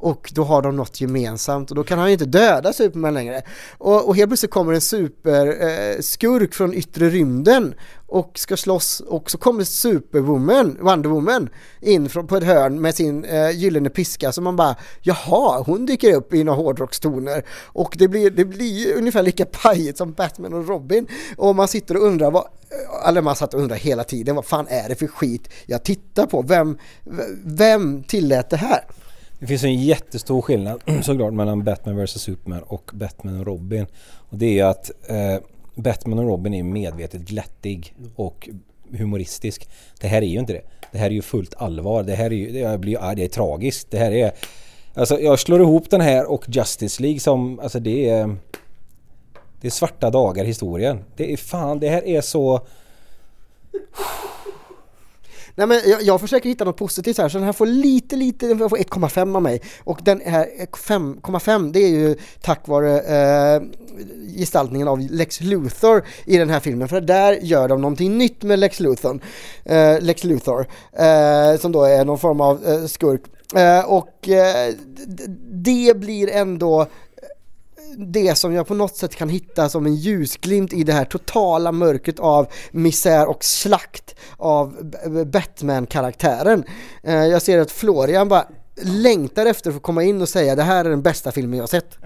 och 0.01 0.31
då 0.35 0.45
har 0.45 0.63
de 0.63 0.77
något 0.77 1.01
gemensamt 1.01 1.71
och 1.71 1.77
då 1.77 1.85
kan 1.85 1.99
han 1.99 2.09
ju 2.09 2.13
inte 2.13 2.25
döda 2.25 2.73
Superman 2.73 3.15
längre. 3.15 3.43
Och, 3.79 4.09
och 4.09 4.17
helt 4.17 4.31
plötsligt 4.31 4.51
kommer 4.51 4.73
en 4.73 4.81
superskurk 4.81 6.51
eh, 6.51 6.57
från 6.57 6.75
yttre 6.75 7.09
rymden 7.09 7.75
och 8.07 8.39
ska 8.39 8.57
slåss 8.57 9.01
och 9.01 9.31
så 9.31 9.39
kommer 9.39 9.65
Superwoman, 9.65 10.79
Wonder 10.81 11.11
Woman 11.11 11.49
in 11.81 12.09
från, 12.09 12.27
på 12.27 12.37
ett 12.37 12.45
hörn 12.45 12.81
med 12.81 12.95
sin 12.95 13.25
eh, 13.25 13.51
gyllene 13.51 13.91
piska 13.91 14.33
så 14.33 14.43
man 14.43 14.57
bara 14.57 14.77
jaha, 15.01 15.63
hon 15.63 15.87
dyker 15.87 16.15
upp 16.15 16.35
i 16.35 16.45
några 16.45 16.63
hårdrockstoner 16.63 17.45
och 17.67 17.95
det 17.99 18.09
blir, 18.09 18.31
det 18.31 18.45
blir 18.45 18.97
ungefär 18.97 19.23
lika 19.23 19.47
pajigt 19.47 19.99
som 19.99 20.13
Batman 20.13 20.53
och 20.53 20.69
Robin 20.69 21.07
och 21.37 21.57
man 21.57 21.69
sitter 21.69 21.97
och 21.97 22.03
undrar 22.03 22.31
vad, 22.31 22.45
eh, 22.45 23.09
eller 23.09 23.23
man 23.23 23.37
satt 23.37 23.55
och 23.55 23.61
undrade 23.61 23.81
hela 23.81 24.05
tiden 24.05 24.37
vad 24.37 24.45
fan 24.45 24.67
är 24.69 24.89
det 24.89 24.95
för 24.95 25.07
skit 25.07 25.49
jag 25.67 25.85
tittar 25.85 26.27
på, 26.27 26.43
vem, 26.43 26.79
vem 27.45 28.03
tillät 28.03 28.51
det 28.51 28.57
här? 28.57 28.85
Det 29.41 29.47
finns 29.47 29.65
en 29.65 29.75
jättestor 29.75 30.43
skillnad 30.43 30.81
såklart 31.03 31.33
mellan 31.33 31.65
Batman 31.65 32.05
vs 32.05 32.11
Superman 32.11 32.63
och 32.63 32.91
Batman 32.95 33.41
och 33.41 33.47
Robin. 33.47 33.87
Och 34.31 34.39
det 34.39 34.59
är 34.59 34.65
att 34.65 34.91
eh, 35.09 35.37
Batman 35.75 36.19
och 36.19 36.25
Robin 36.25 36.55
är 36.55 36.63
medvetet 36.63 37.21
glättig 37.21 37.95
och 38.17 38.49
humoristisk. 38.99 39.69
Det 40.01 40.09
här 40.09 40.23
är 40.23 40.27
ju 40.27 40.39
inte 40.39 40.53
det. 40.53 40.63
Det 40.93 40.99
här 40.99 41.07
är 41.07 41.11
ju 41.11 41.23
fullt 41.23 41.55
allvar. 41.55 42.03
Det 42.03 42.15
här 42.15 42.25
är 42.25 42.31
ju, 42.31 42.53
det 42.53 42.79
blir, 42.79 43.15
det 43.15 43.25
är 43.25 43.29
tragiskt. 43.29 43.91
Det 43.91 43.99
här 43.99 44.13
är... 44.13 44.33
Alltså 44.95 45.21
jag 45.21 45.39
slår 45.39 45.61
ihop 45.61 45.91
den 45.91 46.01
här 46.01 46.31
och 46.31 46.45
Justice 46.49 47.03
League 47.03 47.21
som, 47.21 47.61
alltså 47.61 47.81
det 47.81 48.09
är... 48.09 48.37
Det 49.61 49.69
är 49.69 49.71
svarta 49.71 50.11
dagar 50.11 50.45
historien. 50.45 51.05
Det 51.17 51.33
är 51.33 51.37
fan, 51.37 51.81
det 51.81 51.89
här 51.89 52.07
är 52.07 52.21
så... 52.21 52.61
Nej 55.61 55.67
men 55.67 55.81
jag, 55.91 56.03
jag 56.03 56.21
försöker 56.21 56.49
hitta 56.49 56.65
något 56.65 56.77
positivt 56.77 57.19
här, 57.19 57.29
så 57.29 57.39
den 57.39 57.45
här 57.45 57.53
får 57.53 57.67
lite, 57.67 58.17
lite, 58.17 58.47
den 58.47 58.59
får 58.59 58.77
1,5 58.77 59.37
av 59.37 59.43
mig. 59.43 59.63
Och 59.85 60.01
den 60.03 60.21
här 60.21 60.47
5,5 60.73 61.73
det 61.73 61.81
är 61.81 61.89
ju 61.89 62.17
tack 62.41 62.69
vare 62.69 63.01
eh, 63.01 63.63
gestaltningen 64.37 64.89
av 64.89 64.99
Lex 64.99 65.41
Luthor 65.41 66.05
i 66.25 66.37
den 66.37 66.51
här 66.51 66.61
filmen. 66.61 66.89
För 66.89 67.01
där 67.01 67.33
gör 67.43 67.69
de 67.69 67.81
någonting 67.81 68.19
nytt 68.19 68.43
med 68.43 68.59
Lex 68.59 68.81
Luthor, 68.81 69.21
eh, 69.65 70.01
Lex 70.01 70.25
Luthor 70.25 70.67
eh, 70.93 71.61
som 71.61 71.73
då 71.73 71.85
är 71.85 72.05
någon 72.05 72.19
form 72.19 72.41
av 72.41 72.67
eh, 72.67 72.85
skurk. 72.85 73.23
Eh, 73.55 73.85
och 73.85 74.29
eh, 74.29 74.75
det 75.51 75.97
blir 75.97 76.31
ändå 76.31 76.87
det 77.97 78.39
som 78.39 78.53
jag 78.53 78.67
på 78.67 78.75
något 78.75 78.97
sätt 78.97 79.17
kan 79.17 79.29
hitta 79.29 79.69
som 79.69 79.87
en 79.87 79.95
ljusglimt 79.95 80.73
i 80.73 80.85
det 80.85 80.93
här 80.93 81.05
totala 81.05 81.73
mörkret 81.73 82.19
av 82.19 82.47
misär 82.71 83.29
och 83.29 83.45
slakt 83.45 84.15
av 84.37 84.93
Batman-karaktären. 85.27 86.65
Eh, 87.03 87.15
jag 87.15 87.43
ser 87.43 87.59
att 87.59 87.71
Florian 87.71 88.29
bara 88.29 88.47
längtar 88.83 89.47
efter 89.47 89.71
att 89.71 89.75
få 89.75 89.81
komma 89.81 90.05
in 90.05 90.23
och 90.23 90.29
säga 90.29 90.55
det 90.55 90.63
här 90.63 90.85
är 90.85 90.91
den 90.91 91.03
bästa 91.03 91.33
filmen 91.33 91.57
jag 91.57 91.63
har 91.63 91.69
sett. 91.69 91.99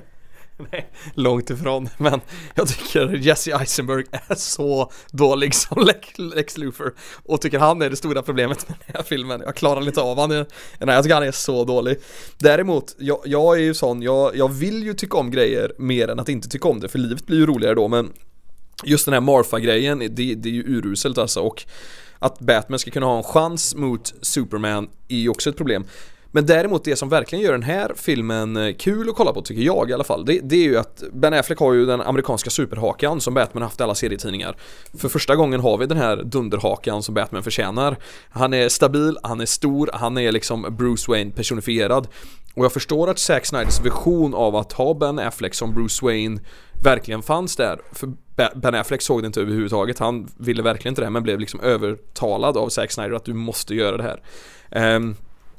Nej, 0.72 0.90
långt 1.14 1.50
ifrån. 1.50 1.88
Men 1.98 2.20
jag 2.54 2.68
tycker 2.68 3.16
Jesse 3.16 3.56
Eisenberg 3.56 4.04
är 4.12 4.34
så 4.34 4.92
dålig 5.10 5.54
som 5.54 5.88
Lex, 6.34 6.58
Luthor. 6.58 6.94
Och 7.24 7.40
tycker 7.40 7.58
han 7.58 7.82
är 7.82 7.90
det 7.90 7.96
stora 7.96 8.22
problemet 8.22 8.68
med 8.68 8.78
den 8.86 8.96
här 8.96 9.02
filmen. 9.02 9.42
Jag 9.44 9.56
klarar 9.56 9.86
inte 9.86 10.00
av 10.00 10.16
honom. 10.16 10.44
Nej, 10.78 10.94
jag 10.94 11.04
tycker 11.04 11.14
han 11.14 11.24
är 11.24 11.32
så 11.32 11.64
dålig. 11.64 11.98
Däremot, 12.38 12.94
jag, 12.98 13.20
jag 13.24 13.56
är 13.56 13.60
ju 13.62 13.74
sån, 13.74 14.02
jag, 14.02 14.36
jag 14.36 14.48
vill 14.48 14.82
ju 14.82 14.94
tycka 14.94 15.16
om 15.16 15.30
grejer 15.30 15.72
mer 15.78 16.08
än 16.08 16.18
att 16.18 16.28
inte 16.28 16.48
tycka 16.48 16.68
om 16.68 16.80
det. 16.80 16.88
För 16.88 16.98
livet 16.98 17.26
blir 17.26 17.38
ju 17.38 17.46
roligare 17.46 17.74
då, 17.74 17.88
men 17.88 18.12
just 18.84 19.04
den 19.04 19.14
här 19.14 19.20
Marfa-grejen, 19.20 19.98
det, 19.98 20.34
det 20.34 20.48
är 20.48 20.52
ju 20.52 20.64
uruselt 20.66 21.18
alltså. 21.18 21.40
Och 21.40 21.64
att 22.18 22.38
Batman 22.38 22.78
ska 22.78 22.90
kunna 22.90 23.06
ha 23.06 23.16
en 23.16 23.22
chans 23.22 23.74
mot 23.74 24.14
Superman 24.20 24.88
är 25.08 25.16
ju 25.16 25.28
också 25.28 25.50
ett 25.50 25.56
problem. 25.56 25.84
Men 26.34 26.46
däremot 26.46 26.84
det 26.84 26.96
som 26.96 27.08
verkligen 27.08 27.44
gör 27.44 27.52
den 27.52 27.62
här 27.62 27.92
filmen 27.96 28.56
eh, 28.56 28.74
kul 28.74 29.08
att 29.08 29.14
kolla 29.14 29.32
på 29.32 29.42
tycker 29.42 29.62
jag 29.62 29.90
i 29.90 29.92
alla 29.92 30.04
fall 30.04 30.24
det, 30.24 30.40
det 30.42 30.56
är 30.56 30.62
ju 30.62 30.76
att 30.76 31.02
Ben 31.12 31.34
Affleck 31.34 31.58
har 31.58 31.72
ju 31.72 31.86
den 31.86 32.00
amerikanska 32.00 32.50
superhakan 32.50 33.20
som 33.20 33.34
Batman 33.34 33.62
haft 33.62 33.80
i 33.80 33.82
alla 33.82 33.94
serietidningar. 33.94 34.56
För 34.98 35.08
första 35.08 35.36
gången 35.36 35.60
har 35.60 35.78
vi 35.78 35.86
den 35.86 35.98
här 35.98 36.16
dunderhakan 36.16 37.02
som 37.02 37.14
Batman 37.14 37.42
förtjänar. 37.42 37.96
Han 38.30 38.54
är 38.54 38.68
stabil, 38.68 39.18
han 39.22 39.40
är 39.40 39.46
stor, 39.46 39.90
han 39.92 40.18
är 40.18 40.32
liksom 40.32 40.76
Bruce 40.76 41.10
Wayne 41.10 41.30
personifierad. 41.30 42.08
Och 42.54 42.64
jag 42.64 42.72
förstår 42.72 43.10
att 43.10 43.18
Zack 43.18 43.46
Snyders 43.46 43.80
vision 43.80 44.34
av 44.34 44.56
att 44.56 44.72
ha 44.72 44.94
Ben 44.94 45.18
Affleck 45.18 45.54
som 45.54 45.74
Bruce 45.74 46.04
Wayne 46.06 46.40
verkligen 46.82 47.22
fanns 47.22 47.56
där. 47.56 47.80
För 47.92 48.12
Ben 48.54 48.74
Affleck 48.74 49.02
såg 49.02 49.22
det 49.22 49.26
inte 49.26 49.40
överhuvudtaget. 49.40 49.98
Han 49.98 50.28
ville 50.38 50.62
verkligen 50.62 50.92
inte 50.92 51.02
det 51.02 51.10
men 51.10 51.22
blev 51.22 51.40
liksom 51.40 51.60
övertalad 51.60 52.56
av 52.56 52.68
Zack 52.68 52.92
Snyder 52.92 53.12
att 53.12 53.24
du 53.24 53.34
måste 53.34 53.74
göra 53.74 53.96
det 53.96 54.02
här. 54.02 54.96
Um, 54.96 55.16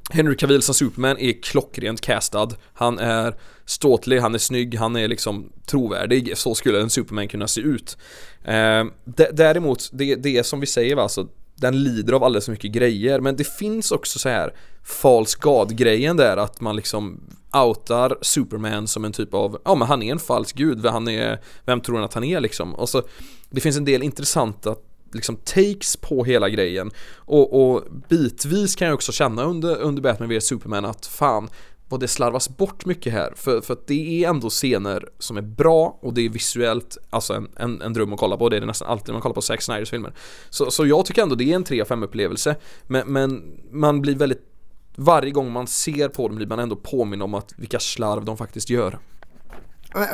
Henry 0.10 0.36
Cavill 0.36 0.62
som 0.62 0.76
Superman 0.76 1.18
är 1.20 1.42
klockrent 1.42 2.02
castad. 2.02 2.50
Han 2.74 3.00
är 3.00 3.36
ståtlig, 3.66 4.20
han 4.20 4.36
är 4.36 4.40
snygg, 4.40 4.76
han 4.76 4.96
är 4.96 5.08
liksom 5.08 5.52
trovärdig. 5.66 6.38
Så 6.38 6.56
skulle 6.56 6.82
en 6.82 6.90
Superman 6.90 7.28
kunna 7.28 7.48
se 7.48 7.62
ut. 7.62 7.98
Eh, 8.44 8.86
däremot, 9.32 9.90
det, 9.94 10.16
det 10.16 10.38
är 10.38 10.44
som 10.44 10.60
vi 10.60 10.66
säger 10.66 10.96
va, 10.96 11.04
alltså, 11.04 11.28
den 11.56 11.84
lider 11.84 12.14
av 12.14 12.24
alldeles 12.24 12.46
för 12.46 12.52
mycket 12.52 12.72
grejer. 12.72 13.20
Men 13.20 13.36
det 13.36 13.48
finns 13.48 13.92
också 13.92 14.20
så 14.20 14.30
här 14.30 14.54
false 14.84 15.38
God-grejen 15.42 16.18
där 16.18 16.38
att 16.38 16.62
man 16.62 16.76
liksom 16.76 17.22
outar 17.54 18.18
Superman 18.22 18.88
som 18.88 19.06
en 19.06 19.12
typ 19.12 19.34
av, 19.34 19.62
ja 19.66 19.76
men 19.76 19.88
han 19.88 20.04
är 20.04 20.12
en 20.12 20.20
falsk 20.20 20.56
gud, 20.56 20.86
han 20.86 21.08
är, 21.08 21.40
vem 21.66 21.82
tror 21.82 21.96
han 21.96 22.06
att 22.06 22.14
han 22.14 22.24
är 22.24 22.40
liksom? 22.40 22.76
Och 22.76 22.90
så, 22.90 23.04
det 23.50 23.62
finns 23.62 23.78
en 23.78 23.86
del 23.86 24.04
intressanta 24.04 24.76
liksom 25.16 25.36
takes 25.36 25.98
på 25.98 26.24
hela 26.24 26.50
grejen. 26.50 26.92
Och, 27.16 27.62
och 27.62 27.84
bitvis 28.10 28.76
kan 28.76 28.88
jag 28.88 28.96
också 28.96 29.12
känna 29.12 29.44
under, 29.44 29.78
under 29.78 30.02
Batman 30.02 30.30
vs 30.30 30.48
Superman 30.48 30.86
att 30.86 31.06
fan 31.06 31.50
vad 31.90 32.00
det 32.00 32.08
slarvas 32.08 32.58
bort 32.58 32.86
mycket 32.86 33.14
här. 33.14 33.34
För, 33.36 33.62
för 33.62 33.74
att 33.74 33.88
det 33.88 34.24
är 34.24 34.30
ändå 34.30 34.50
scener 34.50 35.10
som 35.20 35.38
är 35.38 35.42
bra 35.42 36.00
och 36.02 36.14
det 36.14 36.26
är 36.26 36.30
visuellt 36.30 36.98
alltså 37.10 37.34
en, 37.34 37.48
en, 37.56 37.82
en 37.82 37.94
dröm 37.94 38.14
att 38.14 38.20
kolla 38.20 38.38
på. 38.38 38.50
Det 38.50 38.58
är 38.58 38.62
det 38.62 38.68
nästan 38.68 38.88
alltid 38.88 39.08
när 39.08 39.14
man 39.14 39.22
kollar 39.22 39.34
på 39.34 39.42
Zack 39.42 39.62
Snyders 39.62 39.90
filmer. 39.90 40.14
Så, 40.50 40.72
så 40.72 40.86
jag 40.86 41.06
tycker 41.06 41.22
ändå 41.22 41.36
det 41.36 41.52
är 41.52 41.56
en 41.56 41.64
3 41.64 41.86
5 41.86 42.04
upplevelse. 42.04 42.56
Men, 42.84 43.08
men 43.08 43.60
man 43.72 44.02
blir 44.02 44.16
väldigt 44.16 44.42
varje 44.96 45.32
gång 45.32 45.52
man 45.52 45.68
ser 45.68 46.10
på 46.10 46.28
dem 46.28 46.36
blir 46.36 46.48
man 46.48 46.60
ändå 46.60 46.76
påminn 46.76 47.22
om 47.22 47.34
att 47.34 47.54
vilka 47.58 47.80
slarv 47.80 48.26
de 48.26 48.38
faktiskt 48.38 48.70
gör. 48.70 49.00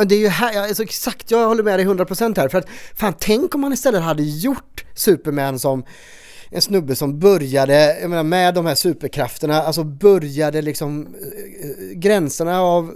Det 0.06 0.16
är 0.16 0.20
ju 0.20 0.28
här, 0.28 0.62
alltså 0.62 0.84
exakt, 0.84 1.32
jag 1.32 1.48
håller 1.48 1.64
med 1.64 1.80
dig 1.80 1.88
100% 1.88 2.38
här 2.38 2.50
för 2.50 2.58
att 2.58 2.68
fan 2.96 3.14
tänk 3.20 3.56
om 3.56 3.62
man 3.62 3.74
istället 3.74 4.02
hade 4.02 4.24
gjort 4.24 4.86
Superman 4.96 5.60
som 5.60 5.84
en 6.54 6.62
snubbe 6.62 6.96
som 6.96 7.20
började, 7.20 8.00
jag 8.02 8.10
menar 8.10 8.24
med 8.24 8.54
de 8.54 8.66
här 8.66 8.76
superkrafterna, 8.76 9.62
alltså 9.62 9.84
började 9.84 10.62
liksom 10.62 11.02
eh, 11.02 11.70
eh, 11.70 11.94
gränserna 11.94 12.62
av 12.62 12.84
eh, 12.84 12.94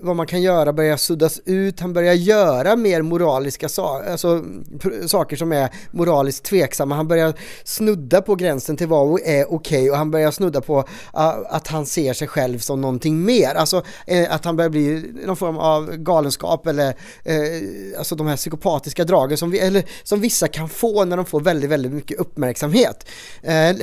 vad 0.00 0.16
man 0.16 0.26
kan 0.26 0.42
göra 0.42 0.72
börjar 0.72 0.96
suddas 0.96 1.40
ut, 1.44 1.80
han 1.80 1.92
börjar 1.92 2.14
göra 2.14 2.76
mer 2.76 3.02
moraliska 3.02 3.68
saker, 3.68 4.10
alltså 4.10 4.44
saker 5.06 5.36
som 5.36 5.52
är 5.52 5.70
moraliskt 5.90 6.44
tveksamma, 6.44 6.94
han 6.94 7.08
börjar 7.08 7.34
snudda 7.64 8.22
på 8.22 8.34
gränsen 8.34 8.76
till 8.76 8.88
vad 8.88 9.20
är 9.20 9.52
okej 9.52 9.90
och 9.90 9.96
han 9.96 10.10
börjar 10.10 10.30
snudda 10.30 10.60
på 10.60 10.84
att 11.12 11.68
han 11.68 11.86
ser 11.86 12.12
sig 12.12 12.28
själv 12.28 12.58
som 12.58 12.80
någonting 12.80 13.24
mer, 13.24 13.54
alltså 13.54 13.82
att 14.28 14.44
han 14.44 14.56
börjar 14.56 14.70
bli 14.70 15.12
någon 15.26 15.36
form 15.36 15.58
av 15.58 15.96
galenskap 15.96 16.66
eller 16.66 16.94
alltså 17.98 18.14
de 18.14 18.26
här 18.26 18.36
psykopatiska 18.36 19.04
dragen 19.04 19.38
som, 19.38 19.50
vi, 19.50 19.58
eller, 19.58 19.84
som 20.02 20.20
vissa 20.20 20.48
kan 20.48 20.68
få 20.68 21.04
när 21.04 21.16
de 21.16 21.26
får 21.26 21.40
väldigt, 21.40 21.70
väldigt 21.70 21.92
mycket 21.92 22.18
uppmärksamhet. 22.18 22.91
Eh, 23.42 23.76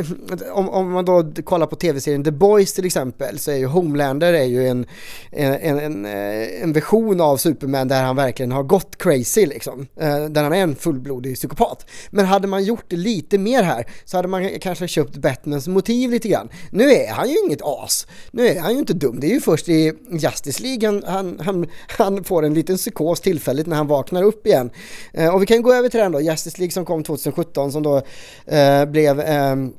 om, 0.51 0.69
om 0.69 0.91
man 0.91 1.05
då 1.05 1.31
kollar 1.43 1.67
på 1.67 1.75
tv-serien 1.75 2.23
The 2.23 2.31
Boys 2.31 2.73
till 2.73 2.85
exempel 2.85 3.39
så 3.39 3.51
är 3.51 3.55
ju 3.55 3.65
Homelander 3.65 4.33
är 4.33 4.43
ju 4.43 4.67
en, 4.67 4.85
en, 5.31 5.79
en, 5.79 6.05
eh, 6.05 6.63
en 6.63 6.73
version 6.73 7.21
av 7.21 7.37
Superman 7.37 7.87
där 7.87 8.03
han 8.03 8.15
verkligen 8.15 8.51
har 8.51 8.63
gått 8.63 8.97
crazy 8.97 9.45
liksom. 9.45 9.87
Eh, 9.95 10.25
där 10.25 10.43
han 10.43 10.53
är 10.53 10.61
en 10.61 10.75
fullblodig 10.75 11.35
psykopat. 11.35 11.85
Men 12.09 12.25
hade 12.25 12.47
man 12.47 12.63
gjort 12.63 12.85
det 12.87 12.95
lite 12.95 13.37
mer 13.37 13.63
här 13.63 13.85
så 14.05 14.17
hade 14.17 14.27
man 14.27 14.49
kanske 14.61 14.87
köpt 14.87 15.17
Batmans 15.17 15.67
motiv 15.67 16.09
lite 16.09 16.27
grann. 16.27 16.49
Nu 16.71 16.91
är 16.91 17.11
han 17.11 17.29
ju 17.29 17.35
inget 17.45 17.61
as. 17.61 18.07
Nu 18.31 18.47
är 18.47 18.59
han 18.59 18.73
ju 18.73 18.79
inte 18.79 18.93
dum. 18.93 19.19
Det 19.19 19.27
är 19.27 19.33
ju 19.33 19.41
först 19.41 19.69
i 19.69 19.93
Justice 20.11 20.63
League 20.63 20.87
han, 20.87 21.03
han, 21.07 21.39
han, 21.39 21.67
han 21.87 22.23
får 22.23 22.45
en 22.45 22.53
liten 22.53 22.77
psykos 22.77 23.21
tillfälligt 23.21 23.67
när 23.67 23.75
han 23.75 23.87
vaknar 23.87 24.23
upp 24.23 24.47
igen. 24.47 24.69
Eh, 25.13 25.35
och 25.35 25.41
vi 25.41 25.45
kan 25.45 25.61
gå 25.61 25.73
över 25.73 25.89
till 25.89 25.99
den 25.99 26.11
då, 26.11 26.21
Justice 26.21 26.57
League 26.57 26.71
som 26.71 26.85
kom 26.85 27.03
2017 27.03 27.71
som 27.71 27.83
då 27.83 28.01
eh, 28.45 28.85
blev 28.85 28.98
ehm, 29.05 29.73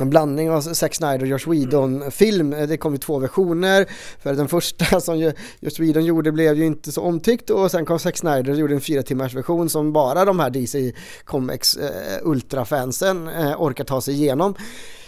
en 0.00 0.10
blandning 0.10 0.50
av 0.50 0.60
Zack 0.60 0.94
Snyder 0.94 1.22
och 1.22 1.26
Josh 1.26 1.50
Whedon 1.50 2.10
film. 2.10 2.52
Eh, 2.52 2.68
det 2.68 2.76
kom 2.76 2.92
ju 2.92 2.98
två 2.98 3.18
versioner. 3.18 3.86
För 4.22 4.34
den 4.34 4.48
första 4.48 5.00
som 5.00 5.18
Josh 5.60 5.80
Whedon 5.80 6.04
gjorde 6.04 6.32
blev 6.32 6.56
ju 6.56 6.66
inte 6.66 6.92
så 6.92 7.02
omtyckt 7.02 7.50
och 7.50 7.70
sen 7.70 7.86
kom 7.86 7.98
Zack 7.98 8.16
Snyder 8.16 8.50
och 8.50 8.58
gjorde 8.58 8.74
en 8.74 8.80
fyra 8.80 9.02
timmars 9.02 9.34
version 9.34 9.68
som 9.68 9.92
bara 9.92 10.24
de 10.24 10.40
här 10.40 10.50
DC 10.50 10.92
Comics 11.24 11.76
eh, 11.76 12.18
ultrafansen 12.22 13.28
eh, 13.28 13.62
orkar 13.62 13.84
ta 13.84 14.00
sig 14.00 14.14
igenom. 14.14 14.54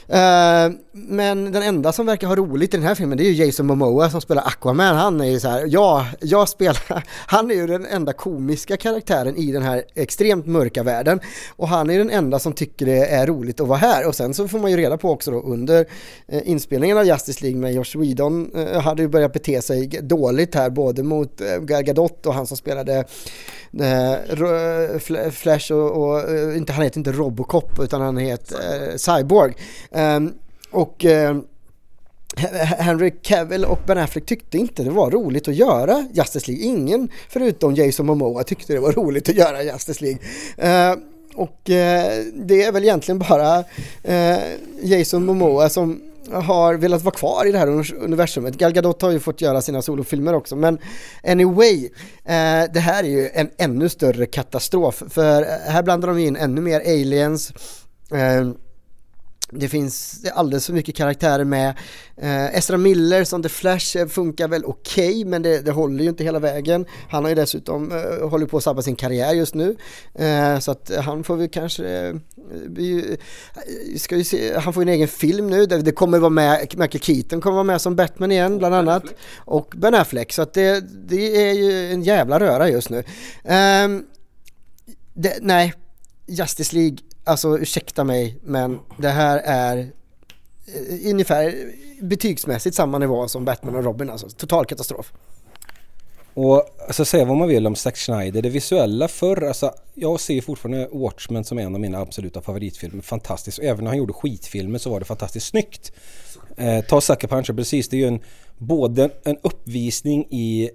Eh, 0.08 0.72
men 0.92 1.52
den 1.52 1.62
enda 1.62 1.92
som 1.92 2.06
verkar 2.06 2.26
ha 2.26 2.36
roligt 2.36 2.74
i 2.74 2.76
den 2.76 2.86
här 2.86 2.94
filmen 2.94 3.18
det 3.18 3.24
är 3.24 3.30
ju 3.30 3.44
Jason 3.44 3.66
Momoa 3.66 4.10
som 4.10 4.20
spelar 4.20 4.42
Aquaman. 4.42 4.96
Han 4.96 5.20
är 5.20 5.24
ju 5.24 5.40
så 5.40 5.48
här, 5.48 5.64
ja, 5.68 6.06
jag 6.20 6.48
spelar, 6.48 7.04
han 7.26 7.50
är 7.50 7.54
ju 7.54 7.66
den 7.66 7.86
enda 7.86 8.12
komiska 8.12 8.76
karaktären 8.76 9.36
i 9.36 9.52
den 9.52 9.62
här 9.62 9.84
extremt 9.94 10.46
mörka 10.46 10.82
världen. 10.82 11.20
Och 11.56 11.68
han 11.68 11.90
är 11.90 11.98
den 11.98 12.10
enda 12.10 12.38
som 12.38 12.52
tycker 12.52 12.86
det 12.86 13.06
är 13.06 13.26
roligt 13.26 13.60
att 13.60 13.68
vara 13.68 13.78
här. 13.78 14.08
Och 14.08 14.14
sen 14.14 14.34
så 14.34 14.48
får 14.48 14.58
man 14.58 14.70
ju 14.70 14.76
reda 14.76 14.98
på 14.98 15.10
också 15.10 15.30
då 15.30 15.40
under 15.40 15.86
eh, 16.28 16.48
inspelningen 16.48 16.98
av 16.98 17.04
Justice 17.04 17.42
League 17.42 17.60
med 17.60 17.74
Josh 17.74 17.98
Whedon 18.00 18.50
eh, 18.54 18.80
hade 18.80 19.02
ju 19.02 19.08
börjat 19.08 19.32
bete 19.32 19.62
sig 19.62 19.86
dåligt 19.86 20.54
här 20.54 20.70
både 20.70 21.02
mot 21.02 21.40
eh, 21.40 21.58
Gal 21.60 21.82
Gadot 21.82 22.26
och 22.26 22.34
han 22.34 22.46
som 22.46 22.56
spelade 22.56 23.04
Flash 25.30 25.72
och, 25.72 25.90
och 25.90 26.20
inte, 26.56 26.72
han 26.72 26.84
heter 26.84 26.98
inte 26.98 27.12
Robocop 27.12 27.78
utan 27.80 28.00
han 28.00 28.16
heter 28.16 28.98
Cyborg. 28.98 29.54
Ehm, 29.96 30.32
och 30.70 31.04
ehm, 31.04 31.44
Henry 32.78 33.10
Cavill 33.22 33.64
och 33.64 33.78
Ben 33.86 33.98
Affleck 33.98 34.26
tyckte 34.26 34.58
inte 34.58 34.84
det 34.84 34.90
var 34.90 35.10
roligt 35.10 35.48
att 35.48 35.54
göra 35.54 36.06
Justice 36.12 36.50
League. 36.50 36.66
Ingen 36.66 37.08
förutom 37.28 37.74
Jason 37.74 38.06
Momoa 38.06 38.42
tyckte 38.42 38.72
det 38.72 38.80
var 38.80 38.92
roligt 38.92 39.28
att 39.28 39.34
göra 39.34 39.62
Justice 39.62 40.04
League. 40.04 40.20
Ehm, 40.58 41.00
och 41.34 41.70
eh, 41.70 42.24
det 42.34 42.62
är 42.62 42.72
väl 42.72 42.84
egentligen 42.84 43.18
bara 43.18 43.64
eh, 44.02 44.38
Jason 44.82 45.24
Momoa 45.24 45.68
som 45.68 46.02
har 46.32 46.74
velat 46.74 47.02
vara 47.02 47.14
kvar 47.14 47.46
i 47.48 47.52
det 47.52 47.58
här 47.58 47.94
universumet. 48.02 48.58
Gal 48.58 48.72
Gadot 48.72 49.02
har 49.02 49.10
ju 49.10 49.20
fått 49.20 49.40
göra 49.40 49.62
sina 49.62 49.82
solofilmer 49.82 50.34
också 50.34 50.56
men 50.56 50.78
anyway, 51.24 51.84
eh, 52.24 52.72
det 52.74 52.80
här 52.80 53.04
är 53.04 53.08
ju 53.08 53.28
en 53.34 53.50
ännu 53.58 53.88
större 53.88 54.26
katastrof 54.26 55.02
för 55.10 55.42
här 55.70 55.82
blandar 55.82 56.08
de 56.08 56.18
in 56.18 56.36
ännu 56.36 56.60
mer 56.60 56.80
aliens 56.80 57.52
eh, 58.10 58.50
det 59.50 59.68
finns 59.68 60.20
alldeles 60.34 60.66
för 60.66 60.72
mycket 60.72 60.96
karaktärer 60.96 61.44
med. 61.44 61.74
Eh, 62.16 62.58
Ezra 62.58 62.76
Miller 62.76 63.24
som 63.24 63.42
The 63.42 63.48
Flash 63.48 63.96
eh, 63.96 64.06
funkar 64.06 64.48
väl 64.48 64.64
okej 64.64 65.24
men 65.24 65.42
det, 65.42 65.60
det 65.60 65.70
håller 65.70 66.02
ju 66.02 66.08
inte 66.08 66.24
hela 66.24 66.38
vägen. 66.38 66.86
Han 67.10 67.24
har 67.24 67.28
ju 67.28 67.34
dessutom 67.34 67.92
eh, 67.92 68.28
håller 68.28 68.46
på 68.46 68.56
att 68.56 68.62
sabba 68.62 68.82
sin 68.82 68.96
karriär 68.96 69.32
just 69.32 69.54
nu. 69.54 69.76
Eh, 70.14 70.58
så 70.58 70.70
att 70.70 70.90
han 71.04 71.24
får 71.24 71.36
vi 71.36 71.48
kanske, 71.48 71.88
eh, 71.88 72.14
vi, 72.66 73.16
eh, 73.92 73.98
ska 73.98 74.16
ju 74.16 74.24
se, 74.24 74.58
han 74.58 74.72
får 74.72 74.82
ju 74.82 74.88
en 74.88 74.94
egen 74.94 75.08
film 75.08 75.46
nu. 75.46 75.66
Det, 75.66 75.78
det 75.78 75.92
kommer 75.92 76.18
vara 76.18 76.30
med, 76.30 76.74
Michael 76.76 77.02
Keaton 77.02 77.40
kommer 77.40 77.54
vara 77.54 77.64
med 77.64 77.80
som 77.80 77.96
Batman 77.96 78.32
igen 78.32 78.58
bland 78.58 78.74
annat. 78.74 79.04
Och 79.36 79.74
Ben 79.76 79.94
Affleck. 79.94 80.32
Så 80.32 80.42
att 80.42 80.54
det, 80.54 80.80
det 81.08 81.48
är 81.48 81.52
ju 81.52 81.92
en 81.92 82.02
jävla 82.02 82.40
röra 82.40 82.70
just 82.70 82.90
nu. 82.90 83.04
Ehm, 83.44 84.04
det, 85.14 85.38
nej, 85.40 85.74
Justice 86.26 86.76
League, 86.76 86.96
alltså 87.26 87.58
ursäkta 87.58 88.04
mig, 88.04 88.36
men 88.42 88.78
det 88.98 89.08
här 89.08 89.38
är 89.44 89.78
eh, 89.78 91.10
ungefär 91.10 91.72
betygsmässigt 92.00 92.76
samma 92.76 92.98
nivå 92.98 93.28
som 93.28 93.44
Batman 93.44 93.74
och 93.74 93.84
Robin 93.84 94.10
alltså. 94.10 94.28
Total 94.28 94.66
katastrof. 94.66 95.12
Och 96.34 96.64
alltså 96.86 97.04
säga 97.04 97.24
vad 97.24 97.36
man 97.36 97.48
vill 97.48 97.66
om 97.66 97.76
Zack 97.76 97.96
Snyder, 97.96 98.42
det 98.42 98.48
visuella 98.48 99.08
förr, 99.08 99.44
alltså 99.44 99.72
jag 99.94 100.20
ser 100.20 100.40
fortfarande 100.40 100.88
Watchmen 100.92 101.44
som 101.44 101.58
en 101.58 101.74
av 101.74 101.80
mina 101.80 101.98
absoluta 101.98 102.42
favoritfilmer. 102.42 103.02
Fantastiskt. 103.02 103.58
Och 103.58 103.64
även 103.64 103.84
när 103.84 103.90
han 103.90 103.98
gjorde 103.98 104.12
skitfilmer 104.12 104.78
så 104.78 104.90
var 104.90 104.98
det 104.98 105.06
fantastiskt 105.06 105.46
snyggt. 105.46 105.92
Eh, 106.56 106.84
ta 106.84 107.00
Sucker 107.00 107.28
Punch, 107.28 107.46
precis. 107.46 107.88
Det 107.88 107.96
är 107.96 107.98
ju 107.98 108.06
en, 108.06 108.20
både 108.58 109.10
en 109.24 109.36
uppvisning 109.42 110.26
i 110.30 110.70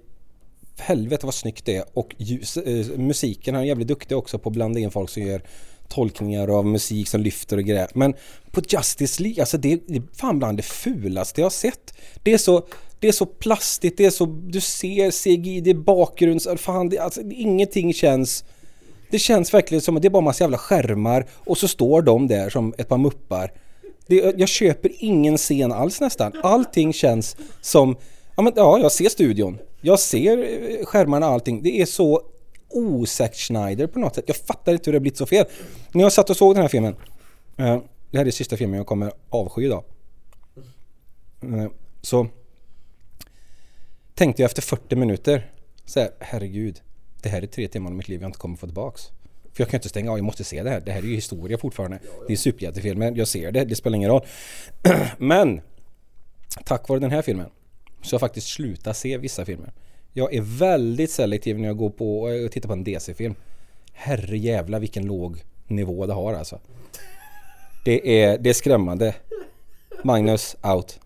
helvete 0.78 1.26
vad 1.26 1.34
snyggt 1.34 1.64
det 1.64 1.76
är 1.76 1.84
och 1.94 2.14
ljus, 2.18 2.56
eh, 2.56 2.98
musiken, 2.98 3.54
han 3.54 3.64
är 3.64 3.68
jävligt 3.68 3.88
duktig 3.88 4.16
också 4.16 4.38
på 4.38 4.48
att 4.48 4.52
blanda 4.52 4.80
in 4.80 4.90
folk 4.90 5.10
som 5.10 5.22
gör 5.22 5.42
tolkningar 5.92 6.48
av 6.48 6.66
musik 6.66 7.08
som 7.08 7.20
lyfter 7.20 7.56
och 7.56 7.64
grejer. 7.64 7.88
Men 7.94 8.14
på 8.50 8.60
Justice 8.68 9.22
League, 9.22 9.42
alltså 9.42 9.58
det, 9.58 9.72
är 9.72 10.16
fan 10.16 10.38
bland 10.38 10.58
det 10.58 10.62
fulaste 10.62 11.40
jag 11.40 11.44
har 11.44 11.50
sett. 11.50 11.94
Det 12.22 12.32
är 12.32 12.38
så, 12.38 12.66
det 13.00 13.08
är 13.08 13.12
så 13.12 13.26
plastigt, 13.26 13.96
det 13.96 14.04
är 14.04 14.10
så, 14.10 14.26
du 14.26 14.60
ser 14.60 15.10
CGI, 15.10 15.60
det 15.60 15.70
är 15.70 15.74
bakgrunds, 15.74 16.48
fan 16.56 16.88
det, 16.88 16.98
alltså, 16.98 17.20
ingenting 17.20 17.94
känns 17.94 18.44
det 19.12 19.18
känns 19.18 19.54
verkligen 19.54 19.82
som 19.82 19.96
att 19.96 20.02
det 20.02 20.08
är 20.08 20.10
bara 20.10 20.22
massa 20.22 20.44
jävla 20.44 20.58
skärmar 20.58 21.26
och 21.34 21.58
så 21.58 21.68
står 21.68 22.02
de 22.02 22.28
där 22.28 22.50
som 22.50 22.74
ett 22.78 22.88
par 22.88 22.98
muppar. 22.98 23.52
Det, 24.06 24.34
jag 24.38 24.48
köper 24.48 24.92
ingen 24.98 25.36
scen 25.36 25.72
alls 25.72 26.00
nästan. 26.00 26.32
Allting 26.42 26.92
känns 26.92 27.36
som, 27.60 27.96
ja 28.36 28.42
men 28.42 28.52
ja, 28.56 28.78
jag 28.78 28.92
ser 28.92 29.08
studion. 29.08 29.58
Jag 29.80 30.00
ser 30.00 30.38
eh, 30.38 30.84
skärmarna 30.84 31.26
och 31.26 31.32
allting. 31.32 31.62
Det 31.62 31.80
är 31.80 31.86
så 31.86 32.22
osäkt 32.72 33.36
Schneider 33.36 33.86
på 33.86 33.98
något 33.98 34.14
sätt. 34.14 34.24
Jag 34.26 34.36
fattar 34.36 34.72
inte 34.72 34.90
hur 34.90 34.92
det 34.92 34.96
har 34.96 35.00
blivit 35.00 35.18
så 35.18 35.26
fel. 35.26 35.46
När 35.92 36.02
jag 36.02 36.12
satt 36.12 36.30
och 36.30 36.36
såg 36.36 36.54
den 36.54 36.62
här 36.62 36.68
filmen. 36.68 36.96
Eh, 37.56 37.82
det 38.10 38.18
här 38.18 38.26
är 38.26 38.30
sista 38.30 38.56
filmen 38.56 38.76
jag 38.76 38.86
kommer 38.86 39.12
avsky 39.28 39.64
idag. 39.64 39.84
Eh, 41.42 41.70
så 42.02 42.26
tänkte 44.14 44.42
jag 44.42 44.48
efter 44.48 44.62
40 44.62 44.96
minuter 44.96 45.50
så 45.84 46.00
här, 46.00 46.10
herregud. 46.20 46.80
Det 47.22 47.28
här 47.28 47.42
är 47.42 47.46
tre 47.46 47.68
timmar 47.68 47.90
av 47.90 47.96
mitt 47.96 48.08
liv 48.08 48.20
jag 48.20 48.28
inte 48.28 48.38
kommer 48.38 48.56
få 48.56 48.66
tillbaks. 48.66 49.02
För 49.52 49.62
jag 49.62 49.68
kan 49.68 49.78
inte 49.78 49.88
stänga 49.88 50.10
av, 50.10 50.18
jag 50.18 50.24
måste 50.24 50.44
se 50.44 50.62
det 50.62 50.70
här. 50.70 50.80
Det 50.80 50.92
här 50.92 50.98
är 50.98 51.06
ju 51.06 51.14
historia 51.14 51.58
fortfarande. 51.58 51.98
Det 52.26 52.32
är 52.32 52.36
superhjältefilmer, 52.36 53.12
jag 53.16 53.28
ser 53.28 53.52
det, 53.52 53.64
det 53.64 53.76
spelar 53.76 53.96
ingen 53.96 54.10
roll. 54.10 54.26
Men 55.18 55.60
tack 56.64 56.88
vare 56.88 56.98
den 56.98 57.10
här 57.10 57.22
filmen 57.22 57.46
så 58.02 58.08
har 58.08 58.14
jag 58.14 58.20
faktiskt 58.20 58.46
slutat 58.46 58.96
se 58.96 59.18
vissa 59.18 59.44
filmer. 59.44 59.72
Jag 60.12 60.34
är 60.34 60.40
väldigt 60.40 61.10
selektiv 61.10 61.58
när 61.58 61.68
jag 61.68 61.76
går 61.76 61.90
på 61.90 62.28
eh, 62.28 62.44
och 62.44 62.52
tittar 62.52 62.68
på 62.68 62.72
en 62.72 62.84
DC-film. 62.84 63.34
Herre 63.92 64.38
jävla 64.38 64.78
vilken 64.78 65.06
låg 65.06 65.42
nivå 65.66 66.06
det 66.06 66.12
har 66.12 66.34
alltså. 66.34 66.58
Det 67.84 68.22
är, 68.22 68.38
det 68.38 68.50
är 68.50 68.54
skrämmande. 68.54 69.14
Magnus, 70.02 70.56
out. 70.62 71.00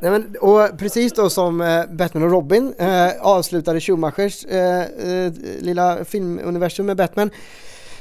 Nej, 0.00 0.10
men, 0.10 0.36
och 0.40 0.78
precis 0.78 1.12
då 1.12 1.30
som 1.30 1.60
eh, 1.60 1.86
Batman 1.90 2.22
och 2.22 2.30
Robin 2.30 2.74
eh, 2.78 3.10
avslutade 3.20 3.80
Schumachers 3.80 4.44
eh, 4.44 4.80
eh, 4.80 5.32
lilla 5.60 6.04
filmuniversum 6.04 6.86
med 6.86 6.96
Batman 6.96 7.30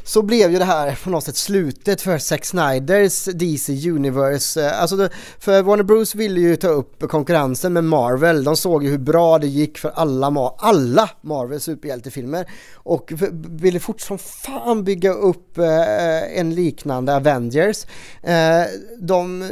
så 0.03 0.21
blev 0.21 0.51
ju 0.51 0.59
det 0.59 0.65
här 0.65 0.99
på 1.03 1.09
något 1.09 1.23
sätt 1.23 1.35
slutet 1.35 2.01
för 2.01 2.17
Zack 2.17 2.45
Snyders 2.45 3.25
DC 3.25 3.89
Universe. 3.89 4.65
Eh, 4.65 4.81
alltså 4.81 4.95
det, 4.95 5.09
för 5.39 5.61
Warner 5.61 5.83
Bros 5.83 6.15
ville 6.15 6.39
ju 6.39 6.55
ta 6.55 6.67
upp 6.67 7.09
konkurrensen 7.09 7.73
med 7.73 7.83
Marvel. 7.83 8.43
De 8.43 8.57
såg 8.57 8.83
ju 8.83 8.89
hur 8.89 8.97
bra 8.97 9.37
det 9.39 9.47
gick 9.47 9.77
för 9.77 9.89
alla, 9.95 10.29
Ma- 10.29 10.55
alla 10.57 11.09
Marvel 11.21 11.59
superhjältefilmer 11.59 12.45
och 12.73 13.11
ville 13.49 13.79
fort 13.79 14.01
som 14.01 14.17
fan 14.17 14.83
bygga 14.83 15.13
upp 15.13 15.57
eh, 15.57 16.39
en 16.39 16.55
liknande 16.55 17.15
Avengers. 17.15 17.85
Eh, 18.23 18.63
de, 18.99 19.49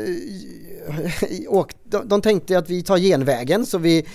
åkt, 1.48 1.78
de, 1.84 2.08
de 2.08 2.22
tänkte 2.22 2.58
att 2.58 2.70
vi 2.70 2.84
tar 2.84 2.98
genvägen 2.98 3.66
så 3.66 3.78
vi 3.78 4.06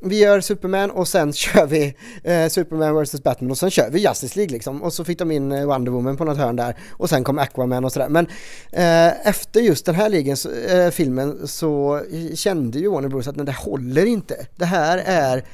vi 0.00 0.18
gör 0.18 0.40
Superman 0.40 0.90
och 0.90 1.08
sen 1.08 1.32
kör 1.32 1.66
vi 1.66 1.94
eh, 2.24 2.48
Superman 2.48 3.02
vs 3.02 3.22
Batman 3.22 3.50
och 3.50 3.58
sen 3.58 3.70
kör 3.70 3.90
vi 3.90 4.00
Justice 4.00 4.36
League 4.36 4.52
liksom. 4.52 4.82
Och 4.82 4.92
så 4.92 5.04
fick 5.04 5.18
de 5.18 5.30
in 5.30 5.52
eh, 5.52 5.66
Wonder 5.66 5.92
Woman 5.92 6.16
på 6.16 6.24
något 6.24 6.38
hörn 6.38 6.56
där 6.56 6.76
och 6.90 7.08
sen 7.08 7.24
kom 7.24 7.38
Aquaman 7.38 7.84
och 7.84 7.92
sådär. 7.92 8.08
Men 8.08 8.26
eh, 8.72 9.28
efter 9.28 9.60
just 9.60 9.86
den 9.86 9.94
här 9.94 10.08
ligen, 10.08 10.36
så, 10.36 10.50
eh, 10.50 10.90
filmen 10.90 11.48
så 11.48 12.00
kände 12.34 12.78
ju 12.78 12.88
Warner 12.88 13.08
Bros 13.08 13.28
att 13.28 13.36
nej, 13.36 13.46
det 13.46 13.52
håller 13.52 14.06
inte. 14.06 14.46
Det 14.56 14.64
här 14.64 15.02
är 15.06 15.44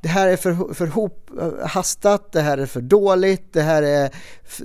det 0.00 0.08
här 0.08 0.28
är 0.28 0.36
för, 0.36 0.74
för 0.74 0.86
hop, 0.86 1.30
hastat, 1.64 2.32
det 2.32 2.40
här 2.40 2.58
är 2.58 2.66
för 2.66 2.80
dåligt, 2.80 3.52
det 3.52 3.62
här 3.62 3.82
är, 3.82 4.10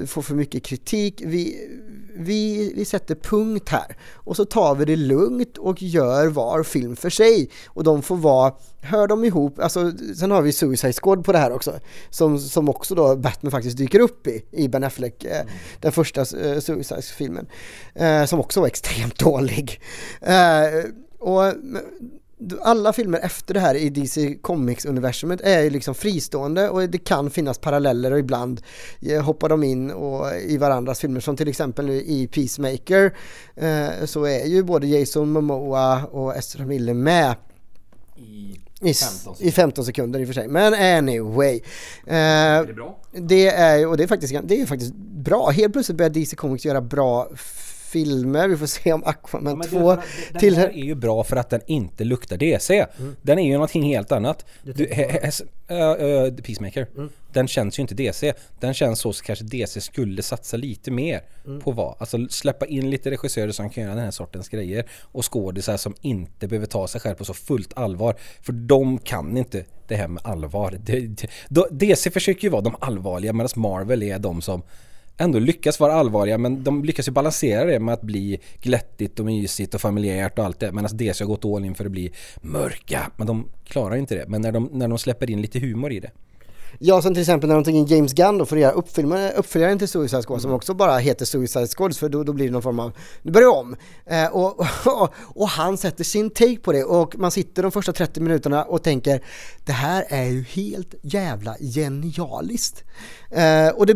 får 0.06 0.22
för 0.22 0.36
mycket 0.36 0.64
kritik. 0.64 1.22
Vi, 1.26 1.70
vi, 2.16 2.74
vi 2.76 2.86
sätter 2.86 3.16
punkt 3.16 3.70
här 3.70 3.98
och 4.14 4.36
så 4.36 4.46
tar 4.46 4.76
vi 4.76 4.86
det 4.86 4.96
lugnt 4.96 5.58
och 5.58 5.82
gör 5.82 6.28
var 6.28 6.64
film 6.64 6.96
för 6.96 7.10
sig. 7.10 7.50
Och 7.68 7.84
de 7.84 8.02
får 8.02 8.16
vara, 8.16 8.54
hör 8.82 9.08
de 9.08 9.24
ihop, 9.24 9.60
alltså 9.60 9.92
sen 10.16 10.32
har 10.32 10.42
vi 10.42 10.52
Suicide 10.52 10.94
Squad 10.94 11.26
på 11.26 11.32
det 11.32 11.38
här 11.38 11.52
också. 11.52 11.80
Som, 12.10 12.40
som 12.40 12.70
också 12.70 12.96
då 12.96 13.16
Batman 13.16 13.52
faktiskt 13.52 13.78
dyker 13.78 14.00
upp 14.00 14.28
i, 14.28 14.46
i 14.52 14.68
Ben 14.68 14.84
Affleck, 14.84 15.24
eh, 15.24 15.46
den 15.80 15.92
första 15.92 16.22
eh, 16.22 16.60
Suicide-filmen. 16.60 17.48
Eh, 17.96 18.26
som 18.26 18.40
också 18.40 18.60
var 18.60 18.68
extremt 18.68 19.20
dålig. 19.20 19.82
Eh, 20.22 20.90
och 21.20 21.54
alla 22.62 22.94
filmer 22.94 23.20
efter 23.20 23.54
det 23.54 23.60
här 23.60 23.76
i 23.76 23.90
DC 23.90 24.38
Comics-universumet 24.42 25.42
är 25.44 25.62
ju 25.62 25.70
liksom 25.70 25.96
fristående 25.96 26.70
och 26.70 26.90
det 26.90 26.98
kan 26.98 27.30
finnas 27.30 27.58
paralleller 27.58 28.12
och 28.12 28.20
ibland 28.20 28.62
eh, 29.02 29.22
hoppar 29.24 29.50
de 29.50 29.64
in 29.64 29.92
och 29.92 30.26
i 30.48 30.58
varandras 30.58 31.00
filmer 31.00 31.20
som 31.20 31.36
till 31.38 31.48
exempel 31.48 31.86
nu 31.86 31.94
i 32.02 32.28
Peacemaker 32.28 33.14
eh, 33.56 34.06
så 34.06 34.24
är 34.26 34.46
ju 34.46 34.64
både 34.64 34.88
Jason 34.88 35.32
Momoa 35.32 36.06
och 36.06 36.36
Ezra 36.38 36.66
Miller 36.66 36.94
med 36.94 37.36
I 38.18 38.60
i, 38.82 38.90
s- 38.90 39.22
15 39.26 39.36
i 39.48 39.52
15 39.52 39.86
sekunder 39.86 40.20
i 40.20 40.24
och 40.24 40.28
för 40.28 40.34
sig. 40.34 40.48
Men 40.48 40.74
anyway. 40.98 41.56
Eh, 42.08 42.16
Är 42.16 42.66
det 42.66 42.74
bra? 42.74 43.00
det 43.12 43.48
är 43.48 43.88
och 43.88 43.98
det 43.98 44.04
är 44.04 44.08
faktiskt, 44.08 44.34
det 44.44 44.62
är 44.62 44.66
faktiskt 44.66 44.94
bra. 44.96 45.50
Helt 45.50 45.74
plötsligt 45.74 45.98
börjar 45.98 46.10
DC 46.10 46.36
Comics 46.36 46.66
göra 46.66 46.82
bra 46.82 47.30
filmer. 47.94 48.48
Vi 48.48 48.58
får 48.58 48.66
se 48.66 48.94
om 48.94 49.04
Aquaman 49.04 49.58
Men 49.58 49.70
2 49.70 49.96
det, 49.96 50.02
den 50.32 50.40
till... 50.40 50.56
här 50.56 50.70
är 50.70 50.84
ju 50.84 50.96
bra 50.96 51.24
för 51.24 51.36
att 51.36 51.50
den 51.50 51.62
inte 51.68 52.04
luktar 52.04 52.38
DC. 52.38 52.86
Den 53.22 53.40
är 53.40 53.48
ju 53.48 53.54
någonting 53.54 53.84
helt 53.84 54.12
annat. 54.12 54.46
Du, 54.64 54.88
he, 54.92 55.12
he, 55.12 55.32
he, 55.68 56.28
uh, 56.28 56.36
Peacemaker. 56.36 56.88
Den 57.34 57.48
känns 57.48 57.80
ju 57.80 57.82
inte 57.82 57.96
DC. 57.96 58.34
Den 58.60 58.74
känns 58.74 59.00
så 59.00 59.14
så 59.14 59.24
kanske 59.24 59.46
DC 59.46 59.82
skulle 59.82 60.22
satsa 60.22 60.58
lite 60.58 60.92
mer 60.92 61.22
på 61.64 61.72
vad? 61.72 61.96
Alltså 62.00 62.28
släppa 62.30 62.66
in 62.66 62.90
lite 62.90 63.12
regissörer 63.12 63.52
som 63.52 63.70
kan 63.70 63.84
göra 63.84 63.96
den 63.96 64.04
här 64.04 64.12
sortens 64.12 64.50
grejer. 64.50 64.86
Och 65.02 65.34
skådisar 65.34 65.78
som 65.78 65.96
inte 66.02 66.48
behöver 66.48 66.68
ta 66.68 66.88
sig 66.88 67.02
själv 67.02 67.16
på 67.16 67.26
så 67.26 67.34
fullt 67.34 67.78
allvar. 67.78 68.16
För 68.42 68.54
de 68.54 68.98
kan 68.98 69.38
inte 69.38 69.66
det 69.88 69.96
här 69.96 70.08
med 70.08 70.26
allvar. 70.26 70.78
DC 71.72 72.12
försöker 72.12 72.44
ju 72.44 72.50
vara 72.50 72.62
de 72.62 72.76
allvarliga 72.80 73.34
medan 73.34 73.50
Marvel 73.56 74.04
är 74.04 74.20
de 74.20 74.42
som 74.42 74.64
ändå 75.18 75.40
lyckas 75.40 75.80
vara 75.80 75.94
allvarliga 75.94 76.38
men 76.38 76.64
de 76.64 76.84
lyckas 76.84 77.08
ju 77.08 77.12
balansera 77.12 77.66
det 77.66 77.80
med 77.80 77.94
att 77.94 78.02
bli 78.02 78.40
glättigt 78.62 79.20
och 79.20 79.26
mysigt 79.26 79.74
och 79.74 79.82
familjärt 79.82 80.40
och 80.40 80.46
allt 80.46 80.60
det 80.60 80.72
medan 80.72 80.98
DC 80.98 81.24
har 81.24 81.30
gått 81.30 81.46
all 81.46 81.66
in 81.66 81.76
för 81.76 81.86
att 81.86 81.92
bli 81.92 82.12
mörka. 82.42 83.12
Men 83.16 83.28
de 83.28 83.50
klarar 83.66 83.96
inte 83.96 84.16
det. 84.16 84.26
Men 84.28 84.42
när 84.42 84.52
de, 84.52 84.70
när 84.72 84.88
de 84.88 84.98
släpper 84.98 85.30
in 85.30 85.42
lite 85.42 85.60
humor 85.60 85.92
i 85.92 86.00
det. 86.00 86.12
Ja, 86.80 87.02
som 87.02 87.14
till 87.14 87.22
exempel 87.22 87.48
när 87.48 87.56
de 87.56 87.64
tog 87.64 87.76
in 87.76 87.86
James 87.86 88.14
Gunn 88.14 88.38
då 88.38 88.46
för 88.46 88.56
att 88.56 88.62
göra 88.62 88.74
uppfilmare- 88.74 89.34
uppföljaren 89.36 89.80
till 89.80 89.88
Suicide 89.88 90.24
Squad 90.24 90.42
som 90.42 90.52
också 90.52 90.74
bara 90.74 90.98
heter 90.98 91.26
Suicide 91.26 91.68
Squad 91.68 91.98
för 91.98 92.10
då, 92.10 92.24
då 92.24 92.34
blir 92.34 92.46
det 92.46 92.52
någon 92.52 92.62
form 92.62 92.80
av, 92.80 92.92
nu 93.22 93.32
börjar 93.32 93.48
vi 93.48 93.60
om. 93.60 93.76
Eh, 94.06 94.28
och, 94.36 94.60
och, 94.86 95.14
och 95.42 95.48
han 95.48 95.78
sätter 95.78 96.04
sin 96.04 96.30
take 96.30 96.58
på 96.58 96.72
det 96.72 96.84
och 96.84 97.18
man 97.18 97.32
sitter 97.32 97.64
de 97.64 97.72
första 97.72 97.94
30 97.94 98.22
minuterna 98.22 98.64
och 98.64 98.84
tänker 98.84 99.24
det 99.66 99.72
här 99.72 100.06
är 100.10 100.24
ju 100.24 100.44
helt 100.44 100.96
jävla 101.02 101.56
genialiskt. 101.60 102.84
Eh, 103.32 103.70
och 103.70 103.86
det, 103.86 103.94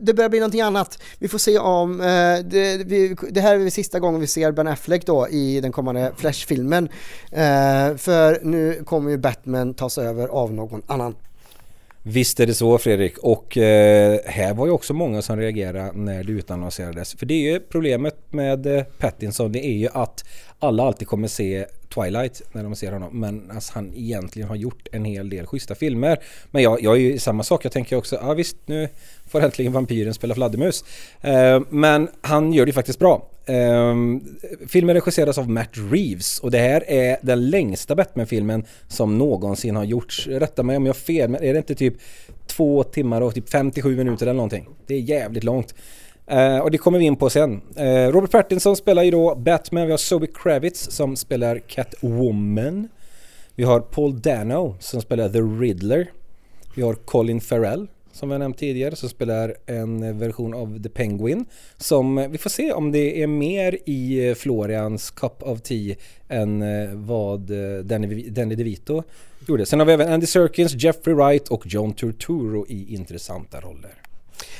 det 0.00 0.14
börjar 0.14 0.28
bli 0.28 0.38
någonting 0.38 0.60
annat. 0.60 0.98
Vi 1.18 1.28
får 1.28 1.38
se 1.38 1.58
om, 1.58 2.00
eh, 2.00 2.06
det, 2.44 2.84
vi, 2.86 3.16
det 3.30 3.40
här 3.40 3.58
är 3.58 3.70
sista 3.70 4.00
gången 4.00 4.20
vi 4.20 4.26
ser 4.26 4.52
Ben 4.52 4.68
Affleck 4.68 5.06
då 5.06 5.28
i 5.28 5.60
den 5.60 5.72
kommande 5.72 6.12
Flash-filmen. 6.16 6.88
Eh, 7.30 7.96
för 7.96 8.40
nu 8.42 8.84
kommer 8.84 9.10
ju 9.10 9.18
Batman 9.18 9.74
tas 9.74 9.98
över 9.98 10.28
av 10.28 10.52
någon 10.52 10.82
annan. 10.86 11.14
Visst 12.02 12.40
är 12.40 12.46
det 12.46 12.54
så 12.54 12.78
Fredrik 12.78 13.18
och 13.18 13.56
eh, 13.56 14.20
här 14.26 14.54
var 14.54 14.66
ju 14.66 14.72
också 14.72 14.94
många 14.94 15.22
som 15.22 15.36
reagerade 15.36 15.92
när 15.92 16.24
det 16.24 16.32
utannonserades. 16.32 17.14
För 17.14 17.26
det 17.26 17.34
är 17.34 17.52
ju 17.52 17.60
problemet 17.60 18.16
med 18.30 18.66
eh, 18.66 18.82
Pattinson 18.98 19.52
det 19.52 19.66
är 19.66 19.76
ju 19.76 19.88
att 19.92 20.24
alla 20.58 20.82
alltid 20.82 21.08
kommer 21.08 21.28
se 21.28 21.66
Twilight 21.94 22.42
när 22.52 22.62
de 22.62 22.76
ser 22.76 22.92
honom 22.92 23.20
men 23.20 23.50
alltså, 23.50 23.72
han 23.74 23.92
egentligen 23.94 24.48
har 24.48 24.56
gjort 24.56 24.88
en 24.92 25.04
hel 25.04 25.30
del 25.30 25.46
schyssta 25.46 25.74
filmer. 25.74 26.18
Men 26.50 26.62
jag, 26.62 26.82
jag 26.82 26.96
är 26.96 27.00
ju 27.00 27.18
samma 27.18 27.42
sak, 27.42 27.64
jag 27.64 27.72
tänker 27.72 27.96
också, 27.96 28.18
ja 28.22 28.34
visst 28.34 28.56
nu 28.66 28.88
får 29.28 29.40
äntligen 29.40 29.72
vampyren 29.72 30.14
spela 30.14 30.34
fladdermus. 30.34 30.84
Eh, 31.20 31.60
men 31.70 32.08
han 32.20 32.52
gör 32.52 32.66
det 32.66 32.72
faktiskt 32.72 32.98
bra. 32.98 33.30
Um, 33.50 34.24
filmen 34.68 34.94
regisseras 34.94 35.38
av 35.38 35.50
Matt 35.50 35.70
Reeves 35.72 36.38
och 36.38 36.50
det 36.50 36.58
här 36.58 36.90
är 36.90 37.16
den 37.22 37.50
längsta 37.50 37.94
Batman-filmen 37.94 38.64
som 38.88 39.18
någonsin 39.18 39.76
har 39.76 39.84
gjorts. 39.84 40.26
Rätta 40.26 40.62
mig 40.62 40.76
om 40.76 40.86
jag 40.86 40.92
har 40.92 40.98
fel, 40.98 41.30
men 41.30 41.42
är 41.42 41.52
det 41.52 41.58
inte 41.58 41.74
typ 41.74 41.94
två 42.46 42.82
timmar 42.82 43.20
och 43.20 43.34
typ 43.34 43.50
57 43.50 43.96
minuter 43.96 44.26
eller 44.26 44.34
någonting? 44.34 44.68
Det 44.86 44.94
är 44.94 45.00
jävligt 45.00 45.44
långt. 45.44 45.74
Uh, 46.32 46.58
och 46.58 46.70
det 46.70 46.78
kommer 46.78 46.98
vi 46.98 47.04
in 47.04 47.16
på 47.16 47.30
sen. 47.30 47.60
Uh, 47.80 48.12
Robert 48.12 48.30
Pattinson 48.30 48.76
spelar 48.76 49.02
ju 49.02 49.10
då 49.10 49.34
Batman, 49.34 49.86
vi 49.86 49.90
har 49.90 49.98
Zoe 49.98 50.26
Kravitz 50.26 50.90
som 50.90 51.16
spelar 51.16 51.58
Catwoman. 51.58 52.88
Vi 53.54 53.64
har 53.64 53.80
Paul 53.80 54.20
Dano 54.20 54.76
som 54.80 55.00
spelar 55.00 55.28
The 55.28 55.38
Riddler. 55.38 56.10
Vi 56.74 56.82
har 56.82 56.94
Colin 56.94 57.40
Farrell 57.40 57.88
som 58.12 58.28
vi 58.28 58.32
har 58.32 58.38
nämnt 58.38 58.58
tidigare 58.58 58.96
som 58.96 59.08
spelar 59.08 59.56
en 59.66 60.18
version 60.18 60.54
av 60.54 60.82
The 60.82 60.88
Penguin. 60.88 61.44
Som 61.76 62.18
eh, 62.18 62.28
vi 62.28 62.38
får 62.38 62.50
se 62.50 62.72
om 62.72 62.92
det 62.92 63.22
är 63.22 63.26
mer 63.26 63.78
i 63.86 64.28
eh, 64.28 64.34
Florians 64.34 65.10
Cup 65.10 65.42
of 65.42 65.60
Tea 65.60 65.96
än 66.28 66.62
eh, 66.62 66.90
vad 66.94 67.40
Danny, 67.84 68.30
Danny 68.30 68.54
DeVito 68.54 69.02
gjorde. 69.48 69.66
Sen 69.66 69.78
har 69.78 69.86
vi 69.86 69.92
även 69.92 70.12
Andy 70.12 70.26
Serkins, 70.26 70.74
Jeffrey 70.74 71.14
Wright 71.14 71.48
och 71.48 71.66
John 71.66 71.92
Turturro 71.92 72.66
i 72.68 72.94
intressanta 72.94 73.60
roller. 73.60 73.99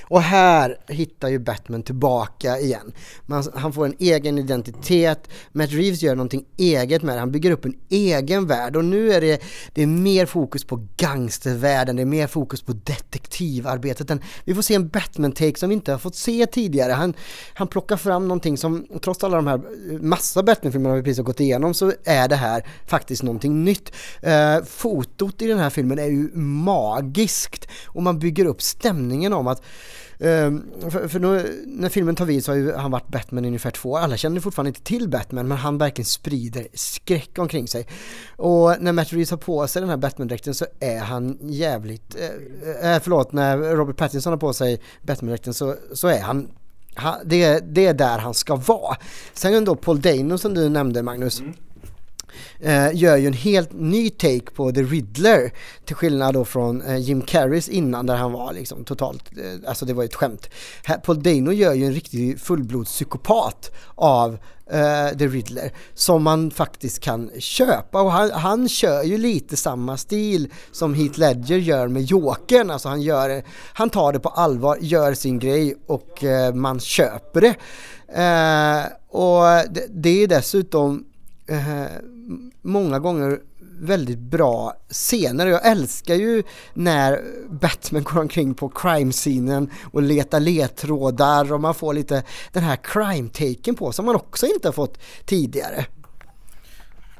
Och 0.02 0.22
här 0.22 0.76
hittar 0.88 1.28
ju 1.28 1.38
Batman 1.38 1.82
tillbaka 1.82 2.58
igen. 2.58 2.92
Man, 3.26 3.44
han 3.54 3.72
får 3.72 3.86
en 3.86 3.94
egen 3.98 4.38
identitet, 4.38 5.28
Matt 5.52 5.70
Reeves 5.72 6.02
gör 6.02 6.14
någonting 6.14 6.44
eget 6.56 7.02
med 7.02 7.16
det, 7.16 7.20
han 7.20 7.32
bygger 7.32 7.50
upp 7.50 7.64
en 7.64 7.74
egen 7.88 8.46
värld 8.46 8.76
och 8.76 8.84
nu 8.84 9.12
är 9.12 9.20
det, 9.20 9.42
det 9.74 9.82
är 9.82 9.86
mer 9.86 10.26
fokus 10.26 10.64
på 10.64 10.86
gangstervärlden, 10.96 11.96
det 11.96 12.02
är 12.02 12.06
mer 12.06 12.26
fokus 12.26 12.62
på 12.62 12.72
detektivarbetet. 12.72 14.10
Vi 14.44 14.54
får 14.54 14.62
se 14.62 14.74
en 14.74 14.90
Batman-take 14.90 15.58
som 15.58 15.68
vi 15.68 15.74
inte 15.74 15.92
har 15.92 15.98
fått 15.98 16.16
se 16.16 16.46
tidigare. 16.46 16.92
Han, 16.92 17.14
han 17.54 17.68
plockar 17.68 17.96
fram 17.96 18.28
någonting 18.28 18.58
som, 18.58 18.86
trots 19.02 19.24
alla 19.24 19.36
de 19.36 19.46
här 19.46 19.60
massa 20.00 20.42
Batman-filmerna 20.42 20.94
vi 20.94 21.02
precis 21.02 21.18
har 21.18 21.24
gått 21.24 21.40
igenom, 21.40 21.74
så 21.74 21.92
är 22.04 22.28
det 22.28 22.36
här 22.36 22.66
faktiskt 22.86 23.22
någonting 23.22 23.64
nytt. 23.64 23.92
Eh, 24.22 24.64
fotot 24.64 25.42
i 25.42 25.46
den 25.46 25.58
här 25.58 25.70
filmen 25.70 25.98
är 25.98 26.06
ju 26.06 26.30
magiskt 26.36 27.68
och 27.86 28.02
man 28.02 28.18
bygger 28.18 28.44
upp 28.44 28.62
stämningen 28.62 29.32
om 29.32 29.46
att 29.46 29.62
Ehm, 30.20 30.64
för, 30.90 31.08
för 31.08 31.18
nu, 31.18 31.62
när 31.66 31.88
filmen 31.88 32.16
tar 32.16 32.24
vid 32.24 32.44
så 32.44 32.52
har 32.52 32.56
ju 32.56 32.72
han 32.72 32.90
varit 32.90 33.08
Batman 33.08 33.44
i 33.44 33.48
ungefär 33.48 33.70
två 33.70 33.90
år. 33.90 33.98
Alla 33.98 34.16
känner 34.16 34.40
fortfarande 34.40 34.68
inte 34.68 34.82
till 34.82 35.08
Batman 35.08 35.48
men 35.48 35.58
han 35.58 35.78
verkligen 35.78 36.06
sprider 36.06 36.68
skräck 36.74 37.38
omkring 37.38 37.68
sig. 37.68 37.86
Och 38.36 38.76
när 38.80 38.92
Matt 38.92 39.12
Reeves 39.12 39.30
har 39.30 39.38
på 39.38 39.66
sig 39.66 39.80
den 39.80 39.90
här 39.90 39.96
Batman-dräkten 39.96 40.54
så 40.54 40.66
är 40.80 40.98
han 40.98 41.38
jävligt, 41.40 42.16
Äh, 42.82 43.00
förlåt, 43.02 43.32
när 43.32 43.58
Robert 43.58 43.96
Pattinson 43.96 44.32
har 44.32 44.38
på 44.38 44.52
sig 44.52 44.80
Batman-dräkten 45.02 45.54
så, 45.54 45.76
så 45.92 46.08
är 46.08 46.20
han 46.20 46.48
han, 46.94 47.14
det, 47.24 47.60
det 47.60 47.86
är 47.86 47.94
där 47.94 48.18
han 48.18 48.34
ska 48.34 48.56
vara. 48.56 48.96
Sen 49.32 49.64
då 49.64 49.76
Paul 49.76 50.00
Dano 50.00 50.38
som 50.38 50.54
du 50.54 50.68
nämnde 50.68 51.02
Magnus. 51.02 51.40
Mm 51.40 51.54
eh, 52.60 52.94
gör 52.94 53.16
ju 53.16 53.26
en 53.26 53.32
helt 53.32 53.72
ny 53.72 54.10
take 54.10 54.50
på 54.54 54.72
The 54.72 54.82
Riddler 54.82 55.52
till 55.84 55.96
skillnad 55.96 56.34
då 56.34 56.44
från 56.44 56.82
eh, 56.82 56.96
Jim 56.96 57.22
Carreys 57.22 57.68
innan 57.68 58.06
där 58.06 58.16
han 58.16 58.32
var 58.32 58.52
liksom 58.52 58.84
totalt, 58.84 59.22
eh, 59.38 59.68
alltså 59.68 59.84
det 59.84 59.92
var 59.92 60.02
ju 60.02 60.06
ett 60.06 60.14
skämt. 60.14 60.48
Här, 60.84 60.96
Paul 60.96 61.22
Dano 61.22 61.52
gör 61.52 61.74
ju 61.74 61.84
en 61.84 61.94
riktig 61.94 62.40
fullblodspsykopat 62.40 63.70
av 63.94 64.38
eh, 64.70 65.18
The 65.18 65.26
Riddler 65.26 65.72
som 65.94 66.22
man 66.22 66.50
faktiskt 66.50 67.00
kan 67.00 67.30
köpa 67.38 68.02
och 68.02 68.12
han, 68.12 68.30
han 68.30 68.68
kör 68.68 69.02
ju 69.02 69.18
lite 69.18 69.56
samma 69.56 69.96
stil 69.96 70.52
som 70.72 70.94
Heath 70.94 71.18
Ledger 71.18 71.58
gör 71.58 71.88
med 71.88 72.02
Jokern, 72.02 72.70
alltså 72.70 72.88
han, 72.88 73.02
gör, 73.02 73.42
han 73.72 73.90
tar 73.90 74.12
det 74.12 74.20
på 74.20 74.28
allvar, 74.28 74.78
gör 74.80 75.14
sin 75.14 75.38
grej 75.38 75.74
och 75.86 76.24
eh, 76.24 76.54
man 76.54 76.80
köper 76.80 77.40
det. 77.40 77.54
Eh, 78.22 78.84
och 79.08 79.72
det, 79.74 79.86
det 79.88 80.22
är 80.22 80.28
dessutom 80.28 81.04
eh, 81.50 81.86
många 82.62 82.98
gånger 82.98 83.40
väldigt 83.80 84.18
bra 84.18 84.74
scener. 84.90 85.46
Jag 85.46 85.66
älskar 85.66 86.14
ju 86.14 86.42
när 86.74 87.22
Batman 87.50 88.02
går 88.02 88.20
omkring 88.20 88.54
på 88.54 88.68
crime-scenen 88.68 89.70
och 89.92 90.02
letar 90.02 90.40
ledtrådar 90.40 91.52
och 91.52 91.60
man 91.60 91.74
får 91.74 91.94
lite 91.94 92.22
den 92.52 92.62
här 92.62 92.76
crime-taken 92.76 93.74
på 93.74 93.92
som 93.92 94.06
man 94.06 94.14
också 94.14 94.46
inte 94.46 94.68
har 94.68 94.72
fått 94.72 94.98
tidigare. 95.24 95.86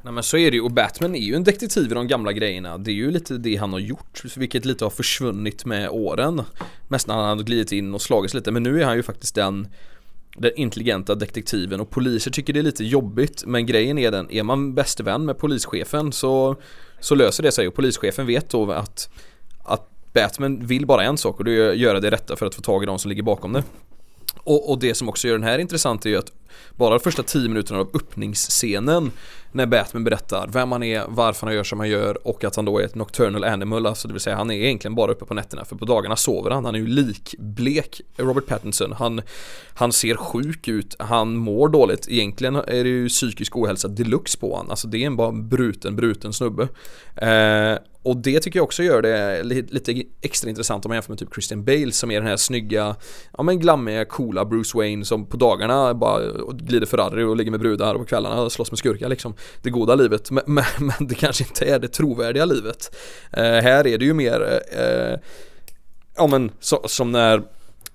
Nej 0.03 0.13
men 0.13 0.23
så 0.23 0.37
är 0.37 0.51
det 0.51 0.57
ju 0.57 0.63
och 0.63 0.71
Batman 0.71 1.15
är 1.15 1.19
ju 1.19 1.35
en 1.35 1.43
detektiv 1.43 1.91
i 1.91 1.93
de 1.93 2.07
gamla 2.07 2.31
grejerna 2.31 2.77
Det 2.77 2.91
är 2.91 2.95
ju 2.95 3.11
lite 3.11 3.37
det 3.37 3.55
han 3.55 3.73
har 3.73 3.79
gjort 3.79 4.23
Vilket 4.37 4.65
lite 4.65 4.85
har 4.85 4.89
försvunnit 4.89 5.65
med 5.65 5.89
åren 5.89 6.41
Mest 6.87 7.07
när 7.07 7.15
han 7.15 7.37
har 7.37 7.43
glidit 7.43 7.71
in 7.71 7.93
och 7.93 8.01
slagits 8.01 8.33
lite 8.33 8.51
men 8.51 8.63
nu 8.63 8.81
är 8.81 8.85
han 8.85 8.95
ju 8.95 9.03
faktiskt 9.03 9.35
den 9.35 9.67
den 10.35 10.51
intelligenta 10.55 11.15
detektiven 11.15 11.79
och 11.79 11.89
poliser 11.89 12.31
tycker 12.31 12.53
det 12.53 12.59
är 12.59 12.63
lite 12.63 12.83
jobbigt 12.83 13.43
men 13.45 13.65
grejen 13.65 13.97
är 13.97 14.11
den, 14.11 14.31
är 14.31 14.43
man 14.43 14.73
bäste 14.73 15.03
vän 15.03 15.25
med 15.25 15.37
polischefen 15.37 16.11
så, 16.11 16.55
så 16.99 17.15
löser 17.15 17.43
det 17.43 17.51
sig 17.51 17.67
och 17.67 17.75
polischefen 17.75 18.27
vet 18.27 18.49
då 18.49 18.71
att, 18.71 19.09
att 19.63 19.89
Batman 20.13 20.65
vill 20.65 20.85
bara 20.85 21.03
en 21.03 21.17
sak 21.17 21.39
och 21.39 21.45
det 21.45 21.51
är 21.51 21.69
att 21.69 21.77
göra 21.77 21.99
det 21.99 22.11
rätta 22.11 22.35
för 22.35 22.45
att 22.45 22.55
få 22.55 22.61
tag 22.61 22.83
i 22.83 22.85
de 22.85 22.99
som 22.99 23.09
ligger 23.09 23.23
bakom 23.23 23.53
det. 23.53 23.63
Och, 24.43 24.69
och, 24.69 24.79
det 24.79 24.95
som 24.95 25.09
också 25.09 25.27
gör 25.27 25.35
den 25.35 25.43
här 25.43 25.59
intressant 25.59 26.05
är 26.05 26.09
ju 26.09 26.17
att 26.17 26.31
bara 26.75 26.89
de 26.89 26.99
första 26.99 27.23
10 27.23 27.49
minuterna 27.49 27.79
av 27.79 27.89
öppningsscenen 27.93 29.11
när 29.51 29.65
Batman 29.65 30.03
berättar 30.03 30.47
vem 30.47 30.71
han 30.71 30.83
är, 30.83 31.05
varför 31.07 31.47
han 31.47 31.55
gör 31.55 31.63
som 31.63 31.79
han 31.79 31.89
gör 31.89 32.27
och 32.27 32.43
att 32.43 32.55
han 32.55 32.65
då 32.65 32.79
är 32.79 32.83
ett 32.83 32.95
nocturnal 32.95 33.43
animal, 33.43 33.85
alltså 33.85 34.07
det 34.07 34.13
vill 34.13 34.21
säga 34.21 34.35
han 34.35 34.51
är 34.51 34.55
egentligen 34.55 34.95
bara 34.95 35.11
uppe 35.11 35.25
på 35.25 35.33
nätterna 35.33 35.65
för 35.65 35.75
på 35.75 35.85
dagarna 35.85 36.15
sover 36.15 36.51
han, 36.51 36.65
han 36.65 36.75
är 36.75 36.79
ju 36.79 36.87
likblek 36.87 38.01
Robert 38.17 38.47
Pattinson, 38.47 38.91
han, 38.91 39.21
han 39.73 39.91
ser 39.91 40.15
sjuk 40.15 40.67
ut, 40.67 40.95
han 40.99 41.35
mår 41.35 41.69
dåligt, 41.69 42.07
egentligen 42.09 42.55
är 42.55 42.83
det 42.83 42.89
ju 42.89 43.09
psykisk 43.09 43.57
ohälsa 43.57 43.87
deluxe 43.87 44.37
på 44.37 44.57
han, 44.57 44.69
alltså 44.69 44.87
det 44.87 44.97
är 44.97 45.07
en 45.07 45.15
bara 45.15 45.31
bruten, 45.31 45.95
bruten 45.95 46.33
snubbe. 46.33 46.67
Eh, 47.15 47.77
och 48.03 48.17
det 48.17 48.39
tycker 48.39 48.59
jag 48.59 48.63
också 48.63 48.83
gör 48.83 49.01
det 49.01 49.43
lite 49.43 50.03
extra 50.21 50.49
intressant 50.49 50.85
om 50.85 50.89
man 50.89 50.95
jämför 50.95 51.11
med 51.11 51.19
typ 51.19 51.33
Christian 51.33 51.63
Bale 51.63 51.91
som 51.91 52.11
är 52.11 52.19
den 52.19 52.27
här 52.27 52.37
snygga, 52.37 52.95
ja 53.37 53.43
men 53.43 53.59
glammiga, 53.59 54.05
coola 54.05 54.45
Bruce 54.45 54.77
Wayne 54.77 55.05
som 55.05 55.25
på 55.25 55.37
dagarna 55.37 55.93
bara 55.93 56.21
glider 56.53 56.87
Ferrari 56.87 57.23
och 57.23 57.35
ligger 57.35 57.51
med 57.51 57.59
brudar 57.59 57.95
och 57.95 58.01
på 58.01 58.05
kvällarna 58.05 58.49
slåss 58.49 58.71
med 58.71 58.77
skurkar 58.77 59.09
liksom. 59.09 59.33
Det 59.61 59.69
goda 59.69 59.95
livet, 59.95 60.31
men, 60.31 60.43
men, 60.47 60.63
men 60.79 61.07
det 61.07 61.15
kanske 61.15 61.43
inte 61.43 61.65
är 61.65 61.79
det 61.79 61.87
trovärdiga 61.87 62.45
livet. 62.45 62.95
Eh, 63.31 63.43
här 63.43 63.87
är 63.87 63.97
det 63.97 64.05
ju 64.05 64.13
mer, 64.13 64.61
eh, 64.71 65.19
ja 66.17 66.27
men 66.27 66.51
så, 66.59 66.81
som 66.85 67.11
när 67.11 67.37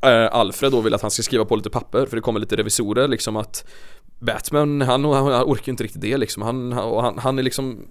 eh, 0.01 0.35
Alfred 0.35 0.73
då 0.73 0.81
vill 0.81 0.95
att 0.95 1.03
han 1.03 1.11
ska 1.11 1.23
skriva 1.23 1.45
på 1.45 1.57
lite 1.57 1.71
papper 1.71 2.07
för 2.07 2.17
det 2.17 2.23
kommer 2.23 2.41
lite 2.41 2.57
revisorer 2.57 3.09
liksom 3.09 3.37
att 3.37 3.65
Batman, 4.19 4.81
han, 4.81 5.05
han 5.05 5.45
orkar 5.45 5.73
inte 5.73 5.85
riktigt 5.85 6.03
det 6.03 6.17
liksom. 6.17 6.43
Han, 6.43 6.73
han, 6.73 7.19
han 7.19 7.39
är 7.39 7.43
liksom 7.43 7.87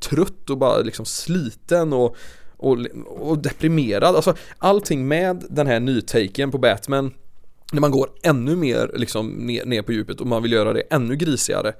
trött 0.00 0.50
och 0.50 0.58
bara 0.58 0.78
liksom 0.78 1.04
sliten 1.04 1.92
och, 1.92 2.16
och, 2.56 2.78
och 3.06 3.38
deprimerad. 3.38 4.16
Alltså 4.16 4.34
allting 4.58 5.08
med 5.08 5.44
den 5.50 5.66
här 5.66 5.80
nytaken 5.80 6.50
på 6.50 6.58
Batman 6.58 7.12
när 7.72 7.80
man 7.80 7.90
går 7.90 8.10
ännu 8.22 8.56
mer 8.56 8.90
liksom 8.94 9.28
ner, 9.28 9.64
ner 9.64 9.82
på 9.82 9.92
djupet 9.92 10.20
och 10.20 10.26
man 10.26 10.42
vill 10.42 10.52
göra 10.52 10.72
det 10.72 10.80
ännu 10.80 11.16
grisigare 11.16 11.72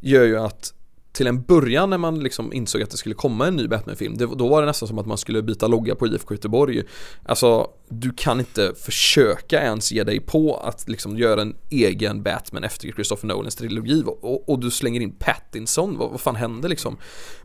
gör 0.00 0.24
ju 0.24 0.38
att 0.38 0.72
till 1.18 1.26
en 1.26 1.42
början 1.42 1.90
när 1.90 1.98
man 1.98 2.20
liksom 2.20 2.52
insåg 2.52 2.82
att 2.82 2.90
det 2.90 2.96
skulle 2.96 3.14
komma 3.14 3.46
en 3.46 3.56
ny 3.56 3.68
Batman-film, 3.68 4.16
då 4.18 4.48
var 4.48 4.60
det 4.60 4.66
nästan 4.66 4.88
som 4.88 4.98
att 4.98 5.06
man 5.06 5.18
skulle 5.18 5.42
byta 5.42 5.66
logga 5.66 5.94
på 5.94 6.06
IFK 6.06 6.34
Göteborg. 6.34 6.82
Alltså, 7.24 7.70
du 7.88 8.12
kan 8.12 8.38
inte 8.40 8.72
försöka 8.76 9.62
ens 9.62 9.92
ge 9.92 10.04
dig 10.04 10.20
på 10.20 10.56
att 10.56 10.88
liksom 10.88 11.18
göra 11.18 11.42
en 11.42 11.56
egen 11.70 12.22
Batman 12.22 12.64
efter 12.64 12.92
Christopher 12.92 13.28
Nolans 13.28 13.56
trilogi 13.56 14.02
och, 14.06 14.48
och 14.48 14.58
du 14.58 14.70
slänger 14.70 15.00
in 15.00 15.12
Pattinson, 15.12 15.98
vad, 15.98 16.10
vad 16.10 16.20
fan 16.20 16.36
hände 16.36 16.68
liksom? 16.68 16.96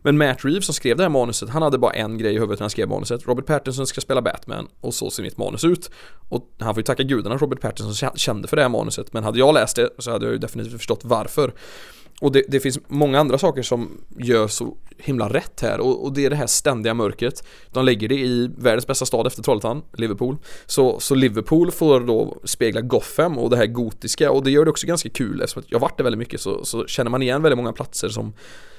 Men 0.02 0.18
Matt 0.18 0.44
Reeves 0.44 0.64
som 0.64 0.74
skrev 0.74 0.96
det 0.96 1.02
här 1.02 1.10
manuset, 1.10 1.48
han 1.48 1.62
hade 1.62 1.78
bara 1.78 1.92
en 1.92 2.18
grej 2.18 2.34
i 2.34 2.38
huvudet 2.38 2.58
när 2.58 2.64
han 2.64 2.70
skrev 2.70 2.88
manuset. 2.88 3.26
Robert 3.26 3.46
Pattinson 3.46 3.86
ska 3.86 4.00
spela 4.00 4.22
Batman 4.22 4.68
och 4.80 4.94
så 4.94 5.10
ser 5.10 5.22
mitt 5.22 5.38
manus 5.38 5.64
ut. 5.64 5.90
Och 6.28 6.54
han 6.58 6.74
får 6.74 6.80
ju 6.80 6.84
tacka 6.84 7.02
gudarna 7.02 7.34
att 7.34 7.42
Robert 7.42 7.60
Pattinson 7.60 8.10
kände 8.16 8.48
för 8.48 8.56
det 8.56 8.62
här 8.62 8.68
manuset, 8.68 9.12
men 9.12 9.24
hade 9.24 9.38
jag 9.38 9.54
läst 9.54 9.76
det 9.76 9.90
så 9.98 10.10
hade 10.10 10.24
jag 10.24 10.32
ju 10.32 10.38
definitivt 10.38 10.76
förstått 10.76 11.00
varför. 11.04 11.52
Och 12.20 12.32
det, 12.32 12.44
det, 12.48 12.60
finns 12.60 12.78
många 12.88 13.20
andra 13.20 13.38
saker 13.38 13.62
som 13.62 14.00
gör 14.18 14.48
så 14.48 14.76
himla 14.98 15.28
rätt 15.28 15.60
här 15.60 15.80
och, 15.80 16.04
och, 16.04 16.12
det 16.12 16.24
är 16.24 16.30
det 16.30 16.36
här 16.36 16.46
ständiga 16.46 16.94
mörkret. 16.94 17.44
De 17.72 17.84
lägger 17.84 18.08
det 18.08 18.14
i 18.14 18.50
världens 18.58 18.86
bästa 18.86 19.06
stad 19.06 19.26
efter 19.26 19.42
Trollhättan, 19.42 19.82
Liverpool. 19.92 20.36
Så, 20.66 21.00
så 21.00 21.14
Liverpool 21.14 21.70
får 21.70 22.00
då 22.00 22.40
spegla 22.44 22.80
Gotham 22.80 23.38
och 23.38 23.50
det 23.50 23.56
här 23.56 23.66
gotiska 23.66 24.30
och 24.30 24.44
det 24.44 24.50
gör 24.50 24.64
det 24.64 24.70
också 24.70 24.86
ganska 24.86 25.08
kul 25.08 25.40
eftersom 25.40 25.62
jag 25.66 25.78
varit 25.78 25.96
där 25.96 26.04
väldigt 26.04 26.18
mycket 26.18 26.40
så, 26.40 26.64
så 26.64 26.86
känner 26.86 27.10
man 27.10 27.22
igen 27.22 27.42
väldigt 27.42 27.58
många 27.58 27.72
platser 27.72 28.08
som 28.08 28.32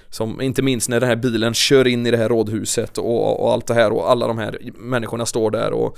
som 0.09 0.41
inte 0.41 0.61
minst 0.61 0.89
när 0.89 0.99
den 0.99 1.09
här 1.09 1.15
bilen 1.15 1.53
kör 1.53 1.87
in 1.87 2.05
i 2.05 2.11
det 2.11 2.17
här 2.17 2.29
rådhuset 2.29 2.97
och, 2.97 3.43
och 3.43 3.53
allt 3.53 3.67
det 3.67 3.73
här 3.73 3.91
och 3.91 4.11
alla 4.11 4.27
de 4.27 4.37
här 4.37 4.59
människorna 4.75 5.25
står 5.25 5.51
där 5.51 5.71
och 5.71 5.97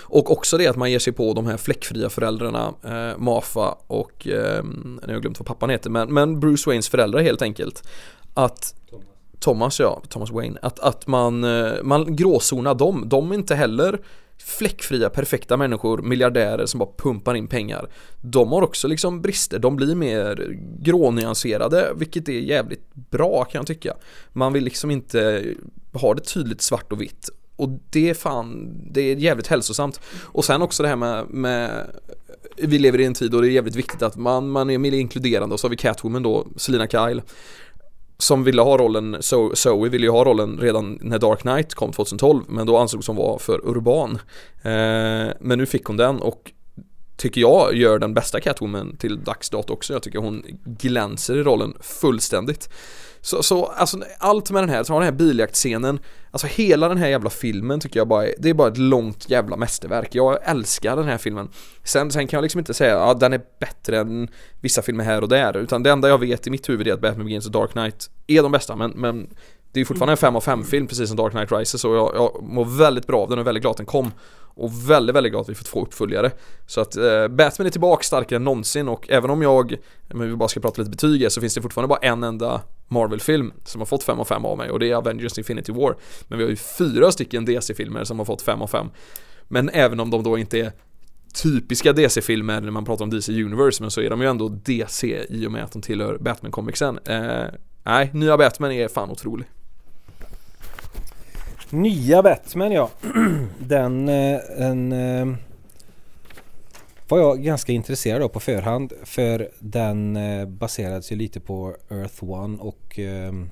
och 0.00 0.30
också 0.30 0.58
det 0.58 0.66
att 0.66 0.76
man 0.76 0.90
ger 0.90 0.98
sig 0.98 1.12
på 1.12 1.32
de 1.32 1.46
här 1.46 1.56
fläckfria 1.56 2.10
föräldrarna 2.10 2.74
eh, 2.82 3.18
Mafa 3.18 3.76
och, 3.86 4.28
eh, 4.28 4.64
nu 4.64 5.00
har 5.02 5.12
jag 5.12 5.22
glömt 5.22 5.38
vad 5.38 5.46
pappan 5.46 5.70
heter, 5.70 5.90
men, 5.90 6.14
men 6.14 6.40
Bruce 6.40 6.70
Waynes 6.70 6.88
föräldrar 6.88 7.20
helt 7.20 7.42
enkelt. 7.42 7.88
Att 8.34 8.74
Thomas 9.42 9.80
ja, 9.80 10.02
Thomas 10.08 10.30
Wayne, 10.30 10.58
att, 10.62 10.78
att 10.78 11.06
man, 11.06 11.44
eh, 11.44 11.72
man 11.82 12.16
gråzonar 12.16 12.74
dem, 12.74 13.04
de 13.06 13.30
är 13.30 13.34
inte 13.34 13.54
heller 13.54 14.00
fläckfria, 14.38 15.10
perfekta 15.10 15.56
människor, 15.56 16.02
miljardärer 16.02 16.66
som 16.66 16.78
bara 16.78 16.90
pumpar 16.98 17.34
in 17.34 17.46
pengar. 17.46 17.88
De 18.20 18.52
har 18.52 18.62
också 18.62 18.88
liksom 18.88 19.22
brister, 19.22 19.58
de 19.58 19.76
blir 19.76 19.94
mer 19.94 20.56
grånyanserade, 20.78 21.92
vilket 21.96 22.28
är 22.28 22.32
jävligt 22.32 22.94
bra 22.94 23.44
kan 23.44 23.58
jag 23.58 23.66
tycka. 23.66 23.94
Man 24.32 24.52
vill 24.52 24.64
liksom 24.64 24.90
inte 24.90 25.44
ha 25.92 26.14
det 26.14 26.20
tydligt 26.20 26.62
svart 26.62 26.92
och 26.92 27.00
vitt 27.00 27.30
och 27.56 27.68
det 27.90 28.10
är 28.10 28.14
fan, 28.14 28.74
det 28.90 29.00
är 29.00 29.16
jävligt 29.16 29.46
hälsosamt. 29.46 30.00
Och 30.22 30.44
sen 30.44 30.62
också 30.62 30.82
det 30.82 30.88
här 30.88 30.96
med, 30.96 31.26
med 31.28 31.86
vi 32.56 32.78
lever 32.78 33.00
i 33.00 33.04
en 33.04 33.14
tid 33.14 33.34
och 33.34 33.42
det 33.42 33.48
är 33.48 33.50
jävligt 33.50 33.76
viktigt 33.76 34.02
att 34.02 34.16
man, 34.16 34.50
man 34.50 34.70
är 34.70 34.78
mer 34.78 34.92
inkluderande 34.92 35.52
och 35.52 35.60
så 35.60 35.66
har 35.66 35.70
vi 35.70 35.76
Catwoman 35.76 36.22
då, 36.22 36.46
Selina 36.56 36.86
Kyle 36.86 37.22
som 38.18 38.44
ville 38.44 38.62
ha 38.62 38.78
rollen, 38.78 39.16
Zoe 39.54 39.88
ville 39.88 40.06
ju 40.06 40.10
ha 40.10 40.24
rollen 40.24 40.58
redan 40.60 40.98
när 41.02 41.18
Dark 41.18 41.40
Knight 41.40 41.74
kom 41.74 41.92
2012 41.92 42.44
men 42.48 42.66
då 42.66 42.78
ansågs 42.78 43.06
hon 43.06 43.16
vara 43.16 43.38
för 43.38 43.68
urban. 43.68 44.18
Eh, 44.62 45.32
men 45.40 45.58
nu 45.58 45.66
fick 45.66 45.84
hon 45.84 45.96
den 45.96 46.20
och 46.20 46.52
tycker 47.16 47.40
jag 47.40 47.74
gör 47.74 47.98
den 47.98 48.14
bästa 48.14 48.40
Catwoman 48.40 48.96
till 48.96 49.24
dags 49.24 49.50
dato 49.50 49.72
också. 49.72 49.92
Jag 49.92 50.02
tycker 50.02 50.18
hon 50.18 50.42
glänser 50.64 51.36
i 51.36 51.42
rollen 51.42 51.74
fullständigt. 51.80 52.68
Så, 53.24 53.42
så 53.42 53.66
alltså 53.66 53.98
allt 54.18 54.50
med 54.50 54.62
den 54.62 54.70
här, 54.70 54.84
så 54.84 54.92
har 54.92 55.00
den 55.00 55.04
här 55.04 55.18
biljaktscenen, 55.18 55.98
alltså 56.30 56.46
hela 56.46 56.88
den 56.88 56.98
här 56.98 57.08
jävla 57.08 57.30
filmen 57.30 57.80
tycker 57.80 58.00
jag 58.00 58.08
bara 58.08 58.26
är, 58.26 58.34
det 58.38 58.50
är 58.50 58.54
bara 58.54 58.68
ett 58.68 58.78
långt 58.78 59.30
jävla 59.30 59.56
mästerverk. 59.56 60.14
Jag 60.14 60.38
älskar 60.42 60.96
den 60.96 61.04
här 61.04 61.18
filmen. 61.18 61.48
Sen, 61.84 62.10
sen 62.10 62.26
kan 62.26 62.36
jag 62.36 62.42
liksom 62.42 62.58
inte 62.58 62.74
säga 62.74 63.00
att 63.00 63.08
ja, 63.08 63.14
den 63.14 63.32
är 63.32 63.40
bättre 63.60 63.98
än 63.98 64.28
vissa 64.60 64.82
filmer 64.82 65.04
här 65.04 65.22
och 65.22 65.28
där, 65.28 65.56
utan 65.56 65.82
det 65.82 65.90
enda 65.90 66.08
jag 66.08 66.18
vet 66.18 66.46
i 66.46 66.50
mitt 66.50 66.68
huvud 66.68 66.88
är 66.88 66.92
att 66.92 67.00
Batman 67.00 67.26
Begins 67.26 67.46
och 67.46 67.52
Dark 67.52 67.72
Knight 67.72 68.10
är 68.26 68.42
de 68.42 68.52
bästa, 68.52 68.76
men, 68.76 68.90
men 68.90 69.28
det 69.72 69.80
är 69.80 69.84
fortfarande 69.84 70.12
en 70.12 70.16
5 70.16 70.36
av 70.36 70.40
5 70.40 70.64
film 70.64 70.86
precis 70.86 71.08
som 71.08 71.16
Dark 71.16 71.32
Knight 71.32 71.52
Rises 71.52 71.84
och 71.84 71.96
jag, 71.96 72.12
jag 72.14 72.42
mår 72.42 72.64
väldigt 72.64 73.06
bra 73.06 73.22
av 73.22 73.28
den 73.28 73.38
och 73.38 73.42
är 73.42 73.44
väldigt 73.44 73.62
glad 73.62 73.70
att 73.70 73.76
den 73.76 73.86
kom. 73.86 74.12
Och 74.54 74.90
väldigt, 74.90 75.16
väldigt 75.16 75.32
glad 75.32 75.40
att 75.40 75.48
vi 75.48 75.54
fått 75.54 75.66
två 75.66 75.82
uppföljare. 75.82 76.30
Så 76.66 76.80
att 76.80 76.96
eh, 76.96 77.28
Batman 77.28 77.66
är 77.66 77.70
tillbaka 77.70 78.02
starkare 78.02 78.36
än 78.36 78.44
någonsin 78.44 78.88
och 78.88 79.10
även 79.10 79.30
om 79.30 79.42
jag, 79.42 79.76
men 80.08 80.28
vi 80.28 80.36
bara 80.36 80.48
ska 80.48 80.60
prata 80.60 80.82
lite 80.82 80.90
betyg 80.90 81.22
här, 81.22 81.28
så 81.28 81.40
finns 81.40 81.54
det 81.54 81.62
fortfarande 81.62 81.88
bara 81.88 81.98
en 81.98 82.24
enda 82.24 82.60
Marvel-film 82.92 83.52
som 83.64 83.80
har 83.80 83.86
fått 83.86 84.02
5 84.02 84.20
av 84.20 84.24
5 84.24 84.44
av 84.44 84.58
mig 84.58 84.70
och 84.70 84.78
det 84.78 84.90
är 84.90 84.94
Avengers 84.94 85.38
Infinity 85.38 85.72
War. 85.72 85.96
Men 86.28 86.38
vi 86.38 86.44
har 86.44 86.50
ju 86.50 86.56
fyra 86.56 87.12
stycken 87.12 87.44
DC-filmer 87.44 88.04
som 88.04 88.18
har 88.18 88.26
fått 88.26 88.42
5 88.42 88.62
av 88.62 88.66
5. 88.66 88.90
Men 89.48 89.68
även 89.68 90.00
om 90.00 90.10
de 90.10 90.22
då 90.22 90.38
inte 90.38 90.60
är 90.60 90.72
typiska 91.42 91.92
DC-filmer 91.92 92.60
när 92.60 92.70
man 92.70 92.84
pratar 92.84 93.04
om 93.04 93.10
DC 93.10 93.44
Universe 93.44 93.82
men 93.82 93.90
så 93.90 94.00
är 94.00 94.10
de 94.10 94.20
ju 94.20 94.28
ändå 94.28 94.48
DC 94.48 95.24
i 95.28 95.46
och 95.46 95.52
med 95.52 95.64
att 95.64 95.72
de 95.72 95.82
tillhör 95.82 96.18
Batman-comicsen. 96.18 96.98
Eh, 97.04 97.50
nej, 97.82 98.10
nya 98.12 98.36
Batman 98.36 98.72
är 98.72 98.88
fan 98.88 99.10
otrolig. 99.10 99.46
Nya 101.70 102.22
Batman 102.22 102.72
ja. 102.72 102.90
Den, 103.58 104.08
eh, 104.08 104.40
en, 104.58 104.92
eh, 104.92 105.36
var 107.12 107.18
jag 107.18 107.42
ganska 107.42 107.72
intresserad 107.72 108.22
av 108.22 108.28
på 108.28 108.40
förhand 108.40 108.92
för 109.04 109.50
den 109.58 110.16
eh, 110.16 110.46
baserades 110.46 111.12
ju 111.12 111.16
lite 111.16 111.40
på 111.40 111.76
Earth 111.90 112.24
One 112.24 112.58
och 112.58 112.98
ehm, 112.98 113.50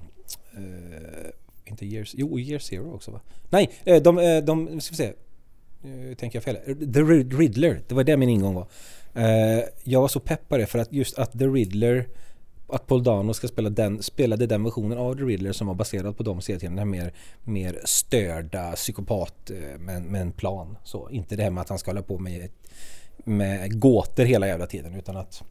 eh, 0.53 1.31
inte 1.65 1.87
Years, 1.87 2.15
jo 2.17 2.39
Year 2.39 2.59
Zero 2.59 2.95
också 2.95 3.11
va? 3.11 3.21
Nej, 3.51 3.71
eh, 3.85 4.03
de, 4.03 4.19
eh, 4.19 4.39
de, 4.39 4.65
nu 4.65 4.81
ska 4.81 4.93
vi 4.93 4.97
se. 4.97 5.13
Nu 5.83 6.15
tänker 6.15 6.37
jag 6.37 6.45
fel. 6.45 6.57
The 6.93 7.01
Riddler, 7.37 7.83
det 7.89 7.95
var 7.95 8.05
det 8.05 8.17
min 8.17 8.29
ingång 8.29 8.55
var. 8.55 8.67
Jag 9.85 10.01
var 10.01 10.09
så 10.09 10.21
pepp 10.21 10.49
på 10.49 10.57
det 10.57 10.67
för 10.67 10.79
att 10.79 10.93
just 10.93 11.19
att 11.19 11.39
The 11.39 11.47
Riddler 11.47 12.09
att 12.69 12.87
Paul 12.87 13.03
Dano 13.03 13.35
ska 13.35 13.49
spela 13.49 13.71
den, 13.71 14.03
spelade 14.03 14.47
den 14.47 14.65
versionen 14.65 14.99
av 14.99 15.15
The 15.15 15.23
Riddler 15.23 15.53
som 15.53 15.67
var 15.67 15.75
baserad 15.75 16.17
på 16.17 16.23
de 16.23 16.41
serierna. 16.41 16.69
Den 16.69 16.79
här 16.79 16.85
mer, 16.85 17.13
mer 17.45 17.81
störda 17.85 18.73
psykopat 18.73 19.51
med, 19.79 20.03
med 20.03 20.21
en 20.21 20.33
plan. 20.33 20.77
Så, 20.85 21.11
inte 21.11 21.37
det 21.37 21.43
här 21.43 21.51
med 21.51 21.63
att 21.63 21.69
han 21.69 21.79
ska 21.79 21.91
hålla 21.91 22.03
på 22.03 22.19
med, 22.19 22.51
med 23.31 23.81
gåtor 23.81 24.25
hela 24.25 24.47
jävla 24.47 24.67
tiden 24.67 24.95
utan 24.95 25.17
att 25.17 25.43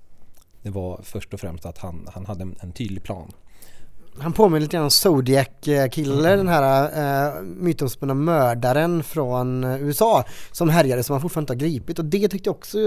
det 0.61 0.69
var 0.69 0.99
först 1.03 1.33
och 1.33 1.39
främst 1.39 1.65
att 1.65 1.77
han, 1.77 2.07
han 2.13 2.25
hade 2.25 2.41
en, 2.41 2.55
en 2.59 2.71
tydlig 2.71 3.03
plan. 3.03 3.31
Han 4.17 4.33
påminner 4.33 4.59
lite 4.59 4.71
grann 4.71 4.83
om 4.83 4.91
Zodiac-killer, 4.91 6.37
den 6.37 6.47
här 6.47 7.37
uh, 7.37 7.41
mytomspunna 7.41 8.13
mördaren 8.13 9.03
från 9.03 9.63
eh, 9.63 9.81
USA 9.81 10.25
som 10.51 10.69
härjade 10.69 11.03
som 11.03 11.13
han 11.13 11.21
fortfarande 11.21 11.53
inte 11.53 11.65
har 11.65 11.69
gripit 11.69 11.99
och 11.99 12.05
det 12.05 12.27
tyckte 12.27 12.49
jag 12.49 12.55
också 12.55 12.77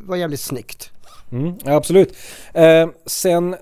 var 0.00 0.16
jävligt 0.16 0.40
snyggt. 0.40 0.90
Mm, 1.32 1.54
ja, 1.64 1.72
absolut. 1.72 2.16
Eh, 2.54 2.88
sen 3.06 3.56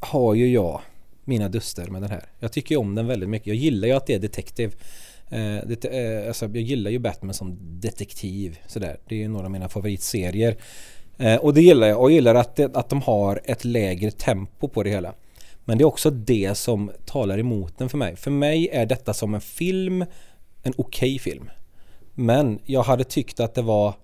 har 0.00 0.34
ju 0.34 0.52
jag 0.52 0.80
mina 1.24 1.48
duster 1.48 1.86
med 1.86 2.02
den 2.02 2.10
här. 2.10 2.24
Jag 2.38 2.52
tycker 2.52 2.76
om 2.76 2.94
den 2.94 3.06
väldigt 3.06 3.28
mycket. 3.28 3.46
Jag 3.46 3.56
gillar 3.56 3.88
ju 3.88 3.94
att 3.94 4.06
det 4.06 4.14
är 4.14 4.18
Detective. 4.18 4.72
Eh, 5.30 5.58
det, 5.66 5.84
eh, 5.84 6.28
alltså, 6.28 6.44
jag 6.44 6.56
gillar 6.56 6.90
ju 6.90 6.98
Batman 6.98 7.34
som 7.34 7.58
detektiv. 7.60 8.58
Sådär. 8.66 8.96
Det 9.08 9.14
är 9.14 9.18
ju 9.18 9.28
några 9.28 9.44
av 9.44 9.50
mina 9.50 9.68
favoritserier. 9.68 10.56
Eh, 11.18 11.36
och 11.36 11.54
det 11.54 11.62
gillar 11.62 11.88
jag. 11.88 12.00
Och 12.00 12.10
jag 12.10 12.14
gillar 12.14 12.34
att, 12.34 12.56
det, 12.56 12.76
att 12.76 12.88
de 12.88 13.02
har 13.02 13.40
ett 13.44 13.64
lägre 13.64 14.10
tempo 14.10 14.68
på 14.68 14.82
det 14.82 14.90
hela. 14.90 15.14
Men 15.64 15.78
det 15.78 15.82
är 15.82 15.86
också 15.86 16.10
det 16.10 16.54
som 16.54 16.90
talar 17.04 17.38
emot 17.38 17.78
den 17.78 17.88
för 17.88 17.98
mig. 17.98 18.16
För 18.16 18.30
mig 18.30 18.68
är 18.72 18.86
detta 18.86 19.14
som 19.14 19.34
en 19.34 19.40
film, 19.40 20.02
en 20.62 20.72
okej 20.76 21.14
okay 21.14 21.18
film. 21.18 21.50
Men 22.14 22.58
jag 22.64 22.82
hade 22.82 23.04
tyckt 23.04 23.40
att 23.40 23.54
det 23.54 23.62
var 23.62 23.94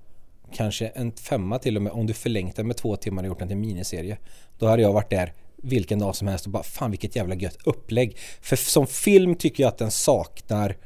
kanske 0.52 0.86
en 0.86 1.12
femma 1.12 1.58
till 1.58 1.76
och 1.76 1.82
med 1.82 1.92
om 1.92 2.06
du 2.06 2.12
förlängt 2.12 2.56
den 2.56 2.66
med 2.66 2.76
två 2.76 2.96
timmar 2.96 3.22
och 3.22 3.26
gjort 3.26 3.38
den 3.38 3.48
till 3.48 3.56
miniserie. 3.56 4.18
Då 4.58 4.66
hade 4.66 4.82
jag 4.82 4.92
varit 4.92 5.10
där 5.10 5.32
vilken 5.56 5.98
dag 5.98 6.16
som 6.16 6.28
helst 6.28 6.46
och 6.46 6.52
bara 6.52 6.62
fan 6.62 6.90
vilket 6.90 7.16
jävla 7.16 7.34
gött 7.34 7.58
upplägg. 7.64 8.16
För 8.40 8.56
som 8.56 8.86
film 8.86 9.34
tycker 9.34 9.62
jag 9.62 9.68
att 9.68 9.78
den 9.78 9.90
saknar 9.90 10.76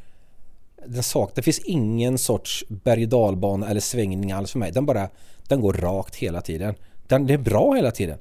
den 0.87 1.03
sak, 1.03 1.33
det 1.35 1.43
finns 1.43 1.59
ingen 1.59 2.19
sorts 2.19 2.65
berg 2.69 3.03
och 3.03 3.09
dalbana 3.09 3.71
eller 3.71 3.81
svängning 3.81 4.33
alls 4.33 4.53
för 4.53 4.59
mig. 4.59 4.73
Den 4.73 4.87
bara, 4.87 5.09
den 5.49 5.61
går 5.61 5.73
rakt 5.73 6.17
hela 6.17 6.41
tiden. 6.41 6.75
Den, 7.07 7.27
det 7.27 7.35
är 7.35 7.39
bra 7.39 7.75
hela 7.75 7.91
tiden. 7.91 8.19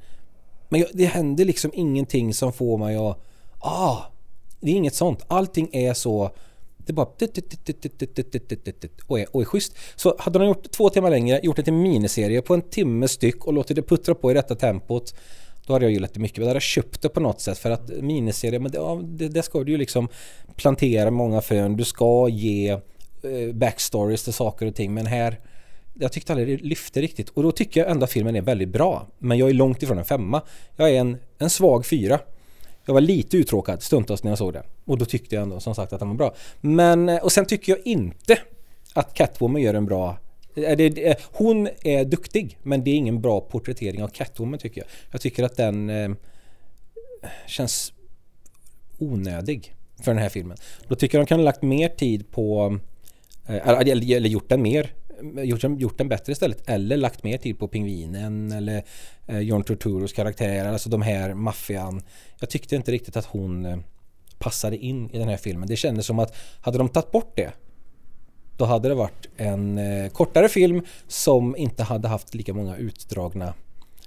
Men 0.70 0.82
jag, 0.82 0.90
det 0.94 1.06
händer 1.06 1.46
liksom 1.46 1.72
ingenting 1.74 2.34
som 2.34 2.54
får 2.54 2.78
mig 2.78 2.96
att, 2.96 3.18
ah, 3.60 3.98
det 4.60 4.72
är 4.72 4.76
inget 4.76 4.96
sånt. 4.96 5.26
Allting 5.28 5.70
är 5.74 5.94
så, 5.94 6.32
det 6.78 6.92
är 6.92 6.96
bara 6.96 7.06
och 9.08 9.20
är, 9.20 9.36
och 9.36 9.42
är 9.42 9.46
schysst. 9.46 9.78
Så 9.96 10.16
hade 10.20 10.40
de 10.40 10.48
gjort 10.48 10.72
två 10.72 10.90
timmar 10.90 11.10
längre, 11.10 11.40
gjort 11.44 11.56
det 11.56 11.64
till 11.64 11.74
miniserie 11.74 12.42
på 12.42 12.54
en 12.54 12.62
timme 12.62 13.08
styck 13.08 13.46
och 13.46 13.54
låtit 13.54 13.76
det 13.76 13.82
puttra 13.82 14.16
på 14.16 14.32
i 14.32 14.34
detta 14.34 14.56
tempot 14.56 15.16
då 15.70 15.74
hade 15.74 15.86
jag 15.86 15.92
gillat 15.92 16.14
det 16.14 16.20
mycket. 16.20 16.38
Men 16.38 16.44
jag 16.44 16.50
hade 16.50 16.60
köpt 16.60 17.02
det 17.02 17.10
på 17.10 17.20
något 17.20 17.42
sätt 17.42 17.58
för 17.58 17.72
att 17.72 17.90
miniserie, 17.90 18.60
men 18.60 18.72
det, 18.72 18.78
ja, 18.78 19.02
det, 19.04 19.28
det 19.28 19.44
ska 19.44 19.64
du 19.64 19.72
ju 19.72 19.78
liksom 19.78 20.08
plantera 20.56 21.12
många 21.12 21.42
frön. 21.42 21.78
Du 21.78 21.86
ska 21.86 22.30
ge 22.30 22.70
eh, 22.70 23.54
backstories 23.54 24.24
till 24.24 24.34
saker 24.34 24.66
och 24.66 24.76
ting. 24.76 24.94
Men 24.94 25.06
här, 25.06 25.40
jag 25.94 26.12
tyckte 26.12 26.34
aldrig 26.34 26.60
det 26.60 26.66
lyfte 26.66 27.02
riktigt. 27.02 27.30
Och 27.30 27.44
då 27.44 27.52
tycker 27.52 27.80
jag 27.80 27.92
ändå 27.92 28.04
att 28.04 28.12
filmen 28.12 28.36
är 28.36 28.42
väldigt 28.42 28.70
bra. 28.70 29.08
Men 29.18 29.38
jag 29.38 29.50
är 29.50 29.54
långt 29.54 29.84
ifrån 29.84 29.98
en 29.98 30.06
femma. 30.06 30.42
Jag 30.76 30.90
är 30.90 31.00
en, 31.00 31.18
en 31.38 31.50
svag 31.50 31.86
fyra. 31.86 32.20
Jag 32.86 32.94
var 32.94 33.02
lite 33.02 33.38
uttråkad 33.38 33.84
stundtals 33.84 34.24
när 34.24 34.32
jag 34.32 34.38
såg 34.38 34.54
den. 34.54 34.64
Och 34.86 34.98
då 34.98 35.06
tyckte 35.06 35.36
jag 35.36 35.42
ändå 35.42 35.60
som 35.60 35.76
sagt 35.76 35.94
att 35.94 36.00
den 36.00 36.10
var 36.10 36.16
bra. 36.16 36.34
Men, 36.62 37.10
eh, 37.10 37.24
och 37.24 37.32
sen 37.32 37.46
tycker 37.46 37.72
jag 37.72 37.88
inte 37.88 38.38
att 38.94 39.14
Catwoman 39.14 39.62
gör 39.62 39.74
en 39.74 39.86
bra 39.86 40.18
hon 41.32 41.70
är 41.84 42.06
duktig 42.06 42.58
men 42.64 42.84
det 42.84 42.92
är 42.92 42.96
ingen 42.96 43.22
bra 43.22 43.42
porträttering 43.42 44.04
av 44.04 44.08
Catwoman 44.08 44.60
tycker 44.60 44.82
jag. 44.82 44.88
Jag 45.12 45.22
tycker 45.22 45.44
att 45.44 45.58
den 45.58 45.90
eh, 45.90 46.10
känns 47.48 47.94
onödig 48.98 49.76
för 50.04 50.12
den 50.12 50.22
här 50.22 50.30
filmen. 50.30 50.58
Då 50.88 50.96
tycker 50.96 51.18
jag 51.18 51.26
de 51.26 51.30
kan 51.30 51.40
ha 51.40 51.46
lagt 51.46 51.62
mer 51.62 51.90
tid 51.90 52.32
på 52.32 52.80
eh, 53.48 53.68
eller, 53.68 54.16
eller 54.16 54.30
gjort 54.30 54.50
den 54.50 54.62
mer 54.62 54.94
gjort, 55.22 55.64
gjort 55.64 55.98
den 55.98 56.10
bättre 56.10 56.32
istället 56.32 56.70
eller 56.70 56.98
lagt 56.98 57.24
mer 57.24 57.38
tid 57.38 57.60
på 57.60 57.68
pingvinen 57.68 58.52
eller 58.52 58.84
eh, 59.28 59.40
John 59.40 59.64
Turturos 59.64 60.14
karaktär, 60.14 60.66
alltså 60.66 60.90
de 60.90 61.02
här 61.02 61.34
maffian. 61.34 62.02
Jag 62.40 62.50
tyckte 62.50 62.76
inte 62.76 62.92
riktigt 62.92 63.18
att 63.18 63.26
hon 63.26 63.66
eh, 63.66 63.78
passade 64.38 64.78
in 64.78 65.10
i 65.10 65.18
den 65.18 65.28
här 65.28 65.38
filmen. 65.38 65.68
Det 65.68 65.76
kändes 65.76 66.06
som 66.06 66.20
att 66.20 66.36
hade 66.62 66.78
de 66.78 66.90
tagit 66.90 67.12
bort 67.12 67.32
det 67.36 67.52
då 68.60 68.66
hade 68.66 68.90
det 68.90 68.96
varit 68.96 69.28
en 69.38 69.78
eh, 69.78 70.10
kortare 70.10 70.50
film 70.50 70.82
som 71.08 71.56
inte 71.56 71.84
hade 71.84 72.08
haft 72.08 72.36
lika 72.36 72.54
många 72.54 72.78
utdragna 72.78 73.54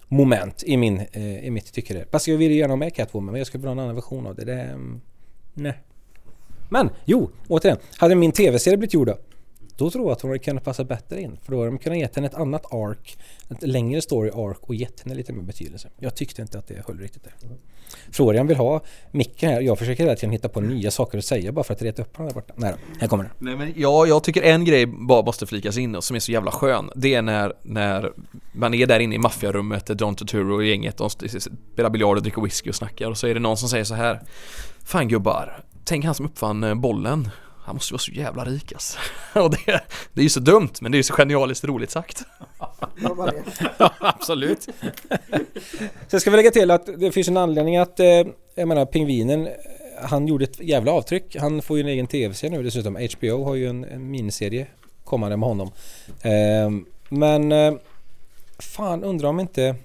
moment 0.09 0.62
i, 0.66 0.77
min, 0.77 1.01
eh, 1.12 1.45
i 1.45 1.51
mitt 1.51 1.73
tycke. 1.73 2.05
Fast 2.11 2.29
jag 2.29 2.37
ville 2.37 2.55
gärna 2.55 2.73
ha 2.73 2.77
med 2.77 2.95
Catwoman 2.95 3.33
men 3.33 3.39
jag 3.39 3.47
skulle 3.47 3.61
vilja 3.61 3.70
ha 3.70 3.73
en 3.73 3.85
annan 3.85 3.95
version 3.95 4.27
av 4.27 4.35
det. 4.35 4.45
det 4.45 4.61
mm, 4.61 5.01
nej. 5.55 5.74
Men 6.69 6.91
jo, 7.05 7.31
återigen. 7.49 7.79
Hade 7.97 8.15
min 8.15 8.33
tv-serie 8.33 8.77
blivit 8.77 8.95
gjord 8.95 9.07
då? 9.07 9.19
Då 9.77 9.90
tror 9.90 10.05
jag 10.05 10.12
att 10.12 10.20
hon 10.20 10.31
hade 10.31 10.39
kunnat 10.39 10.65
passa 10.65 10.85
bättre 10.85 11.20
in. 11.20 11.39
För 11.43 11.53
då 11.53 11.59
hade 11.59 11.70
de 11.70 11.78
kunnat 11.78 11.99
gett 11.99 12.16
henne 12.16 12.27
ett 12.27 12.35
annat 12.35 12.73
ark, 12.73 13.19
ett 13.51 13.62
längre 13.62 14.03
story 14.03 14.31
ark 14.31 14.59
och 14.61 14.74
gett 14.74 15.01
henne 15.01 15.15
lite 15.15 15.32
mer 15.32 15.43
betydelse. 15.43 15.89
Jag 15.99 16.15
tyckte 16.15 16.43
inte 16.43 16.59
att 16.59 16.69
det 16.69 16.86
höll 16.86 16.99
riktigt 16.99 17.24
där. 17.24 17.32
Florian 18.11 18.47
vill 18.47 18.57
ha 18.57 18.81
micken 19.11 19.51
här. 19.51 19.61
Jag 19.61 19.78
försöker 19.78 20.05
hela 20.05 20.16
tiden 20.16 20.31
hitta 20.31 20.49
på 20.49 20.61
nya 20.61 20.90
saker 20.90 21.19
att 21.19 21.24
säga 21.24 21.53
bara 21.53 21.65
för 21.65 21.74
att 21.74 21.82
reta 21.82 22.03
upp 22.03 22.16
honom 22.16 22.28
där 22.28 22.35
borta. 22.35 22.55
Nej 22.57 22.73
då, 22.73 22.99
här 23.01 23.09
kommer 23.09 23.24
den 23.24 23.32
Nej 23.39 23.57
men 23.57 23.73
ja, 23.77 24.07
jag 24.07 24.24
tycker 24.24 24.43
en 24.43 24.65
grej 24.65 24.86
bara 24.86 25.23
måste 25.23 25.47
flikas 25.47 25.78
in 25.78 25.94
och 25.94 26.05
som 26.05 26.16
är 26.16 26.20
så 26.20 26.32
jävla 26.32 26.51
skön. 26.51 26.90
Det 26.94 27.15
är 27.15 27.23
när, 27.23 27.53
när 27.62 28.12
man 28.53 28.74
är 28.74 28.86
där 28.86 29.01
inne 29.01 29.15
i 29.15 29.19
maffiarummet, 29.19 29.86
där 29.86 29.94
Don 29.94 30.15
Turturro 30.15 30.55
och 30.55 30.65
gänget, 30.65 30.97
de 30.97 31.11
spelar 31.11 31.90
biljard 31.90 32.16
och 32.16 32.23
dricker 32.23 32.43
whisky 32.43 32.70
och 32.70 32.74
snackar 32.74 33.11
och 33.11 33.19
så 33.19 33.27
är 33.27 33.35
det 33.35 33.40
någon 33.40 33.57
som 33.57 33.69
säger 33.69 33.85
så 33.85 33.94
här 33.94 34.20
Fan 34.85 35.09
gubbar, 35.09 35.65
tänk 35.85 36.05
han 36.05 36.15
som 36.15 36.27
uppfann 36.27 36.65
eh, 36.65 36.74
bollen 36.74 37.28
han 37.64 37.74
måste 37.74 37.93
ju 37.93 37.94
vara 37.94 38.01
så 38.01 38.10
jävla 38.10 38.44
rik 38.44 38.72
alltså. 38.72 38.98
Och 39.40 39.51
det, 39.51 39.80
det 40.12 40.20
är 40.20 40.22
ju 40.22 40.28
så 40.28 40.40
dumt 40.40 40.72
men 40.80 40.93
det 40.93 40.97
är 40.97 40.98
ju 40.98 41.02
så 41.02 41.14
genialiskt 41.14 41.64
roligt 41.64 41.90
sagt. 41.90 42.22
ja, 43.78 43.90
absolut. 43.98 44.68
Sen 46.09 46.20
ska 46.20 46.30
vi 46.30 46.36
lägga 46.36 46.51
till 46.51 46.70
att 46.70 46.86
det 46.98 47.12
finns 47.12 47.28
en 47.28 47.36
anledning 47.36 47.76
att, 47.76 48.01
eh, 48.01 48.06
jag 48.55 48.68
menar 48.68 48.86
pingvinen, 48.86 49.48
han 50.02 50.26
gjorde 50.26 50.44
ett 50.44 50.60
jävla 50.60 50.93
avtryck. 50.93 51.36
Han 51.36 51.62
får 51.62 51.76
ju 51.76 51.80
en 51.80 51.89
egen 51.89 52.06
tv-serie 52.06 52.56
nu 52.56 52.62
dessutom. 52.62 53.09
HBO 53.18 53.44
har 53.44 53.55
ju 53.55 53.66
en, 53.66 53.84
en 53.84 54.10
miniserie 54.10 54.66
kommande 55.05 55.36
med 55.36 55.48
honom. 55.48 55.72
Eh, 56.22 56.70
men 57.09 57.52
eh, 57.52 57.74
fan 58.59 59.05
undrar 59.05 59.28
om 59.28 59.40
inte 59.40 59.76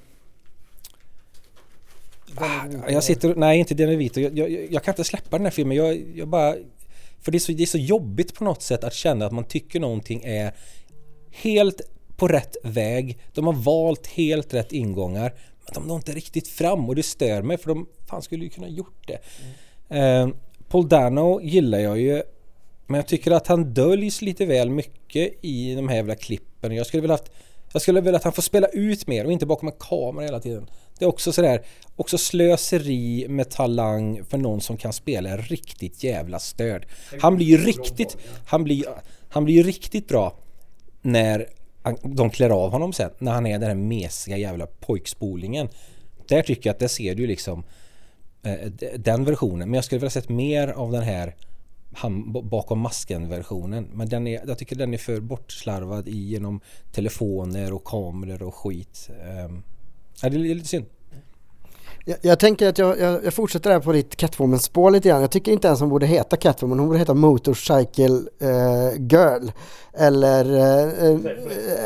Ah, 2.39 2.89
jag 2.89 3.03
sitter, 3.03 3.35
nej 3.35 3.59
inte 3.59 3.73
Danny 3.73 3.95
Vito. 3.95 4.19
Jag, 4.19 4.37
jag, 4.37 4.67
jag, 4.71 4.83
kan 4.83 4.91
inte 4.91 5.03
släppa 5.03 5.37
den 5.37 5.45
här 5.45 5.51
filmen. 5.51 5.77
Jag, 5.77 6.03
jag 6.15 6.27
bara, 6.27 6.55
för 7.21 7.31
det 7.31 7.37
är, 7.37 7.39
så, 7.39 7.51
det 7.51 7.63
är 7.63 7.67
så 7.67 7.77
jobbigt 7.77 8.35
på 8.35 8.43
något 8.43 8.61
sätt 8.61 8.83
att 8.83 8.93
känna 8.93 9.25
att 9.25 9.31
man 9.31 9.43
tycker 9.43 9.79
någonting 9.79 10.23
är 10.23 10.53
helt 11.31 11.81
på 12.17 12.27
rätt 12.27 12.57
väg. 12.63 13.17
De 13.33 13.45
har 13.45 13.53
valt 13.53 14.07
helt 14.07 14.53
rätt 14.53 14.71
ingångar. 14.71 15.33
Men 15.65 15.73
de 15.73 15.87
når 15.87 15.95
inte 15.95 16.11
riktigt 16.11 16.47
fram 16.47 16.89
och 16.89 16.95
det 16.95 17.03
stör 17.03 17.41
mig 17.41 17.57
för 17.57 17.67
de 17.67 17.87
fan 18.09 18.21
skulle 18.21 18.43
ju 18.43 18.49
kunna 18.49 18.67
gjort 18.67 19.07
det. 19.07 19.19
Mm. 19.89 20.29
Eh, 20.29 20.35
Paul 20.69 20.89
Dano 20.89 21.41
gillar 21.41 21.79
jag 21.79 21.99
ju 21.99 22.23
men 22.87 22.95
jag 22.95 23.07
tycker 23.07 23.31
att 23.31 23.47
han 23.47 23.73
döljs 23.73 24.21
lite 24.21 24.45
väl 24.45 24.69
mycket 24.69 25.33
i 25.41 25.75
de 25.75 25.87
här 25.87 25.95
jävla 25.95 26.15
klippen. 26.15 26.75
Jag 26.75 26.87
skulle 26.87 27.01
vilja 27.01 27.13
haft 27.13 27.31
jag 27.73 27.81
skulle 27.81 28.01
vilja 28.01 28.17
att 28.17 28.23
han 28.23 28.33
får 28.33 28.41
spela 28.41 28.67
ut 28.67 29.07
mer 29.07 29.25
och 29.25 29.31
inte 29.31 29.45
bakom 29.45 29.67
en 29.67 29.75
kamera 29.79 30.25
hela 30.25 30.39
tiden. 30.39 30.69
Det 30.99 31.05
är 31.05 31.09
också 31.09 31.31
sådär, 31.31 31.61
också 31.95 32.17
slöseri 32.17 33.25
med 33.29 33.49
talang 33.49 34.23
för 34.23 34.37
någon 34.37 34.61
som 34.61 34.77
kan 34.77 34.93
spela 34.93 35.37
riktigt 35.37 36.03
jävla 36.03 36.39
störd. 36.39 36.85
Han 37.21 37.35
blir 37.35 37.45
ju 37.45 37.57
riktigt, 37.57 38.17
han 38.45 38.63
blir, 38.63 38.85
han 39.29 39.45
blir 39.45 39.55
ju 39.55 39.63
riktigt 39.63 40.07
bra 40.07 40.39
när 41.01 41.47
de 42.03 42.29
klär 42.29 42.49
av 42.49 42.71
honom 42.71 42.93
sen, 42.93 43.09
när 43.19 43.31
han 43.31 43.45
är 43.45 43.59
den 43.59 43.67
här 43.67 43.75
mesiga 43.75 44.37
jävla 44.37 44.67
pojkspolingen. 44.67 45.69
Där 46.27 46.41
tycker 46.41 46.69
jag 46.69 46.73
att 46.73 46.79
det 46.79 46.89
ser 46.89 47.15
du 47.15 47.27
liksom 47.27 47.63
eh, 48.43 48.71
den 48.97 49.25
versionen. 49.25 49.69
Men 49.69 49.73
jag 49.73 49.83
skulle 49.83 49.99
vilja 49.99 50.09
sett 50.09 50.29
mer 50.29 50.67
av 50.67 50.91
den 50.91 51.03
här 51.03 51.35
han, 51.93 52.31
bakom 52.49 52.79
masken-versionen. 52.79 53.89
Men 53.93 54.09
den 54.09 54.27
är, 54.27 54.41
jag 54.47 54.57
tycker 54.57 54.75
den 54.75 54.93
är 54.93 54.97
för 54.97 55.19
bortslarvad 55.19 56.07
i 56.07 56.17
genom 56.17 56.59
telefoner 56.91 57.73
och 57.73 57.83
kameror 57.83 58.43
och 58.43 58.55
skit. 58.55 59.09
Um, 59.45 59.63
ja, 60.21 60.29
det 60.29 60.35
är 60.35 60.55
lite 60.55 60.67
synd. 60.67 60.85
Jag, 62.05 62.17
jag 62.21 62.39
tänker 62.39 62.69
att 62.69 62.77
jag, 62.77 62.99
jag, 62.99 63.25
jag 63.25 63.33
fortsätter 63.33 63.69
där 63.69 63.79
på 63.79 63.91
ditt 63.91 64.15
Catwoman-spår 64.15 64.91
lite 64.91 65.09
grann. 65.09 65.21
Jag 65.21 65.31
tycker 65.31 65.51
inte 65.51 65.67
ens 65.67 65.79
hon 65.79 65.89
borde 65.89 66.05
heta 66.05 66.37
Catwoman, 66.37 66.79
hon 66.79 66.87
borde 66.87 66.99
heta 66.99 67.13
Motorcycle 67.13 68.21
eh, 68.41 69.01
Girl. 69.11 69.49
Eller 69.93 70.55
eh, 70.55 71.11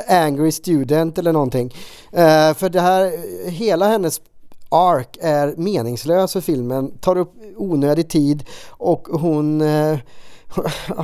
eh, 0.08 0.24
Angry 0.26 0.52
Student 0.52 1.18
eller 1.18 1.34
någonting. 1.34 1.74
Eh, 2.12 2.53
för 2.53 2.70
det 2.70 2.82
här, 2.82 3.12
hela 3.49 3.88
hennes 3.88 4.22
ark 4.70 5.18
är 5.22 5.53
meningslös 5.58 6.34
för 6.34 6.41
filmen, 6.41 6.98
tar 6.98 7.18
upp 7.18 7.34
onödig 7.58 8.10
tid 8.10 8.44
och 8.68 9.08
hon 9.08 9.62
eh, 9.62 9.98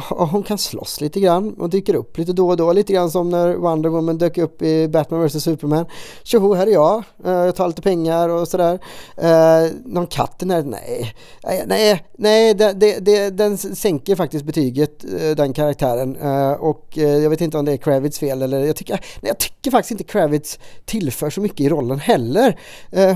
hon 0.10 0.44
kan 0.44 0.58
slåss 0.58 1.02
lite 1.02 1.20
grann 1.20 1.54
och 1.54 1.70
dyker 1.70 1.96
upp 1.96 2.18
lite 2.18 2.34
då 2.34 2.50
och 2.50 2.58
då. 2.58 2.74
Lite 2.74 2.94
grann 2.94 3.12
som 3.12 3.30
när 3.30 3.56
Wonder 3.56 3.90
Woman 3.90 4.18
dök 4.18 4.38
upp 4.38 4.62
i 4.62 4.88
Batman 4.88 5.28
vs 5.28 5.44
Superman. 5.44 5.86
Tjoho, 6.24 6.54
här 6.54 6.68
är 6.68 6.72
jag. 6.72 7.04
Eh, 7.26 7.32
jag 7.32 7.56
tar 7.56 7.68
lite 7.68 7.82
pengar 7.82 8.30
och 8.30 8.48
sådär. 8.48 8.80
Eh, 9.18 9.72
någon 9.86 10.08
katt 10.08 10.40
där? 10.40 10.64
Nej. 10.64 11.16
Eh, 11.44 11.64
nej, 11.68 12.04
nej, 12.18 12.54
det, 12.54 12.74
det, 12.74 13.00
det, 13.00 13.30
den 13.30 13.58
sänker 13.58 14.16
faktiskt 14.16 14.46
betyget, 14.46 15.06
den 15.38 15.54
karaktären. 15.54 16.16
Och 16.60 16.98
jag 16.98 17.30
vet 17.30 17.42
inte 17.42 17.58
om 17.58 17.66
det 17.66 17.72
är 17.72 17.78
Kravitz 17.78 18.20
fel 18.20 18.42
eller 18.42 18.60
jag 18.60 18.76
tycker, 18.76 18.94
nej, 18.94 19.30
jag 19.30 19.38
tycker 19.38 19.72
faktiskt 19.72 19.92
inte 19.92 20.04
Kravitz 20.04 20.60
tillför 20.86 21.30
så 21.30 21.42
mycket 21.42 21.60
i 21.60 21.70
rollen 21.70 22.00
heller. 22.00 22.60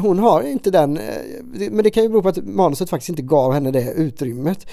Hon 0.02 0.20
har 0.20 0.41
inte 0.41 0.72
den, 0.72 0.99
men 1.72 1.84
det 1.84 1.90
kan 1.90 2.03
ju 2.03 2.10
bero 2.10 2.22
på 2.22 2.30
att 2.30 2.45
manuset 2.45 2.90
faktiskt 2.90 3.10
inte 3.10 3.22
gav 3.22 3.53
henne 3.53 3.72
det 3.72 3.91
utrymmet. 3.91 4.68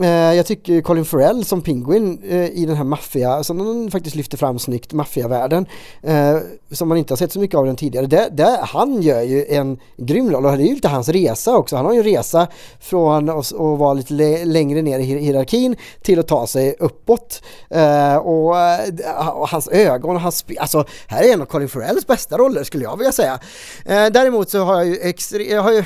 Eh, 0.00 0.08
Jag 0.34 0.46
tycker 0.46 0.80
Colin 0.80 1.04
Farrell 1.04 1.44
som 1.44 1.62
Penguin 1.62 2.22
eh, 2.28 2.46
i 2.46 2.64
den 2.66 2.76
här 2.76 2.84
maffia, 2.84 3.44
som 3.44 3.60
han 3.60 3.90
faktiskt 3.90 4.16
lyfter 4.16 4.36
fram 4.36 4.58
snyggt, 4.58 4.92
maffiavärlden, 4.92 5.66
eh, 6.02 6.36
som 6.70 6.88
man 6.88 6.98
inte 6.98 7.12
har 7.12 7.16
sett 7.16 7.32
så 7.32 7.40
mycket 7.40 7.56
av 7.56 7.66
den 7.66 7.76
tidigare. 7.76 8.06
Det, 8.06 8.28
det, 8.32 8.58
han 8.62 9.02
gör 9.02 9.20
ju 9.22 9.44
en 9.44 9.78
grym 9.96 10.30
roll 10.30 10.46
och 10.46 10.56
det 10.56 10.62
är 10.62 10.66
ju 10.66 10.74
lite 10.74 10.88
hans 10.88 11.08
resa 11.08 11.56
också. 11.56 11.76
Han 11.76 11.84
har 11.86 11.92
ju 11.92 11.98
en 11.98 12.04
resa 12.04 12.46
från 12.80 13.28
att 13.28 13.52
vara 13.52 13.92
lite 13.94 14.44
längre 14.44 14.82
ner 14.82 14.98
i 14.98 15.02
hierarkin 15.02 15.76
till 16.02 16.18
att 16.18 16.28
ta 16.28 16.46
sig 16.46 16.76
uppåt. 16.78 17.42
Eh, 17.70 18.16
och, 18.16 18.58
eh, 18.58 19.28
och 19.28 19.48
hans 19.48 19.68
ögon 19.68 20.16
och 20.16 20.22
hans, 20.22 20.44
alltså 20.58 20.84
här 21.06 21.22
är 21.22 21.32
en 21.32 21.40
av 21.42 21.46
Colin 21.46 21.68
Farrells 21.68 22.06
bästa 22.06 22.38
roller 22.38 22.64
skulle 22.64 22.84
jag 22.84 22.96
vilja 22.96 23.12
säga. 23.12 23.38
Eh, 23.86 24.06
däremot 24.06 24.50
så 24.50 24.58
har 24.64 24.74
jag 24.76 24.86
ju, 24.86 24.96
extre- 24.96 25.50
jag 25.52 25.62
har 25.62 25.72
ju 25.72 25.84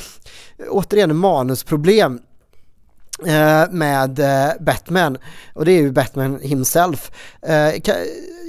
återigen 0.71 1.17
manusproblem 1.17 2.21
med 3.71 4.19
eh, 4.19 4.53
Batman 4.61 5.19
och 5.55 5.65
det 5.65 5.73
är 5.73 5.81
ju 5.83 5.93
Batman 5.93 6.39
himself. 6.43 7.11
Eh, 7.43 7.75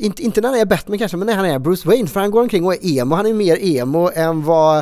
inte, 0.01 0.23
inte 0.23 0.41
när 0.41 0.49
han 0.49 0.59
är 0.59 0.65
Batman 0.65 0.97
kanske 0.97 1.17
men 1.17 1.27
när 1.27 1.35
han 1.35 1.45
är 1.45 1.59
Bruce 1.59 1.87
Wayne 1.87 2.07
för 2.07 2.19
han 2.19 2.31
går 2.31 2.41
omkring 2.41 2.65
och 2.65 2.73
är 2.73 2.99
emo, 2.99 3.15
han 3.15 3.25
är 3.25 3.33
mer 3.33 3.57
emo 3.63 4.11
än 4.15 4.43
vad 4.43 4.77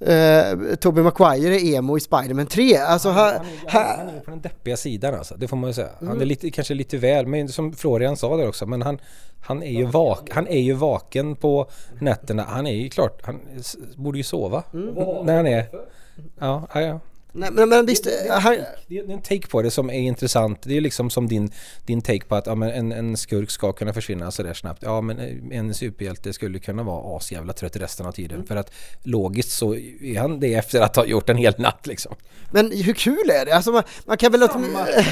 eh, 0.00 0.74
Tobey 0.80 1.04
Maguire 1.04 1.60
är 1.60 1.74
emo 1.74 1.96
i 1.96 2.00
Spider-Man 2.00 2.46
3. 2.46 2.76
Alltså, 2.76 3.08
han, 3.10 3.34
Han 3.66 3.82
han, 3.82 4.08
är 4.08 4.20
på 4.20 4.30
den 4.30 4.40
deppiga 4.40 4.76
sidan 4.76 5.14
alltså, 5.14 5.34
det 5.38 5.48
får 5.48 5.56
man 5.56 5.70
ju 5.70 5.74
säga. 5.74 5.88
Han 5.98 6.08
Mm. 6.08 6.20
är 6.20 6.24
lite, 6.26 6.50
kanske 6.50 6.74
lite 6.74 6.96
väl, 6.96 7.26
men 7.26 7.48
som 7.48 7.72
Florian 7.72 8.16
sa 8.16 8.36
där 8.36 8.48
också, 8.48 8.66
men 8.66 8.82
han, 8.82 8.98
han, 9.40 9.62
är 9.62 9.70
ju 9.70 9.84
vak, 9.86 10.28
han 10.32 10.46
är 10.46 10.60
ju 10.60 10.72
vaken 10.72 11.36
på 11.36 11.66
nätterna. 12.00 12.42
Han 12.48 12.66
är 12.66 12.72
ju 12.74 12.88
klart, 12.88 13.20
han 13.24 13.40
borde 13.96 14.18
ju 14.18 14.24
sova 14.24 14.62
Mm. 14.74 14.94
när 15.26 15.36
han 15.36 15.46
är... 15.46 15.66
Ja, 16.38 16.68
ja. 16.74 17.00
Nej, 17.32 17.50
men, 17.52 17.68
men 17.68 17.86
visst, 17.86 18.06
eh, 18.06 18.12
han, 18.30 18.56
Det 18.86 18.98
är 18.98 19.10
en 19.10 19.22
take 19.22 19.46
på 19.46 19.62
det 19.62 19.70
som 19.70 19.90
är 19.90 19.98
intressant. 19.98 20.62
Det 20.62 20.76
är 20.76 20.80
liksom 20.80 21.10
som 21.10 21.28
din, 21.28 21.52
din 21.86 22.02
take 22.02 22.24
på 22.24 22.34
att 22.34 22.46
ja, 22.46 22.52
en, 22.52 22.92
en 22.92 23.16
skurk 23.16 23.50
ska 23.50 23.72
kunna 23.72 23.92
försvinna 23.92 24.30
sådär 24.30 24.54
snabbt. 24.54 24.82
Ja 24.82 25.00
men 25.00 25.18
en 25.52 25.74
superhjälte 25.74 26.32
skulle 26.32 26.58
kunna 26.58 26.82
vara 26.82 27.16
asjävla 27.16 27.52
trött 27.52 27.76
resten 27.76 28.06
av 28.06 28.12
tiden. 28.12 28.46
För 28.46 28.56
att 28.56 28.72
logiskt 29.02 29.50
så 29.50 29.74
är 29.74 30.18
han 30.18 30.40
det 30.40 30.54
efter 30.54 30.80
att 30.80 30.96
ha 30.96 31.06
gjort 31.06 31.28
en 31.28 31.36
hel 31.36 31.54
natt 31.58 31.86
liksom. 31.86 32.14
men 32.50 32.72
hur 32.72 32.94
kul 32.94 33.30
är 33.30 33.44
det? 33.46 33.52
Alltså 33.52 33.72
man, 33.72 33.82
man 34.06 34.16
kan 34.16 34.32
väl... 34.32 34.40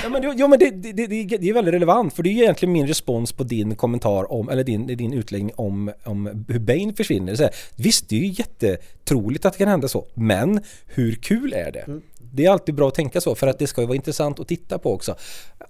Ja 0.03 0.09
men, 0.09 0.39
jo, 0.39 0.49
men 0.49 0.59
det, 0.59 0.71
det, 0.71 0.93
det, 0.93 1.07
det 1.25 1.49
är 1.49 1.55
väldigt 1.55 1.75
relevant 1.75 2.15
för 2.15 2.23
det 2.23 2.29
är 2.29 2.33
ju 2.33 2.43
egentligen 2.43 2.73
min 2.73 2.87
respons 2.87 3.33
på 3.33 3.45
din 3.45 3.77
kommentar 3.77 4.33
om, 4.33 4.49
eller 4.49 4.65
din, 4.65 4.87
din 4.87 5.13
utläggning 5.13 5.53
om, 5.57 5.93
om 6.05 6.45
hur 6.49 6.59
Bane 6.59 6.93
försvinner. 6.95 7.35
Så 7.35 7.43
här, 7.43 7.55
visst, 7.77 8.09
det 8.09 8.17
är 8.17 8.21
ju 8.21 8.27
jättetroligt 8.27 9.45
att 9.45 9.53
det 9.53 9.59
kan 9.59 9.69
hända 9.69 9.89
så, 9.89 10.07
men 10.15 10.61
hur 10.87 11.15
kul 11.15 11.53
är 11.53 11.73
det? 11.73 12.01
Det 12.33 12.45
är 12.45 12.51
alltid 12.51 12.75
bra 12.75 12.89
att 12.89 12.95
tänka 12.95 13.21
så 13.21 13.35
för 13.35 13.47
att 13.47 13.59
det 13.59 13.67
ska 13.67 13.81
ju 13.81 13.87
vara 13.87 13.97
intressant 13.97 14.41
att 14.41 14.49
titta 14.49 14.79
på 14.79 14.95
också. 14.95 15.15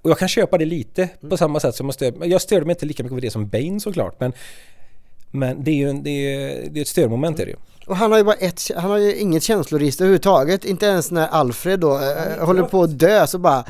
Och 0.03 0.11
jag 0.11 0.19
kan 0.19 0.29
köpa 0.29 0.59
det 0.59 0.65
lite 0.65 1.09
på 1.29 1.37
samma 1.37 1.61
sätt 1.61 1.75
som 1.75 1.87
jag 1.87 1.95
stöd, 1.95 2.15
jag 2.25 2.43
stöder 2.43 2.65
mig 2.65 2.73
inte 2.73 2.87
lika 2.87 3.03
mycket 3.03 3.17
på 3.17 3.21
det 3.21 3.31
som 3.31 3.49
Bane 3.49 3.81
såklart, 3.81 4.21
men 4.21 4.33
men 5.31 5.65
det 5.65 5.71
är 5.71 5.75
ju 5.75 5.93
det 5.93 6.11
är, 6.11 6.71
det 6.71 6.81
är 6.81 6.83
ett 6.83 6.89
stödmoment 6.89 7.41
är 7.41 7.47
det 7.47 7.51
ju. 7.51 7.57
Och 7.87 7.97
han 7.97 8.11
har 8.11 8.19
ju 8.19 8.25
bara 8.25 8.35
ett, 8.35 8.71
han 8.77 8.91
har 8.91 8.99
ju 8.99 9.17
inget 9.17 9.43
känsloregister 9.43 10.05
överhuvudtaget. 10.05 10.65
Inte 10.65 10.87
ens 10.87 11.11
när 11.11 11.27
Alfred 11.27 11.81
då 11.81 11.95
eh, 11.95 12.47
håller 12.47 12.63
på 12.63 12.83
att 12.83 12.99
dö 12.99 13.27
så 13.27 13.39
bara 13.39 13.65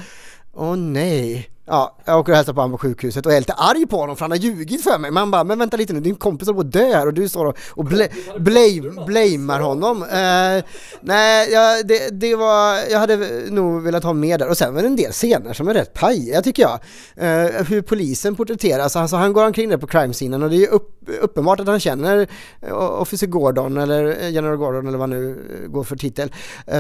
Åh 0.55 0.77
nej. 0.77 1.49
Ja, 1.73 1.97
jag 2.05 2.19
åker 2.19 2.33
och 2.33 2.37
hälsar 2.37 2.53
på 2.53 2.61
honom 2.61 2.79
på 2.79 2.79
sjukhuset 2.79 3.27
och 3.27 3.33
är 3.33 3.39
lite 3.39 3.53
arg 3.53 3.87
på 3.87 3.97
honom 3.97 4.17
för 4.17 4.25
han 4.25 4.31
har 4.31 4.39
ljugit 4.39 4.83
för 4.83 4.99
mig. 4.99 5.11
Man 5.11 5.31
bara, 5.31 5.45
men 5.45 5.59
vänta 5.59 5.77
lite 5.77 5.93
nu, 5.93 6.01
din 6.01 6.15
kompis 6.15 6.49
håller 6.49 6.63
på 6.63 6.67
att 6.67 6.73
dö 6.73 6.87
här 6.87 7.07
och 7.07 7.15
du 7.15 7.29
står 7.29 7.47
och, 7.47 7.57
och 7.71 7.85
bla, 7.85 8.05
blame, 8.39 9.05
blamear 9.07 9.61
honom. 9.61 10.03
Eh, 10.03 10.65
nej, 11.01 11.53
jag, 11.53 11.87
det, 11.87 12.21
det 12.21 12.35
var, 12.35 12.91
jag 12.91 12.99
hade 12.99 13.17
nog 13.51 13.83
velat 13.83 14.05
ha 14.05 14.13
mer 14.13 14.39
där. 14.39 14.49
Och 14.49 14.57
sen 14.57 14.75
var 14.75 14.83
det 14.83 14.89
en 14.89 14.97
del 14.97 15.13
scener 15.13 15.53
som 15.53 15.69
är 15.69 15.75
rätt 15.75 15.95
pajiga 15.95 16.43
tycker 16.43 16.63
jag. 16.63 16.79
Eh, 17.17 17.65
hur 17.65 17.83
polisen 17.83 18.37
porträtteras, 18.37 18.97
alltså 18.97 19.17
han 19.17 19.33
går 19.33 19.47
omkring 19.47 19.69
där 19.69 19.77
på 19.77 19.87
crime-scenen 19.87 20.43
och 20.43 20.51
det 20.51 20.57
är 20.57 20.61
ju 20.61 20.67
upp, 20.67 21.00
uppenbart 21.21 21.61
att 21.61 21.67
han 21.67 21.81
känner 21.81 22.27
eh, 22.61 23.01
Officer 23.01 23.27
Gordon 23.27 23.77
eller 23.77 24.23
eh, 24.23 24.31
General 24.31 24.57
Gordon 24.57 24.87
eller 24.87 24.99
vad 24.99 25.09
nu 25.09 25.31
eh, 25.63 25.69
går 25.69 25.85
för 25.85 25.97
titel, 25.97 26.33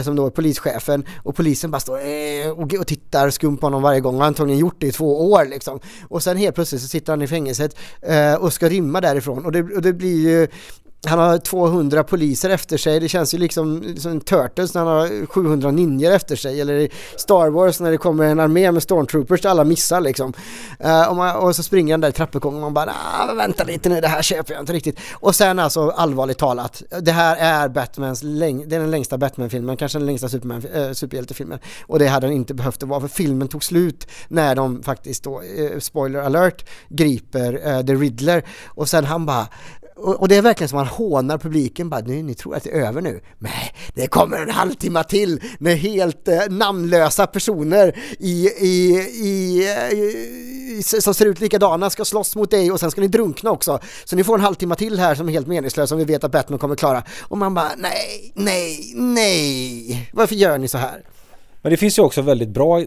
som 0.04 0.16
då 0.16 0.26
är 0.26 0.30
polischefen. 0.30 1.04
Och 1.22 1.36
polisen 1.36 1.70
bara 1.70 1.80
står 1.80 2.00
och, 2.80 2.86
tittar 2.86 3.30
skumt 3.30 3.56
på 3.56 3.66
honom 3.66 3.82
varje 3.82 4.00
gång. 4.00 4.14
Och 4.14 4.20
har 4.20 4.26
antagligen 4.26 4.60
gjort 4.60 4.76
det 4.78 4.86
i 4.86 4.92
två 4.92 5.32
år 5.32 5.44
liksom. 5.44 5.80
Och 6.08 6.22
sen 6.22 6.36
helt 6.36 6.54
plötsligt 6.54 6.82
så 6.82 6.88
sitter 6.88 7.12
han 7.12 7.22
i 7.22 7.26
fängelset 7.26 7.76
och 8.38 8.52
ska 8.52 8.68
rymma 8.68 9.00
därifrån. 9.00 9.44
Och 9.44 9.52
det, 9.52 9.62
och 9.62 9.82
det 9.82 9.92
blir 9.92 10.28
ju 10.28 10.48
han 11.06 11.18
har 11.18 11.38
200 11.38 12.04
poliser 12.04 12.50
efter 12.50 12.76
sig, 12.76 13.00
det 13.00 13.08
känns 13.08 13.34
ju 13.34 13.38
liksom 13.38 13.96
som 13.98 14.20
Turtles 14.20 14.74
när 14.74 14.84
han 14.84 14.96
har 14.96 15.26
700 15.26 15.70
ninjor 15.70 16.12
efter 16.12 16.36
sig 16.36 16.60
eller 16.60 16.74
i 16.74 16.90
Star 17.16 17.50
Wars 17.50 17.80
när 17.80 17.90
det 17.90 17.96
kommer 17.96 18.24
en 18.24 18.40
armé 18.40 18.72
med 18.72 18.82
stormtroopers 18.82 19.40
där 19.40 19.50
alla 19.50 19.64
missar 19.64 20.00
liksom. 20.00 20.32
Uh, 20.84 21.08
och, 21.08 21.16
man, 21.16 21.36
och 21.36 21.56
så 21.56 21.62
springer 21.62 21.94
han 21.94 22.00
där 22.00 22.08
i 22.08 22.12
trappuppgången 22.12 22.56
och 22.56 22.62
man 22.62 22.74
bara 22.74 22.84
nah, 22.84 23.34
vänta 23.34 23.64
lite 23.64 23.88
nu, 23.88 24.00
det 24.00 24.08
här 24.08 24.22
köper 24.22 24.54
jag 24.54 24.62
inte 24.62 24.72
riktigt. 24.72 24.98
Och 25.12 25.34
sen 25.34 25.58
alltså 25.58 25.90
allvarligt 25.90 26.38
talat, 26.38 26.82
det 27.00 27.12
här 27.12 27.36
är 27.36 27.68
Batmans, 27.68 28.22
läng- 28.22 28.64
det 28.66 28.76
är 28.76 28.80
den 28.80 28.90
längsta 28.90 29.18
Batman-filmen, 29.18 29.76
kanske 29.76 29.98
den 29.98 30.06
längsta 30.06 30.28
Superman, 30.28 30.62
äh, 30.74 30.92
superhjältefilmen. 30.92 31.58
Och 31.86 31.98
det 31.98 32.06
hade 32.06 32.26
den 32.26 32.36
inte 32.36 32.54
behövt 32.54 32.82
att 32.82 32.88
vara 32.88 33.00
för 33.00 33.08
filmen 33.08 33.48
tog 33.48 33.64
slut 33.64 34.06
när 34.28 34.54
de 34.54 34.82
faktiskt 34.82 35.24
då, 35.24 35.42
eh, 35.42 35.78
spoiler 35.78 36.20
alert, 36.20 36.68
griper 36.88 37.60
eh, 37.66 37.86
The 37.86 37.94
Riddler 37.94 38.44
och 38.66 38.88
sen 38.88 39.04
han 39.04 39.26
bara 39.26 39.46
och, 40.00 40.20
och 40.20 40.28
det 40.28 40.36
är 40.36 40.42
verkligen 40.42 40.68
som 40.68 40.76
man 40.76 40.86
hånar 40.86 41.38
publiken 41.38 41.90
bara, 41.90 42.00
ni, 42.00 42.22
ni 42.22 42.34
tror 42.34 42.56
att 42.56 42.62
det 42.62 42.70
är 42.70 42.86
över 42.86 43.00
nu? 43.00 43.20
Nej, 43.38 43.74
det 43.94 44.06
kommer 44.06 44.36
en 44.36 44.50
halvtimme 44.50 45.04
till 45.04 45.42
med 45.58 45.78
helt 45.78 46.28
eh, 46.28 46.40
namnlösa 46.50 47.26
personer 47.26 47.98
i, 48.18 48.48
i, 48.48 48.94
i, 49.22 49.64
eh, 49.68 49.98
i, 49.98 50.82
som 50.82 51.14
ser 51.14 51.26
ut 51.26 51.40
likadana 51.40 51.90
ska 51.90 52.04
slåss 52.04 52.36
mot 52.36 52.50
dig 52.50 52.72
och 52.72 52.80
sen 52.80 52.90
ska 52.90 53.00
ni 53.00 53.08
drunkna 53.08 53.50
också. 53.50 53.78
Så 54.04 54.16
ni 54.16 54.24
får 54.24 54.34
en 54.34 54.40
halvtimme 54.40 54.74
till 54.74 54.98
här 54.98 55.14
som 55.14 55.28
är 55.28 55.32
helt 55.32 55.46
meningslös 55.46 55.88
som 55.88 55.98
vi 55.98 56.04
vet 56.04 56.24
att 56.24 56.32
Batman 56.32 56.58
kommer 56.58 56.76
klara. 56.76 57.02
Och 57.20 57.38
man 57.38 57.54
bara, 57.54 57.70
nej, 57.76 58.32
nej, 58.34 58.92
nej, 58.94 60.10
varför 60.12 60.34
gör 60.34 60.58
ni 60.58 60.68
så 60.68 60.78
här? 60.78 61.02
Men 61.62 61.70
det 61.70 61.76
finns 61.76 61.98
ju 61.98 62.02
också 62.02 62.22
väldigt 62.22 62.48
bra 62.48 62.80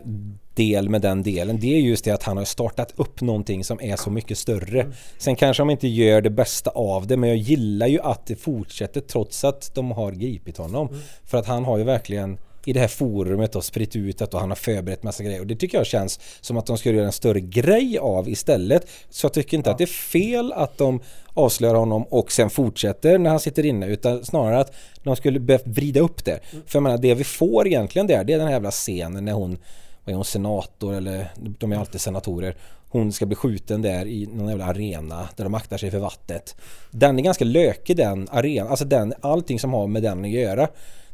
del 0.55 0.89
med 0.89 1.01
den 1.01 1.23
delen. 1.23 1.59
Det 1.59 1.75
är 1.75 1.79
just 1.79 2.05
det 2.05 2.11
att 2.11 2.23
han 2.23 2.37
har 2.37 2.45
startat 2.45 2.93
upp 2.95 3.21
någonting 3.21 3.63
som 3.63 3.81
är 3.81 3.95
så 3.95 4.09
mycket 4.09 4.37
större. 4.37 4.91
Sen 5.17 5.35
kanske 5.35 5.61
de 5.61 5.69
inte 5.69 5.87
gör 5.87 6.21
det 6.21 6.29
bästa 6.29 6.69
av 6.69 7.07
det 7.07 7.17
men 7.17 7.29
jag 7.29 7.37
gillar 7.37 7.87
ju 7.87 7.99
att 7.99 8.25
det 8.25 8.35
fortsätter 8.35 9.01
trots 9.01 9.43
att 9.43 9.71
de 9.75 9.91
har 9.91 10.11
gripit 10.11 10.57
honom. 10.57 10.89
För 11.25 11.37
att 11.37 11.45
han 11.45 11.65
har 11.65 11.77
ju 11.77 11.83
verkligen 11.83 12.37
i 12.65 12.73
det 12.73 12.79
här 12.79 12.87
forumet 12.87 13.55
och 13.55 13.63
spritt 13.63 13.95
ut 13.95 14.21
att 14.21 14.33
han 14.33 14.49
har 14.49 14.55
förberett 14.55 15.03
massa 15.03 15.23
grejer 15.23 15.39
och 15.39 15.47
det 15.47 15.55
tycker 15.55 15.77
jag 15.77 15.87
känns 15.87 16.19
som 16.41 16.57
att 16.57 16.65
de 16.65 16.77
ska 16.77 16.91
göra 16.91 17.05
en 17.05 17.11
större 17.11 17.39
grej 17.39 17.97
av 17.97 18.29
istället. 18.29 18.87
Så 19.09 19.25
jag 19.25 19.33
tycker 19.33 19.57
inte 19.57 19.71
att 19.71 19.77
det 19.77 19.83
är 19.83 19.85
fel 19.85 20.53
att 20.53 20.77
de 20.77 20.99
avslöjar 21.33 21.75
honom 21.75 22.03
och 22.03 22.31
sen 22.31 22.49
fortsätter 22.49 23.17
när 23.17 23.29
han 23.29 23.39
sitter 23.39 23.65
inne 23.65 23.87
utan 23.87 24.25
snarare 24.25 24.59
att 24.59 24.75
de 25.03 25.15
skulle 25.15 25.59
vrida 25.65 25.99
upp 25.99 26.25
det. 26.25 26.39
För 26.51 26.75
jag 26.75 26.83
menar 26.83 26.97
det 26.97 27.13
vi 27.13 27.23
får 27.23 27.67
egentligen 27.67 28.07
där 28.07 28.23
det 28.23 28.33
är 28.33 28.37
den 28.37 28.47
här 28.47 28.53
jävla 28.53 28.71
scenen 28.71 29.25
när 29.25 29.33
hon 29.33 29.57
vad 30.05 30.13
är 30.13 30.15
hon, 30.15 30.25
senator 30.25 30.93
eller 30.93 31.31
de 31.35 31.71
är 31.71 31.77
alltid 31.77 32.01
senatorer. 32.01 32.55
Hon 32.89 33.11
ska 33.11 33.25
bli 33.25 33.35
skjuten 33.35 33.81
där 33.81 34.05
i 34.05 34.25
någon 34.33 34.49
jävla 34.49 34.65
arena 34.65 35.29
där 35.35 35.43
de 35.43 35.53
aktar 35.53 35.77
sig 35.77 35.91
för 35.91 35.99
vattnet. 35.99 36.55
Den 36.91 37.19
är 37.19 37.23
ganska 37.23 37.45
lökig 37.45 37.97
den 37.97 38.27
arenan, 38.31 38.67
alltså 38.67 38.85
den, 38.85 39.13
allting 39.21 39.59
som 39.59 39.73
har 39.73 39.87
med 39.87 40.03
den 40.03 40.25
att 40.25 40.31
göra. 40.31 40.67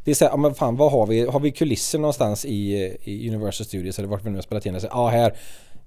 Det 0.03 0.11
är 0.11 0.15
så 0.15 0.25
här, 0.25 0.31
ja, 0.31 0.37
men 0.37 0.53
fan 0.53 0.75
vad 0.75 0.91
har 0.91 1.07
vi? 1.07 1.25
Har 1.25 1.39
vi 1.39 1.51
kulisser 1.51 1.99
någonstans 1.99 2.45
i, 2.45 2.75
i 3.03 3.29
Universal 3.29 3.65
Studios 3.65 3.99
eller 3.99 4.09
vart 4.09 4.25
vi 4.25 4.29
nu 4.29 4.37
har 4.37 4.41
spelat 4.41 4.65
in 4.65 4.73
det? 4.73 4.79
Så, 4.79 4.87
Ja 4.91 5.07
här, 5.07 5.33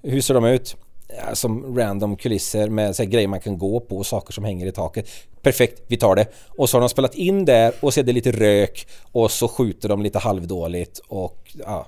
hur 0.03 0.21
ser 0.21 0.35
de 0.35 0.45
ut? 0.45 0.77
ja, 1.17 1.35
som 1.35 1.79
random 1.79 2.17
kulisser 2.17 2.69
med 2.69 2.97
så 2.97 3.03
här, 3.03 3.11
grejer 3.11 3.29
man 3.29 3.41
kan 3.41 3.59
gå 3.59 3.81
på 3.81 3.97
och 3.97 4.07
saker 4.07 4.33
som 4.33 4.45
hänger 4.45 4.67
i 4.67 4.73
taket. 4.73 5.09
Perfekt, 5.43 5.83
vi 5.87 5.97
tar 5.97 6.15
det. 6.15 6.27
Och 6.49 6.69
så 6.69 6.77
har 6.77 6.81
de 6.81 6.89
spelat 6.89 7.15
in 7.15 7.45
där 7.45 7.75
och 7.81 7.95
så 7.95 8.01
är 8.01 8.05
det 8.05 8.13
lite 8.13 8.33
rök 8.33 8.87
och 9.13 9.31
så 9.31 9.49
skjuter 9.49 9.89
de 9.89 10.03
lite 10.03 10.19
halvdåligt 10.19 10.99
och 10.99 11.55
ja. 11.67 11.87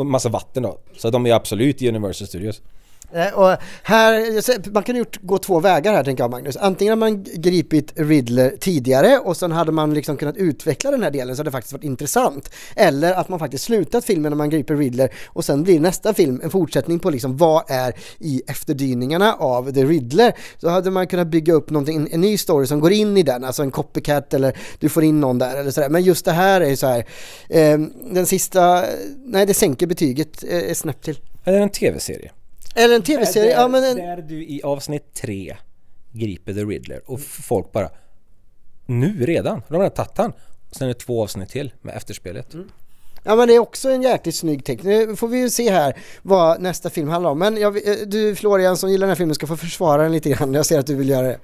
Och 0.00 0.06
massa 0.06 0.28
vatten 0.28 0.62
då. 0.62 0.78
Så 0.96 1.10
de 1.10 1.26
är 1.26 1.32
absolut 1.32 1.82
i 1.82 1.88
Universal 1.88 2.28
Studios. 2.28 2.62
Eh, 3.12 3.38
och 3.38 3.56
här, 3.82 4.72
man 4.72 4.82
kan 4.82 4.96
ju 4.96 5.04
gå 5.20 5.38
två 5.38 5.60
vägar 5.60 5.92
här 5.92 6.04
tänker 6.04 6.24
jag 6.24 6.30
Magnus. 6.30 6.56
Antingen 6.56 6.90
har 6.92 6.96
man 6.96 7.24
gripit 7.34 7.92
Riddler 7.96 8.56
tidigare 8.60 9.18
och 9.18 9.36
sen 9.36 9.52
hade 9.52 9.72
man 9.72 9.94
liksom 9.94 10.16
kunnat 10.16 10.36
utveckla 10.36 10.90
den 10.90 11.02
här 11.02 11.10
delen 11.10 11.36
så 11.36 11.40
hade 11.40 11.50
det 11.50 11.52
faktiskt 11.52 11.72
varit 11.72 11.84
intressant. 11.84 12.50
Eller 12.76 13.14
att 13.14 13.28
man 13.28 13.38
faktiskt 13.38 13.64
slutat 13.64 14.04
filmen 14.04 14.30
när 14.30 14.36
man 14.36 14.50
griper 14.50 14.76
Riddler 14.76 15.10
och 15.26 15.44
sen 15.44 15.62
blir 15.62 15.80
nästa 15.80 16.14
film 16.14 16.40
en 16.44 16.50
fortsättning 16.50 16.98
på 16.98 17.10
liksom 17.10 17.36
vad 17.36 17.70
är 17.70 17.94
i 18.18 18.42
efterdyningarna 18.46 19.34
av 19.34 19.72
The 19.72 19.84
Riddler. 19.84 20.32
Så 20.58 20.68
hade 20.68 20.90
man 20.90 21.06
kunnat 21.06 21.28
bygga 21.28 21.54
upp 21.54 21.70
någonting, 21.70 22.08
en 22.12 22.20
ny 22.20 22.38
story 22.38 22.66
som 22.66 22.80
går 22.80 22.92
in 22.92 23.16
i 23.16 23.22
den, 23.22 23.44
alltså 23.44 23.62
en 23.62 23.70
copycat 23.70 24.34
eller 24.34 24.56
du 24.78 24.88
får 24.88 25.04
in 25.04 25.20
någon 25.20 25.38
där 25.38 25.56
eller 25.56 25.70
sådär. 25.70 25.88
Men 25.88 26.02
just 26.02 26.24
det 26.24 26.32
här 26.32 26.60
är 26.60 26.68
ju 26.68 26.76
så 26.76 26.86
här, 26.86 27.04
eh, 27.48 27.78
den 28.12 28.26
sista, 28.26 28.84
nej 29.24 29.46
det 29.46 29.54
sänker 29.54 29.86
betyget 29.86 30.44
eh, 30.48 30.74
snabbt 30.74 31.04
till. 31.04 31.18
Eller 31.44 31.60
en 31.60 31.70
tv-serie. 31.70 32.30
Eller 32.74 32.94
en 32.94 33.02
tv-serie, 33.02 33.50
ja 33.50 33.68
men 33.68 33.84
en, 33.84 33.96
Där 33.96 34.16
du 34.16 34.44
i 34.44 34.62
avsnitt 34.62 35.14
tre 35.14 35.56
griper 36.12 36.54
The 36.54 36.60
Riddler 36.60 37.00
och 37.06 37.20
folk 37.20 37.72
bara 37.72 37.90
Nu 38.86 39.26
redan? 39.26 39.62
De 39.68 39.74
har 39.74 39.82
redan 39.82 39.94
tagit 39.94 40.18
han. 40.18 40.32
Sen 40.72 40.84
är 40.84 40.88
det 40.94 41.00
två 41.00 41.22
avsnitt 41.22 41.48
till 41.48 41.72
med 41.80 41.96
efterspelet. 41.96 42.54
Ja 43.22 43.36
men 43.36 43.48
det 43.48 43.54
är 43.54 43.58
också 43.58 43.90
en 43.90 44.02
jäkligt 44.02 44.34
snygg 44.34 44.64
text. 44.64 44.84
Nu 44.84 45.16
får 45.16 45.28
vi 45.28 45.38
ju 45.38 45.50
se 45.50 45.70
här 45.70 45.96
vad 46.22 46.60
nästa 46.60 46.90
film 46.90 47.08
handlar 47.08 47.30
om. 47.30 47.38
Men 47.38 47.56
jag, 47.56 47.88
eh, 47.88 47.96
du 48.06 48.34
Florian 48.34 48.76
som 48.76 48.90
gillar 48.90 49.06
den 49.06 49.10
här 49.10 49.16
filmen 49.16 49.34
ska 49.34 49.46
få 49.46 49.56
försvara 49.56 50.02
den 50.02 50.12
lite 50.12 50.30
grann. 50.30 50.54
Jag 50.54 50.66
ser 50.66 50.78
att 50.78 50.86
du 50.86 50.94
vill 50.94 51.08
göra 51.08 51.26
det. 51.26 51.38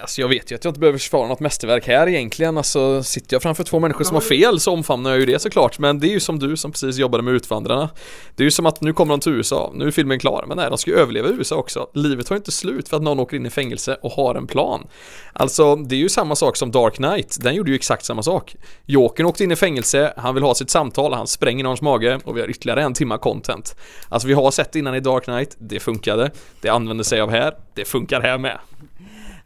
Alltså 0.00 0.20
jag 0.20 0.28
vet 0.28 0.50
ju 0.50 0.54
att 0.54 0.64
jag 0.64 0.70
inte 0.70 0.80
behöver 0.80 0.98
försvara 0.98 1.28
något 1.28 1.40
mästerverk 1.40 1.86
här 1.86 2.08
egentligen. 2.08 2.56
Alltså 2.56 3.02
sitter 3.02 3.34
jag 3.34 3.42
framför 3.42 3.64
två 3.64 3.78
människor 3.78 4.04
som 4.04 4.14
har 4.14 4.20
fel 4.20 4.60
så 4.60 4.72
omfamnar 4.72 5.10
jag 5.10 5.20
ju 5.20 5.26
det 5.26 5.38
såklart. 5.38 5.78
Men 5.78 6.00
det 6.00 6.06
är 6.06 6.10
ju 6.10 6.20
som 6.20 6.38
du 6.38 6.56
som 6.56 6.72
precis 6.72 6.98
jobbade 6.98 7.22
med 7.22 7.34
Utvandrarna. 7.34 7.90
Det 8.36 8.42
är 8.42 8.44
ju 8.44 8.50
som 8.50 8.66
att 8.66 8.80
nu 8.80 8.92
kommer 8.92 9.12
de 9.12 9.20
till 9.20 9.32
USA, 9.32 9.72
nu 9.74 9.86
är 9.86 9.90
filmen 9.90 10.18
klar. 10.18 10.44
Men 10.48 10.56
nej, 10.56 10.66
de 10.68 10.78
ska 10.78 10.90
ju 10.90 10.96
överleva 10.96 11.28
i 11.28 11.32
USA 11.32 11.56
också. 11.56 11.90
Livet 11.94 12.30
ju 12.30 12.36
inte 12.36 12.52
slut 12.52 12.88
för 12.88 12.96
att 12.96 13.02
någon 13.02 13.18
åker 13.18 13.36
in 13.36 13.46
i 13.46 13.50
fängelse 13.50 13.98
och 14.02 14.12
har 14.12 14.34
en 14.34 14.46
plan. 14.46 14.86
Alltså 15.32 15.76
det 15.76 15.94
är 15.94 15.98
ju 16.00 16.08
samma 16.08 16.36
sak 16.36 16.56
som 16.56 16.70
Dark 16.70 16.94
Knight. 16.94 17.38
Den 17.40 17.54
gjorde 17.54 17.70
ju 17.70 17.76
exakt 17.76 18.04
samma 18.04 18.22
sak. 18.22 18.56
Jokern 18.84 19.26
åkte 19.26 19.44
in 19.44 19.52
i 19.52 19.56
fängelse, 19.56 20.12
han 20.16 20.34
vill 20.34 20.44
ha 20.44 20.54
sitt 20.54 20.70
samtal, 20.70 21.14
han 21.14 21.26
spränger 21.26 21.64
någons 21.64 21.82
mage 21.82 22.20
och 22.24 22.36
vi 22.36 22.40
har 22.40 22.50
ytterligare 22.50 22.82
en 22.82 22.94
timma 22.94 23.18
content. 23.18 23.76
Alltså 24.08 24.28
vi 24.28 24.34
har 24.34 24.50
sett 24.50 24.76
innan 24.76 24.94
i 24.94 25.00
Dark 25.00 25.24
Knight, 25.24 25.56
det 25.58 25.80
funkade. 25.80 26.30
Det 26.60 26.68
använder 26.68 27.04
sig 27.04 27.20
av 27.20 27.30
här, 27.30 27.54
det 27.74 27.84
funkar 27.84 28.20
här 28.20 28.38
med. 28.38 28.58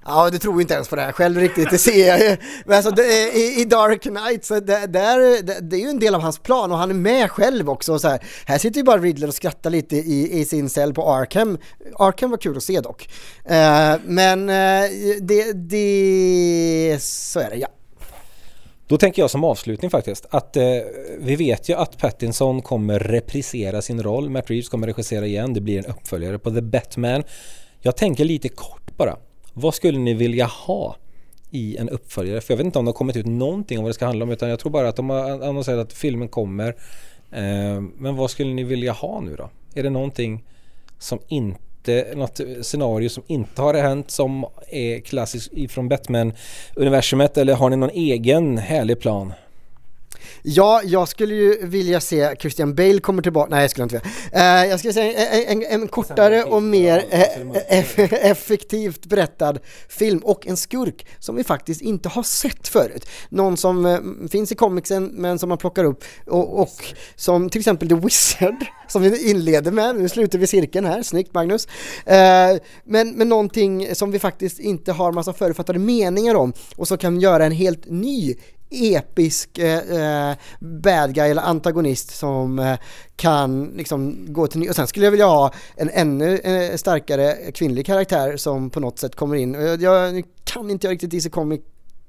Ja, 0.04 0.30
du 0.30 0.38
tror 0.38 0.60
inte 0.60 0.74
ens 0.74 0.88
på 0.88 0.96
det 0.96 1.02
här 1.02 1.12
själv 1.12 1.40
riktigt, 1.40 1.70
det 1.70 1.78
ser 1.78 2.08
jag 2.08 2.20
ju. 2.20 2.36
Men 2.64 2.76
alltså 2.76 2.90
det, 2.90 3.36
i, 3.36 3.60
i 3.60 3.64
Dark 3.64 4.02
Knight, 4.02 4.44
så 4.44 4.60
det, 4.60 4.86
där, 4.86 5.42
det, 5.42 5.60
det 5.60 5.76
är 5.76 5.80
ju 5.80 5.88
en 5.88 5.98
del 5.98 6.14
av 6.14 6.20
hans 6.20 6.38
plan 6.38 6.72
och 6.72 6.78
han 6.78 6.90
är 6.90 6.94
med 6.94 7.30
själv 7.30 7.70
också. 7.70 7.98
Så 7.98 8.08
här, 8.08 8.24
här 8.46 8.58
sitter 8.58 8.78
ju 8.78 8.84
bara 8.84 9.00
Riddler 9.00 9.28
och 9.28 9.34
skrattar 9.34 9.70
lite 9.70 9.96
i, 9.96 10.40
i 10.40 10.44
sin 10.44 10.70
cell 10.70 10.94
på 10.94 11.12
Arkham. 11.12 11.58
Arkham 11.98 12.30
var 12.30 12.38
kul 12.38 12.56
att 12.56 12.62
se 12.62 12.80
dock. 12.80 13.08
Uh, 13.50 13.96
men 14.04 14.40
uh, 14.40 14.90
det, 15.20 15.52
det, 15.52 16.98
så 17.02 17.40
är 17.40 17.50
det 17.50 17.56
ja. 17.56 17.68
Då 18.86 18.98
tänker 18.98 19.22
jag 19.22 19.30
som 19.30 19.44
avslutning 19.44 19.90
faktiskt 19.90 20.26
att 20.30 20.56
eh, 20.56 20.64
vi 21.18 21.36
vet 21.36 21.68
ju 21.68 21.74
att 21.74 21.98
Pattinson 21.98 22.62
kommer 22.62 22.98
reprisera 22.98 23.82
sin 23.82 24.02
roll. 24.02 24.30
Matt 24.30 24.50
Reeves 24.50 24.68
kommer 24.68 24.86
regissera 24.86 25.26
igen. 25.26 25.54
Det 25.54 25.60
blir 25.60 25.78
en 25.78 25.86
uppföljare 25.86 26.38
på 26.38 26.50
The 26.50 26.62
Batman. 26.62 27.22
Jag 27.80 27.96
tänker 27.96 28.24
lite 28.24 28.48
kort 28.48 28.96
bara. 28.96 29.16
Vad 29.52 29.74
skulle 29.74 29.98
ni 29.98 30.14
vilja 30.14 30.46
ha 30.46 30.96
i 31.50 31.76
en 31.76 31.88
uppföljare? 31.88 32.40
För 32.40 32.54
jag 32.54 32.58
vet 32.58 32.66
inte 32.66 32.78
om 32.78 32.84
det 32.84 32.88
har 32.88 32.96
kommit 32.96 33.16
ut 33.16 33.26
någonting 33.26 33.78
om 33.78 33.84
vad 33.84 33.90
det 33.90 33.94
ska 33.94 34.06
handla 34.06 34.24
om 34.24 34.30
utan 34.30 34.48
jag 34.48 34.58
tror 34.58 34.72
bara 34.72 34.88
att 34.88 34.96
de 34.96 35.10
har 35.10 35.30
annonserat 35.30 35.86
att 35.86 35.92
filmen 35.92 36.28
kommer. 36.28 36.68
Eh, 37.30 37.80
men 37.96 38.16
vad 38.16 38.30
skulle 38.30 38.54
ni 38.54 38.64
vilja 38.64 38.92
ha 38.92 39.20
nu 39.20 39.36
då? 39.36 39.50
Är 39.74 39.82
det 39.82 39.90
någonting 39.90 40.44
som 40.98 41.18
inte, 41.28 42.12
något 42.16 42.40
scenario 42.62 43.08
som 43.08 43.22
inte 43.26 43.62
har 43.62 43.74
hänt 43.74 44.10
som 44.10 44.44
är 44.68 45.00
klassiskt 45.00 45.52
ifrån 45.52 45.88
Batman-universumet 45.88 47.36
eller 47.36 47.54
har 47.54 47.70
ni 47.70 47.76
någon 47.76 47.90
egen 47.90 48.58
härlig 48.58 49.00
plan? 49.00 49.32
Ja, 50.42 50.80
jag 50.84 51.08
skulle 51.08 51.34
ju 51.34 51.66
vilja 51.66 52.00
se 52.00 52.36
Christian 52.40 52.74
Bale 52.74 52.98
kommer 53.00 53.22
tillbaka. 53.22 53.50
Nej, 53.50 53.60
jag 53.62 53.70
skulle 53.70 53.82
inte 53.82 54.00
vilja. 54.32 54.62
Eh, 54.62 54.70
jag 54.70 54.78
skulle 54.78 54.92
säga 54.94 55.12
en, 55.28 55.62
en, 55.62 55.80
en 55.80 55.88
kortare 55.88 56.44
och 56.44 56.62
mer 56.62 57.04
eh, 57.10 57.20
eff- 57.82 58.14
effektivt 58.20 59.06
berättad 59.06 59.58
film 59.88 60.18
och 60.18 60.46
en 60.46 60.56
skurk 60.56 61.06
som 61.18 61.36
vi 61.36 61.44
faktiskt 61.44 61.80
inte 61.80 62.08
har 62.08 62.22
sett 62.22 62.68
förut. 62.68 63.08
Någon 63.28 63.56
som 63.56 63.86
eh, 63.86 63.98
finns 64.30 64.52
i 64.52 64.54
comicsen 64.54 65.04
men 65.06 65.38
som 65.38 65.48
man 65.48 65.58
plockar 65.58 65.84
upp 65.84 66.04
och, 66.26 66.60
och 66.60 66.84
som 67.16 67.50
till 67.50 67.58
exempel 67.60 67.88
The 67.88 67.94
Wizard 67.94 68.64
som 68.92 69.02
vi 69.02 69.30
inleder 69.30 69.70
med. 69.70 69.96
Nu 69.96 70.08
sluter 70.08 70.38
vi 70.38 70.46
cirkeln 70.46 70.86
här, 70.86 71.02
snyggt 71.02 71.34
Magnus. 71.34 71.68
Eh, 72.06 72.56
men, 72.84 73.10
men 73.10 73.28
någonting 73.28 73.94
som 73.94 74.10
vi 74.10 74.18
faktiskt 74.18 74.58
inte 74.58 74.92
har 74.92 75.12
massa 75.12 75.32
förutfattade 75.32 75.78
meningar 75.78 76.34
om 76.34 76.52
och 76.76 76.88
som 76.88 76.98
kan 76.98 77.20
göra 77.20 77.46
en 77.46 77.52
helt 77.52 77.90
ny 77.90 78.34
episk 78.70 79.58
eh, 79.58 80.30
eh, 80.30 80.36
bad 80.60 81.14
guy 81.14 81.30
eller 81.30 81.42
antagonist 81.42 82.16
som 82.16 82.58
eh, 82.58 82.78
kan 83.16 83.64
liksom 83.64 84.26
gå 84.28 84.46
till 84.46 84.60
ny... 84.60 84.68
Och 84.68 84.76
sen 84.76 84.86
skulle 84.86 85.06
jag 85.06 85.10
vilja 85.10 85.26
ha 85.26 85.52
en 85.76 85.90
ännu 85.92 86.38
eh, 86.38 86.76
starkare 86.76 87.52
kvinnlig 87.54 87.86
karaktär 87.86 88.36
som 88.36 88.70
på 88.70 88.80
något 88.80 88.98
sätt 88.98 89.16
kommer 89.16 89.36
in. 89.36 89.54
Jag, 89.54 89.82
jag 89.82 90.24
kan 90.44 90.70
inte 90.70 90.86
jag 90.86 90.92
riktigt 90.92 91.10
DC 91.10 91.30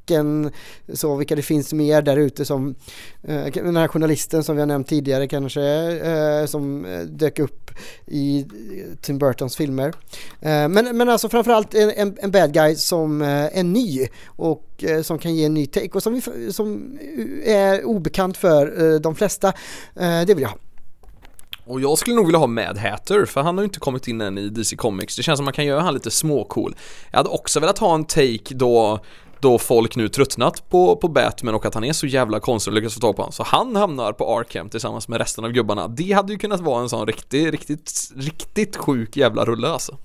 Comic 0.08 0.52
så 0.94 1.16
vilka 1.16 1.36
det 1.36 1.42
finns 1.42 1.74
mer 1.74 2.02
där 2.02 2.18
ute 2.18 2.46
som 2.46 2.76
eh, 3.24 3.46
den 3.54 3.76
här 3.76 3.88
journalisten 3.88 4.44
som 4.44 4.56
vi 4.56 4.62
har 4.62 4.68
nämnt 4.68 4.88
tidigare 4.88 5.28
kanske 5.28 5.62
eh, 5.62 6.46
som 6.46 6.86
eh, 6.86 7.02
dök 7.02 7.40
upp 7.40 7.72
i 8.06 8.46
Tim 9.02 9.18
Burtons 9.18 9.56
filmer. 9.56 9.94
Men, 10.40 10.98
men 10.98 11.10
alltså 11.10 11.30
framförallt 11.30 11.74
en, 11.74 12.18
en, 12.22 12.32
bad 12.32 12.54
guy 12.54 12.76
som 12.76 13.22
är 13.22 13.64
ny 13.64 14.08
och 14.26 14.84
som 15.04 15.20
kan 15.20 15.36
ge 15.36 15.46
en 15.46 15.54
ny 15.54 15.66
take 15.66 15.90
och 15.90 16.04
som, 16.04 16.14
vi, 16.14 16.54
som 16.54 16.98
är 17.46 17.86
obekant 17.86 18.38
för 18.38 19.00
de 19.00 19.16
flesta. 19.16 19.54
Det 19.96 20.34
vill 20.34 20.42
jag 20.42 20.50
ha. 20.50 20.58
Och 21.66 21.82
jag 21.82 21.98
skulle 21.98 22.16
nog 22.16 22.26
vilja 22.26 22.40
ha 22.40 22.48
Mad 22.48 22.78
Hatter, 22.78 23.26
för 23.26 23.42
han 23.42 23.58
har 23.58 23.64
ju 23.64 23.66
inte 23.66 23.80
kommit 23.80 24.08
in 24.08 24.22
än 24.22 24.38
i 24.38 24.50
DC 24.50 24.76
Comics. 24.76 25.16
Det 25.16 25.24
känns 25.24 25.38
som 25.38 25.46
man 25.46 25.54
kan 25.54 25.66
göra 25.66 25.82
han 25.82 25.94
lite 25.94 26.12
småcool. 26.12 26.76
Jag 27.12 27.18
hade 27.18 27.30
också 27.30 27.60
velat 27.60 27.78
ha 27.78 27.96
en 27.96 28.06
take 28.06 28.54
då 28.54 29.00
då 29.44 29.58
folk 29.60 29.96
nu 29.96 30.10
tröttnat 30.10 30.70
på, 30.70 30.96
på 30.96 31.08
Batman 31.08 31.56
och 31.56 31.66
att 31.66 31.74
han 31.74 31.84
är 31.84 31.94
så 31.94 32.08
jävla 32.08 32.40
konstig 32.40 32.72
och 32.72 32.76
lyckas 32.76 32.94
få 32.94 33.00
tag 33.00 33.16
på 33.16 33.22
honom. 33.22 33.32
Så 33.32 33.44
han 33.44 33.76
hamnar 33.76 34.14
på 34.14 34.38
Arkham 34.40 34.70
tillsammans 34.70 35.08
med 35.08 35.20
resten 35.20 35.46
av 35.46 35.52
gubbarna. 35.52 35.88
Det 35.88 36.12
hade 36.12 36.34
ju 36.34 36.40
kunnat 36.40 36.60
vara 36.60 36.82
en 36.82 36.90
sån 36.90 37.08
riktigt, 37.08 37.52
riktigt, 37.52 38.12
riktigt 38.16 38.76
sjuk 38.76 39.18
jävla 39.18 39.46
rulle 39.46 39.70
alltså. 39.70 39.98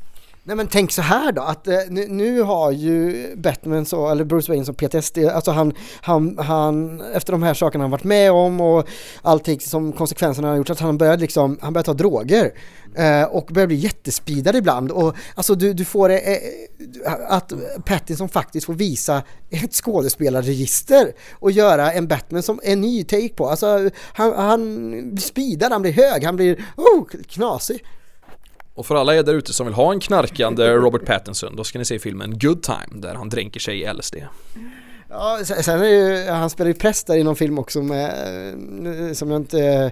Nej 0.45 0.57
men 0.57 0.69
tänk 0.69 0.93
så 0.93 1.03
här 1.03 1.33
då, 1.33 1.43
att 1.43 1.69
eh, 1.69 1.79
nu, 1.89 2.07
nu 2.09 2.41
har 2.43 2.71
ju 2.71 3.27
Batman 3.37 3.87
så, 3.87 4.09
eller 4.09 4.25
Bruce 4.25 4.53
Wayne 4.53 4.65
som 4.65 4.75
PTSD, 4.75 5.19
alltså 5.19 5.51
han, 5.51 5.73
han, 6.01 6.39
han, 6.39 7.01
efter 7.01 7.33
de 7.33 7.43
här 7.43 7.55
sakerna 7.55 7.85
han 7.85 7.91
varit 7.91 8.05
med 8.05 8.33
om 8.33 8.61
och 8.61 8.89
allting 9.23 9.61
som 9.61 9.93
konsekvenserna 9.93 10.49
har 10.49 10.57
gjort, 10.57 10.71
att 10.71 10.81
han 10.81 10.99
började 10.99 11.23
liksom, 11.23 11.59
han 11.61 11.73
började 11.73 11.87
ta 11.87 11.95
droger 11.95 12.53
eh, 12.97 13.23
och 13.23 13.47
börjar 13.47 13.67
bli 13.67 13.77
jättespeedad 13.77 14.57
ibland 14.57 14.91
och 14.91 15.17
alltså 15.35 15.55
du, 15.55 15.73
du 15.73 15.85
får 15.85 16.11
eh, 16.11 16.17
eh 16.17 16.39
att 17.29 17.53
Pattinson 17.85 18.29
faktiskt 18.29 18.67
får 18.67 18.75
visa 18.75 19.23
ett 19.51 19.75
skådespelarregister 19.75 21.13
och 21.33 21.51
göra 21.51 21.93
en 21.93 22.09
Batman 22.09 22.43
som 22.43 22.61
en 22.63 22.81
ny 22.81 23.05
take 23.05 23.29
på, 23.29 23.49
alltså 23.49 23.91
han, 24.13 24.33
han 24.37 24.91
blir 25.15 25.23
speedad, 25.23 25.73
han 25.73 25.83
blir 25.83 25.93
hög, 25.93 26.25
han 26.25 26.37
blir 26.37 26.65
oh, 26.77 27.05
knasig. 27.29 27.85
Och 28.79 28.87
för 28.87 28.95
alla 28.95 29.17
er 29.17 29.23
där 29.23 29.35
ute 29.35 29.53
som 29.53 29.67
vill 29.67 29.75
ha 29.75 29.93
en 29.93 30.01
knarkande 30.01 30.69
Robert 30.75 31.05
Pattinson, 31.05 31.57
då 31.57 31.65
ska 31.65 31.79
ni 31.79 31.85
se 31.85 31.99
filmen 31.99 32.39
Good 32.39 32.63
Time, 32.63 33.01
där 33.01 33.15
han 33.15 33.29
dränker 33.29 33.61
sig 33.61 33.83
i 33.83 33.93
LSD. 33.93 34.17
Ja, 35.09 35.39
sen 35.45 35.81
är 35.81 35.85
ju, 35.85 36.31
han 36.31 36.51
spelar 36.51 36.69
ju 36.69 36.75
präst 36.75 37.07
där 37.07 37.17
i 37.17 37.23
någon 37.23 37.37
film 37.37 37.59
också 37.59 37.83
med, 37.83 38.11
eh, 39.09 39.13
som 39.13 39.31
jag 39.31 39.41
inte 39.41 39.65
eh, 39.65 39.91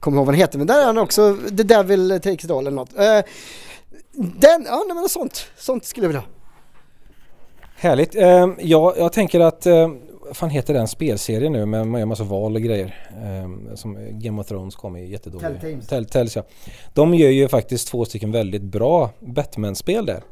kommer 0.00 0.16
ihåg 0.16 0.26
vad 0.26 0.34
den 0.34 0.40
heter, 0.40 0.58
men 0.58 0.66
där 0.66 0.80
är 0.80 0.84
han 0.84 0.98
också 0.98 1.36
The 1.56 1.62
Devil 1.62 2.08
Takes 2.10 2.44
It 2.44 2.50
All 2.50 2.66
eller 2.66 2.76
något. 2.76 2.98
Eh, 2.98 3.20
Den, 4.12 4.64
ja 4.66 4.84
nej, 4.86 4.94
men 4.94 5.08
sånt, 5.08 5.50
sånt 5.56 5.84
skulle 5.84 6.04
jag 6.04 6.08
vilja 6.08 6.20
ha. 6.20 6.28
Härligt. 7.76 8.14
Eh, 8.14 8.48
ja, 8.58 8.94
jag 8.98 9.12
tänker 9.12 9.40
att, 9.40 9.66
vad 10.28 10.36
fan 10.36 10.50
heter 10.50 10.74
den 10.74 10.88
spelserien 10.88 11.52
nu 11.52 11.66
med 11.66 11.86
man 11.86 12.00
gör 12.00 12.06
massa 12.06 12.24
val 12.24 12.54
och 12.54 12.62
grejer? 12.62 13.08
Eh, 13.22 13.74
som 13.74 13.98
Game 14.10 14.40
of 14.40 14.46
Thrones 14.46 14.74
kom 14.74 14.96
i 14.96 15.06
jättedålig. 15.06 15.60
Telltales. 15.60 15.86
Telltales 15.86 16.36
ja. 16.36 16.42
De 16.94 17.14
gör 17.14 17.30
ju 17.30 17.48
faktiskt 17.48 17.88
två 17.88 18.04
stycken 18.04 18.32
väldigt 18.32 18.62
bra 18.62 19.10
Batman-spel 19.20 20.06
där. 20.06 20.22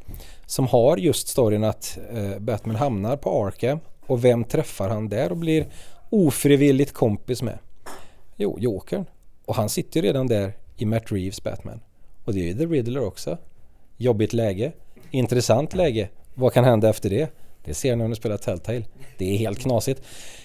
Som 0.47 0.66
har 0.66 0.97
just 0.97 1.28
storyn 1.28 1.64
att 1.64 1.98
eh, 2.12 2.39
Batman 2.39 2.77
hamnar 2.77 3.16
på 3.16 3.47
Arkham 3.47 3.78
och 4.06 4.24
vem 4.24 4.44
träffar 4.44 4.89
han 4.89 5.09
där 5.09 5.31
och 5.31 5.36
blir 5.36 5.66
ofrivilligt 6.10 6.93
kompis 6.93 7.43
med? 7.43 7.59
Jo, 8.36 8.59
Jokern. 8.60 9.05
Och 9.44 9.55
han 9.55 9.68
sitter 9.68 10.01
ju 10.01 10.06
redan 10.06 10.27
där 10.27 10.52
i 10.77 10.85
Matt 10.85 11.12
Reeves 11.12 11.43
Batman. 11.43 11.81
Och 12.24 12.35
det 12.35 12.40
är 12.40 12.44
ju 12.44 12.55
The 12.55 12.66
Riddler 12.66 13.05
också. 13.06 13.39
Jobbigt 13.97 14.32
läge. 14.32 14.73
Intressant 15.10 15.74
läge. 15.74 16.09
Vad 16.35 16.52
kan 16.52 16.64
hända 16.64 16.89
efter 16.89 17.10
det? 17.10 17.31
Det 17.66 17.74
ser 17.74 17.97
ni 17.97 18.05
om 18.05 18.10
ni 18.10 18.16
spelar 18.16 18.36
Telltale. 18.36 18.82
Det 19.18 19.34
är 19.34 19.38
helt 19.38 19.59
knasigt. 19.59 20.02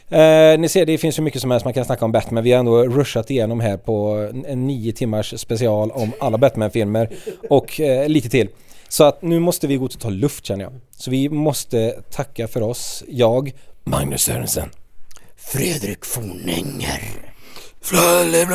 Eh, 0.10 0.60
ni 0.60 0.70
ser, 0.70 0.86
det 0.86 0.98
finns 0.98 1.20
ju 1.20 1.24
mycket 1.24 1.42
som 1.42 1.52
helst 1.52 1.66
man 1.66 1.74
kan 1.74 1.86
snacka 1.86 2.06
om 2.06 2.12
Batman. 2.12 2.44
Vi 2.44 2.52
har 2.52 2.60
ändå 2.60 2.84
rushat 2.84 3.30
igenom 3.30 3.60
här 3.60 3.78
på 3.78 4.30
en, 4.48 4.68
nio 4.68 4.94
timmars 4.94 5.40
special 5.40 5.92
om 5.92 6.12
alla 6.20 6.38
Batman-filmer 6.38 7.10
och 7.50 7.80
eh, 7.80 8.10
lite 8.10 8.30
till. 8.30 8.48
Så 8.90 9.04
att 9.04 9.22
nu 9.22 9.40
måste 9.40 9.68
vi 9.68 9.76
gå 9.76 9.86
ut 9.86 9.94
och 9.94 10.02
ta 10.02 10.10
luft 10.10 10.46
känner 10.46 10.64
jag. 10.64 10.74
Så 10.98 11.12
vi 11.12 11.30
måste 11.30 11.92
tacka 12.12 12.48
för 12.48 12.62
oss. 12.62 13.04
Jag, 13.08 13.54
Magnus 13.84 14.22
Sörensen. 14.22 14.70
Fredrik 15.38 16.06
Fornänger, 16.06 17.02
Fröle 17.82 18.46